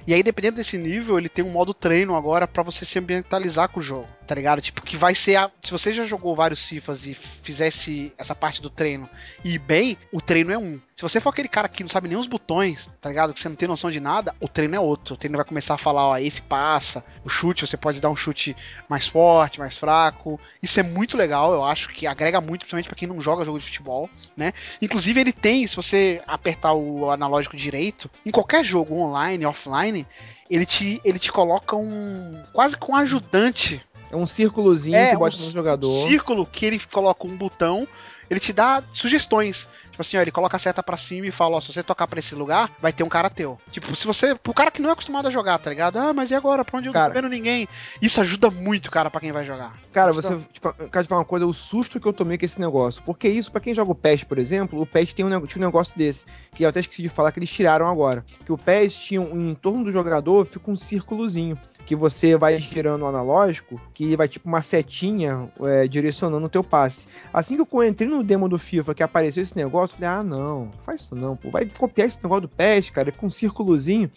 [0.06, 3.68] E aí, dependendo desse nível, ele tem um modo treino agora pra você se ambientalizar
[3.68, 4.62] com o jogo, tá ligado?
[4.62, 5.50] Tipo, que vai ser a...
[5.62, 9.06] Se você já jogou vários FIFAs e fizesse essa parte do treino
[9.44, 10.80] e bem, o treino é um.
[10.96, 13.34] Se você for aquele cara que não sabe nem os botões, tá ligado?
[13.34, 15.14] Que você não tem noção de nada, o treino é outro.
[15.14, 18.16] O treino vai começar a falar, ó, esse passa, o chute, você pode dar um
[18.16, 18.56] chute
[18.88, 20.40] mais forte, mais fraco.
[20.62, 23.59] Isso é muito legal, eu acho que agrega muito, principalmente pra quem não joga jogo
[23.59, 24.54] de futebol, né?
[24.80, 30.06] Inclusive ele tem, se você apertar o analógico direito, em qualquer jogo online, offline,
[30.48, 33.82] ele te, ele te coloca um quase com um ajudante
[34.12, 36.06] É um círculozinho É, que bota um no jogador.
[36.06, 37.89] círculo que ele coloca um botão,
[38.30, 39.66] ele te dá sugestões.
[39.90, 42.06] Tipo assim, ó, ele coloca a seta pra cima e fala, ó, se você tocar
[42.06, 43.59] pra esse lugar, vai ter um cara teu.
[43.70, 44.34] Tipo, se você.
[44.34, 45.98] Pro cara que não é acostumado a jogar, tá ligado?
[45.98, 46.64] Ah, mas e agora?
[46.64, 47.12] Pra onde eu não Cara.
[47.12, 47.68] tô vendo ninguém?
[48.01, 49.74] Isso ajuda muito, cara, pra quem vai jogar.
[49.93, 50.39] Cara, você.
[50.52, 53.02] Tipo, cara, te falar uma coisa, o susto que eu tomei com esse negócio.
[53.05, 55.66] Porque isso, pra quem joga o PES, por exemplo, o PES tem um, tinha um
[55.66, 56.24] negócio desse.
[56.55, 58.24] Que eu até esqueci de falar que eles tiraram agora.
[58.47, 61.59] Que o PES tinha um, em torno do jogador fica um círculozinho.
[61.86, 66.62] Que você vai girando o analógico, que vai tipo uma setinha é, direcionando o teu
[66.62, 67.06] passe.
[67.32, 70.22] Assim que eu entrei no demo do FIFA que apareceu esse negócio, eu falei, ah,
[70.22, 71.50] não, não faz isso não, pô.
[71.50, 74.10] Vai copiar esse negócio do PES, cara, com um círculozinho.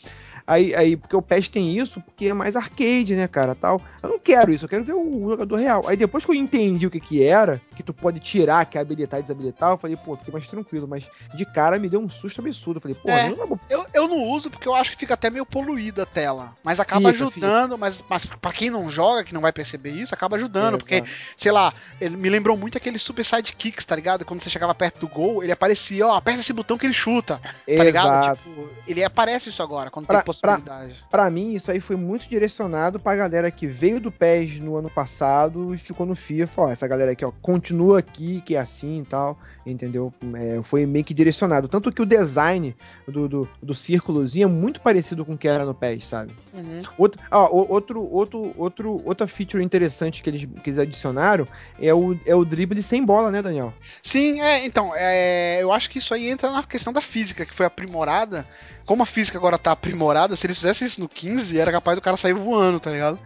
[0.48, 3.82] Aí, aí, porque o PES tem isso, porque é mais arcade, né, cara, tal.
[4.04, 5.88] Eu não quero isso, eu quero ver o jogador real.
[5.88, 8.82] Aí depois que eu entendi o que que era, que tu pode tirar, que é
[8.82, 10.88] habilitar e desabilitar, eu falei, pô, fiquei mais tranquilo.
[10.88, 12.78] Mas de cara me deu um susto absurdo.
[12.78, 13.30] Eu falei, pô, É.
[13.30, 16.54] não Eu, eu não uso porque eu acho que fica até meio poluída a tela.
[16.64, 20.14] Mas acaba Fica, ajudando, mas, mas pra quem não joga, que não vai perceber isso,
[20.14, 20.76] acaba ajudando.
[20.76, 21.12] É, porque, exato.
[21.38, 24.24] sei lá, ele me lembrou muito aquele Super Sidekicks, tá ligado?
[24.24, 27.40] Quando você chegava perto do gol, ele aparecia, ó, aperta esse botão que ele chuta,
[27.40, 28.08] tá ligado?
[28.24, 28.38] Exato.
[28.48, 31.06] Tipo, ele aparece isso agora, quando Pra- tem possibilidade.
[31.10, 34.90] Pra mim, isso aí foi muito direcionado pra galera que veio do PES no ano
[34.90, 36.62] passado e ficou no FIFA.
[36.62, 40.14] Ó, essa galera aqui, ó, continua aqui, que é assim e tal, entendeu?
[40.36, 41.68] É, foi meio que direcionado.
[41.68, 42.76] Tanto que o design
[43.08, 46.34] do, do, do círculozinho é muito parecido com o que era no PES, sabe?
[46.54, 46.84] Uhum.
[46.98, 51.48] Outro, outro, outro, outro, outra feature interessante que eles, que eles adicionaram
[51.80, 53.74] é o, é o drible sem bola, né, Daniel?
[54.04, 57.54] Sim, é, então, é, eu acho que isso aí entra na questão da física, que
[57.54, 58.48] foi aprimorada.
[58.86, 62.02] Como a física agora tá aprimorada, se eles fizessem isso no 15, era capaz do
[62.02, 63.20] cara sair voando, tá ligado?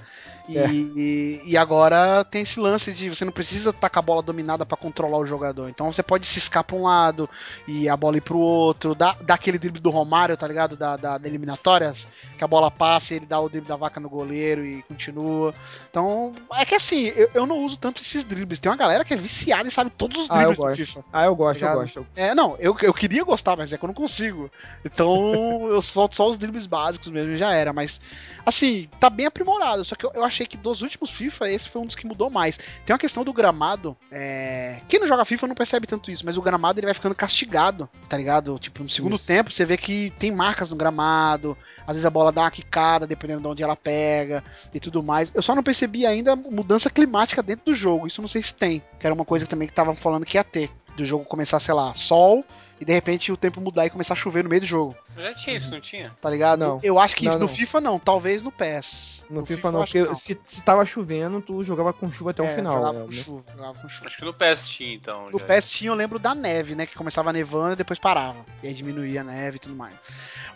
[0.49, 0.67] E, É.
[0.67, 4.65] e, e agora tem esse lance de você não precisa estar com a bola dominada
[4.65, 5.69] pra controlar o jogador.
[5.69, 7.29] Então você pode ciscar pra um lado
[7.67, 10.75] e a bola ir pro outro, dá, dá aquele drible do Romário, tá ligado?
[10.75, 12.07] Da, da, da eliminatórias,
[12.37, 15.53] que a bola passa e ele dá o drible da vaca no goleiro e continua.
[15.89, 18.57] Então, é que assim, eu, eu não uso tanto esses dribles.
[18.59, 20.77] Tem uma galera que é viciada e sabe todos os Ah, eu dribles do gosto.
[20.77, 21.05] FIFA.
[21.13, 21.75] Ah, eu gosto, eu Obrigado.
[21.93, 22.07] gosto.
[22.15, 24.49] É, não, eu, eu queria gostar, mas é que eu não consigo.
[24.83, 27.71] Então eu solto só os dribles básicos mesmo e já era.
[27.71, 28.01] Mas,
[28.45, 29.85] assim, tá bem aprimorado.
[29.85, 32.29] Só que eu, eu achei que dos últimos FIFA, esse foi um dos que mudou
[32.29, 32.57] mais.
[32.85, 33.95] Tem uma questão do gramado.
[34.11, 34.81] É...
[34.87, 37.89] Quem não joga FIFA não percebe tanto isso, mas o gramado ele vai ficando castigado,
[38.07, 38.57] tá ligado?
[38.59, 39.27] Tipo, no segundo Isso.
[39.27, 41.57] tempo você vê que tem marcas no gramado.
[41.81, 44.43] Às vezes a bola dá uma quicada, dependendo de onde ela pega
[44.73, 45.31] e tudo mais.
[45.33, 48.07] Eu só não percebi ainda mudança climática dentro do jogo.
[48.07, 48.81] Isso não sei se tem.
[48.99, 50.71] Que era uma coisa também que estavam falando que ia ter.
[50.99, 52.43] Do jogo começar, sei lá, sol
[52.79, 55.33] e de repente o tempo mudar e começar a chover no meio do jogo, Já
[55.33, 56.15] tinha isso, não tinha?
[56.21, 56.59] tá ligado?
[56.59, 56.79] Não.
[56.83, 57.47] Eu acho que Não, no não.
[57.47, 59.23] FIFA não, talvez no PES.
[59.29, 62.45] No, FIFA, eu não, porque se, se tava chovendo, tu jogava com chuva até o
[62.45, 62.77] É, final.
[62.77, 63.05] Jogava né?
[63.05, 64.07] com chuva, jogava com chuva.
[64.07, 65.29] Acho que no PS tinha, então.
[65.29, 65.45] No já.
[65.45, 66.85] PES tinha, eu lembro da neve, né?
[66.85, 68.43] Que começava nevando e depois parava.
[68.63, 69.93] E aí diminuía a neve e tudo mais.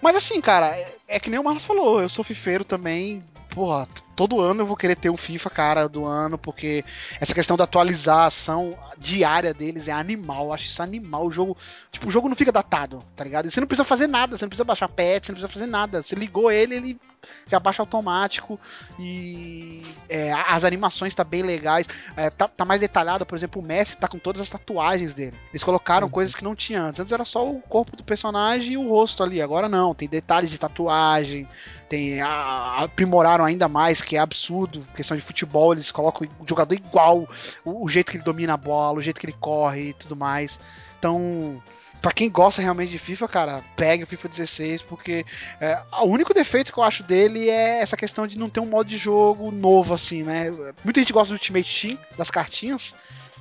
[0.02, 3.24] Mas assim, cara, é, é que nem o Marcos falou, eu sou fifeiro também.
[3.50, 6.84] Porra, todo ano eu vou querer ter um FIFA, cara, do ano, porque
[7.20, 10.46] essa questão da atualização diária deles é animal.
[10.46, 11.26] Eu acho isso animal.
[11.26, 11.58] O jogo,
[11.92, 13.48] tipo, o jogo não fica datado, tá ligado?
[13.48, 15.68] E você não precisa fazer nada, você não precisa baixar patch, você não precisa fazer
[15.68, 16.02] nada.
[16.02, 17.02] Você ligou ele, ele
[17.48, 18.60] já baixa automático
[19.00, 21.88] e é, as animações tá bem legais.
[22.16, 25.36] É, tá, tá mais detalhado, por exemplo, o Messi tá com todas as tatuagens dele.
[25.52, 27.00] Eles colocaram coisas que não tinha antes.
[27.00, 29.42] Antes era só o corpo do personagem e o rosto ali.
[29.42, 31.48] Agora não, tem detalhes de tatuagem,
[31.90, 34.86] tem a- aprimoraram ainda mais, que é absurdo.
[34.96, 37.28] Questão de futebol, eles colocam o jogador igual,
[37.64, 40.16] o, o jeito que ele domina a bola, o jeito que ele corre e tudo
[40.16, 40.60] mais.
[41.00, 41.62] Então,
[42.04, 45.26] Pra quem gosta realmente de FIFA, cara, pegue o FIFA 16, porque
[45.62, 48.66] é, o único defeito que eu acho dele é essa questão de não ter um
[48.66, 50.52] modo de jogo novo, assim, né?
[50.84, 52.94] Muita gente gosta do Ultimate Team, das cartinhas,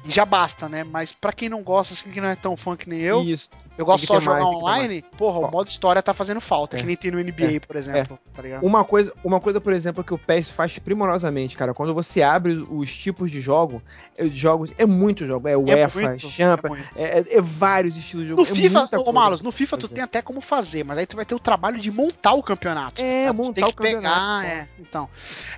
[0.07, 0.85] já basta, né?
[0.85, 3.49] Mas pra quem não gosta, assim, que não é tão fã que nem eu, Isso.
[3.79, 6.81] eu gosto só de jogar mais, online, porra, o modo história tá fazendo falta, É.
[6.81, 8.65] que nem tem no NBA, por exemplo, tá ligado?
[8.65, 12.67] Uma coisa, uma coisa, por exemplo, que o PES faz primorosamente, cara, quando você abre
[12.71, 13.83] os tipos de jogo,
[14.19, 18.25] é, jogos, é muito jogo, é UEFA, muito, Champa, é é, é- é vários estilos
[18.25, 18.43] de jogo.
[18.43, 19.13] No é FIFA, ô.
[19.13, 21.79] Malus, no FIFA tu tem até como fazer, mas aí tu vai ter o trabalho
[21.79, 23.01] de montar o campeonato.
[23.01, 23.33] É, Tá?
[23.33, 24.69] Montar tem o que pegar, campeonato, é.
[24.79, 25.09] Então,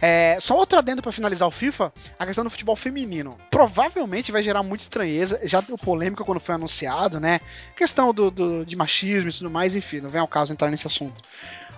[0.03, 3.37] é, só outro adendo pra finalizar o FIFA, a questão do futebol feminino.
[3.51, 7.41] Provavelmente vai gerar muita estranheza, já deu polêmica quando foi anunciado, né?
[7.75, 10.87] Questão do, do- de machismo e tudo mais, enfim, não vem ao caso entrar nesse
[10.87, 11.23] assunto.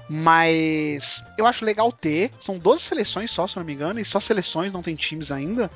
[0.09, 2.31] Mas eu acho legal ter.
[2.39, 5.71] São 12 seleções só, se não me engano, e só seleções, não tem times ainda.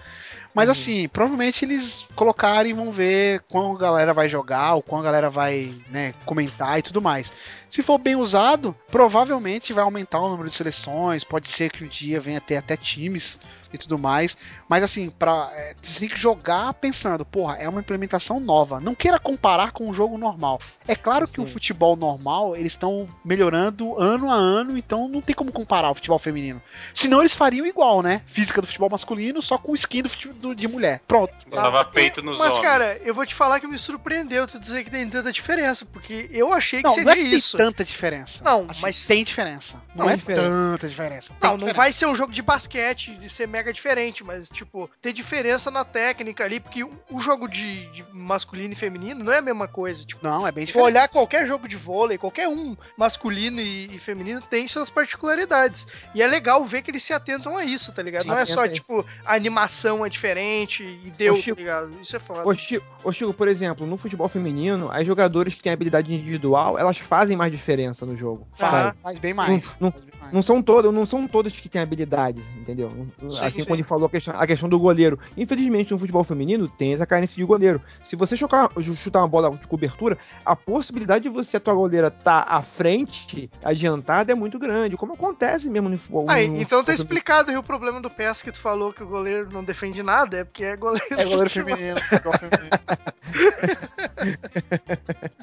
[0.54, 0.72] Mas Uhum.
[0.72, 5.04] assim, provavelmente eles colocarem e vão ver quando a galera vai jogar, ou quando a
[5.04, 7.32] galera vai né, comentar e tudo mais.
[7.68, 11.22] Se for bem usado, provavelmente vai aumentar o número de seleções.
[11.24, 13.38] Pode ser que um dia venha ter até times
[13.72, 14.36] e tudo mais.
[14.68, 18.80] Mas assim, pra, é, você tem que jogar pensando, porra, é uma implementação nova.
[18.80, 20.60] Não queira comparar com um jogo normal.
[20.88, 21.52] É claro que o Sim.
[21.52, 26.18] futebol normal, eles estão melhorando ano a ano, então não tem como comparar o futebol
[26.18, 26.60] feminino.
[26.92, 28.22] Senão eles fariam igual, né?
[28.26, 31.00] Física do futebol masculino, só com skin do, fute- do- de mulher.
[31.06, 31.32] Pronto.
[31.48, 32.64] Botava peito nos Mas, homens.
[32.68, 36.28] cara, eu vou te falar que me surpreendeu tu dizer que tem tanta diferença, porque
[36.32, 37.56] eu achei que Não, seria não é que tem isso.
[37.56, 38.42] tanta diferença.
[38.42, 39.76] Não, Assim, mas- tem diferença.
[39.94, 40.42] Não, Tem é diferença.
[40.48, 41.28] tanta diferença.
[41.28, 41.76] Tem Não, não diferença.
[41.76, 45.84] vai ser um jogo de basquete, de ser mega diferente, mas, tipo, ter diferença na
[45.84, 50.04] técnica ali, porque o, jogo de, de masculino e feminino não é a mesma coisa.
[50.04, 50.86] Tipo, Não, é bem diferente.
[50.86, 55.86] olhar qualquer jogo de vôlei, qualquer um masculino e, e feminino tem suas particularidades.
[56.14, 58.22] E é legal ver que eles se atentam a isso, tá ligado?
[58.22, 58.74] Sim, não é só, isso.
[58.74, 61.90] tipo, a animação é diferente e deu, tá Chico, ligado?
[62.00, 62.46] Isso é foda.
[62.46, 66.78] Ô Chico, ô, Chico, por exemplo, no futebol feminino, as jogadoras que têm habilidade individual,
[66.78, 68.98] elas fazem mais diferença no jogo, sabe?
[69.02, 69.76] Faz bem mais.
[69.80, 70.32] Não- faz bem mais.
[70.32, 72.90] Não são todas, não são todas que têm habilidades, entendeu?
[72.90, 73.64] Sim, assim sim.
[73.64, 75.18] quando ele falou a questão, a questão do goleiro.
[75.36, 77.80] Infelizmente, no futebol feminino tem essa carência de goleiro.
[78.02, 82.08] Se você chutar, chutar uma bola de cobertura, a possibilidade de você, a tua goleira,
[82.08, 84.96] estar à frente, adiantada, é muito grande.
[84.96, 86.26] Como acontece mesmo no futebol.
[86.28, 89.06] Ah, no então tá explicado aí o problema do PES que tu falou que o
[89.06, 91.06] goleiro não defende nada, é porque é goleiro.
[91.10, 92.00] É goleiro feminino.
[92.00, 92.70] futebol feminino.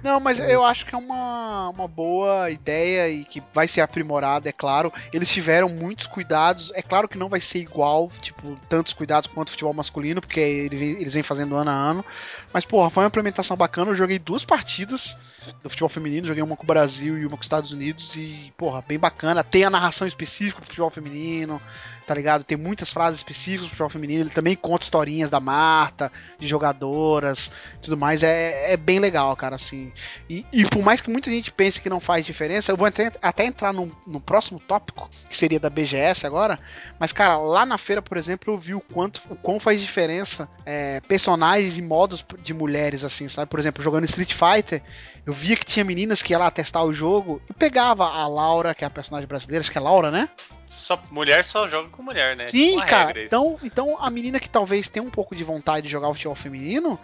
[0.04, 4.48] Não, mas eu acho que é uma, uma boa ideia e que vai ser aprimorada,
[4.48, 4.92] é claro.
[5.12, 6.72] Eles tiveram muitos cuidados.
[6.76, 10.40] É claro que não vai ser igual, tipo, tantos cuidados quanto o futebol masculino, porque
[10.40, 12.06] eles vêm fazendo ano a ano.
[12.54, 13.92] Mas, porra, foi uma implementação bacana.
[13.92, 15.18] Eu joguei duas partidas
[15.64, 18.16] do futebol feminino, joguei uma com o Brasil e uma com os Estados Unidos.
[18.16, 19.44] E, porra, bem bacana.
[19.44, 21.62] Tem a narração específica pro futebol feminino,
[22.06, 22.44] tá ligado?
[22.44, 24.24] Tem muitas frases específicas pro futebol feminino.
[24.24, 28.24] Ele também conta historinhas da Marta, de jogadoras tudo mais.
[28.24, 29.92] É, é bem legal, cara, assim.
[30.30, 33.12] E, e por mais que muita gente pense que não faz diferença, eu vou até,
[33.22, 36.60] até entrar no, no próximo tópico, que seria da BGS agora.
[37.00, 40.50] Mas, cara, lá na feira, por exemplo, eu vi o quanto, o quão faz diferença
[40.66, 43.50] é, personagens e modos de mulheres, assim, sabe?
[43.50, 44.82] Por exemplo, jogando Street Fighter,
[45.26, 48.74] eu via que tinha meninas que ia lá testar o jogo e pegava a Laura,
[48.74, 50.30] que é a personagem brasileira, acho que é Laura, né?
[50.70, 52.46] Só, mulher só joga com mulher, né?
[52.46, 53.24] Sim, Uma cara.
[53.24, 56.36] Então, então a menina que talvez tenha um pouco de vontade de jogar o futebol
[56.36, 57.00] feminino,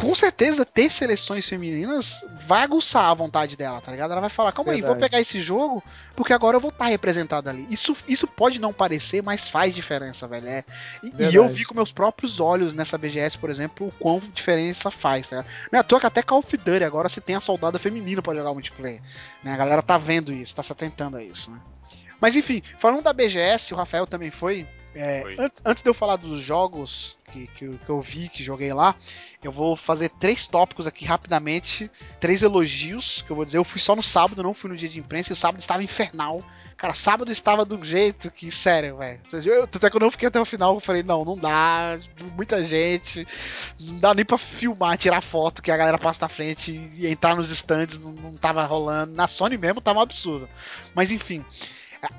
[0.00, 4.12] com certeza ter seleções femininas vai aguçar a vontade dela, tá ligado?
[4.12, 5.10] Ela vai falar, calma aí, vou Verdade.
[5.10, 5.82] pegar esse jogo,
[6.14, 7.66] porque agora eu vou estar representado ali.
[7.70, 10.48] Isso, isso pode não parecer, mas faz diferença, velho.
[10.48, 10.64] É.
[11.02, 11.36] E, e Verdade.
[11.36, 15.36] eu vi com meus próprios olhos nessa BGS, por exemplo, o quão diferença faz, tá
[15.36, 15.52] ligado?
[15.72, 18.20] Não é à toa que até Call of Duty agora você tem a soldada feminina
[18.20, 19.00] pra jogar multiplayer.
[19.42, 19.52] Né?
[19.52, 21.58] A galera tá vendo isso, tá se atentando a isso, né?
[22.20, 24.66] Mas enfim, falando da BGS, o Rafael também foi.
[24.96, 25.22] É.
[25.38, 28.72] Antes, antes de eu falar dos jogos que, que, eu- que eu vi, que joguei
[28.72, 28.94] lá,
[29.42, 31.90] eu vou fazer três tópicos aqui rapidamente.
[32.18, 33.58] Três elogios que eu vou dizer.
[33.58, 35.82] Eu fui só no sábado, não fui no dia de imprensa, e o sábado estava
[35.82, 36.42] infernal.
[36.76, 39.20] Cara, sábado estava um jeito que, sério, velho.
[39.44, 41.98] Eu- Tanto é que eu não fiquei até o final, eu falei, não, não dá,
[42.36, 43.26] muita gente,
[43.80, 47.34] não dá nem pra filmar, tirar foto, que a galera passa na frente e entrar
[47.34, 49.12] nos stands, não, não tava rolando.
[49.14, 50.48] Na Sony mesmo tava um absurdo.
[50.94, 51.44] Mas enfim.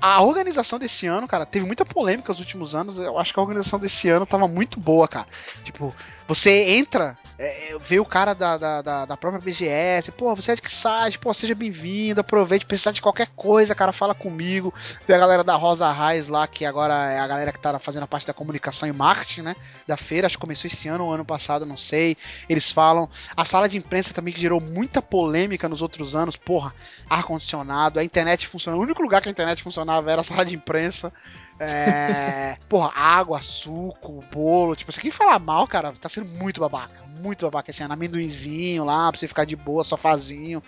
[0.00, 2.98] A organização desse ano, cara, teve muita polêmica nos últimos anos.
[2.98, 5.26] Eu acho que a organização desse ano tava muito boa, cara.
[5.64, 5.94] Tipo,
[6.28, 10.60] você entra, é, vê o cara da, da, da, própria BGS, pô, você é de
[10.60, 14.74] que site, pô, seja bem-vindo, aproveite, precisar de qualquer coisa, cara, fala comigo.
[15.06, 18.02] Vê a galera da Rosa Raiz lá, que agora é a galera que tá fazendo
[18.02, 19.56] a parte da comunicação e marketing, né?
[19.86, 22.14] Da feira, acho que começou esse ano ou ano passado, não sei.
[22.46, 23.08] Eles falam.
[23.34, 26.74] A sala de imprensa também que gerou muita polêmica nos outros anos, porra,
[27.08, 28.80] ar-condicionado, a internet funcionando.
[28.80, 31.12] O único lugar que a internet funcionava era a sala de imprensa.
[31.60, 34.74] É, porra, água, suco, bolo.
[34.74, 37.06] Tipo, se quem falar mal, cara, tá sendo muito babaca.
[37.20, 37.94] Muito babaca ano.
[37.94, 40.62] Amendoinzinho lá, pra você ficar de boa, sofazinho.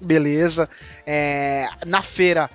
[0.00, 0.68] Beleza.
[1.06, 2.50] É, na feira,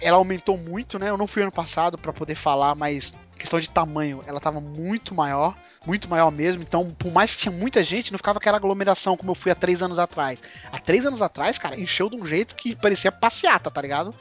[0.00, 1.10] ela aumentou muito, né?
[1.10, 5.14] Eu não fui ano passado pra poder falar, mas questão de tamanho, ela tava muito
[5.14, 5.56] maior,
[5.86, 6.62] muito maior mesmo.
[6.62, 9.54] Então, por mais que tinha muita gente, não ficava aquela aglomeração como eu fui há
[9.54, 10.42] três anos atrás.
[10.70, 14.14] Há três anos atrás, cara, encheu de um jeito que parecia passeata, tá ligado?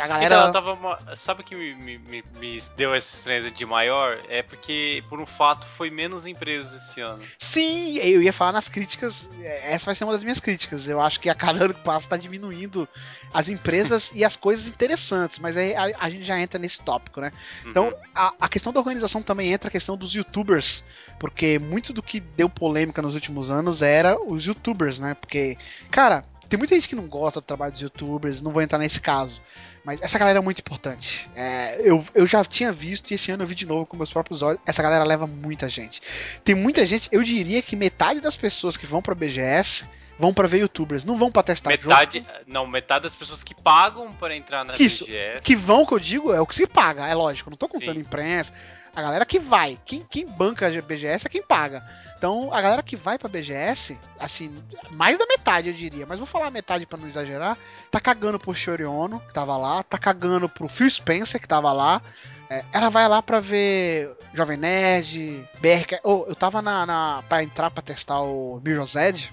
[0.00, 0.48] A galera.
[0.48, 1.16] Então, tava.
[1.16, 4.18] Sabe o que me, me- me- me deu essa estranheza de maior?
[4.28, 7.22] É porque, por um fato, foi menos empresas esse ano.
[7.38, 9.28] Sim, eu ia falar nas críticas.
[9.40, 10.88] é, Essa vai ser uma das minhas críticas.
[10.88, 12.88] Eu acho que a cada ano que passa tá diminuindo
[13.34, 15.38] as empresas e as coisas interessantes.
[15.38, 17.30] Mas aí a, a gente já entra nesse tópico, né?
[17.66, 17.94] Então, Uhum.
[18.14, 20.82] a, a questão da organização também entra a questão dos youtubers.
[21.20, 25.14] Porque muito do que deu polêmica nos últimos anos era os youtubers, né?
[25.14, 25.56] Porque,
[25.90, 29.00] cara, tem muita gente que não gosta do trabalho dos youtubers, não vou entrar nesse
[29.00, 29.42] caso.
[29.84, 31.30] Mas essa galera é muito importante.
[31.34, 34.12] É, eu, eu já tinha visto e esse ano eu vi de novo com meus
[34.12, 34.60] próprios olhos.
[34.66, 36.02] Essa galera leva muita gente.
[36.44, 39.86] Tem muita gente, eu diria que metade das pessoas que vão pra BGS
[40.18, 42.18] vão pra ver youtubers, não vão pra testar metade.
[42.18, 42.30] jogo.
[42.46, 45.42] Não, metade das pessoas que pagam para entrar na Que isso, BGS.
[45.42, 47.50] Que vão, que eu digo, é o que se paga, é lógico.
[47.50, 48.00] Não tô contando Sim.
[48.00, 48.52] imprensa.
[48.96, 51.84] A galera que vai, quem, quem banca a BGS é quem paga.
[52.16, 54.56] Então, a galera que vai pra BGS, assim,
[54.90, 57.58] mais da metade eu diria, mas vou falar metade pra não exagerar,
[57.90, 62.00] tá cagando pro Shoriono, que tava lá, tá cagando pro Phil Spencer, que tava lá.
[62.48, 66.00] É, ela vai lá pra ver Jovem Nerd, BRK.
[66.02, 69.30] Oh, eu tava na, na, pra entrar pra testar o Mirror's Edge.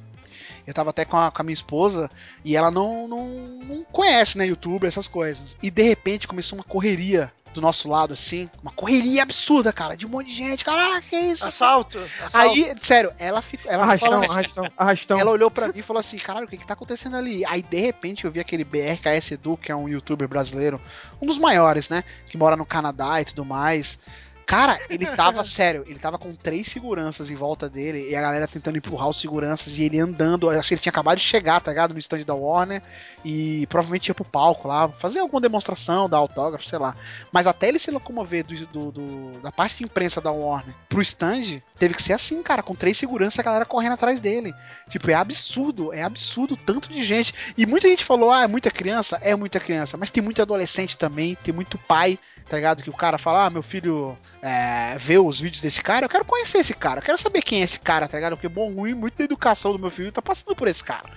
[0.67, 2.09] Eu tava até com a, com a minha esposa
[2.43, 5.55] e ela não, não, não conhece, né, YouTube, essas coisas.
[5.63, 10.05] E de repente começou uma correria do nosso lado, assim, uma correria absurda, cara, de
[10.05, 11.45] um monte de gente, caraca, que isso?
[11.45, 11.99] Assalto.
[12.23, 12.37] assalto.
[12.37, 13.71] Aí, sério, ela ficou.
[13.71, 15.19] Ela Arrastão, falou assim- arrastão, arrastão.
[15.19, 17.45] ela olhou pra mim e falou assim: caralho, o que que tá acontecendo ali?
[17.45, 20.81] Aí de repente eu vi aquele BRKS Edu, que é um youtuber brasileiro,
[21.21, 22.03] um dos maiores, né?
[22.27, 23.97] Que mora no Canadá e tudo mais.
[24.45, 28.47] Cara, ele tava, sério, ele tava com três seguranças em volta dele e a galera
[28.47, 30.49] tentando empurrar os seguranças e ele andando.
[30.49, 31.93] Acho que ele tinha acabado de chegar, tá ligado?
[31.93, 32.81] No stand da Warner
[33.23, 36.95] e provavelmente ia pro palco lá, fazer alguma demonstração, dar autógrafo, sei lá.
[37.31, 41.01] Mas até ele se locomover do, do- do- da parte de imprensa da Warner pro
[41.01, 44.53] stand, teve que ser assim, cara, com três seguranças e a galera correndo atrás dele.
[44.89, 47.33] Tipo, é absurdo, é absurdo tanto de gente.
[47.57, 49.17] E muita gente falou, ah, é muita criança?
[49.21, 52.83] É muita criança, mas tem muito adolescente também, tem muito pai, tá ligado?
[52.83, 56.25] Que o cara fala, ah, meu filho é, vê os vídeos desse cara, eu quero
[56.25, 58.35] conhecer esse cara, eu quero saber quem é esse cara, tá ligado?
[58.35, 61.09] Porque bom, ruim, muito da educação do meu filho tá passando por esse cara.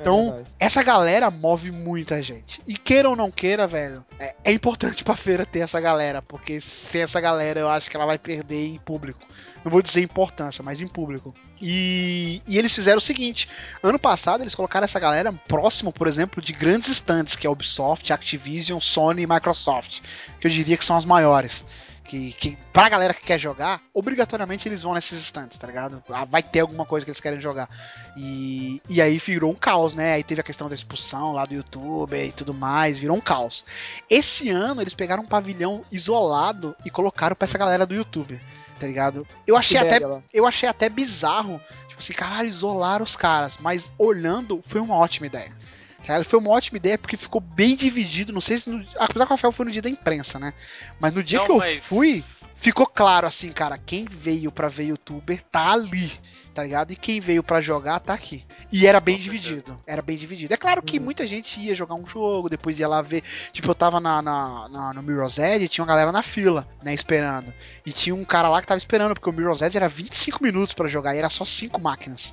[0.00, 0.50] Então, verdade.
[0.58, 2.60] essa galera move muita gente.
[2.66, 6.60] E queira ou não queira, velho, é, é importante pra feira ter essa galera, porque
[6.60, 9.20] sem essa galera eu acho que ela vai perder em público.
[9.64, 11.34] Não vou dizer importância, mas em público.
[11.60, 13.48] E, e eles fizeram o seguinte:
[13.82, 18.12] ano passado eles colocaram essa galera próximo, por exemplo, de grandes stands, que é Ubisoft,
[18.12, 20.00] Activision, Sony e Microsoft,
[20.40, 21.66] que eu diria que são as maiores.
[22.08, 26.02] Que, que pra galera que quer jogar, obrigatoriamente eles vão nesses stands, tá ligado?
[26.08, 27.68] Ah, Vai ter alguma coisa que eles querem jogar.
[28.16, 30.14] E, e aí virou um caos, né?
[30.14, 33.62] Aí teve a questão da expulsão lá do YouTube e tudo mais, virou um caos.
[34.08, 38.40] Esse ano eles pegaram um pavilhão isolado e colocaram pra essa galera do YouTube,
[38.80, 39.26] tá ligado?
[39.46, 39.98] Eu achei até
[40.32, 41.60] eu achei até bizarro.
[41.88, 43.58] Tipo assim, caralho, isolar os caras.
[43.60, 45.52] Mas olhando, foi uma ótima ideia.
[46.08, 48.32] Cara, foi uma ótima ideia porque ficou bem dividido.
[48.32, 48.70] Não sei se.
[48.70, 50.54] No, apesar que o Rafael foi no dia da imprensa, né?
[50.98, 52.24] Mas no dia Não, que eu mas- fui,
[52.56, 53.76] ficou claro assim, cara.
[53.76, 56.10] Quem veio pra ver youtuber tá ali.
[56.54, 56.90] Tá ligado?
[56.92, 58.42] E quem veio pra jogar tá aqui.
[58.72, 59.42] E era bem Com certeza.
[59.44, 59.80] dividido.
[59.86, 60.52] Era bem dividido.
[60.54, 63.22] É claro que muita gente ia jogar um jogo, depois ia lá ver.
[63.52, 66.66] Tipo, eu tava na, na, na- no Mirror's Edge e tinha uma galera na fila,
[66.82, 66.92] né?
[66.94, 67.52] Esperando.
[67.86, 70.72] E tinha um cara lá que tava esperando, porque o Mirror's Edge era 25 minutos
[70.74, 72.32] pra jogar e era só 5 máquinas.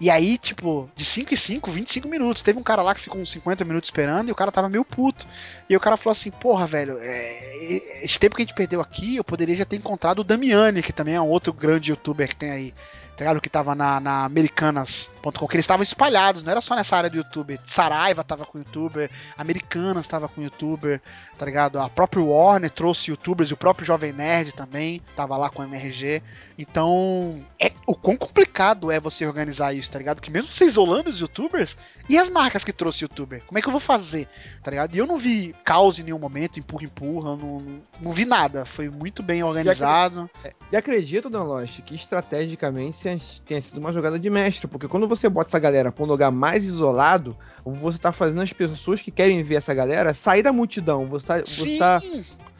[0.00, 2.42] E aí, tipo, de 5 e 5, 25 minutos.
[2.42, 4.84] Teve um cara lá que ficou uns 50 minutos esperando e o cara tava meio
[4.84, 5.26] puto.
[5.68, 9.16] E o cara falou assim: Porra, velho, é, esse tempo que a gente perdeu aqui,
[9.16, 12.36] eu poderia já ter encontrado o Damiani, que também é um outro grande youtuber que
[12.36, 12.74] tem aí.
[13.20, 13.40] Tá ligado?
[13.42, 17.18] Que tava na, na Americanas.com, que eles estavam espalhados, não era só nessa área do
[17.18, 17.60] YouTube.
[17.66, 21.02] Saraiva tava com youtuber, Americanas tava com youtuber,
[21.36, 21.78] tá ligado?
[21.78, 25.64] A própria Warner trouxe youtubers e o próprio Jovem Nerd também tava lá com o
[25.66, 26.22] MRG.
[26.58, 30.22] Então, é o quão complicado é você organizar isso, tá ligado?
[30.22, 31.76] Que mesmo você isolando os youtubers,
[32.08, 33.42] e as marcas que trouxe youtuber?
[33.46, 34.28] Como é que eu vou fazer,
[34.62, 34.94] tá ligado?
[34.94, 38.64] E eu não vi caos em nenhum momento, empurra, empurra, não, não, não vi nada.
[38.64, 40.30] Foi muito bem organizado.
[40.72, 42.96] E acredito, Don Lost, que estrategicamente
[43.44, 46.30] tenha sido uma jogada de mestre, porque quando você bota essa galera pra um lugar
[46.30, 51.06] mais isolado, você tá fazendo as pessoas que querem ver essa galera sair da multidão.
[51.06, 52.00] Você tá, você Sim, tá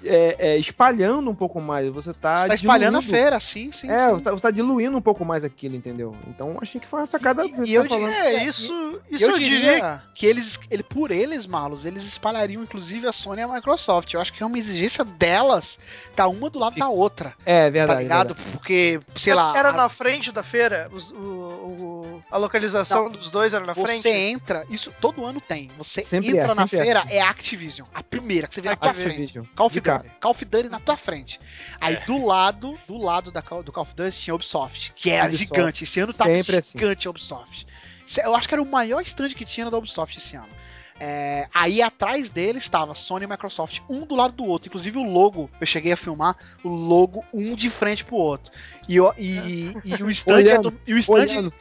[0.05, 1.89] é, é, espalhando um pouco mais.
[1.93, 3.91] Você tá, você tá espalhando a diluindo- feira, sim, sim.
[3.91, 4.15] É, sim.
[4.15, 6.15] você tá, você tá diluindo um pouco mais aquilo, entendeu?
[6.29, 7.45] Então achei que foi uma sacada.
[7.45, 10.03] E- que você e eu tá diria- É, isso, isso eu eu, diria, diria.
[10.15, 14.13] que eles, ele, por eles, Marlos, eles espalhariam inclusive a Sony e a Microsoft.
[14.15, 15.79] Eu acho que é uma exigência delas
[16.15, 18.03] tá uma do lado da outra, É, tá verdade.
[18.03, 18.35] ligado?
[18.53, 20.89] Porque, sei lá, Era a- na frente da feira?
[20.93, 24.09] Os- o, o- a localização dos dois era na você frente?
[24.09, 25.69] entra, isso todo ano tem.
[25.79, 27.15] Você Sempre entra é, na sempre é feira, assim.
[27.15, 29.09] é a Activision, a primeira que você vê na tua frente.
[29.09, 29.45] Activision.
[29.57, 30.03] Call of cara.
[30.05, 30.17] Duty.
[30.21, 31.41] Call of Duty na tua frente.
[31.81, 32.01] Aí É.
[32.05, 35.85] do lado, do lado da, do Call of Duty tinha Ubisoft, que era Ubisoft, gigante.
[35.85, 36.79] Esse ano tava sempre assim.
[36.79, 37.67] gigante a Ubisoft.
[38.25, 40.49] Eu acho que era o maior stand que tinha da Ubisoft esse ano.
[41.03, 44.69] É, aí atrás dele estava Sony e Microsoft, um do lado do outro.
[44.69, 48.53] Inclusive o logo, eu cheguei a filmar o logo um de frente pro outro.
[48.87, 51.17] E, o- e- e o stand, é Olhando, do, e o stand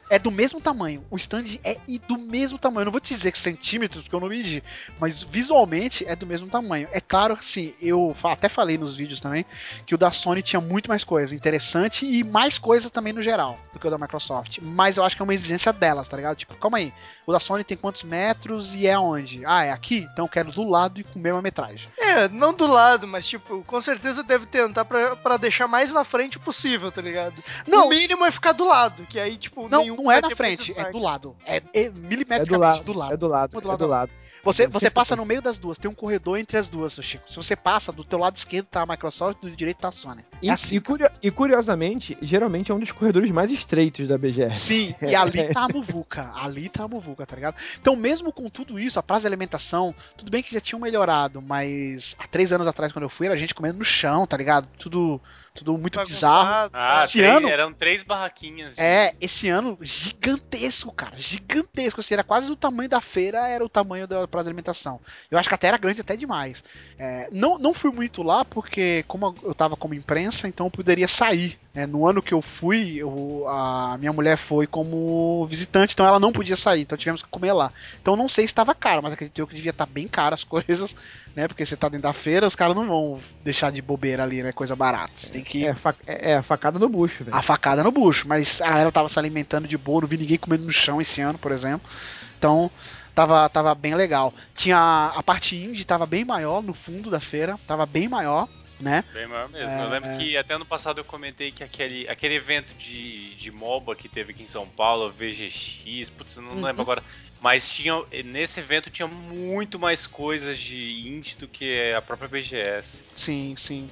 [0.09, 1.05] é do mesmo tamanho.
[1.11, 2.81] O stand é e do mesmo tamanho.
[2.81, 4.63] Eu não vou te dizer que centímetros, porque eu não medi,
[4.99, 6.87] mas visualmente é do mesmo tamanho.
[6.91, 9.45] É claro que sim, eu até falei nos vídeos também
[9.85, 13.59] que o da Sony tinha muito mais coisa interessante e mais coisa também no geral
[13.71, 14.57] do que o da Microsoft.
[14.61, 16.35] Mas eu acho que é uma exigência delas, tá ligado?
[16.35, 16.91] Tipo, calma aí.
[17.27, 19.28] O da Sony tem quantos metros e é onde?
[19.45, 20.07] Ah, é aqui?
[20.11, 21.89] Então eu quero do lado e com mesma metragem.
[21.97, 26.03] É, não do lado, mas tipo, com certeza deve tentar pra, pra deixar mais na
[26.03, 27.35] frente possível, tá ligado?
[27.67, 27.87] Não.
[27.87, 30.73] O mínimo é ficar do lado, que aí, tipo, Não, nenhum não é na frente,
[30.77, 31.35] é do lado.
[31.45, 33.13] É, é É milimetricamente do lado, do lado.
[33.13, 33.57] É do lado.
[33.57, 34.11] Um do é lado do do lado.
[34.43, 37.29] Você, você passa no meio das duas, tem um corredor entre as duas, Chico.
[37.29, 40.23] Se você passa, do teu lado esquerdo tá a Microsoft, do direito tá a Sony.
[40.41, 44.17] E, É assim, e curio- e curiosamente, geralmente é um dos corredores mais estreitos da
[44.17, 44.55] BGS.
[44.59, 46.31] Sim, e ali tá a muvuca.
[46.35, 47.55] Ali tá a muvuca, tá ligado?
[47.81, 51.41] Então, mesmo com tudo isso, a praça de alimentação, tudo bem que já tinham melhorado,
[51.41, 54.67] mas há três anos atrás, quando eu fui, era gente comendo no chão, tá ligado?
[54.77, 55.19] Tudo,
[55.59, 56.45] tudo muito bizarro.
[56.45, 56.71] Bagunçado.
[56.73, 58.75] Ah, Esse três- ano- eram três barraquinhas.
[58.75, 61.15] de- É, esse ano gigantesco, cara.
[61.17, 61.99] Gigantesco.
[61.99, 64.99] Assim, era quase do tamanho da feira, era o tamanho da praça de alimentação.
[65.29, 66.63] Eu acho que até era grande até demais.
[66.97, 71.07] É, não, não fui muito lá, porque como eu tava como imprensa, então eu poderia
[71.07, 71.57] sair.
[71.71, 71.85] né?
[71.85, 76.31] no ano que eu fui, eu- a minha mulher foi como visitante, então ela não
[76.31, 77.71] podia sair, então tivemos que comer lá.
[78.01, 80.43] Então não sei se estava caro, mas acredito eu que devia estar bem caro as
[80.89, 80.95] coisas,
[81.35, 81.47] né?
[81.47, 84.51] Porque você tá dentro da feira, os caras não vão deixar de bobeira ali, né?
[84.51, 85.11] Coisa barata.
[85.15, 87.35] Você tem que É, fa- é, é facada no bucho, velho.
[87.35, 90.37] a facada no bucho, mas a galera tava se alimentando de boa, não vi ninguém
[90.37, 91.89] comendo no chão esse ano, por exemplo.
[92.37, 92.71] Então,
[93.15, 94.33] tava, tava bem legal.
[94.55, 98.47] Tinha a, a parte indie, tava bem maior no fundo da feira, tava bem maior,
[98.79, 99.03] né?
[99.13, 99.67] Bem maior mesmo.
[99.75, 100.17] É, eu lembro é.
[100.17, 104.31] que até ano passado eu comentei que aquele, aquele evento de, de MOBA que teve
[104.31, 106.61] aqui em São Paulo, VGX, putz, eu não Uhum.
[106.61, 107.03] lembro agora.
[107.41, 113.01] Mas tinha, nesse evento tinha muito mais coisas de indie do que a própria BGS.
[113.15, 113.89] Sim, sim.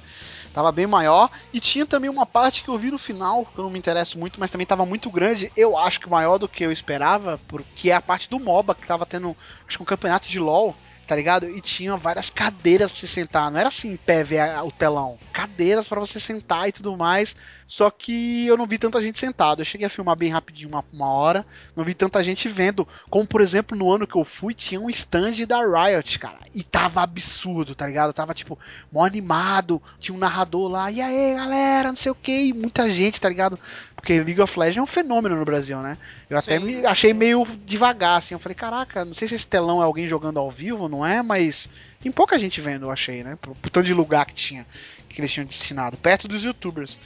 [0.52, 1.30] Tava bem maior.
[1.52, 4.18] E tinha também uma parte que eu vi no final, que eu não me interesso
[4.18, 5.50] muito, mas também tava muito grande.
[5.56, 8.86] Eu acho que maior do que eu esperava, porque é a parte do MOBA, que
[8.86, 9.34] tava tendo,
[9.66, 10.76] acho que um campeonato de LoL,
[11.08, 11.48] tá ligado?
[11.48, 13.50] E tinha várias cadeiras pra você sentar.
[13.50, 15.18] Não era assim, pé, ver o telão.
[15.32, 17.34] Cadeiras pra você sentar e tudo mais.
[17.66, 19.62] Só que eu não vi tanta gente sentada.
[19.62, 21.46] Eu cheguei a filmar bem rapidinho, uma, uma hora.
[21.74, 22.86] Não vi tanta gente vendo.
[23.08, 26.40] Como, por exemplo, no ano que eu fui, tinha um stand da Riot, cara.
[26.54, 28.12] E tava absurdo, tá ligado?
[28.12, 28.58] Tava, tipo,
[28.92, 29.82] mó animado.
[29.98, 30.90] Tinha um narrador lá.
[30.90, 32.48] E aí, galera, não sei o que.
[32.48, 33.58] E muita gente, tá ligado?
[34.00, 35.98] Porque League of Legends é um fenômeno no Brasil, né?
[36.30, 36.64] Eu até Sim.
[36.64, 38.34] me achei meio devagar, assim.
[38.34, 41.20] Eu falei, caraca, não sei se esse telão é alguém jogando ao vivo, não é?
[41.20, 41.68] Mas
[42.00, 43.36] tem pouca gente vendo, eu achei, né?
[43.40, 44.64] Por, por tanto de lugar que tinha,
[45.08, 45.96] que eles tinham destinado.
[45.96, 46.98] Perto dos youtubers.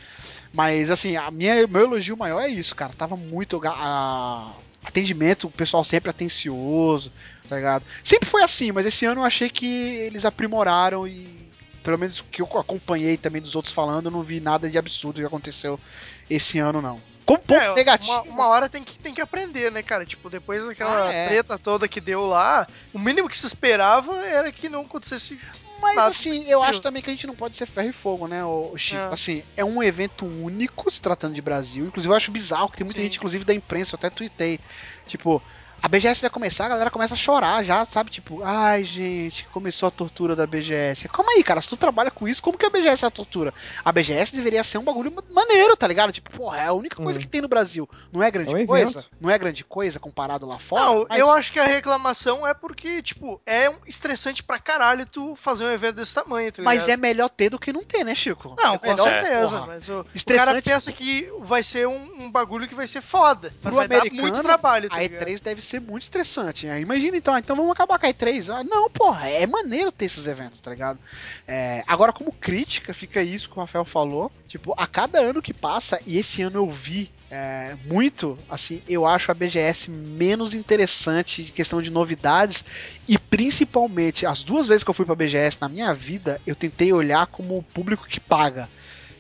[0.53, 2.93] Mas, assim, a minha, meu elogio maior é isso, cara.
[2.93, 3.61] Tava muito.
[3.67, 4.53] a-
[4.85, 7.13] atendimento, o pessoal sempre atencioso,
[7.49, 7.85] tá ligado?
[8.03, 11.41] Sempre foi assim, mas esse ano eu achei que eles aprimoraram e.
[11.83, 14.79] Pelo menos o que eu acompanhei também dos outros falando, eu não vi nada de
[14.79, 15.81] absurdo que aconteceu
[16.29, 17.01] esse ano, não.
[17.25, 18.11] Como ponto É, negativo.
[18.13, 20.05] Uma, uma hora tem que, tem que aprender, né, cara?
[20.05, 21.29] Tipo, depois daquela Ah, é.
[21.29, 25.39] treta toda que deu lá, o mínimo que se esperava era que não acontecesse.
[25.81, 28.29] Mas nada assim, eu acho também que a gente não pode ser ferro e fogo,
[28.29, 29.01] né, ô, Chico?
[29.01, 29.13] É.
[29.15, 31.87] Assim, é um evento único se tratando de Brasil.
[31.87, 33.05] Inclusive, eu acho bizarro que tem muita Sim.
[33.07, 34.61] gente, inclusive da imprensa, eu até tuitei.
[35.07, 35.43] Tipo,
[35.83, 38.09] a BGS vai começar, a galera começa a chorar já, sabe?
[38.11, 41.09] Tipo, ai, gente, começou a tortura da BGS.
[41.09, 43.53] Calma aí, cara, se tu trabalha com isso, como que a BGS é a tortura?
[43.85, 46.13] A BGS deveria ser um bagulho ma- maneiro, tá ligado?
[46.13, 47.23] Tipo, porra, é a única coisa Hum.
[47.23, 47.89] que tem no Brasil.
[48.13, 49.01] Não é grande É um coisa?
[49.01, 49.11] evento.
[49.21, 50.85] Não é grande coisa comparado lá fora?
[50.85, 55.05] Não, mas- eu acho que a reclamação é porque, tipo, é um estressante pra caralho
[55.05, 58.05] tu fazer um evento desse tamanho, tá Mas é melhor ter do que não ter,
[58.05, 58.55] né, Chico?
[58.57, 59.67] Não, é com melhor, certeza, porra.
[59.67, 60.47] mas o, o Estressante.
[60.47, 63.53] cara pensa que vai ser um, um bagulho que vai ser foda.
[63.63, 65.23] Mas Pro vai dar americano, muito trabalho, tá A ligado?
[65.27, 66.67] E3 deve ser muito estressante.
[66.67, 66.81] né?
[66.81, 68.49] Imagina então, ah, então vamos acabar com a E3.
[68.49, 70.99] Ah, não, porra, é maneiro ter esses eventos, tá ligado?
[71.47, 74.31] É, agora, como crítica, fica isso que o Rafael falou.
[74.49, 79.07] Tipo, a cada ano que passa, e esse ano eu vi é, muito, assim, eu
[79.07, 82.65] acho a BGS menos interessante questão de novidades.
[83.09, 86.93] E principalmente, as duas vezes que eu fui pra BGS na minha vida, eu tentei
[86.93, 88.69] olhar como o público que paga.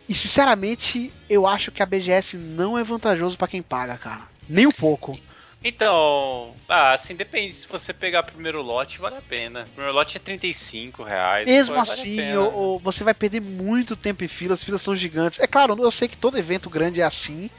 [0.08, 4.22] E sinceramente, eu acho que a BGS não é vantajoso pra quem paga, cara.
[4.46, 5.18] Nem um pouco.
[5.64, 7.54] Então, ah, assim, depende.
[7.54, 9.62] Se você pegar primeiro lote, vale a pena.
[9.64, 11.46] O primeiro lote é 35 reais.
[11.46, 14.94] Mesmo pô, vale assim, ou você vai perder muito tempo em fila, as filas são
[14.96, 15.38] gigantes.
[15.38, 17.50] É claro, eu sei que todo evento grande é assim,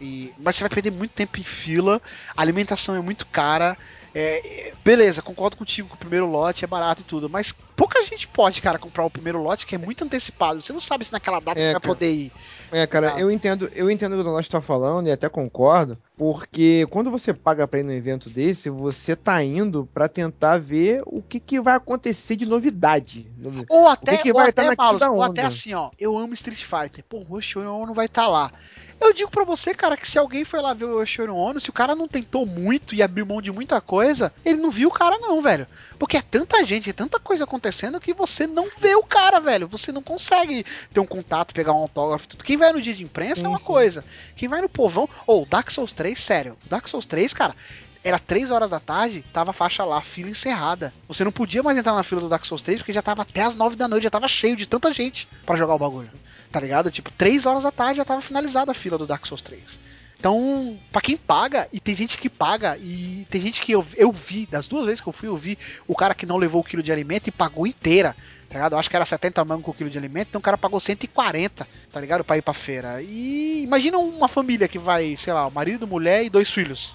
[0.00, 2.00] e- mas você vai perder muito tempo em fila,
[2.36, 3.76] a alimentação é muito cara.
[4.14, 8.02] É, é, beleza, concordo contigo que o primeiro lote é barato e tudo, mas pouca
[8.04, 10.60] gente pode, cara, comprar o primeiro lote que é muito antecipado.
[10.60, 11.94] Você não sabe se naquela data É, você vai cara.
[11.94, 12.32] poder ir.
[12.72, 13.20] É, cara, Tá.
[13.20, 17.10] eu entendo, eu entendo o que o Nós tá falando e até concordo, porque quando
[17.10, 21.40] você paga pra ir num evento desse, você tá indo pra tentar ver o que,
[21.40, 23.26] que vai acontecer de novidade.
[23.38, 25.72] No- Ou até, que que ou vai até, tá crista Malus, da ou até assim,
[25.74, 27.04] ó, eu amo Street Fighter.
[27.08, 28.52] Pô, o Oshiro Ono vai estar lá.
[29.00, 31.70] Eu digo pra você, cara, que se alguém foi lá ver o Oshiro Ono, se
[31.70, 34.92] o cara não tentou muito e abriu mão de muita coisa, ele não viu o
[34.92, 35.66] cara não, velho.
[35.98, 39.66] Porque é tanta gente, é tanta coisa acontecendo que você não vê o cara, velho.
[39.68, 42.44] Você não consegue ter um contato, pegar um autógrafo, tudo.
[42.44, 43.64] Quem vai no dia de imprensa Sim, é uma sim.
[43.64, 44.04] coisa.
[44.36, 46.58] Quem vai no povão, ou Dark Souls 3, sério.
[46.68, 47.56] Dark Souls 3, cara,
[48.04, 50.92] era 3 horas da tarde, tava a faixa lá, fila encerrada.
[51.08, 53.42] Você não podia mais entrar na fila do Dark Souls 3 porque já tava até
[53.42, 56.10] as 9 da noite, já tava cheio de tanta gente pra jogar o bagulho.
[56.50, 56.90] Tá ligado?
[56.90, 59.78] Tipo, 3 horas da tarde já tava finalizada a fila do Dark Souls 3.
[60.18, 64.12] Então, pra quem paga, e tem gente que paga, e tem gente que eu, eu
[64.12, 65.56] vi, das duas vezes que eu fui, eu vi
[65.88, 68.14] o cara que não levou o quilo de alimento e pagou inteira.
[68.46, 68.72] tá ligado?
[68.74, 71.66] Eu acho que era 70 mangos com quilo de alimento, então o cara pagou 140,
[71.90, 72.22] tá ligado?
[72.22, 73.00] Pra ir pra feira.
[73.00, 76.94] E imagina uma família que vai, sei lá, o marido, mulher e dois filhos.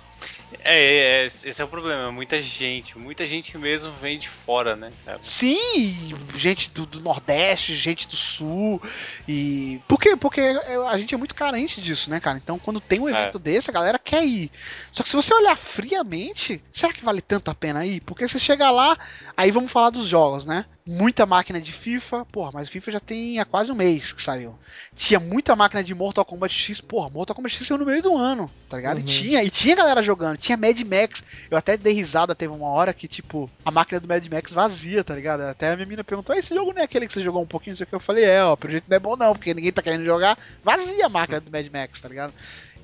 [0.64, 2.12] É, é, é, esse é o problema.
[2.12, 4.92] Muita gente, muita gente mesmo vem de fora, né?
[5.06, 5.20] cara?
[5.22, 8.82] Sim, gente do, do Nordeste, gente do Sul.
[9.28, 9.80] E.
[9.88, 10.16] Por quê?
[10.16, 10.42] Porque
[10.88, 12.38] a gente é muito carente disso, né, cara?
[12.38, 14.52] Então, quando tem um evento desse, a galera quer ir.
[14.92, 18.02] Só que se você olhar friamente, será que vale tanto a pena ir?
[18.02, 18.98] Porque você chega lá,
[19.36, 20.66] aí vamos falar dos jogos, né?
[20.88, 24.54] Muita máquina de FIFA, porra, mas FIFA já tem há quase um mês que saiu.
[24.96, 28.16] Tinha muita máquina de Mortal Kombat X, porra, Mortal Kombat X saiu no meio do
[28.16, 28.98] ano, tá ligado?
[28.98, 29.06] E Uhum.
[29.08, 31.24] tinha, e tinha galera jogando, tinha Mad Max.
[31.50, 35.04] Eu até dei risada, teve uma hora que, tipo, a máquina do Mad Max vazia,
[35.04, 35.42] tá ligado?
[35.42, 37.48] Até a minha menina perguntou: "Ah, esse jogo não é aquele que você jogou um
[37.48, 37.96] pouquinho, não sei o que.
[37.96, 40.38] Eu falei, é, ó, pelo jeito não é bom não, porque ninguém tá querendo jogar.
[40.64, 42.32] Vazia a máquina do Mad Max, tá ligado?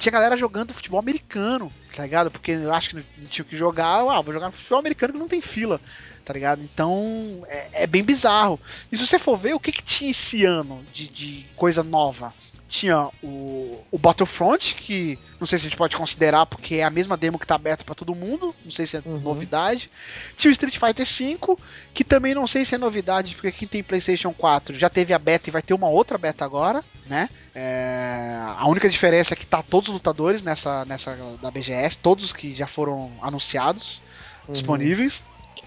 [0.01, 2.31] Tinha galera jogando futebol americano, tá ligado?
[2.31, 5.13] Porque eu acho que não tinha o que jogar, ah, vou jogar no futebol americano
[5.13, 5.79] que não tem fila,
[6.25, 6.59] tá ligado?
[6.63, 8.59] Então é, é bem bizarro.
[8.91, 12.33] E se você for ver, o que, que tinha esse ano de, de coisa nova?
[12.67, 16.89] Tinha o, o Battlefront, que não sei se a gente pode considerar, porque é a
[16.89, 19.19] mesma demo que tá aberta pra todo mundo, não sei se é Uhum.
[19.19, 19.91] novidade.
[20.35, 21.57] Tinha o Street Fighter V,
[21.93, 25.19] que também não sei se é novidade, porque quem tem PlayStation 4 já teve a
[25.19, 27.29] beta e vai ter uma outra beta agora, né?
[27.53, 32.31] É, a única diferença é que tá todos os lutadores nessa, nessa da BGS, todos
[32.31, 34.01] que já foram anunciados,
[34.47, 34.53] Uhum.
[34.53, 35.23] disponíveis.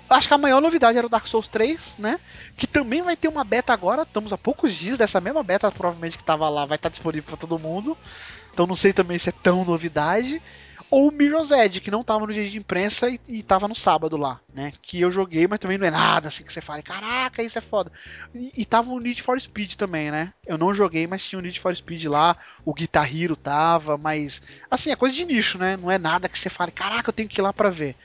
[0.09, 2.19] Acho que a maior novidade era o Dark Souls 3, né?
[2.57, 4.03] Que também vai ter uma beta agora.
[4.03, 7.37] Estamos a poucos dias dessa mesma beta, provavelmente que tava lá, vai estar disponível para
[7.37, 7.97] todo mundo.
[8.53, 10.43] Então não sei também se é tão novidade.
[10.95, 13.75] Ou o Mirror's Edge, que não tava no dia de imprensa e, e tava no
[13.75, 14.73] sábado lá, né?
[14.81, 17.61] Que eu joguei, mas também não é nada assim que você fale, caraca, isso é
[17.61, 17.91] foda.
[18.33, 20.33] E, e tava o Need for Speed também, né?
[20.47, 24.41] Eu não joguei, mas tinha o Need for Speed lá, o Guitar Hero tava, mas
[24.71, 25.77] assim, é coisa de nicho, né?
[25.77, 27.97] Não é nada que você fale, caraca, eu tenho que ir lá pra ver.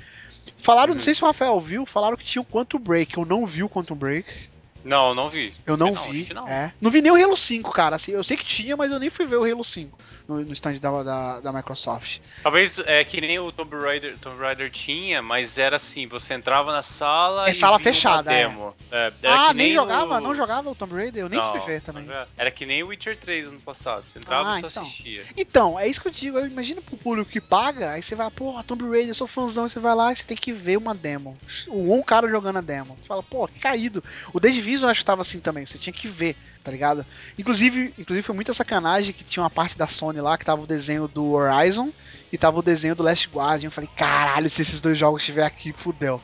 [0.58, 3.16] Falaram, não sei se o Rafael viu, falaram que tinha o Quantum Break.
[3.16, 4.50] Eu não vi o Quantum Break.
[4.84, 5.54] Não, não vi.
[5.64, 6.26] Eu não, Acho vi.
[6.26, 6.48] que não.
[6.48, 6.74] É.
[6.82, 7.98] Não vi nem o Halo 5, cara.
[7.98, 9.96] Assim, eu sei que tinha, mas eu nem fui ver o Halo 5
[10.30, 12.20] no, no stand da, da, da Microsoft.
[12.44, 16.72] Talvez é que nem o Tomb Raider, Tomb Raider tinha, mas era assim, você entrava
[16.72, 18.48] na sala É e sala fechada, é.
[18.48, 18.74] demo.
[18.92, 20.20] É, era Ah, nem, o- jogava?
[20.22, 21.24] Não jogava o Tomb Raider?
[21.24, 22.08] Eu nem Não, fui ver também.
[22.38, 24.04] Era que nem o Witcher 3 ano passado.
[24.08, 24.84] Você entrava Ah, e só então.
[24.84, 25.24] assistia.
[25.38, 26.38] Então, é isso que eu digo.
[26.38, 29.66] Eu imagino pro público que paga, aí você vai, porra, Tomb Raider, eu sou fãzão,
[29.66, 31.38] aí você vai lá e você tem que ver uma demo.
[31.70, 32.98] Um cara jogando a demo.
[33.02, 34.04] Você fala, pô, que caído.
[34.34, 36.36] O The Division eu acho que tava assim também, você tinha que ver,
[36.70, 37.06] tá ligado?
[37.38, 40.68] Inclusive, inclusive foi muita sacanagem que tinha uma parte da Sony lá que tava o
[40.68, 41.92] desenho do Horizon
[42.32, 43.68] e tava o desenho do Last Guardian.
[43.68, 46.22] Eu falei, caralho, se esses dois jogos estiver aqui, fudeu.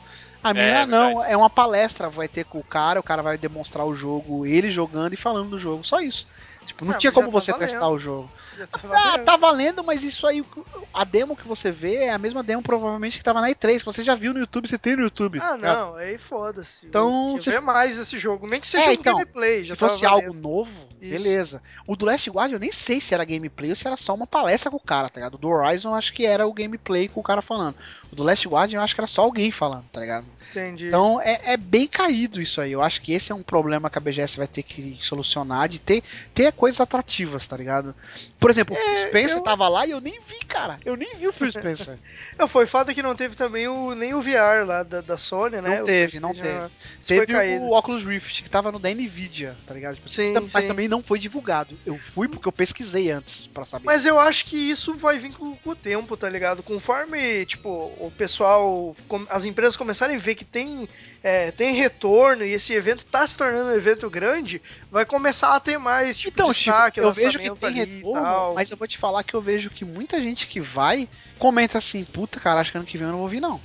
[0.50, 1.32] A minha É, não, verdade.
[1.32, 4.70] é uma palestra, vai ter com o cara, o cara vai demonstrar o jogo, ele
[4.70, 6.26] jogando e falando do jogo, só isso.
[6.66, 7.68] Tipo, não Ah, tinha como tá você valendo.
[7.68, 8.28] testar o jogo.
[8.58, 9.24] Tá Ah, valendo.
[9.24, 10.44] tá valendo, mas isso aí,
[10.92, 13.84] a demo que você vê é a mesma demo provavelmente que tava na E3, que
[13.84, 15.38] você já viu no YouTube, você tem no YouTube.
[15.40, 15.56] Ah, tá?
[15.58, 16.84] não, aí foda-se.
[16.86, 19.64] Então, Eu se- ver mais esse jogo, nem que seja É, um então, gameplay.
[19.64, 20.42] Já Se fosse tava algo valendo.
[20.42, 21.10] novo, Isso.
[21.22, 21.62] beleza.
[21.86, 24.26] O do Last Guard eu nem sei se era gameplay ou se era só uma
[24.26, 25.34] palestra com o cara, tá ligado?
[25.34, 27.76] O do Horizon eu acho que era o gameplay com o cara falando.
[28.12, 30.26] O do Last Guard eu acho que era só alguém falando, tá ligado?
[30.50, 30.86] Entendi.
[30.88, 32.72] Então é, é bem caído isso aí.
[32.72, 35.78] Eu acho que esse é um problema que a BGS vai ter que solucionar, de
[35.78, 36.02] ter,
[36.34, 37.94] ter coisas atrativas, tá ligado?
[38.38, 40.78] Por exemplo, o Phil Spencer eu- tava lá e eu nem vi, cara.
[40.84, 41.98] Eu nem vi o Phil Spencer.
[42.38, 45.60] Não, foi foda que não teve também o, nem o VR lá da, da Sony,
[45.60, 45.78] né?
[45.78, 47.64] Não teve, não Teve foi caído.
[47.64, 49.94] o Oculus Rift, que tava no da Nvidia, tá ligado?
[49.96, 50.68] Tipo, Sim, mas sim.
[50.68, 51.78] também não foi divulgado.
[51.86, 53.84] Eu fui porque eu pesquisei antes pra saber.
[53.86, 56.62] Mas eu acho que isso vai vir com, com o tempo, tá ligado?
[56.62, 57.68] Conforme, tipo,
[57.98, 58.94] o pessoal,
[59.30, 60.88] as empresas começarem a ver que tem,
[61.22, 65.60] é, tem retorno e esse evento tá se tornando um evento grande, vai começar a
[65.60, 69.24] ter mais, tipo, Então, destaque, eu vejo que tem retorno, mas eu vou te falar
[69.24, 71.08] que eu vejo que muita gente que vai
[71.38, 73.60] comenta assim, puta, cara, acho que ano que vem eu não vou vir, não.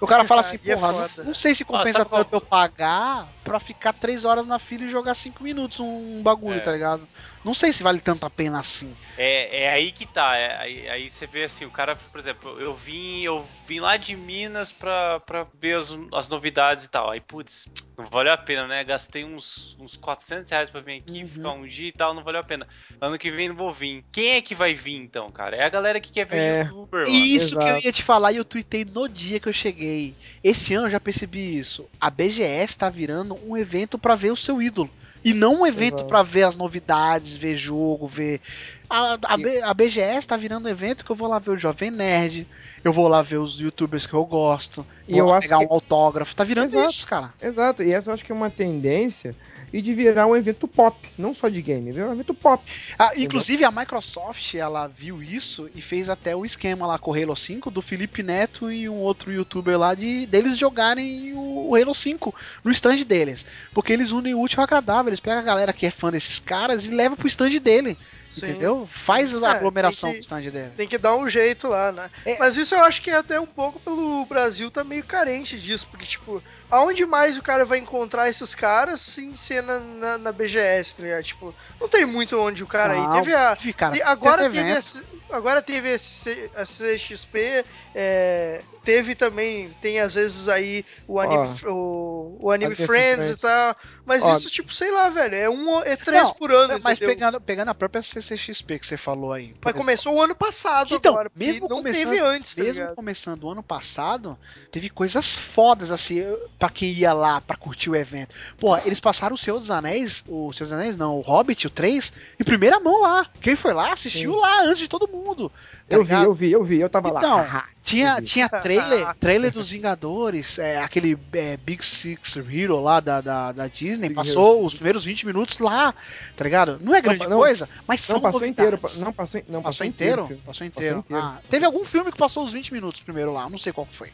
[0.00, 2.40] O cara fala assim, é porra, não, não sei se compensa sabe qual- tanto eu
[2.40, 6.60] pagar pra ficar três horas na fila e jogar cinco minutos um bagulho, É.
[6.60, 7.06] tá ligado?
[7.48, 8.94] Não sei se vale tanto a pena assim.
[9.16, 10.36] É, é aí que tá.
[10.36, 13.96] é aí, aí você vê assim, o cara, por exemplo, eu vim, eu vim lá
[13.96, 17.10] de Minas pra, pra ver as, as novidades e tal.
[17.10, 17.64] Aí, putz,
[17.96, 18.84] não valeu a pena, né?
[18.84, 21.28] Gastei uns, uns 400 reais pra vir aqui, Uhum.
[21.28, 22.68] ficar um dia e tal, não valeu a pena.
[23.00, 24.04] Ano que vem não vou vir.
[24.12, 25.56] Quem é que vai vir então, cara?
[25.56, 26.62] É a galera que quer ver É.
[26.64, 27.24] youtuber, mano.
[27.24, 27.86] Isso que eu Exato.
[27.86, 30.14] ia te falar e eu tuitei no dia que eu cheguei.
[30.44, 31.88] Esse ano eu já percebi isso.
[31.98, 34.90] A BGS tá virando um evento pra ver o seu ídolo.
[35.24, 38.40] E não um evento pra ver as novidades, ver jogo, ver.
[38.88, 41.58] A, a, B- a BGS tá virando um evento que eu vou lá ver o
[41.58, 42.46] Jovem Nerd,
[42.82, 45.72] eu vou lá ver os youtubers que eu gosto, E vou eu pegar que- um
[45.72, 46.34] autógrafo.
[46.34, 46.90] Tá virando Exato.
[46.90, 47.34] isso, cara.
[47.42, 49.36] Exato, e essa eu acho que é uma tendência
[49.72, 52.62] e de virar um evento pop, não só de game, virar um evento pop.
[52.98, 57.14] Ah, inclusive a Microsoft, ela viu isso e fez até o esquema lá com o
[57.14, 61.94] Halo 5 do Felipe Neto e um outro youtuber lá de deles jogarem o, Halo
[61.94, 63.44] 5 no stand deles.
[63.72, 66.38] Porque eles unem o útil ao agradável, eles pegam a galera que é fã desses
[66.38, 67.96] caras e levam pro stand dele.
[68.30, 68.50] Sim.
[68.50, 68.88] Entendeu?
[68.92, 70.70] Faz a É, aglomeração que- stand dele.
[70.76, 72.10] Tem que dar um jeito lá, né?
[72.24, 72.38] É.
[72.38, 75.86] Mas isso eu acho que é até um pouco pelo Brasil tá meio carente disso,
[75.90, 80.32] porque, tipo, aonde mais o cara vai encontrar esses caras sem ser na, na, na
[80.32, 81.24] BGS, tá ligado?
[81.24, 83.20] Tipo, não tem muito onde o cara Não, aí.
[83.20, 83.56] Teve a.
[83.76, 87.64] cara, agora teve teve, esse, agora teve esse a CXP,
[87.94, 93.30] é, teve também, tem às vezes aí o Anime, o, o Anime Friends, Friends.
[93.32, 93.76] e tal.
[94.06, 96.96] Mas Ó, isso, tipo, sei lá, velho, é um é três Não, por ano, Mas
[96.96, 97.14] entendeu?
[97.14, 99.48] pegando, pegando a própria CCXP que você falou aí.
[99.48, 99.74] Mas exemplo.
[99.74, 102.94] começou o ano passado Então, agora, mesmo não teve antes, tá mesmo ligado?
[102.96, 104.38] começando o ano passado,
[104.72, 106.24] teve coisas fodas assim
[106.58, 108.34] pra quem ia lá pra curtir o evento.
[108.56, 111.70] Pô, eles passaram o Senhor dos Anéis, o Senhor dos Anéis não, o Hobbit, o
[111.70, 112.10] 3,
[112.40, 113.26] em primeira mão lá.
[113.42, 114.40] Quem foi lá assistiu Sim.
[114.40, 115.52] lá antes de todo mundo.
[115.88, 116.24] Tá Eu vi, ligado?
[116.26, 117.66] eu vi, eu vi, eu tava Então, lá.
[117.82, 118.22] Tinha, vi.
[118.26, 123.66] tinha trailer, trailer dos Vingadores, é, aquele é, Big Six Hero lá da, da, da
[123.66, 125.94] Disney, Big passou Hero os primeiros 20 minutos lá,
[126.36, 126.78] tá ligado?
[126.82, 128.74] Não é grande não, coisa, mas são Não passou novidades.
[128.74, 130.26] inteiro, não passou, não Passou inteiro?
[130.26, 130.40] filho.
[130.44, 130.98] Passou inteiro.
[130.98, 131.22] inteiro.
[131.22, 133.96] Ah, teve algum filme que passou os 20 minutos primeiro lá, não sei qual que
[133.96, 134.10] foi.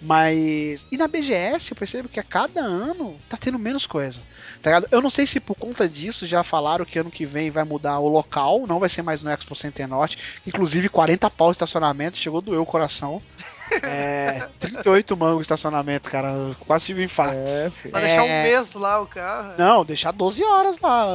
[0.00, 0.86] Mas.
[0.90, 4.20] E na BGS eu percebo que a cada ano tá tendo menos coisa.
[4.62, 4.88] Tá ligado?
[4.90, 7.98] Eu não sei se por conta disso já falaram que ano que vem vai mudar
[7.98, 10.16] o local, não vai ser mais no Expo Center Norte.
[10.46, 13.20] Inclusive 40 pau o estacionamento, chegou a doer o coração.
[13.82, 16.32] É, 38 mangos o estacionamento, cara.
[16.66, 17.36] Quase tive um infarto.
[17.36, 17.70] É.
[17.90, 18.42] Vai deixar um É.
[18.42, 19.52] mês lá o carro.
[19.56, 21.06] Não, deixar 12 horas lá.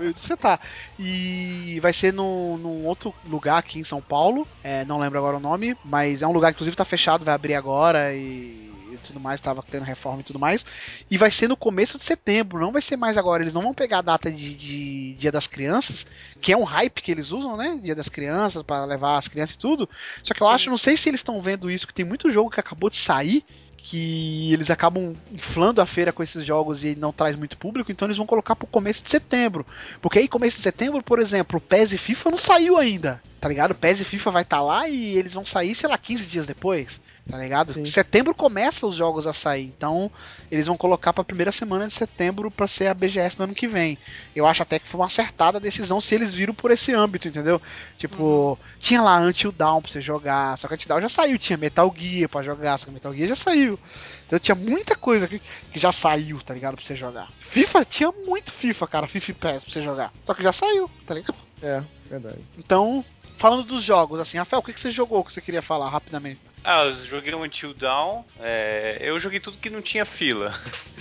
[0.00, 0.58] Onde você tá?
[0.98, 4.46] E vai ser num, num outro lugar aqui em São Paulo.
[4.64, 7.32] é, não lembro agora o nome, mas é um lugar que inclusive tá fechado, vai
[7.34, 8.71] abrir agora e
[9.12, 10.64] tudo mais, tava tendo reforma e tudo mais.
[11.10, 13.42] E vai ser no começo de setembro, não vai ser mais agora.
[13.42, 16.06] Eles não vão pegar a data de, de Dia das Crianças,
[16.40, 17.78] que é um hype que eles usam, né?
[17.82, 19.88] Dia das Crianças, para levar as crianças e tudo.
[20.22, 22.50] Só que eu acho, não sei se eles estão vendo isso, que tem muito jogo
[22.50, 23.44] que acabou de sair
[23.82, 28.06] que eles acabam inflando a feira com esses jogos e não traz muito público, então
[28.06, 29.66] eles vão colocar pro começo de setembro.
[30.00, 33.48] Porque aí, começo de setembro, por exemplo, o PES e FIFA não saiu ainda, tá
[33.48, 33.72] ligado?
[33.72, 36.46] O PES e FIFA vai estar lá e eles vão sair, sei lá, 15 dias
[36.46, 37.72] depois, tá ligado?
[37.72, 37.84] Sim.
[37.84, 40.10] Setembro começa os jogos a sair, então
[40.50, 43.68] eles vão colocar pra primeira semana de setembro pra ser a BGS no ano que
[43.68, 43.96] vem.
[44.34, 47.28] Eu acho até que foi uma acertada a decisão se eles viram por esse âmbito,
[47.28, 47.60] entendeu?
[47.96, 51.56] Tipo, tinha lá Until Dawn pra você jogar, só que Until Dawn já saiu, tinha
[51.56, 53.78] Metal Gear pra jogar, só que Metal Gear já saiu.
[54.26, 55.40] Então tinha muita coisa que,
[55.72, 56.76] que já saiu, tá ligado?
[56.76, 57.28] Pra você jogar.
[57.40, 60.12] FIFA tinha muito FIFA, cara, FIFA e PES pra você jogar.
[60.24, 61.51] Só que já saiu, tá ligado?
[61.62, 62.38] É, verdade.
[62.58, 63.04] Então,
[63.36, 66.40] falando dos jogos, assim, Rafael, o que, que você jogou que você queria falar rapidamente?
[66.64, 68.24] Ah, eu joguei um Until Down.
[68.40, 70.52] é, eu joguei tudo que não tinha fila.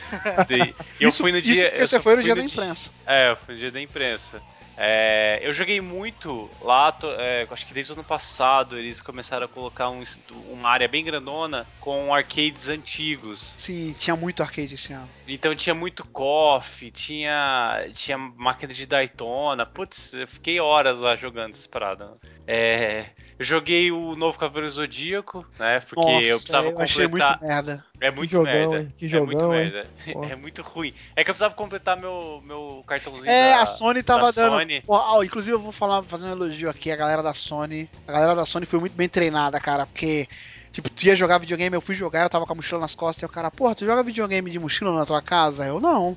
[0.47, 1.69] De- eu Isso- fui no isso dia.
[1.75, 2.89] eu você foi no fui dia da imprensa.
[3.05, 4.41] É, foi no dia da imprensa.
[4.77, 9.45] É, eu joguei muito lá, to- é, acho que desde o ano passado eles começaram
[9.45, 10.01] a colocar um,
[10.49, 13.53] uma área bem grandona com arcades antigos.
[13.57, 15.09] Sim, tinha muito arcade esse ano.
[15.27, 19.65] Então tinha muito KOF, tinha, tinha máquina de Daytona.
[19.65, 22.09] Putz, eu fiquei horas lá jogando essas paradas.
[22.47, 23.05] É,
[23.43, 25.79] joguei o novo Cavaleiro Zodíaco, né?
[25.81, 27.29] Porque Nossa, eu precisava eu achei completar.
[27.39, 27.85] muito merda.
[27.99, 28.79] É muito jogão, merda.
[28.79, 28.93] hein?
[28.97, 29.71] Que é muito jogão, hein?
[29.71, 29.87] merda.
[30.31, 30.93] É muito ruim.
[31.15, 34.57] É que eu precisava completar meu, meu cartãozinho É, da, a Sony tava da dando.
[34.57, 34.83] Sony.
[35.25, 37.89] Inclusive eu vou falar, fazer um elogio aqui, a galera da Sony.
[38.07, 40.27] A galera da Sony foi muito bem treinada, cara, porque.
[40.71, 43.21] Tipo, tu ia jogar videogame, eu fui jogar, eu tava com a mochila nas costas,
[43.21, 45.65] e o cara, porra, tu joga videogame de mochila na tua casa?
[45.65, 46.15] Eu, não.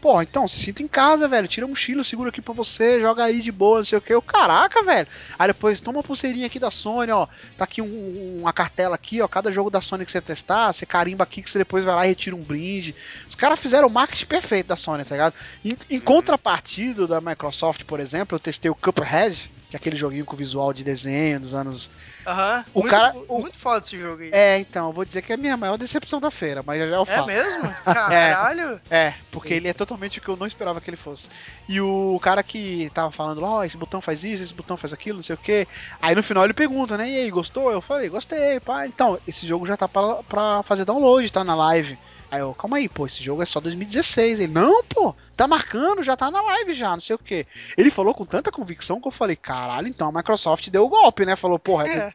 [0.00, 3.22] Porra, então, se sinta em casa, velho, tira a mochila, segura aqui pra você, joga
[3.22, 4.12] aí de boa, não sei o que.
[4.12, 5.06] Eu, caraca, velho.
[5.38, 9.20] Aí depois, toma uma pulseirinha aqui da Sony, ó, tá aqui um- uma cartela aqui,
[9.20, 11.94] ó, cada jogo da Sony que você testar, você carimba aqui que você depois vai
[11.94, 12.96] lá e retira um brinde.
[13.28, 15.34] Os caras fizeram o marketing perfeito da Sony, tá ligado?
[15.64, 20.26] Em, em contrapartida da Microsoft, por exemplo, eu testei o Cuphead, que é aquele joguinho
[20.26, 21.88] com visual de desenho dos anos
[22.26, 22.64] Aham.
[22.74, 24.30] O muito, cara- Muito foda esse jogo aí.
[24.32, 26.86] É, então, eu vou dizer que é a minha maior decepção da feira, mas já
[26.88, 27.26] já eu É falo.
[27.26, 27.62] mesmo?
[27.84, 28.80] Caralho.
[28.90, 31.28] É, porque ele é totalmente o que eu não esperava que ele fosse.
[31.68, 34.92] E o cara que tava falando lá, ó, esse botão faz isso, esse botão faz
[34.92, 35.66] aquilo, não sei o que.
[36.00, 37.08] Aí no final ele pergunta, né?
[37.10, 37.72] E aí, gostou?
[37.72, 38.86] Eu falei, gostei, pá.
[38.86, 41.98] Então, esse jogo já tá pra, pra fazer download, tá na live.
[42.32, 44.40] Aí eu, calma aí, pô, esse jogo é só 2016.
[44.40, 47.46] Ele, não, pô, tá marcando, já tá na live já, não sei o que.
[47.76, 51.26] Ele falou com tanta convicção que eu falei, caralho, então a Microsoft deu o golpe,
[51.26, 51.36] né?
[51.36, 52.14] Falou, porra, é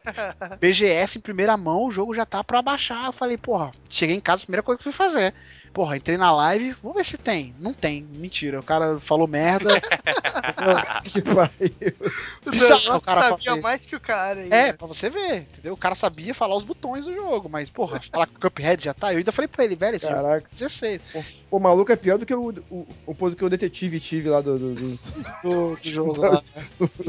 [0.60, 3.06] BGS em primeira mão, o jogo já tá pra baixar.
[3.06, 5.36] Eu falei, porra, cheguei em casa, a primeira coisa que eu fui fazer.
[5.74, 7.54] Porra, entrei na live, vamos ver se tem.
[7.60, 8.60] Não tem, mentira.
[8.60, 9.80] O cara falou merda.
[11.04, 11.96] Que pariu.
[12.50, 13.62] Bizarro, Nossa, o cara sabia fazer.
[13.62, 14.40] mais que o cara.
[14.42, 14.74] aí, É, né?
[14.74, 15.74] pra você ver, entendeu?
[15.74, 18.94] O cara sabia falar os botões do jogo, mas, porra, falar que o Cuphead já
[18.94, 19.12] tá.
[19.14, 20.48] Eu ainda falei pra ele, velho, esse jogo Caraca.
[20.52, 21.02] é 16
[21.52, 24.42] O maluco é pior do que o, o, o, do que o detetive tive lá
[24.42, 24.58] do.
[24.58, 25.00] do, do-
[25.44, 26.42] do, do jogo lá.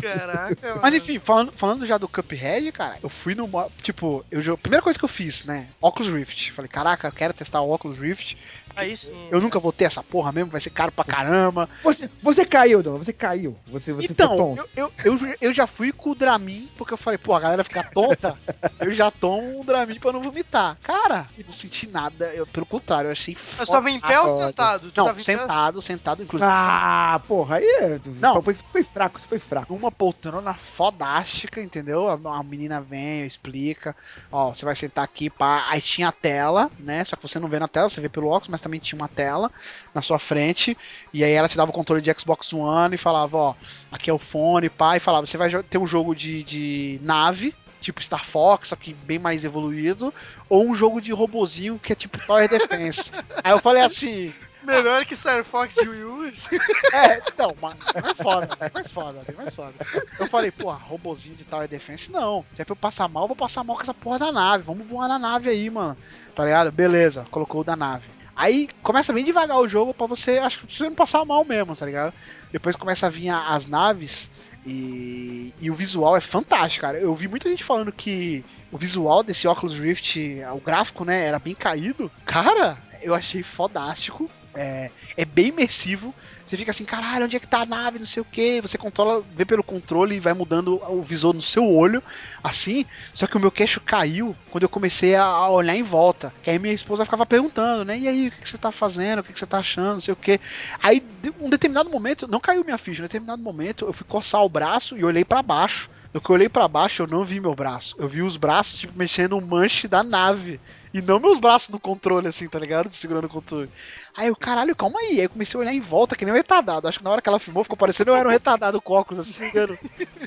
[0.00, 0.96] Caraca, Mas mano.
[0.96, 3.48] enfim, falando, falando já do Cuphead, cara, eu fui no.
[3.82, 5.68] Tipo, eu jo- primeira coisa que eu fiz, né?
[5.80, 6.52] Oculus Rift.
[6.52, 8.36] Falei, caraca, eu quero testar o Oculus Rift.
[8.78, 9.28] Aí sim.
[9.30, 11.68] Eu nunca vou ter essa porra mesmo, vai ser caro pra caramba.
[11.82, 13.56] Você, você caiu, Dona, você caiu.
[13.66, 17.18] Você, você então, eu, eu, eu, eu já fui com o Dramin, porque eu falei,
[17.18, 18.38] pô, a galera fica tonta,
[18.78, 20.76] eu já tomo um Dramin pra não vomitar.
[20.82, 24.28] Cara, não senti nada, eu, pelo contrário, eu achei Mas tu tava em pé ou
[24.28, 24.46] foda.
[24.46, 24.90] sentado?
[24.92, 25.38] Tu Não, tava em pé?
[25.38, 26.50] sentado, sentado, inclusive.
[26.50, 28.00] Ah, porra, aí é.
[28.20, 28.40] Não.
[28.42, 29.74] Foi, foi fraco, você foi fraco.
[29.74, 32.08] Uma poltrona fodástica, entendeu?
[32.08, 33.94] A, a menina vem, explica.
[34.30, 35.66] Ó, você vai sentar aqui, pá.
[35.68, 37.04] Aí tinha a tela, né?
[37.04, 39.08] Só que você não vê na tela, você vê pelo óculos, mas também tinha uma
[39.08, 39.50] tela
[39.94, 40.76] na sua frente.
[41.12, 43.54] E aí ela te dava o controle de Xbox One e falava, ó,
[43.90, 44.96] aqui é o fone, pá.
[44.96, 47.54] E falava, você vai ter um jogo de, de nave.
[47.80, 50.12] Tipo Star Fox, só que bem mais evoluído,
[50.48, 53.12] ou um jogo de robozinho que é tipo Tower Defense.
[53.44, 56.24] aí eu falei assim, Melhor que Star Fox de Wii U.
[56.92, 59.74] é, então, mas é mais foda, é mais foda, é mais foda.
[60.18, 62.44] Eu falei, pô, robozinho de Tower Defense, não.
[62.52, 64.64] Se é pra eu passar mal, eu vou passar mal com essa porra da nave.
[64.64, 65.96] Vamos voar na nave aí, mano.
[66.34, 66.72] Tá ligado?
[66.72, 68.17] Beleza, colocou o da nave.
[68.38, 71.74] Aí começa bem devagar o jogo pra você, acho que você não passar mal mesmo,
[71.74, 72.14] tá ligado?
[72.52, 74.30] Depois começa a vir as naves
[74.64, 77.00] e, e o visual é fantástico, cara.
[77.00, 81.40] Eu vi muita gente falando que o visual desse Oculus Rift, o gráfico, né, era
[81.40, 82.08] bem caído.
[82.24, 84.30] Cara, eu achei fodástico.
[84.58, 86.14] É, é bem imersivo.
[86.44, 87.98] Você fica assim, caralho, onde é que tá a nave?
[87.98, 88.60] Não sei o que.
[88.60, 92.02] Você controla, vê pelo controle e vai mudando o visor no seu olho,
[92.42, 92.84] assim.
[93.14, 96.32] Só que o meu queixo caiu quando eu comecei a- olhar em volta.
[96.42, 97.98] Que aí minha esposa ficava perguntando, né?
[97.98, 99.20] E aí, o que você tá fazendo?
[99.20, 99.94] O que você tá achando?
[99.94, 100.40] Não sei o que.
[100.82, 101.02] Aí,
[101.40, 103.02] um determinado momento, não caiu minha ficha.
[103.02, 105.90] Um determinado momento, eu fui coçar o braço e olhei pra baixo.
[106.14, 107.94] No que eu olhei pra baixo, eu não vi meu braço.
[107.98, 110.58] Eu vi os braços, tipo, mexendo o manche da nave.
[110.92, 112.92] E não meus braços no controle, assim, tá ligado?
[112.92, 113.70] Segurando o controle.
[114.16, 115.18] Aí eu, caralho, calma aí.
[115.18, 116.88] Aí eu comecei a olhar em volta, que nem um retardado.
[116.88, 119.50] Acho que na hora que ela filmou, ficou parecendo eu era um retardado óculos, assim,
[119.50, 119.78] olhando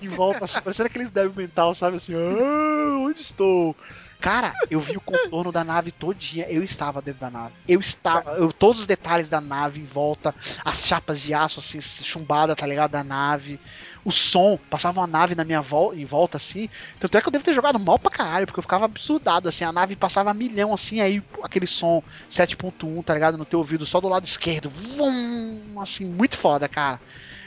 [0.01, 1.97] em volta, assim, parecendo aqueles débil mental, sabe?
[1.97, 3.75] Assim, ah, onde estou?
[4.21, 6.45] Cara, eu vi o contorno da nave todinha.
[6.47, 7.55] Eu estava dentro da nave.
[7.67, 8.33] Eu estava.
[8.33, 10.33] Eu, todos os detalhes da nave em volta.
[10.63, 12.91] As chapas de aço, assim, chumbada, tá ligado?
[12.91, 13.59] Da nave.
[14.03, 14.57] O som.
[14.69, 16.69] Passava uma nave na minha volta, em volta, assim.
[16.99, 19.63] Tanto é que eu devo ter jogado mal pra caralho, porque eu ficava absurdado, assim.
[19.63, 23.37] A nave passava milhão, assim, aí aquele som 7.1, tá ligado?
[23.37, 24.69] No teu ouvido, só do lado esquerdo.
[24.69, 26.99] Vum, assim, muito foda, cara.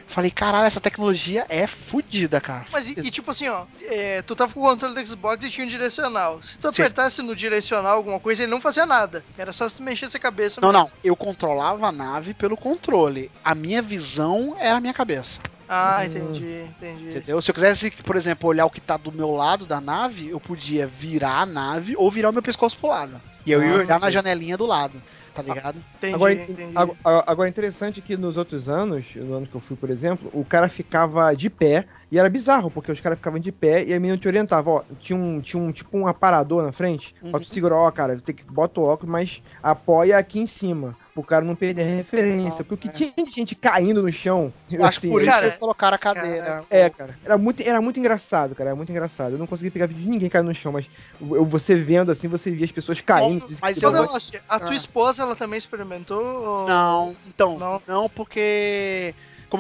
[0.07, 2.67] Falei, caralho, essa tecnologia é fodida, cara.
[2.71, 5.51] Mas e, e tipo assim, ó, é, tu tava com o controle do Xbox e
[5.51, 6.43] tinha um direcional.
[6.43, 6.83] Se tu Sim.
[6.83, 9.25] apertasse no direcional alguma coisa, ele não fazia nada.
[9.37, 10.61] Era só se tu mexesse a cabeça.
[10.61, 10.85] Não, mesmo.
[10.85, 10.93] não.
[11.03, 13.31] Eu controlava a nave pelo controle.
[13.43, 15.41] A minha visão era a minha cabeça.
[15.69, 16.05] Ah, Hum.
[16.05, 17.25] entendi, entendi.
[17.25, 17.41] Entendeu?
[17.43, 20.41] Se eu quisesse, por exemplo, olhar o que tá do meu lado da nave, eu
[20.41, 23.23] podia virar a nave ou virar o meu pescoço pro lado.
[23.47, 25.03] E eu ia olhar na janelinha do lado,
[25.33, 25.85] tá ligado?
[25.97, 26.65] Entendi, Agora, entendi.
[26.75, 29.91] ag- ag- agora é interessante que nos outros anos, no ano que eu fui, por
[29.91, 33.85] exemplo, o cara ficava de pé e era bizarro, porque os caras ficavam de pé
[33.85, 37.13] e a menina te orientava, ó, tinha um, tinha um tipo um aparador na frente,
[37.31, 37.41] pra Uhum.
[37.41, 41.23] tu segurar, ó, cara, tem que bota o óculos, mas apoia aqui em cima, pro
[41.23, 42.93] cara não perder a referência, Ah, porque o é.
[42.93, 45.57] que tinha de gente caindo no chão, Eu acho que assim, por isso cara, eles
[45.57, 46.65] colocaram a cadeira.
[46.69, 49.33] é, cara, era muito, era muito engraçado, cara, era muito engraçado.
[49.35, 50.87] Eu não consegui pegar vídeo de ninguém caindo no chão, mas
[51.21, 53.47] eu, você vendo assim, você via as pessoas caindo.
[53.63, 53.93] mas Ô, eu.
[53.93, 54.75] Deloche, a tua Ah.
[54.75, 56.21] esposa, ela também experimentou?
[56.21, 57.81] ou- Não, então, Não.
[57.87, 59.15] não, porque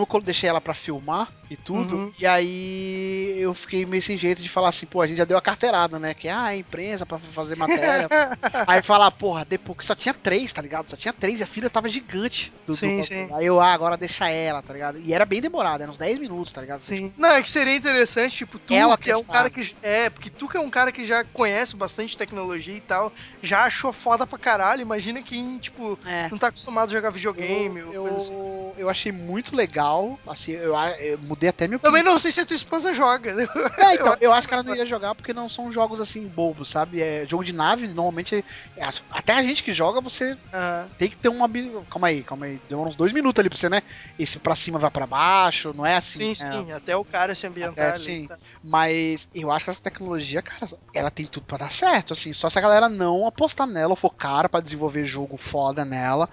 [0.07, 2.13] como eu deixei ela pra filmar e tudo, Uhum.
[2.19, 5.37] e aí eu fiquei meio sem jeito de falar assim, pô, a gente já deu
[5.37, 6.15] a carteirada, né?
[6.15, 8.09] Que ah, é imprensa pra fazer matéria.
[8.67, 10.89] aí falar, porra, depois que só tinha três, tá ligado?
[10.91, 12.53] Só tinha três e a fila tava gigante.
[12.67, 13.29] Do, Sim, do- sim.
[13.35, 14.99] Aí eu, ah, agora deixa ela, tá ligado?
[14.99, 16.81] E era bem demorado, era uns 10 minutos, tá ligado?
[16.83, 17.13] Sim.
[17.17, 19.75] Não, é que seria interessante, tipo, tu Ela que é um cara que.
[19.83, 23.13] É, porque tu que é um cara que já conhece bastante tecnologia e tal,
[23.45, 24.83] já achou foda pra caralho.
[24.83, 26.29] Imagina quem, tipo, É.
[26.31, 28.33] não tá acostumado a jogar videogame eu, ou eu, assim.
[28.79, 32.47] eu achei muito legal, assim, eu, eu mudei até meu Também não sei se a
[32.47, 33.47] tua esposa joga, né?
[33.79, 36.71] É, então, eu acho que ela não ia jogar porque não são jogos assim bobos,
[36.71, 37.01] sabe?
[37.01, 38.45] É jogo de nave, normalmente.
[38.77, 41.49] é- até a gente que joga, você Ah, tem que ter uma.
[41.91, 42.61] Calma aí, calma aí.
[42.69, 43.83] Demora uns dois minutos ali pra você, né?
[44.19, 46.35] Esse pra cima vai pra baixo, não é assim.
[46.35, 47.99] sim, é, sim, até o cara se ambientar Até, ali.
[47.99, 48.27] sim.
[48.27, 48.37] tá.
[48.63, 52.33] Mas eu acho que essa tecnologia, cara, ela tem tudo pra dar certo, assim.
[52.33, 56.29] Só se a galera não apostar nela ou for cara pra desenvolver jogo foda nela.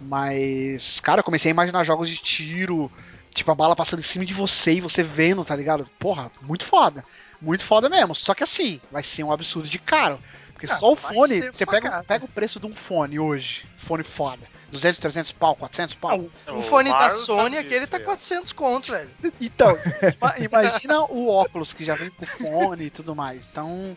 [0.00, 2.90] Mas, cara, eu comecei a imaginar jogos de tiro,
[3.34, 5.88] tipo a bala passando em cima de você e você vendo, tá ligado?
[5.98, 7.04] Porra, muito foda.
[7.40, 8.14] Muito foda mesmo.
[8.14, 10.18] Só que assim, vai ser um absurdo de caro.
[10.52, 12.06] Porque Ah, só o fone, você pega, pagado.
[12.06, 14.46] pega o preço de um fone hoje, fone foda.
[14.70, 16.28] 200, 300 pau, 400 pau.
[16.48, 18.00] O fone da Sony, aquele tá é.
[18.00, 19.10] 400 conto, velho.
[19.40, 19.76] Então,
[20.20, 23.46] ima- imagina o óculos que já vem com fone e tudo mais.
[23.50, 23.96] Então,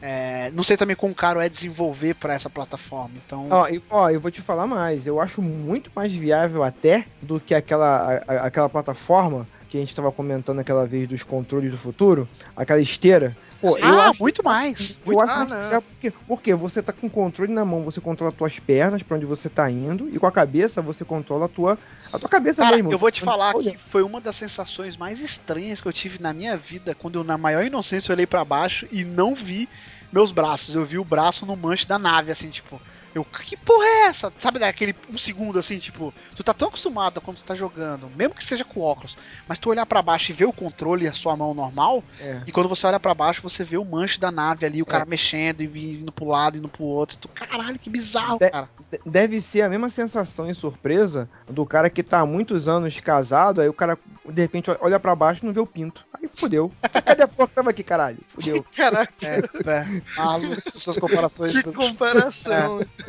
[0.00, 3.14] é, não sei também quão caro é desenvolver pra essa plataforma.
[3.24, 5.06] Então, Ó, e- ó, eu vou te falar mais.
[5.06, 9.46] Eu acho muito mais viável até do que aquela, a- aquela plataforma
[9.76, 13.36] que a gente tava comentando aquela vez dos controles do futuro, aquela esteira.
[13.60, 14.98] Pô, eu ah, acho muito mais.
[15.06, 15.60] Eu acho Ah, muito não.
[15.60, 19.02] legal porque, porque você tá com o controle na mão, você controla as tuas pernas
[19.02, 21.78] pra onde você tá indo, e com a cabeça você controla a tua,
[22.12, 22.92] a tua cabeça Cara, mesmo.
[22.92, 25.92] eu vou te Onde falar tá que foi uma das sensações mais estranhas que eu
[25.92, 29.34] tive na minha vida quando eu, na maior inocência, eu olhei pra baixo e não
[29.34, 29.68] vi
[30.12, 30.74] meus braços.
[30.74, 32.80] Eu vi o braço no manche da nave, assim, tipo.
[33.16, 34.32] Eu, que porra é essa?
[34.38, 38.34] Sabe daquele um segundo assim, tipo, tu tá tão acostumado quando tu tá jogando, mesmo
[38.34, 39.16] que seja com óculos,
[39.48, 42.42] mas tu olhar pra baixo e ver o controle e a sua mão normal, É.
[42.46, 45.04] e quando você olha pra baixo, você vê o manche da nave ali, o cara
[45.06, 47.16] mexendo e indo pro lado, indo pro outro.
[47.16, 48.68] Tu, caralho, que bizarro, De- cara.
[48.90, 53.00] De- Deve ser a mesma sensação e surpresa do cara que tá há muitos anos
[53.00, 56.04] casado, aí o cara de repente olha pra baixo e não vê o pinto.
[56.12, 56.70] Aí fudeu.
[57.04, 58.18] Cadê a porra que tava aqui, caralho?
[58.28, 58.64] Fudeu.
[58.76, 60.02] Caraca, É, é.
[60.16, 61.52] Marlos, suas comparações.
[61.62, 62.80] que comparação.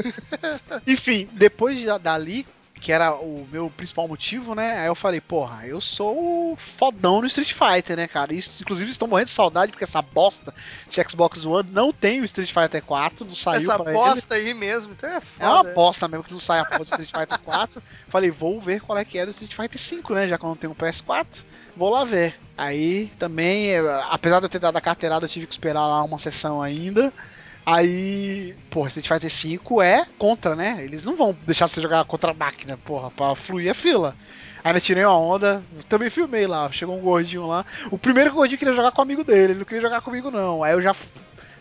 [0.85, 2.45] Enfim, depois da- dali,
[2.79, 4.77] que era o meu principal motivo, né?
[4.81, 8.35] Aí eu falei, porra, eu sou o fodão no Street Fighter, né, cara?
[8.35, 10.53] Isso, inclusive, estou morrendo de saudade porque essa bosta
[10.87, 13.99] de Xbox One não tem o Street Fighter 4, não saiu Essa pra ele.
[13.99, 15.73] bosta aí mesmo, então é É uma foda.
[15.73, 17.81] bosta mesmo que não sai a porra do Street Fighter 4.
[18.09, 20.27] Falei, vou ver qual é que é do Street Fighter 5, né?
[20.27, 21.43] Já que eu não tenho um PS4,
[21.75, 22.35] vou lá ver.
[22.55, 26.03] Aí também, eh, apesar de eu ter dado a carteirada, eu tive que esperar lá
[26.03, 27.11] uma sessão ainda.
[27.69, 30.77] Aí, porra, Street Fighter 5 é contra, né?
[30.81, 34.15] Eles não vão deixar você jogar contra a máquina, porra, pra fluir a fila.
[34.63, 37.65] Aí eu tirei uma onda, também filmei lá, chegou um gordinho lá.
[37.91, 40.63] O primeiro gordinho queria jogar com o amigo dele, ele não queria jogar comigo não.
[40.63, 40.95] Aí eu já.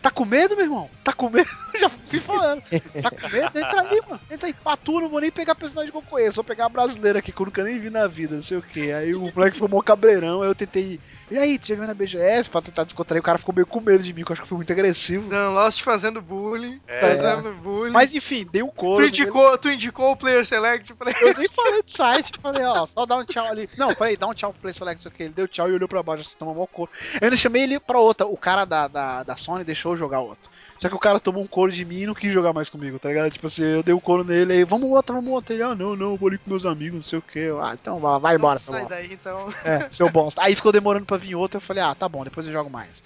[0.01, 0.89] Tá com medo, meu irmão?
[1.03, 1.51] Tá com medo?
[1.77, 2.63] já fui falando.
[3.03, 3.59] Tá com medo?
[3.59, 4.21] Entra aí, mano.
[4.31, 4.55] Entra aí.
[4.55, 6.37] Patu, não vou nem pegar personagem que eu conheço.
[6.37, 8.63] Vou pegar a brasileira aqui, que eu nunca nem vi na vida, não sei o
[8.63, 8.93] que.
[8.93, 10.43] Aí o moleque foi mó cabreirão.
[10.43, 11.01] Aí eu tentei.
[11.31, 12.49] E aí, tu já viu na BGS?
[12.49, 13.21] Pra tentar descontrair.
[13.21, 15.29] O cara ficou meio com medo de mim, que eu acho que foi muito agressivo.
[15.29, 17.01] Dan Lost fazendo bullying, É.
[17.01, 17.93] fazendo bullying.
[17.93, 19.05] Mas enfim, dei um tu, couro.
[19.07, 21.31] indicou, tu indicou o Player Select pra ele.
[21.31, 23.69] Eu nem falei do site, falei, ó, só dá um tchau ali.
[23.77, 25.23] Não, falei, dá um tchau pro Play Select, não sei o que.
[25.25, 26.91] Ele deu tchau e olhou pra baixo, assim, tomou mó couro.
[27.21, 28.27] Eu ainda chamei ele pra outra.
[28.27, 30.49] O cara da, da, da Sony deixou eu jogar outro.
[30.79, 32.99] Só que o cara tomou um couro de mim e não quis jogar mais comigo,
[32.99, 33.31] tá ligado?
[33.31, 35.55] Tipo assim, eu dei um couro nele aí, vamos outro, vamos outro.
[35.55, 37.49] Ele, ah, não, não, vou ali com meus amigos, não sei o que.
[37.63, 39.49] Ah, então vai, vai embora, seu Sai daí então.
[39.65, 40.43] É, seu bosta.
[40.43, 43.03] Aí ficou demorando pra vir outro, eu falei, ah, tá bom, depois eu jogo mais.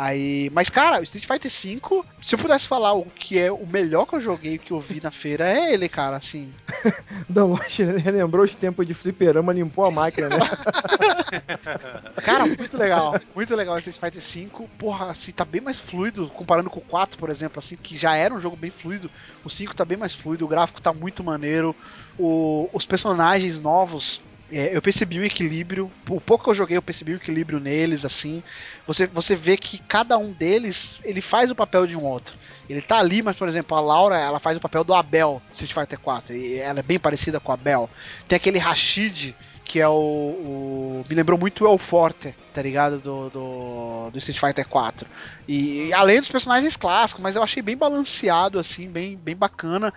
[0.00, 3.66] Aí, mas cara, o Street Fighter V, se eu pudesse falar o que é o
[3.66, 6.52] melhor que eu joguei, que eu vi na feira, é ele, cara, assim.
[7.34, 10.36] Lost relembrou os tempos de fliperama, limpou a máquina, né?
[12.24, 13.14] Cara, muito legal.
[13.34, 14.68] Muito legal esse Street Fighter 5.
[14.78, 18.14] Porra, assim, tá bem mais fluido, comparando com o 4, por exemplo, assim, que já
[18.14, 19.10] era um jogo bem fluido.
[19.44, 21.74] O 5 tá bem mais fluido, o gráfico tá muito maneiro.
[22.16, 24.20] O- os personagens novos.
[24.50, 25.90] É, eu percebi o equilíbrio.
[26.08, 28.42] O pouco que eu joguei, eu percebi o equilíbrio neles, assim.
[28.86, 32.36] Você, você vê que cada um deles, ele faz o papel de um outro.
[32.68, 35.72] Ele tá ali, mas, por exemplo, a Laura, ela faz o papel do Abel, Street
[35.72, 36.34] Fighter 4.
[36.34, 37.88] E ela é bem parecida com o Abel.
[38.26, 43.00] Tem aquele Rashid, que é o, o- Me lembrou muito o El Forte, tá ligado?
[43.00, 45.06] Do, do, do Street Fighter 4.
[45.50, 49.90] E além dos personagens clássicos, mas eu achei bem balanceado, assim, bem, bem bacana.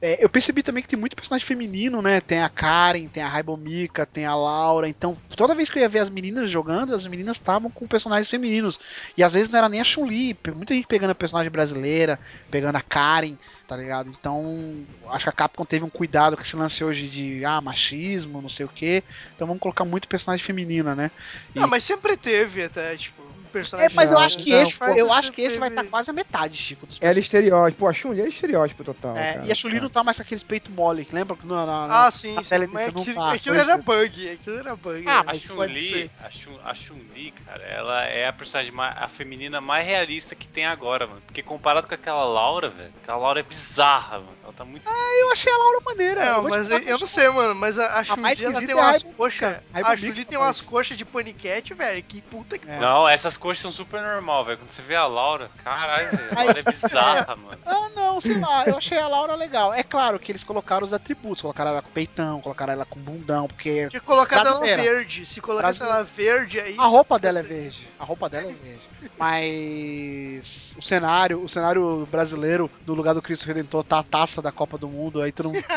[0.00, 2.22] É, eu percebi também que tem muito personagem feminino, né?
[2.22, 4.88] Tem a Karen, tem a Raibomika, tem a Laura.
[4.88, 8.30] Então, toda vez que eu ia ver as meninas jogando, as meninas estavam com personagens
[8.30, 8.78] femininos.
[9.16, 12.18] E às vezes não era nem a Chun-Li, muita gente pegando a personagem brasileira,
[12.50, 14.08] pegando a Karen, tá ligado?
[14.08, 18.40] Então, acho que a Capcom teve um cuidado com esse lance hoje de ah, machismo,
[18.40, 19.02] não sei o quê.
[19.34, 21.10] Então vamos colocar muito personagem feminina, né?
[21.54, 23.23] E- Ah, mas sempre teve até, tipo,
[23.54, 23.96] um É, personagem.
[23.96, 26.12] mas eu acho que não, esse, eu acho que esse vai estar teve- quase a
[26.12, 27.24] metade, Chico, dos Era personagens.
[27.24, 27.78] estereótipo.
[27.78, 29.16] Pô, a Chun-Li era estereótipo total.
[29.16, 29.46] É, cara.
[29.46, 31.36] e a Chun-Li não tá mais com aqueles peitos mole, lembra?
[31.36, 32.48] que Na, na, Ah, sim, na sim.
[32.50, 33.32] tele Mas aquilo, tá.
[33.32, 33.82] aquilo Pois era é.
[33.82, 35.00] bug, aquilo era bug.
[35.06, 35.20] Ah, né?
[35.20, 39.60] A mas Chun-Li, a Chun- a Chun-Li, cara, ela é a personagem mais, a feminina
[39.60, 41.20] mais realista que tem agora, mano.
[41.26, 44.34] Porque comparado com aquela Laura, velho, aquela Laura é bizarra, mano.
[44.42, 45.08] Ela tá muito esquisita.
[45.20, 46.24] Eu achei a Laura maneira.
[46.32, 48.76] Não, mas eu, eu não sei, mano, mas a, a Chun-Li ela tem é a
[48.76, 49.56] umas coxas.
[49.72, 50.68] A Chun-Li tem umas faz.
[50.68, 52.02] coxas de paniquete, velho.
[52.02, 52.68] Que puta que.
[52.68, 52.78] É.
[52.78, 54.56] Não, essas coisas são super normal, velho.
[54.56, 57.58] Quando você vê a Laura, caralho, velho, a Mas- Laura é bizarra, mano.
[57.66, 59.74] Ah, não, sei lá, eu achei a Laura legal.
[59.74, 63.46] É claro que eles colocaram os atributos, colocaram ela com peitão, colocaram ela com bundão,
[63.46, 65.26] porque Tinha colocado ela verde.
[65.26, 65.98] Se colocasse Brasileira.
[65.98, 66.74] ela verde, aí.
[66.78, 67.86] a roupa dela é verde.
[67.98, 68.88] A roupa dela é verde.
[69.18, 74.50] Mas o cenário, o cenário brasileiro do lugar do Cristo Redentor tá a taça da
[74.50, 75.64] Copa do Mundo, aí todo mundo.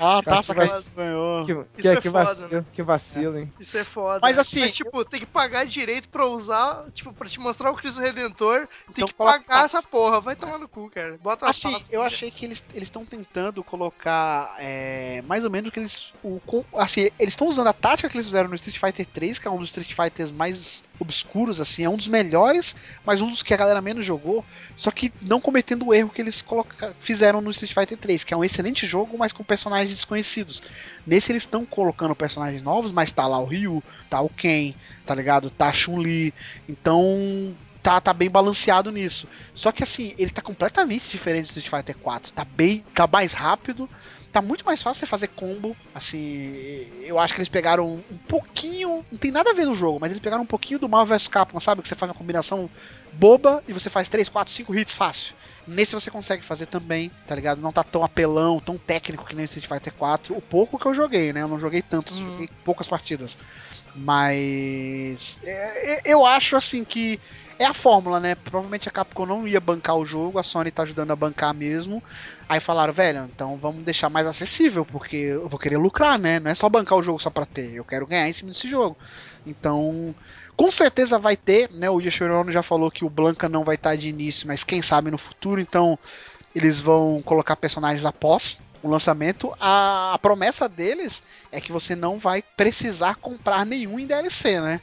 [0.00, 1.44] Ah, a taça que ganhou.
[1.46, 3.52] Que, Isso que, é que foda, vacilo, que vacilo, hein?
[3.60, 4.18] Isso é foda.
[4.20, 7.76] Mas assim, Mas, tipo, tem que pagar direito pra usar tipo, pra te mostrar o
[7.76, 10.20] Cristo Redentor, tem Então que coloca pagar essa porra.
[10.20, 11.18] Vai tomar no cu, cara.
[11.22, 16.12] Bota Assim, eu achei que eles estão tentando colocar é, mais ou menos que eles.
[16.22, 16.40] O,
[16.76, 19.50] assim, eles estão usando a tática que eles fizeram no Street Fighter 3, que é
[19.50, 22.74] um dos Street Fighters mais obscuros, assim, é um dos melhores,
[23.04, 24.44] mas um dos que a galera menos jogou,
[24.76, 28.32] só que não cometendo o erro que eles coloca- fizeram no Street Fighter 3, que
[28.32, 30.62] é um excelente jogo, mas com personagens desconhecidos.
[31.06, 34.74] Nesse eles estão colocando personagens novos, mas tá lá o Ryu, tá o Ken,
[35.04, 35.50] tá ligado?
[35.50, 36.32] Tá a Chun-Li.
[36.68, 39.28] Então, tá, tá bem balanceado nisso.
[39.54, 42.32] Só que assim, ele tá completamente diferente do Street Fighter 4.
[42.32, 42.84] Tá bem.
[42.94, 43.88] tá mais rápido.
[44.34, 45.76] Tá muito mais fácil você fazer combo.
[45.94, 49.04] Assim, eu acho que eles pegaram um, pouquinho.
[49.08, 51.28] Não tem nada a ver no jogo, mas eles pegaram um pouquinho do Marvel vs
[51.28, 51.82] Capcom, sabe?
[51.82, 52.68] Que você faz uma combinação
[53.12, 55.36] boba e você faz 3, 4, 5 hits fácil.
[55.68, 57.60] Nesse você consegue fazer também, tá ligado?
[57.62, 60.36] Não tá tão apelão, tão técnico que nem o Street Fighter 4.
[60.36, 61.42] O pouco que eu joguei, né?
[61.42, 62.32] Eu não joguei tantos, Uhum.
[62.32, 63.38] joguei poucas partidas.
[63.94, 67.20] Mas é, é, eu acho assim que
[67.58, 68.34] é a fórmula, né?
[68.34, 72.02] Provavelmente a Capcom não ia bancar o jogo, a Sony tá ajudando a bancar mesmo.
[72.48, 76.40] Aí falaram, velho, então vamos deixar mais acessível, porque eu vou querer lucrar, né?
[76.40, 78.68] Não é só bancar o jogo só pra ter, eu quero ganhar em cima desse
[78.68, 78.96] jogo.
[79.46, 80.14] Então,
[80.56, 81.88] com certeza vai ter, né?
[81.90, 85.10] O Yoshiro já falou que o Blanca não vai estar de início, mas quem sabe
[85.10, 85.98] no futuro, então
[86.54, 89.54] eles vão colocar personagens após o lançamento.
[89.58, 94.80] A, a promessa deles é que você não vai precisar comprar nenhum em DLC, né?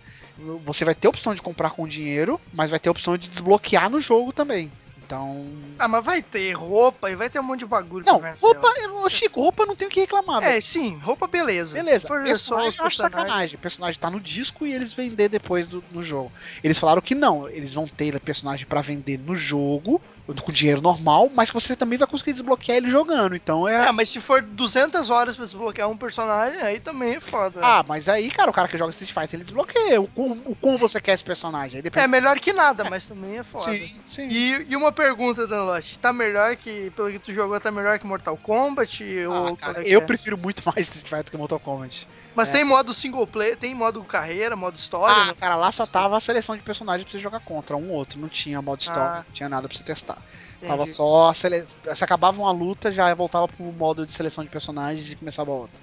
[0.65, 3.29] Você vai ter a opção de comprar com dinheiro, mas vai ter a opção de
[3.29, 4.71] desbloquear no jogo também.
[5.11, 5.45] Então.
[5.77, 9.09] Ah, mas vai ter roupa e vai ter um monte de bagulho Não, roupa, ô,
[9.09, 10.41] Chico, roupa não tem o que reclamar.
[10.41, 11.73] É, sim, roupa beleza.
[11.73, 13.57] Beleza, for personagem eu acho sacanagem.
[13.57, 16.31] O personagem tá no disco e eles vender depois do, no jogo.
[16.63, 20.01] Eles falaram que não, eles vão ter personagem pra vender no jogo,
[20.39, 23.35] com dinheiro normal, mas que você também vai conseguir desbloquear ele jogando.
[23.35, 23.87] Então é.
[23.87, 27.59] É, mas se for 200 horas pra desbloquear um personagem, aí também é foda.
[27.61, 29.99] Ah, mas aí, cara, o cara que joga Street Fighter ele desbloqueia.
[29.99, 31.77] O quão, o quão você quer esse personagem.
[31.77, 32.05] Aí depende.
[32.05, 33.71] É melhor que nada, mas também é foda.
[33.71, 34.27] Sim, sim.
[34.29, 38.05] E, e uma pergunta, Danlote, tá melhor que, pelo que tu jogou, tá melhor que
[38.05, 39.03] Mortal Kombat?
[39.25, 40.05] Ah, ou cara, é que eu é?
[40.05, 42.07] prefiro muito mais Street Fighter que Mortal Kombat.
[42.35, 42.53] Mas é.
[42.53, 45.15] tem modo single player, tem modo carreira, modo história?
[45.23, 45.33] Ah, né?
[45.33, 48.19] cara, lá só tava a seleção de personagens pra você jogar contra, um ou outro.
[48.19, 49.23] Não tinha modo história, Ah.
[49.27, 50.17] não tinha nada pra você testar.
[50.57, 50.71] Entendi.
[50.71, 51.65] Tava só a sele...
[51.95, 55.75] Se acabava uma luta, já voltava pro modo de seleção de personagens e começava outra.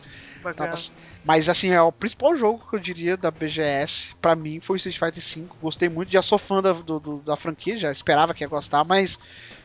[0.54, 0.76] Tava-
[1.24, 4.78] Mas assim, é o principal jogo que eu diria da BGS, pra mim, foi o
[4.78, 5.48] Street Fighter V.
[5.60, 8.84] Gostei muito, já sou fã da, do- do- da franquia, já esperava que ia gostar,
[8.84, 9.18] mas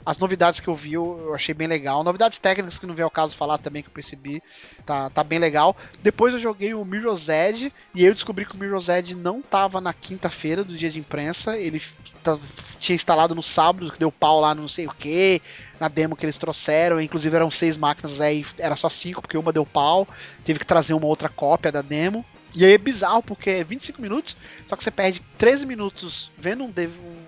[0.06, 2.04] as novidades que eu vi eu, achei bem legal.
[2.04, 4.42] Novidades técnicas que não vem ao caso falar também, que eu percebi,
[4.86, 5.76] tá, tá bem legal.
[6.02, 9.80] Depois eu joguei o Mirror's Edge, e eu descobri que o Mirror's Edge não tava
[9.80, 11.82] na quinta-feira do dia de imprensa, ele
[12.22, 12.40] tá-
[12.80, 15.42] tinha instalado no sábado, que deu pau lá no não sei o que,
[15.80, 19.52] na demo que eles trouxeram, inclusive eram seis máquinas, aí era só cinco, porque uma
[19.52, 20.08] deu pau,
[20.44, 22.26] teve que trazer uma outra cópia da demo.
[22.54, 26.64] E aí é bizarro, porque é 25 minutos, só que você perde 13 minutos vendo
[26.64, 26.72] um,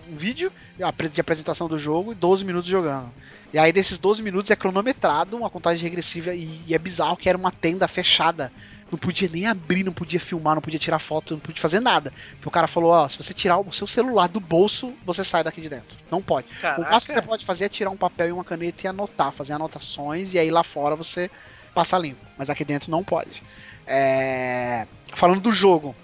[0.09, 0.51] um vídeo
[1.11, 3.11] de apresentação do jogo e 12 minutos jogando.
[3.51, 7.29] E aí desses 12 minutos é cronometrado, uma contagem regressiva, e, e é bizarro que
[7.29, 8.51] era uma tenda fechada.
[8.91, 12.13] Não podia nem abrir, não podia filmar, não podia tirar foto, não podia fazer nada.
[12.33, 15.43] Porque o cara falou, ó, se você tirar o seu celular do bolso, você sai
[15.43, 15.97] daqui de dentro.
[16.11, 16.47] Não pode.
[16.51, 16.81] O Caraca.
[16.81, 19.53] máximo que você pode fazer é tirar um papel e uma caneta e anotar, fazer
[19.53, 21.31] anotações, e aí lá fora você
[21.73, 22.25] passa limpo.
[22.37, 23.41] Mas aqui dentro não pode.
[23.87, 25.95] É, Falando do jogo.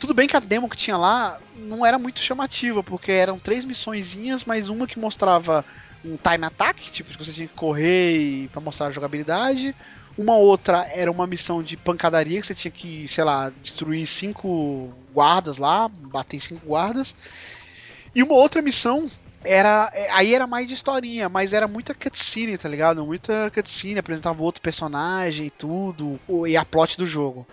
[0.00, 3.64] Tudo bem que a demo que tinha lá não era muito chamativa, porque eram três
[3.64, 5.64] missõezinhas, mais uma que mostrava
[6.04, 9.74] um time attack, tipo, que você tinha que correr pra mostrar a jogabilidade.
[10.16, 14.92] Uma outra era uma missão de pancadaria, que você tinha que, sei lá, destruir cinco
[15.12, 17.14] guardas lá, bater cinco guardas.
[18.14, 19.10] E uma outra missão
[19.44, 19.90] era.
[19.94, 23.04] é, Aí era mais de historinha, mas era muita cutscene, tá ligado?
[23.04, 27.46] Muita cutscene, apresentava outro personagem e tudo, e a plot do jogo.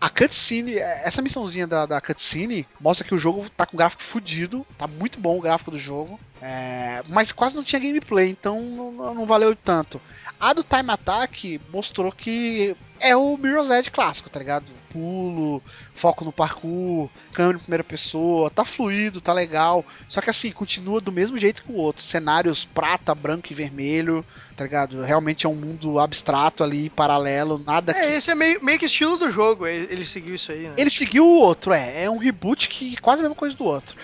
[0.00, 4.02] A cutscene, é, essa missãozinha da, da cutscene mostra que o jogo tá com gráfico
[4.02, 8.60] fudido, tá muito bom o gráfico do jogo, é, mas quase não tinha gameplay, então
[8.60, 10.00] não, não valeu tanto.
[10.38, 14.66] A do Time Attack mostrou que é o Mirror's Edge clássico, tá ligado?
[14.94, 15.60] Pulo,
[15.92, 19.84] foco no parkour, câmera em primeira pessoa, tá fluido, tá legal.
[20.08, 22.04] Só que assim, continua do mesmo jeito que o outro.
[22.04, 24.24] Cenários prata, branco e vermelho,
[24.56, 25.02] tá ligado?
[25.02, 27.98] Realmente é um mundo abstrato ali, paralelo, nada que.
[27.98, 30.74] É, esse é meio, meio que estilo do jogo, ele ele seguiu isso aí, né?
[30.76, 32.04] Ele seguiu o outro, é.
[32.04, 33.96] É um reboot que é quase a mesma coisa do outro.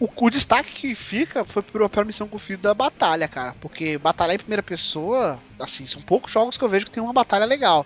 [0.00, 3.54] O, o destaque que fica foi pra missão que fiz da batalha, cara.
[3.60, 7.12] Porque batalhar em primeira pessoa, assim, são poucos jogos que eu vejo que tem uma
[7.12, 7.84] batalha legal.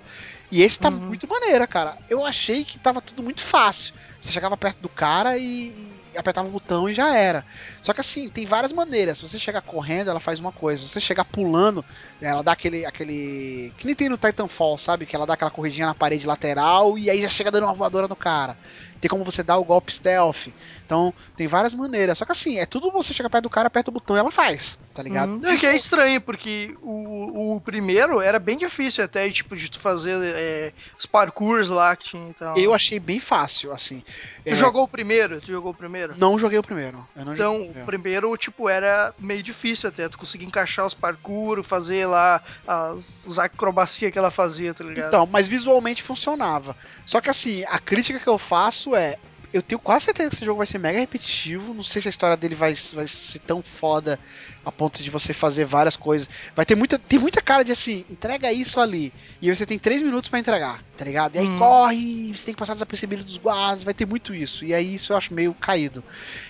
[0.52, 0.98] E esse tá Uhum.
[0.98, 1.96] muito maneira, cara.
[2.10, 3.94] Eu achei que tava tudo muito fácil.
[4.20, 5.72] Você chegava perto do cara e,
[6.14, 7.42] e apertava o botão e já era.
[7.82, 9.16] Só que assim, tem várias maneiras.
[9.18, 10.82] Se você chegar correndo, ela faz uma coisa.
[10.82, 11.82] Se você chegar pulando,
[12.20, 12.84] ela dá aquele.
[12.84, 13.72] aquele.
[13.78, 15.06] Que nem tem no Titanfall, sabe?
[15.06, 18.06] Que ela dá aquela corridinha na parede lateral e aí já chega dando uma voadora
[18.06, 18.58] no cara.
[19.02, 20.46] Tem como você dar o golpe stealth.
[20.86, 22.16] Então, tem várias maneiras.
[22.18, 24.30] Só que assim, é tudo você chega perto do cara, aperta o botão e ela
[24.30, 25.44] faz, tá ligado?
[25.46, 29.80] É que é estranho, porque o, o primeiro era bem difícil até, tipo, de tu
[29.80, 32.56] fazer é, os parkours lá que tinha e tal.
[32.56, 34.04] Eu achei bem fácil, assim.
[34.44, 35.40] Tu É, jogou o primeiro?
[35.40, 36.14] Tu jogou o primeiro?
[36.16, 37.04] Não joguei o primeiro.
[37.16, 37.86] Então, o primeiro.
[37.86, 40.08] primeiro, tipo, era meio difícil até.
[40.08, 45.08] Tu conseguir encaixar os parkour, fazer lá as, os acrobacia que ela fazia, tá ligado?
[45.08, 46.76] Então, mas visualmente funcionava.
[47.06, 49.16] Só que assim, a crítica que eu faço é.
[49.52, 51.74] Eu tenho quase certeza que esse jogo vai ser mega repetitivo.
[51.74, 54.18] Não sei se a história dele vai, vai ser tão foda
[54.64, 56.26] a ponto de você fazer várias coisas.
[56.56, 56.98] Vai ter muita.
[56.98, 59.12] Tem muita cara de assim, entrega isso ali.
[59.42, 61.36] E aí você tem três minutos pra entregar, tá ligado?
[61.36, 61.58] E aí Hum.
[61.58, 64.64] corre, você tem que passar desapercebido dos guardas, vai ter muito isso.
[64.64, 66.02] E aí isso eu acho meio caído.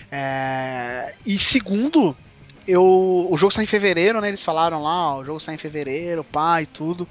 [0.09, 2.15] É, E segundo,
[2.65, 3.27] eu...
[3.29, 4.29] o jogo sai em fevereiro, né?
[4.29, 7.05] Eles falaram lá, ó, o jogo sai em fevereiro, pá e tudo.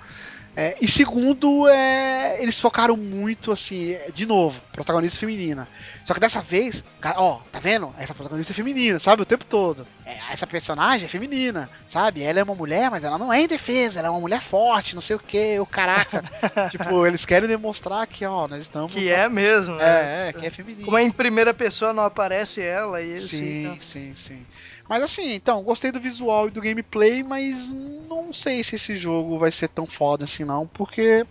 [0.55, 5.67] É, e segundo, é, eles focaram muito, assim, é, de novo, protagonista feminina.
[6.05, 6.85] Só que dessa vez,
[7.17, 7.95] ó, tá vendo?
[7.99, 9.23] Essa protagonista é feminina, sabe?
[9.23, 9.87] O tempo todo.
[10.05, 12.23] É, essa personagem é feminina, sabe?
[12.23, 15.01] Ela é uma mulher, mas ela não é indefesa, ela é uma mulher forte, não
[15.01, 16.23] sei o que, o caraca.
[16.71, 18.93] tipo, eles querem demonstrar que, ó, nós estamos.
[18.93, 19.85] Que é mesmo, né?
[19.85, 20.85] É, é, que é feminina.
[20.85, 24.47] Como é em primeira pessoa não aparece ela e Sim, assim, sim, sim.
[24.93, 29.39] Mas assim, então, gostei do visual e do gameplay, mas não sei se esse jogo
[29.39, 31.27] vai ser tão foda assim não, porque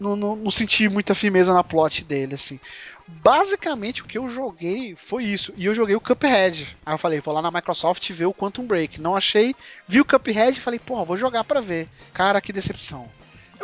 [0.00, 2.58] não, não, não senti muita firmeza na plot dele, assim.
[3.06, 5.52] Basicamente o que eu joguei foi isso.
[5.54, 6.78] E eu joguei o Cuphead.
[6.86, 8.98] Aí eu falei, vou lá na Microsoft ver o Quantum Break.
[8.98, 9.54] Não achei,
[9.86, 11.90] vi o Cuphead e falei, porra, vou jogar pra ver.
[12.14, 13.06] Cara, que decepção.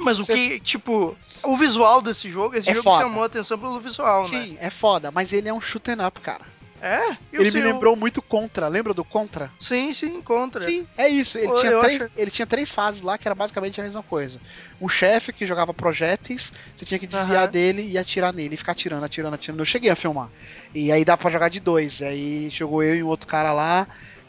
[0.02, 3.04] Mas o que, tipo, o visual desse jogo, esse É jogo foda.
[3.04, 4.44] chamou a atenção pelo visual, né?
[4.44, 6.44] Sim, é foda, mas ele é um shoot 'em up, cara.
[6.80, 7.16] É?
[7.32, 8.68] Ele me lembrou muito Contra.
[8.68, 9.50] Lembra do Contra?
[9.58, 10.60] Sim, sim, contra.
[10.60, 11.38] Sim, é isso.
[11.38, 14.38] Ele tinha, três, acho- ele tinha três fases lá que era basicamente a mesma coisa.
[14.80, 17.50] Um chefe que jogava projéteis, você tinha que desviar Aham.
[17.50, 19.60] dele e atirar nele, e ficar atirando, atirando, atirando.
[19.62, 20.28] Eu cheguei a filmar.
[20.74, 22.02] E aí dá pra jogar de dois.
[22.02, 23.86] Aí jogou eu e o outro cara lá.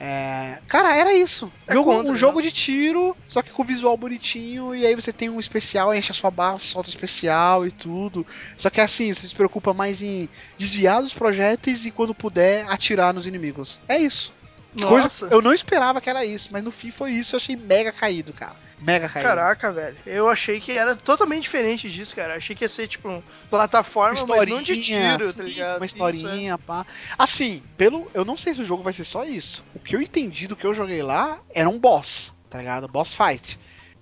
[0.07, 1.51] É, Cara, era isso.
[1.65, 2.19] É jogo, Contra, um né?
[2.19, 4.75] jogo de tiro, só que com visual bonitinho.
[4.75, 8.25] E aí você tem um especial, enche a sua bala, solta o especial e tudo.
[8.55, 13.15] Só que assim, você se preocupa mais em desviar dos projéteis e quando puder atirar
[13.15, 13.79] nos inimigos.
[13.87, 14.31] É isso.
[14.75, 15.27] Coisa Nossa.
[15.27, 17.91] que eu não esperava que era isso, mas no fim foi isso, eu achei mega
[17.91, 18.55] caído, cara.
[18.79, 19.29] Mega caído.
[19.29, 19.97] Caraca, velho.
[20.05, 22.35] Eu achei que era totalmente diferente disso, cara.
[22.35, 25.77] Achei que ia ser, tipo, um plataforma, mas não de tiro, sim, tá ligado?
[25.77, 26.85] Uma Isso, historinha, pá.
[27.17, 28.11] Assim, pelo.
[28.13, 29.63] Eu não sei se o jogo vai ser só isso.
[29.73, 32.87] O que eu entendi do que eu joguei lá era um boss, tá ligado?
[32.87, 33.57] Boss fight.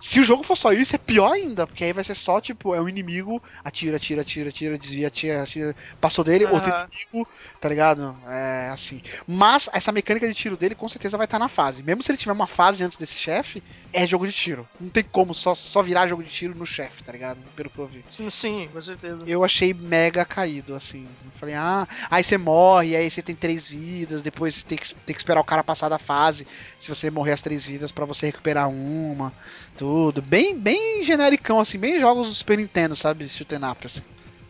[0.06, 2.76] Se o jogo for só isso, é pior ainda, porque aí vai ser só, tipo,
[2.76, 6.88] é um inimigo, atira, atira, atira, atira, desvia, atira, atira, passou dele, outro Aham.
[6.92, 8.22] inimigo, tá ligado?
[8.28, 9.02] É assim.
[9.26, 11.82] Mas essa mecânica de tiro dele com certeza vai estar na fase.
[11.84, 14.70] Mesmo se ele tiver uma fase antes desse chefe, é jogo de tiro.
[14.80, 17.50] Não tem como só, só virar jogo de tiro no chefe, tá ligado?
[17.56, 19.26] Pelo que eu vi Sim, sim, com certeza.
[19.26, 21.18] eu achei mega caído, assim.
[21.24, 24.94] Eu falei, ah, aí você morre, aí você tem três vidas, depois você tem que,
[25.06, 26.46] tem que esperar o cara passar da fase,
[26.78, 29.34] se você morrer as três vidas, pra você recuperar uma,
[29.78, 29.93] tudo.
[30.26, 33.30] Bem, bem genericão, assim, bem jogos do Super Nintendo, sabe?
[33.30, 34.02] Shoot 'em up, assim.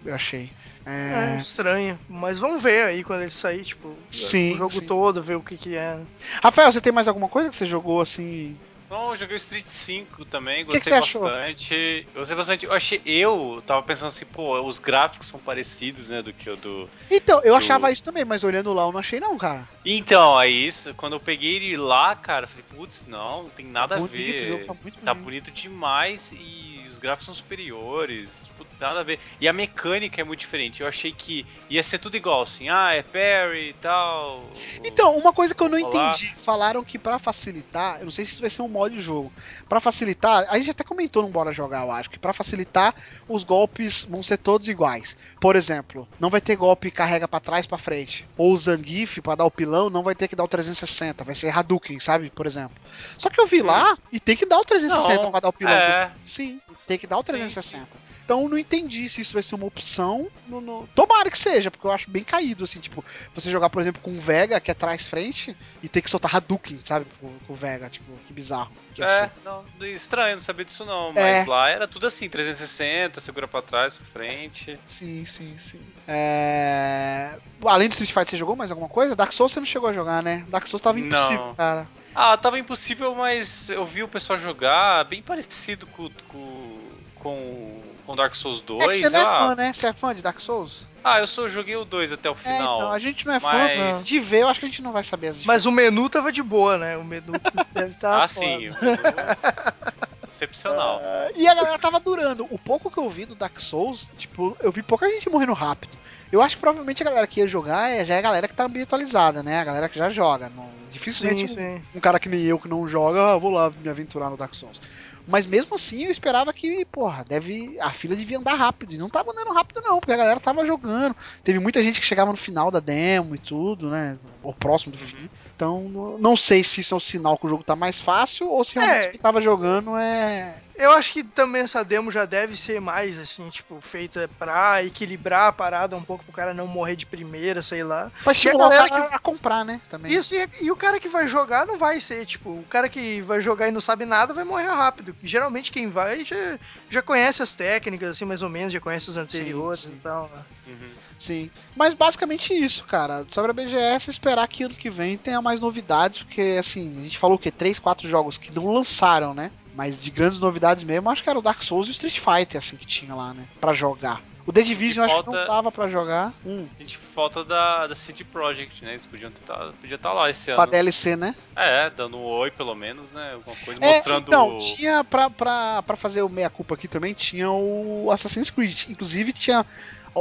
[0.05, 0.49] Eu achei.
[0.85, 1.97] É É, estranho.
[2.09, 4.85] Mas vamos ver aí quando ele sair, tipo, Sim, o jogo sim.
[4.85, 5.97] todo, ver o que que é.
[6.41, 8.55] Rafael, você tem mais alguma coisa que você jogou, assim?
[8.93, 11.21] Não, eu joguei o Street 5 também, que que gostei você achou?
[11.23, 12.07] bastante.
[12.13, 12.65] Eu gostei bastante.
[12.65, 13.01] Eu achei.
[13.03, 16.87] Eu tava pensando assim, pô, os gráficos são parecidos, né, do que o do.
[17.09, 19.67] Então, eu Do- achava isso também, mas olhando lá eu não achei não, cara.
[19.83, 23.65] Então, aí isso, quando eu peguei ele lá, cara, eu falei, putz, não, não tem
[23.65, 24.43] nada Tá a bonito, ver.
[24.43, 25.23] o jogo tá muito Tá bonito.
[25.25, 28.29] bonito demais e os gráficos são superiores.
[28.55, 29.19] Putz, nada a ver.
[29.41, 30.81] E a mecânica é muito diferente.
[30.81, 34.43] Eu achei que ia ser tudo igual, assim, ah, é parry e tal.
[34.85, 36.11] Então, uma coisa que eu não Olá.
[36.11, 38.99] entendi, falaram que pra facilitar, eu não sei se isso vai ser um modo de
[39.01, 39.31] jogo,
[39.67, 42.93] Pra facilitar, a gente até comentou no Bora Jogar, eu acho, que pra facilitar,
[43.27, 45.15] os golpes vão ser todos iguais.
[45.39, 49.19] Por exemplo, não vai ter golpe que carrega pra trás pra frente, ou o Zangief
[49.21, 52.29] pra dar o pilão, não vai ter que dar o 360, vai ser Hadouken, sabe,
[52.29, 52.75] por exemplo.
[53.17, 55.53] Só que eu vi lá e tem que dar o 360 Não, pra dar o
[55.53, 55.73] pilão.
[55.73, 56.11] é.
[56.25, 57.87] Sim, tem que dar o Sim, 360.
[58.23, 60.27] Então não entendi se isso vai ser uma opção.
[60.47, 63.03] No, no- Tomara que seja, porque eu acho bem caído, assim, tipo,
[63.35, 66.79] você jogar, por exemplo, com o Vega, que é trás-frente, e ter que soltar Hadouken,
[66.83, 67.05] sabe?
[67.19, 68.71] Com, com o Vega, tipo, que bizarro.
[68.93, 71.11] Que É, não, estranho, não sabia disso não.
[71.13, 71.45] Mas É.
[71.49, 74.79] lá era tudo assim, 360, segura pra trás, pra frente.
[74.85, 75.81] Sim, sim, sim.
[76.07, 77.37] É...
[77.65, 79.15] Além do Street Fighter, você jogou mais alguma coisa?
[79.15, 80.45] Dark Souls você não chegou a jogar, né?
[80.49, 81.55] Dark Souls tava impossível, Não.
[81.55, 81.87] cara.
[82.15, 86.79] Ah, tava impossível, mas eu vi o pessoal jogar bem parecido com com,
[87.15, 88.83] com, com Dark Souls 2.
[88.83, 89.73] é que você não é ah, fã, né?
[89.73, 90.85] Você é fã de Dark Souls?
[91.03, 92.77] ah, eu só joguei o 2 até o É, final.
[92.77, 94.91] então, a gente não é mas- fã de ver, eu acho que a gente não
[94.91, 96.95] vai saber as Mas o menu tava de boa, né?
[96.97, 97.33] O menu
[97.73, 98.23] deve estar.
[98.23, 98.69] ah, sim.
[98.69, 98.97] o menu-
[100.27, 101.01] excepcional.
[101.35, 102.47] E a galera tava durando.
[102.49, 105.97] O pouco que eu vi do Dark Souls, tipo, eu vi pouca gente morrendo rápido.
[106.31, 108.53] Eu acho que provavelmente a galera que ia jogar é- já é a galera que
[108.55, 109.59] tá ambientalizada, né?
[109.59, 110.49] A galera que já joga.
[110.49, 111.81] Não, dificilmente Sim, sim.
[111.93, 114.53] um cara que nem eu que não joga, ah, vou lá me aventurar no Dark
[114.55, 114.81] Souls.
[115.27, 117.79] Mas mesmo assim, eu esperava que, porra, deve.
[117.79, 118.93] A fila devia andar rápido.
[118.93, 121.15] E não tava andando rápido, não, porque a galera tava jogando.
[121.43, 124.17] Teve muita gente que chegava no final da demo e tudo, né?
[124.43, 125.29] Ou próximo do fim.
[125.55, 128.63] Então, não- sei se isso é um sinal que o jogo tá mais fácil ou
[128.65, 129.11] se realmente É.
[129.11, 130.59] quem tava jogando é.
[130.75, 135.47] Eu acho que também essa demo já deve ser mais, assim, tipo, feita pra equilibrar
[135.49, 138.11] a parada um pouco pro cara não morrer de primeira, sei lá.
[138.23, 139.79] Pra E a galera que- a comprar, né?
[139.87, 140.11] Também.
[140.11, 143.21] Isso, e, e o cara que vai jogar não vai ser, tipo, o cara que
[143.21, 145.15] vai jogar e não sabe nada vai morrer rápido.
[145.23, 146.57] Geralmente quem vai já,
[146.89, 149.93] já conhece as técnicas, assim, mais ou menos, já conhece os anteriores sim.
[149.93, 150.29] e tal.
[150.33, 150.41] né?
[150.67, 150.89] Uhum.
[151.19, 151.51] Sim.
[151.75, 153.25] Mas basicamente isso, cara.
[153.29, 157.17] Sobre a BGS, esperar que ano que vem tenha mais novidades, porque assim, a gente
[157.17, 157.51] falou o quê?
[157.51, 159.51] Três, quatro jogos que não lançaram, né?
[159.75, 162.59] Mas de grandes novidades mesmo, acho que era o Dark Souls e o Street Fighter,
[162.59, 163.45] assim, que tinha lá, né?
[163.61, 164.19] Pra jogar.
[164.45, 166.33] O The Division eu acho que não falta- tava pra jogar.
[166.45, 168.91] Hum, A gente falta da, da CD Projekt, né?
[168.91, 170.71] Eles podiam estar podia tá lá esse com a ano.
[170.71, 171.33] DLC, né?
[171.55, 173.33] É, dando um oi pelo menos, né?
[173.35, 174.23] Alguma coisa É, mostrando.
[174.27, 178.89] então, tinha pra, pra, pra fazer o meia-culpa aqui também, tinha o Assassin's Creed.
[178.89, 179.65] Inclusive tinha.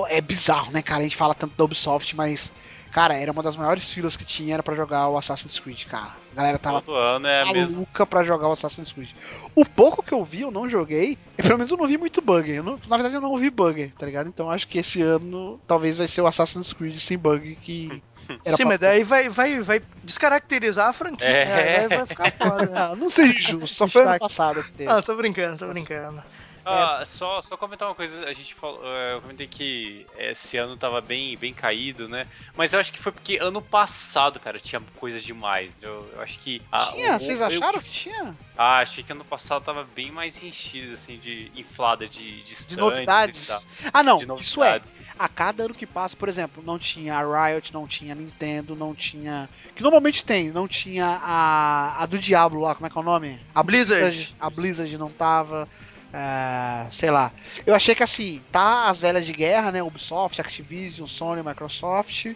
[0.08, 1.00] É bizarro, né, cara?
[1.00, 2.50] A gente fala tanto da Ubisoft, mas.
[2.92, 6.10] Cara, era uma das maiores filas que tinha era pra jogar o Assassin's Creed, cara.
[6.32, 9.10] A galera tava Todo ano é maluca pra jogar o Assassin's Creed.
[9.54, 11.16] O pouco que eu vi, eu não joguei.
[11.38, 12.50] E pelo menos eu não vi muito bug.
[12.50, 14.28] Eu não- na verdade, eu não vi bug, tá ligado?
[14.28, 18.02] Então acho que esse ano talvez vai ser o Assassin's Creed sem bug que.
[18.44, 21.44] Era Sim, mas daí vai, vai, vai descaracterizar a franquia, É.
[21.46, 21.88] né?
[21.88, 22.66] Vai, vai ficar foda.
[22.66, 22.94] né?
[23.00, 24.90] Não seja injusto, só foi ano passado que teve.
[24.90, 26.22] Ah, tô brincando, tô brincando.
[26.64, 30.76] Ah, só, só comentar uma coisa, a gente falou, é, eu comentei que esse ano
[30.76, 32.26] tava bem, bem caído, né?
[32.56, 35.76] Mas eu acho que foi porque ano passado, cara, tinha coisa demais.
[35.82, 36.62] Eu, eu acho que.
[36.70, 37.16] a- Tinha?
[37.16, 38.36] o- Vocês eu- acharam que tinha?
[38.56, 42.76] Ah, achei que ano passado tava bem mais enchido, assim, de inflada de, de, De
[42.76, 43.50] novidades?
[43.92, 44.70] Ah, não, de isso é.
[44.72, 45.00] novidades.
[45.18, 48.76] A cada ano que passa, por exemplo, não tinha a Riot, não tinha a Nintendo,
[48.76, 49.48] não tinha.
[49.74, 52.02] Que normalmente tem, não tinha a.
[52.02, 53.40] A do Diablo lá, como é que é o nome?
[53.54, 54.36] A Blizzard.
[54.38, 55.68] A Blizzard não tava.
[56.12, 57.32] É, sei lá.
[57.66, 59.82] Eu achei que assim, tá as velhas de guerra, né?
[59.82, 62.26] Ubisoft, Activision, Sony, Microsoft.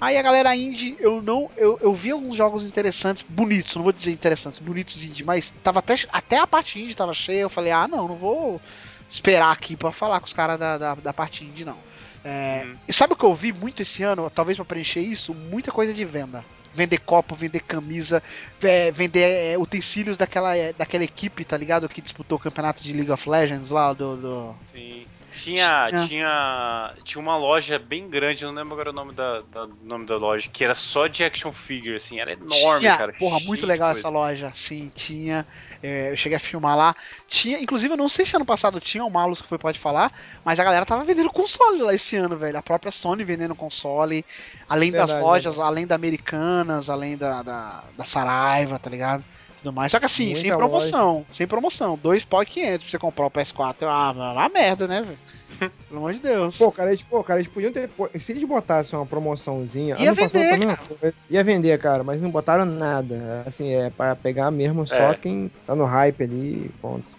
[0.00, 1.50] Aí a galera indie, eu não.
[1.56, 5.78] Eu, eu vi alguns jogos interessantes, bonitos, não vou dizer interessantes, bonitos indie, mas tava
[5.78, 7.40] até, até a parte indie tava cheia.
[7.40, 8.60] Eu falei, ah, não, não vou
[9.08, 11.78] esperar aqui pra falar com os caras da, da, da parte indie, não.
[12.24, 12.76] É, Uhum.
[12.88, 14.28] E sabe o que eu vi muito esse ano?
[14.28, 16.44] Talvez pra preencher isso, muita coisa de venda.
[16.76, 18.22] Vender copo, vender camisa,
[18.62, 21.88] é, vender é, utensílios daquela, é, daquela equipe, tá ligado?
[21.88, 24.16] Que disputou o campeonato de League of Legends lá, do.
[24.16, 24.54] do...
[24.70, 25.06] Sim.
[25.42, 26.06] Tinha, Tinha.
[26.06, 30.06] tinha, tinha uma loja bem grande, não lembro agora o nome da, da- do nome
[30.06, 33.12] da loja, que era só de action figure, assim, era enorme, tinha, cara.
[33.12, 34.00] porra, muito legal coisa.
[34.00, 34.50] essa loja.
[34.54, 35.46] Sim, tinha.
[35.82, 36.96] é, eu cheguei a filmar lá.
[37.28, 40.10] Tinha, inclusive, eu não sei se ano passado tinha o Malus que foi pode falar,
[40.44, 42.58] mas a galera tava vendendo console lá esse ano, velho.
[42.58, 44.24] A própria Sony vendendo console,
[44.68, 49.24] além das Verdade, lojas, além da Americanas, além da, da, da Saraiva, tá ligado?
[49.66, 49.90] Tudo mais.
[49.90, 51.26] Só que assim, Muita sem promoção.
[51.32, 51.98] Sem promoção.
[52.00, 53.74] Dois pau e 500 pra você comprar o PS4.
[53.82, 55.18] Ah, uma merda, né, velho?
[55.88, 56.56] Pelo amor de Deus.
[56.56, 57.88] Pô, cara, eles, pô, cara, eles podiam ter.
[57.88, 59.96] pô, Se eles botassem uma promoçãozinha.
[59.98, 63.42] Ia vender, pô, Ia vender, cara, mas não botaram nada.
[63.44, 65.14] Assim, é pra pegar mesmo só É.
[65.14, 67.16] quem tá no hype ali, ponto.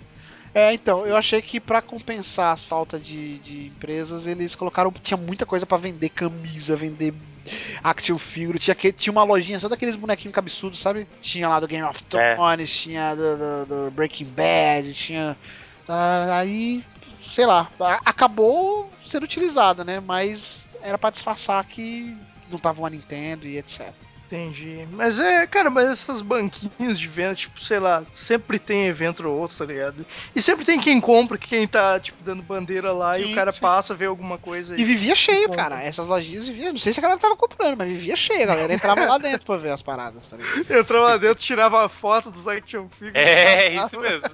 [0.57, 4.91] É, então, eu achei que pra compensar as faltas de, de empresas, eles colocaram.
[4.91, 7.13] Tinha muita coisa pra vender camisa, vender
[7.83, 8.57] action figure.
[8.57, 11.07] Tinha, que, tinha uma lojinha só daqueles bonequinhos cabeçudos, sabe?
[11.21, 12.33] Tinha lá do Game of É.
[12.35, 15.37] Thrones, tinha do, do- do Breaking Bad, tinha.
[15.87, 16.83] ah, aí,
[17.21, 17.69] sei lá,
[18.03, 19.99] acabou sendo utilizada, né?
[19.99, 22.17] Mas era pra disfarçar que
[22.49, 23.93] não tava uma Nintendo e etc.
[24.27, 24.85] Entendi.
[24.91, 29.39] Mas é, cara, mas essas banquinhas de venda, tipo, sei lá, sempre tem evento ou
[29.39, 30.05] outro, tá ligado?
[30.35, 33.53] E sempre tem quem compra, quem tá, tipo, dando bandeira lá e Sim, o cara
[33.53, 33.61] sim.
[33.61, 35.81] passa, vê alguma coisa E vivia cheio, cara.
[35.81, 36.73] Essas lojinhas viviam.
[36.73, 38.43] Não sei se a galera tava comprando, mas vivia cheio.
[38.43, 40.57] A galera entrava lá dentro pra ver as paradas, tá ligado?
[40.77, 43.15] Entrava lá dentro, tirava a foto dos action figures.
[43.15, 44.29] É, isso mesmo.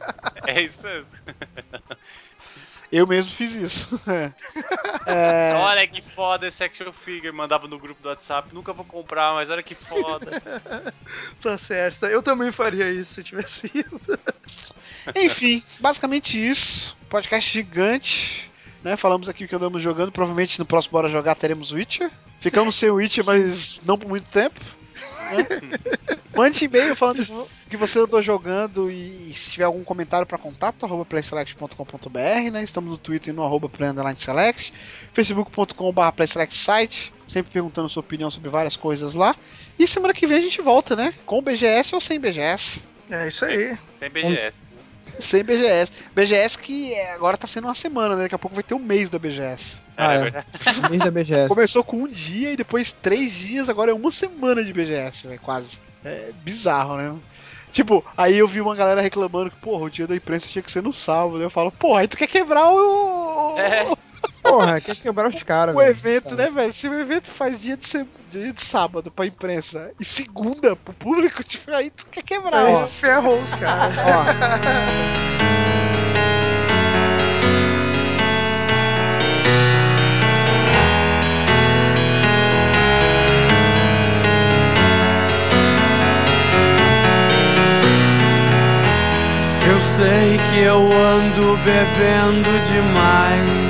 [0.47, 1.07] É isso mesmo.
[2.93, 3.99] Eu mesmo fiz isso.
[5.05, 5.53] É.
[5.55, 7.31] Olha que foda esse action figure.
[7.33, 8.53] Mandava no grupo do WhatsApp.
[8.53, 10.41] Nunca vou comprar, mas olha que foda.
[11.41, 12.05] Tá certo.
[12.05, 13.99] Eu também faria isso se tivesse ido.
[15.13, 16.95] Enfim, basicamente isso.
[17.09, 18.49] Podcast gigante.
[18.81, 18.95] Né?
[18.95, 20.11] Falamos aqui o que andamos jogando.
[20.11, 22.09] Provavelmente no próximo Bora Jogar teremos Witcher.
[22.39, 24.61] Ficamos sem Witcher, mas não por muito tempo.
[25.33, 25.47] Né?
[26.35, 30.37] Mande e-mail falando o que você andou jogando e, e se tiver algum comentário para
[30.37, 32.63] contato, arroba playselect.com.br, né?
[32.63, 34.73] Estamos no Twitter no arroba play_select,
[35.13, 39.35] facebook.com.br playselect site, sempre perguntando sua opinião sobre várias coisas lá.
[39.77, 41.13] E semana que vem a gente volta, né?
[41.23, 42.83] Com BGS ou sem BGS.
[43.11, 43.77] É isso aí.
[43.99, 44.71] Sem BGS.
[44.71, 44.83] né?
[45.19, 45.91] Sem BGS.
[46.15, 48.23] BGS que é, agora tá sendo uma semana, né?
[48.23, 49.82] Daqui a pouco vai ter um mês da BGS.
[49.97, 50.89] Ah, É, é.
[50.89, 51.47] mês da BGS.
[51.49, 55.39] Começou com um dia e depois três dias, agora é uma semana de BGS, velho,
[55.41, 55.79] quase.
[56.03, 57.13] É bizarro, né?
[57.71, 60.69] Tipo, aí eu vi uma galera reclamando que, porra, o dia da imprensa tinha que
[60.71, 61.41] ser no sábado.
[61.41, 63.55] Eu falo, porra, aí tu quer quebrar o.
[63.57, 63.87] É.
[64.43, 65.89] Porra, quer quebrar os caras, O velho.
[65.91, 66.71] evento, né, velho?
[66.73, 70.93] Se o evento faz dia de, se- dia de sábado pra imprensa e segunda pro
[70.93, 72.65] público, tipo, aí tu quer quebrar.
[72.65, 73.95] Aí ferrou os caras.
[89.65, 93.63] Eu sei que eu ando bebendo demais.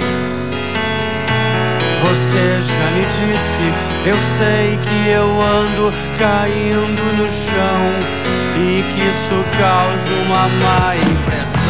[2.01, 3.65] Você já me disse,
[4.09, 8.23] eu sei que eu ando caindo no chão
[8.57, 11.62] e que isso causa uma má impressão.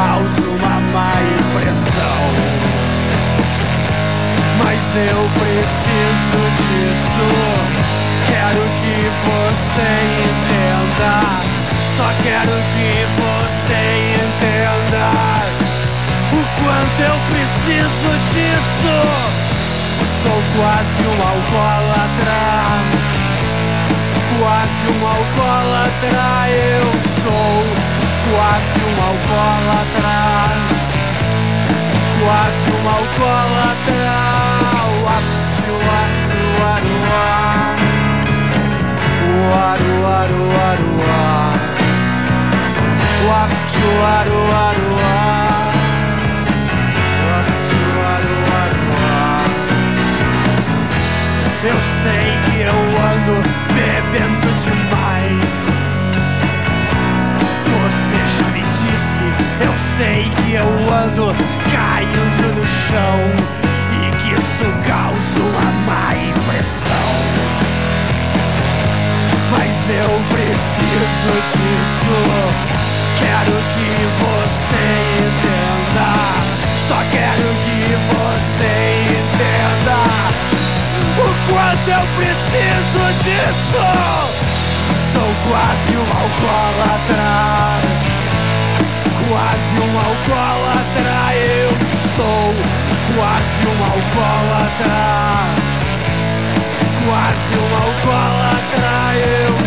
[0.00, 2.20] Causa uma má impressão.
[4.64, 7.28] Mas eu preciso disso.
[8.26, 8.96] Quero que
[9.28, 9.90] você
[10.24, 11.12] entenda.
[11.96, 13.80] Só quero que você
[14.24, 15.06] entenda
[16.32, 18.96] o quanto eu preciso disso.
[20.22, 22.40] Sou quase um alcoólatra,
[24.38, 26.48] quase um alcoólatra.
[26.48, 26.86] Eu
[27.22, 27.89] sou
[28.30, 30.18] quase um alcoólatra,
[32.20, 34.20] quase um alcoólatra.
[35.02, 35.30] Uaru,
[40.02, 41.58] uaru, uaru, uaru, uaru,
[43.26, 43.58] uaru,
[43.98, 44.88] uaru, uaru,
[51.62, 52.78] Eu sei que eu
[53.12, 53.36] ando
[53.74, 55.59] bebendo demais.
[60.00, 60.64] Sei que eu
[60.94, 61.36] ando
[61.70, 63.20] caindo no chão
[63.92, 67.10] e que isso causa uma má impressão.
[69.50, 72.18] Mas eu preciso disso.
[73.18, 73.90] Quero que
[74.24, 74.84] você
[75.20, 76.10] entenda.
[76.88, 77.80] Só quero que
[78.14, 78.72] você
[79.20, 79.98] entenda
[81.18, 83.84] o quanto eu preciso disso.
[85.12, 87.30] Sou quase um alcoólatra,
[89.30, 91.36] quase um alcoólatra.
[91.36, 91.70] Eu
[92.16, 92.52] sou
[93.14, 95.54] quase um alcoólatra.
[97.06, 99.14] Quase um alcoólatra.
[99.14, 99.59] Eu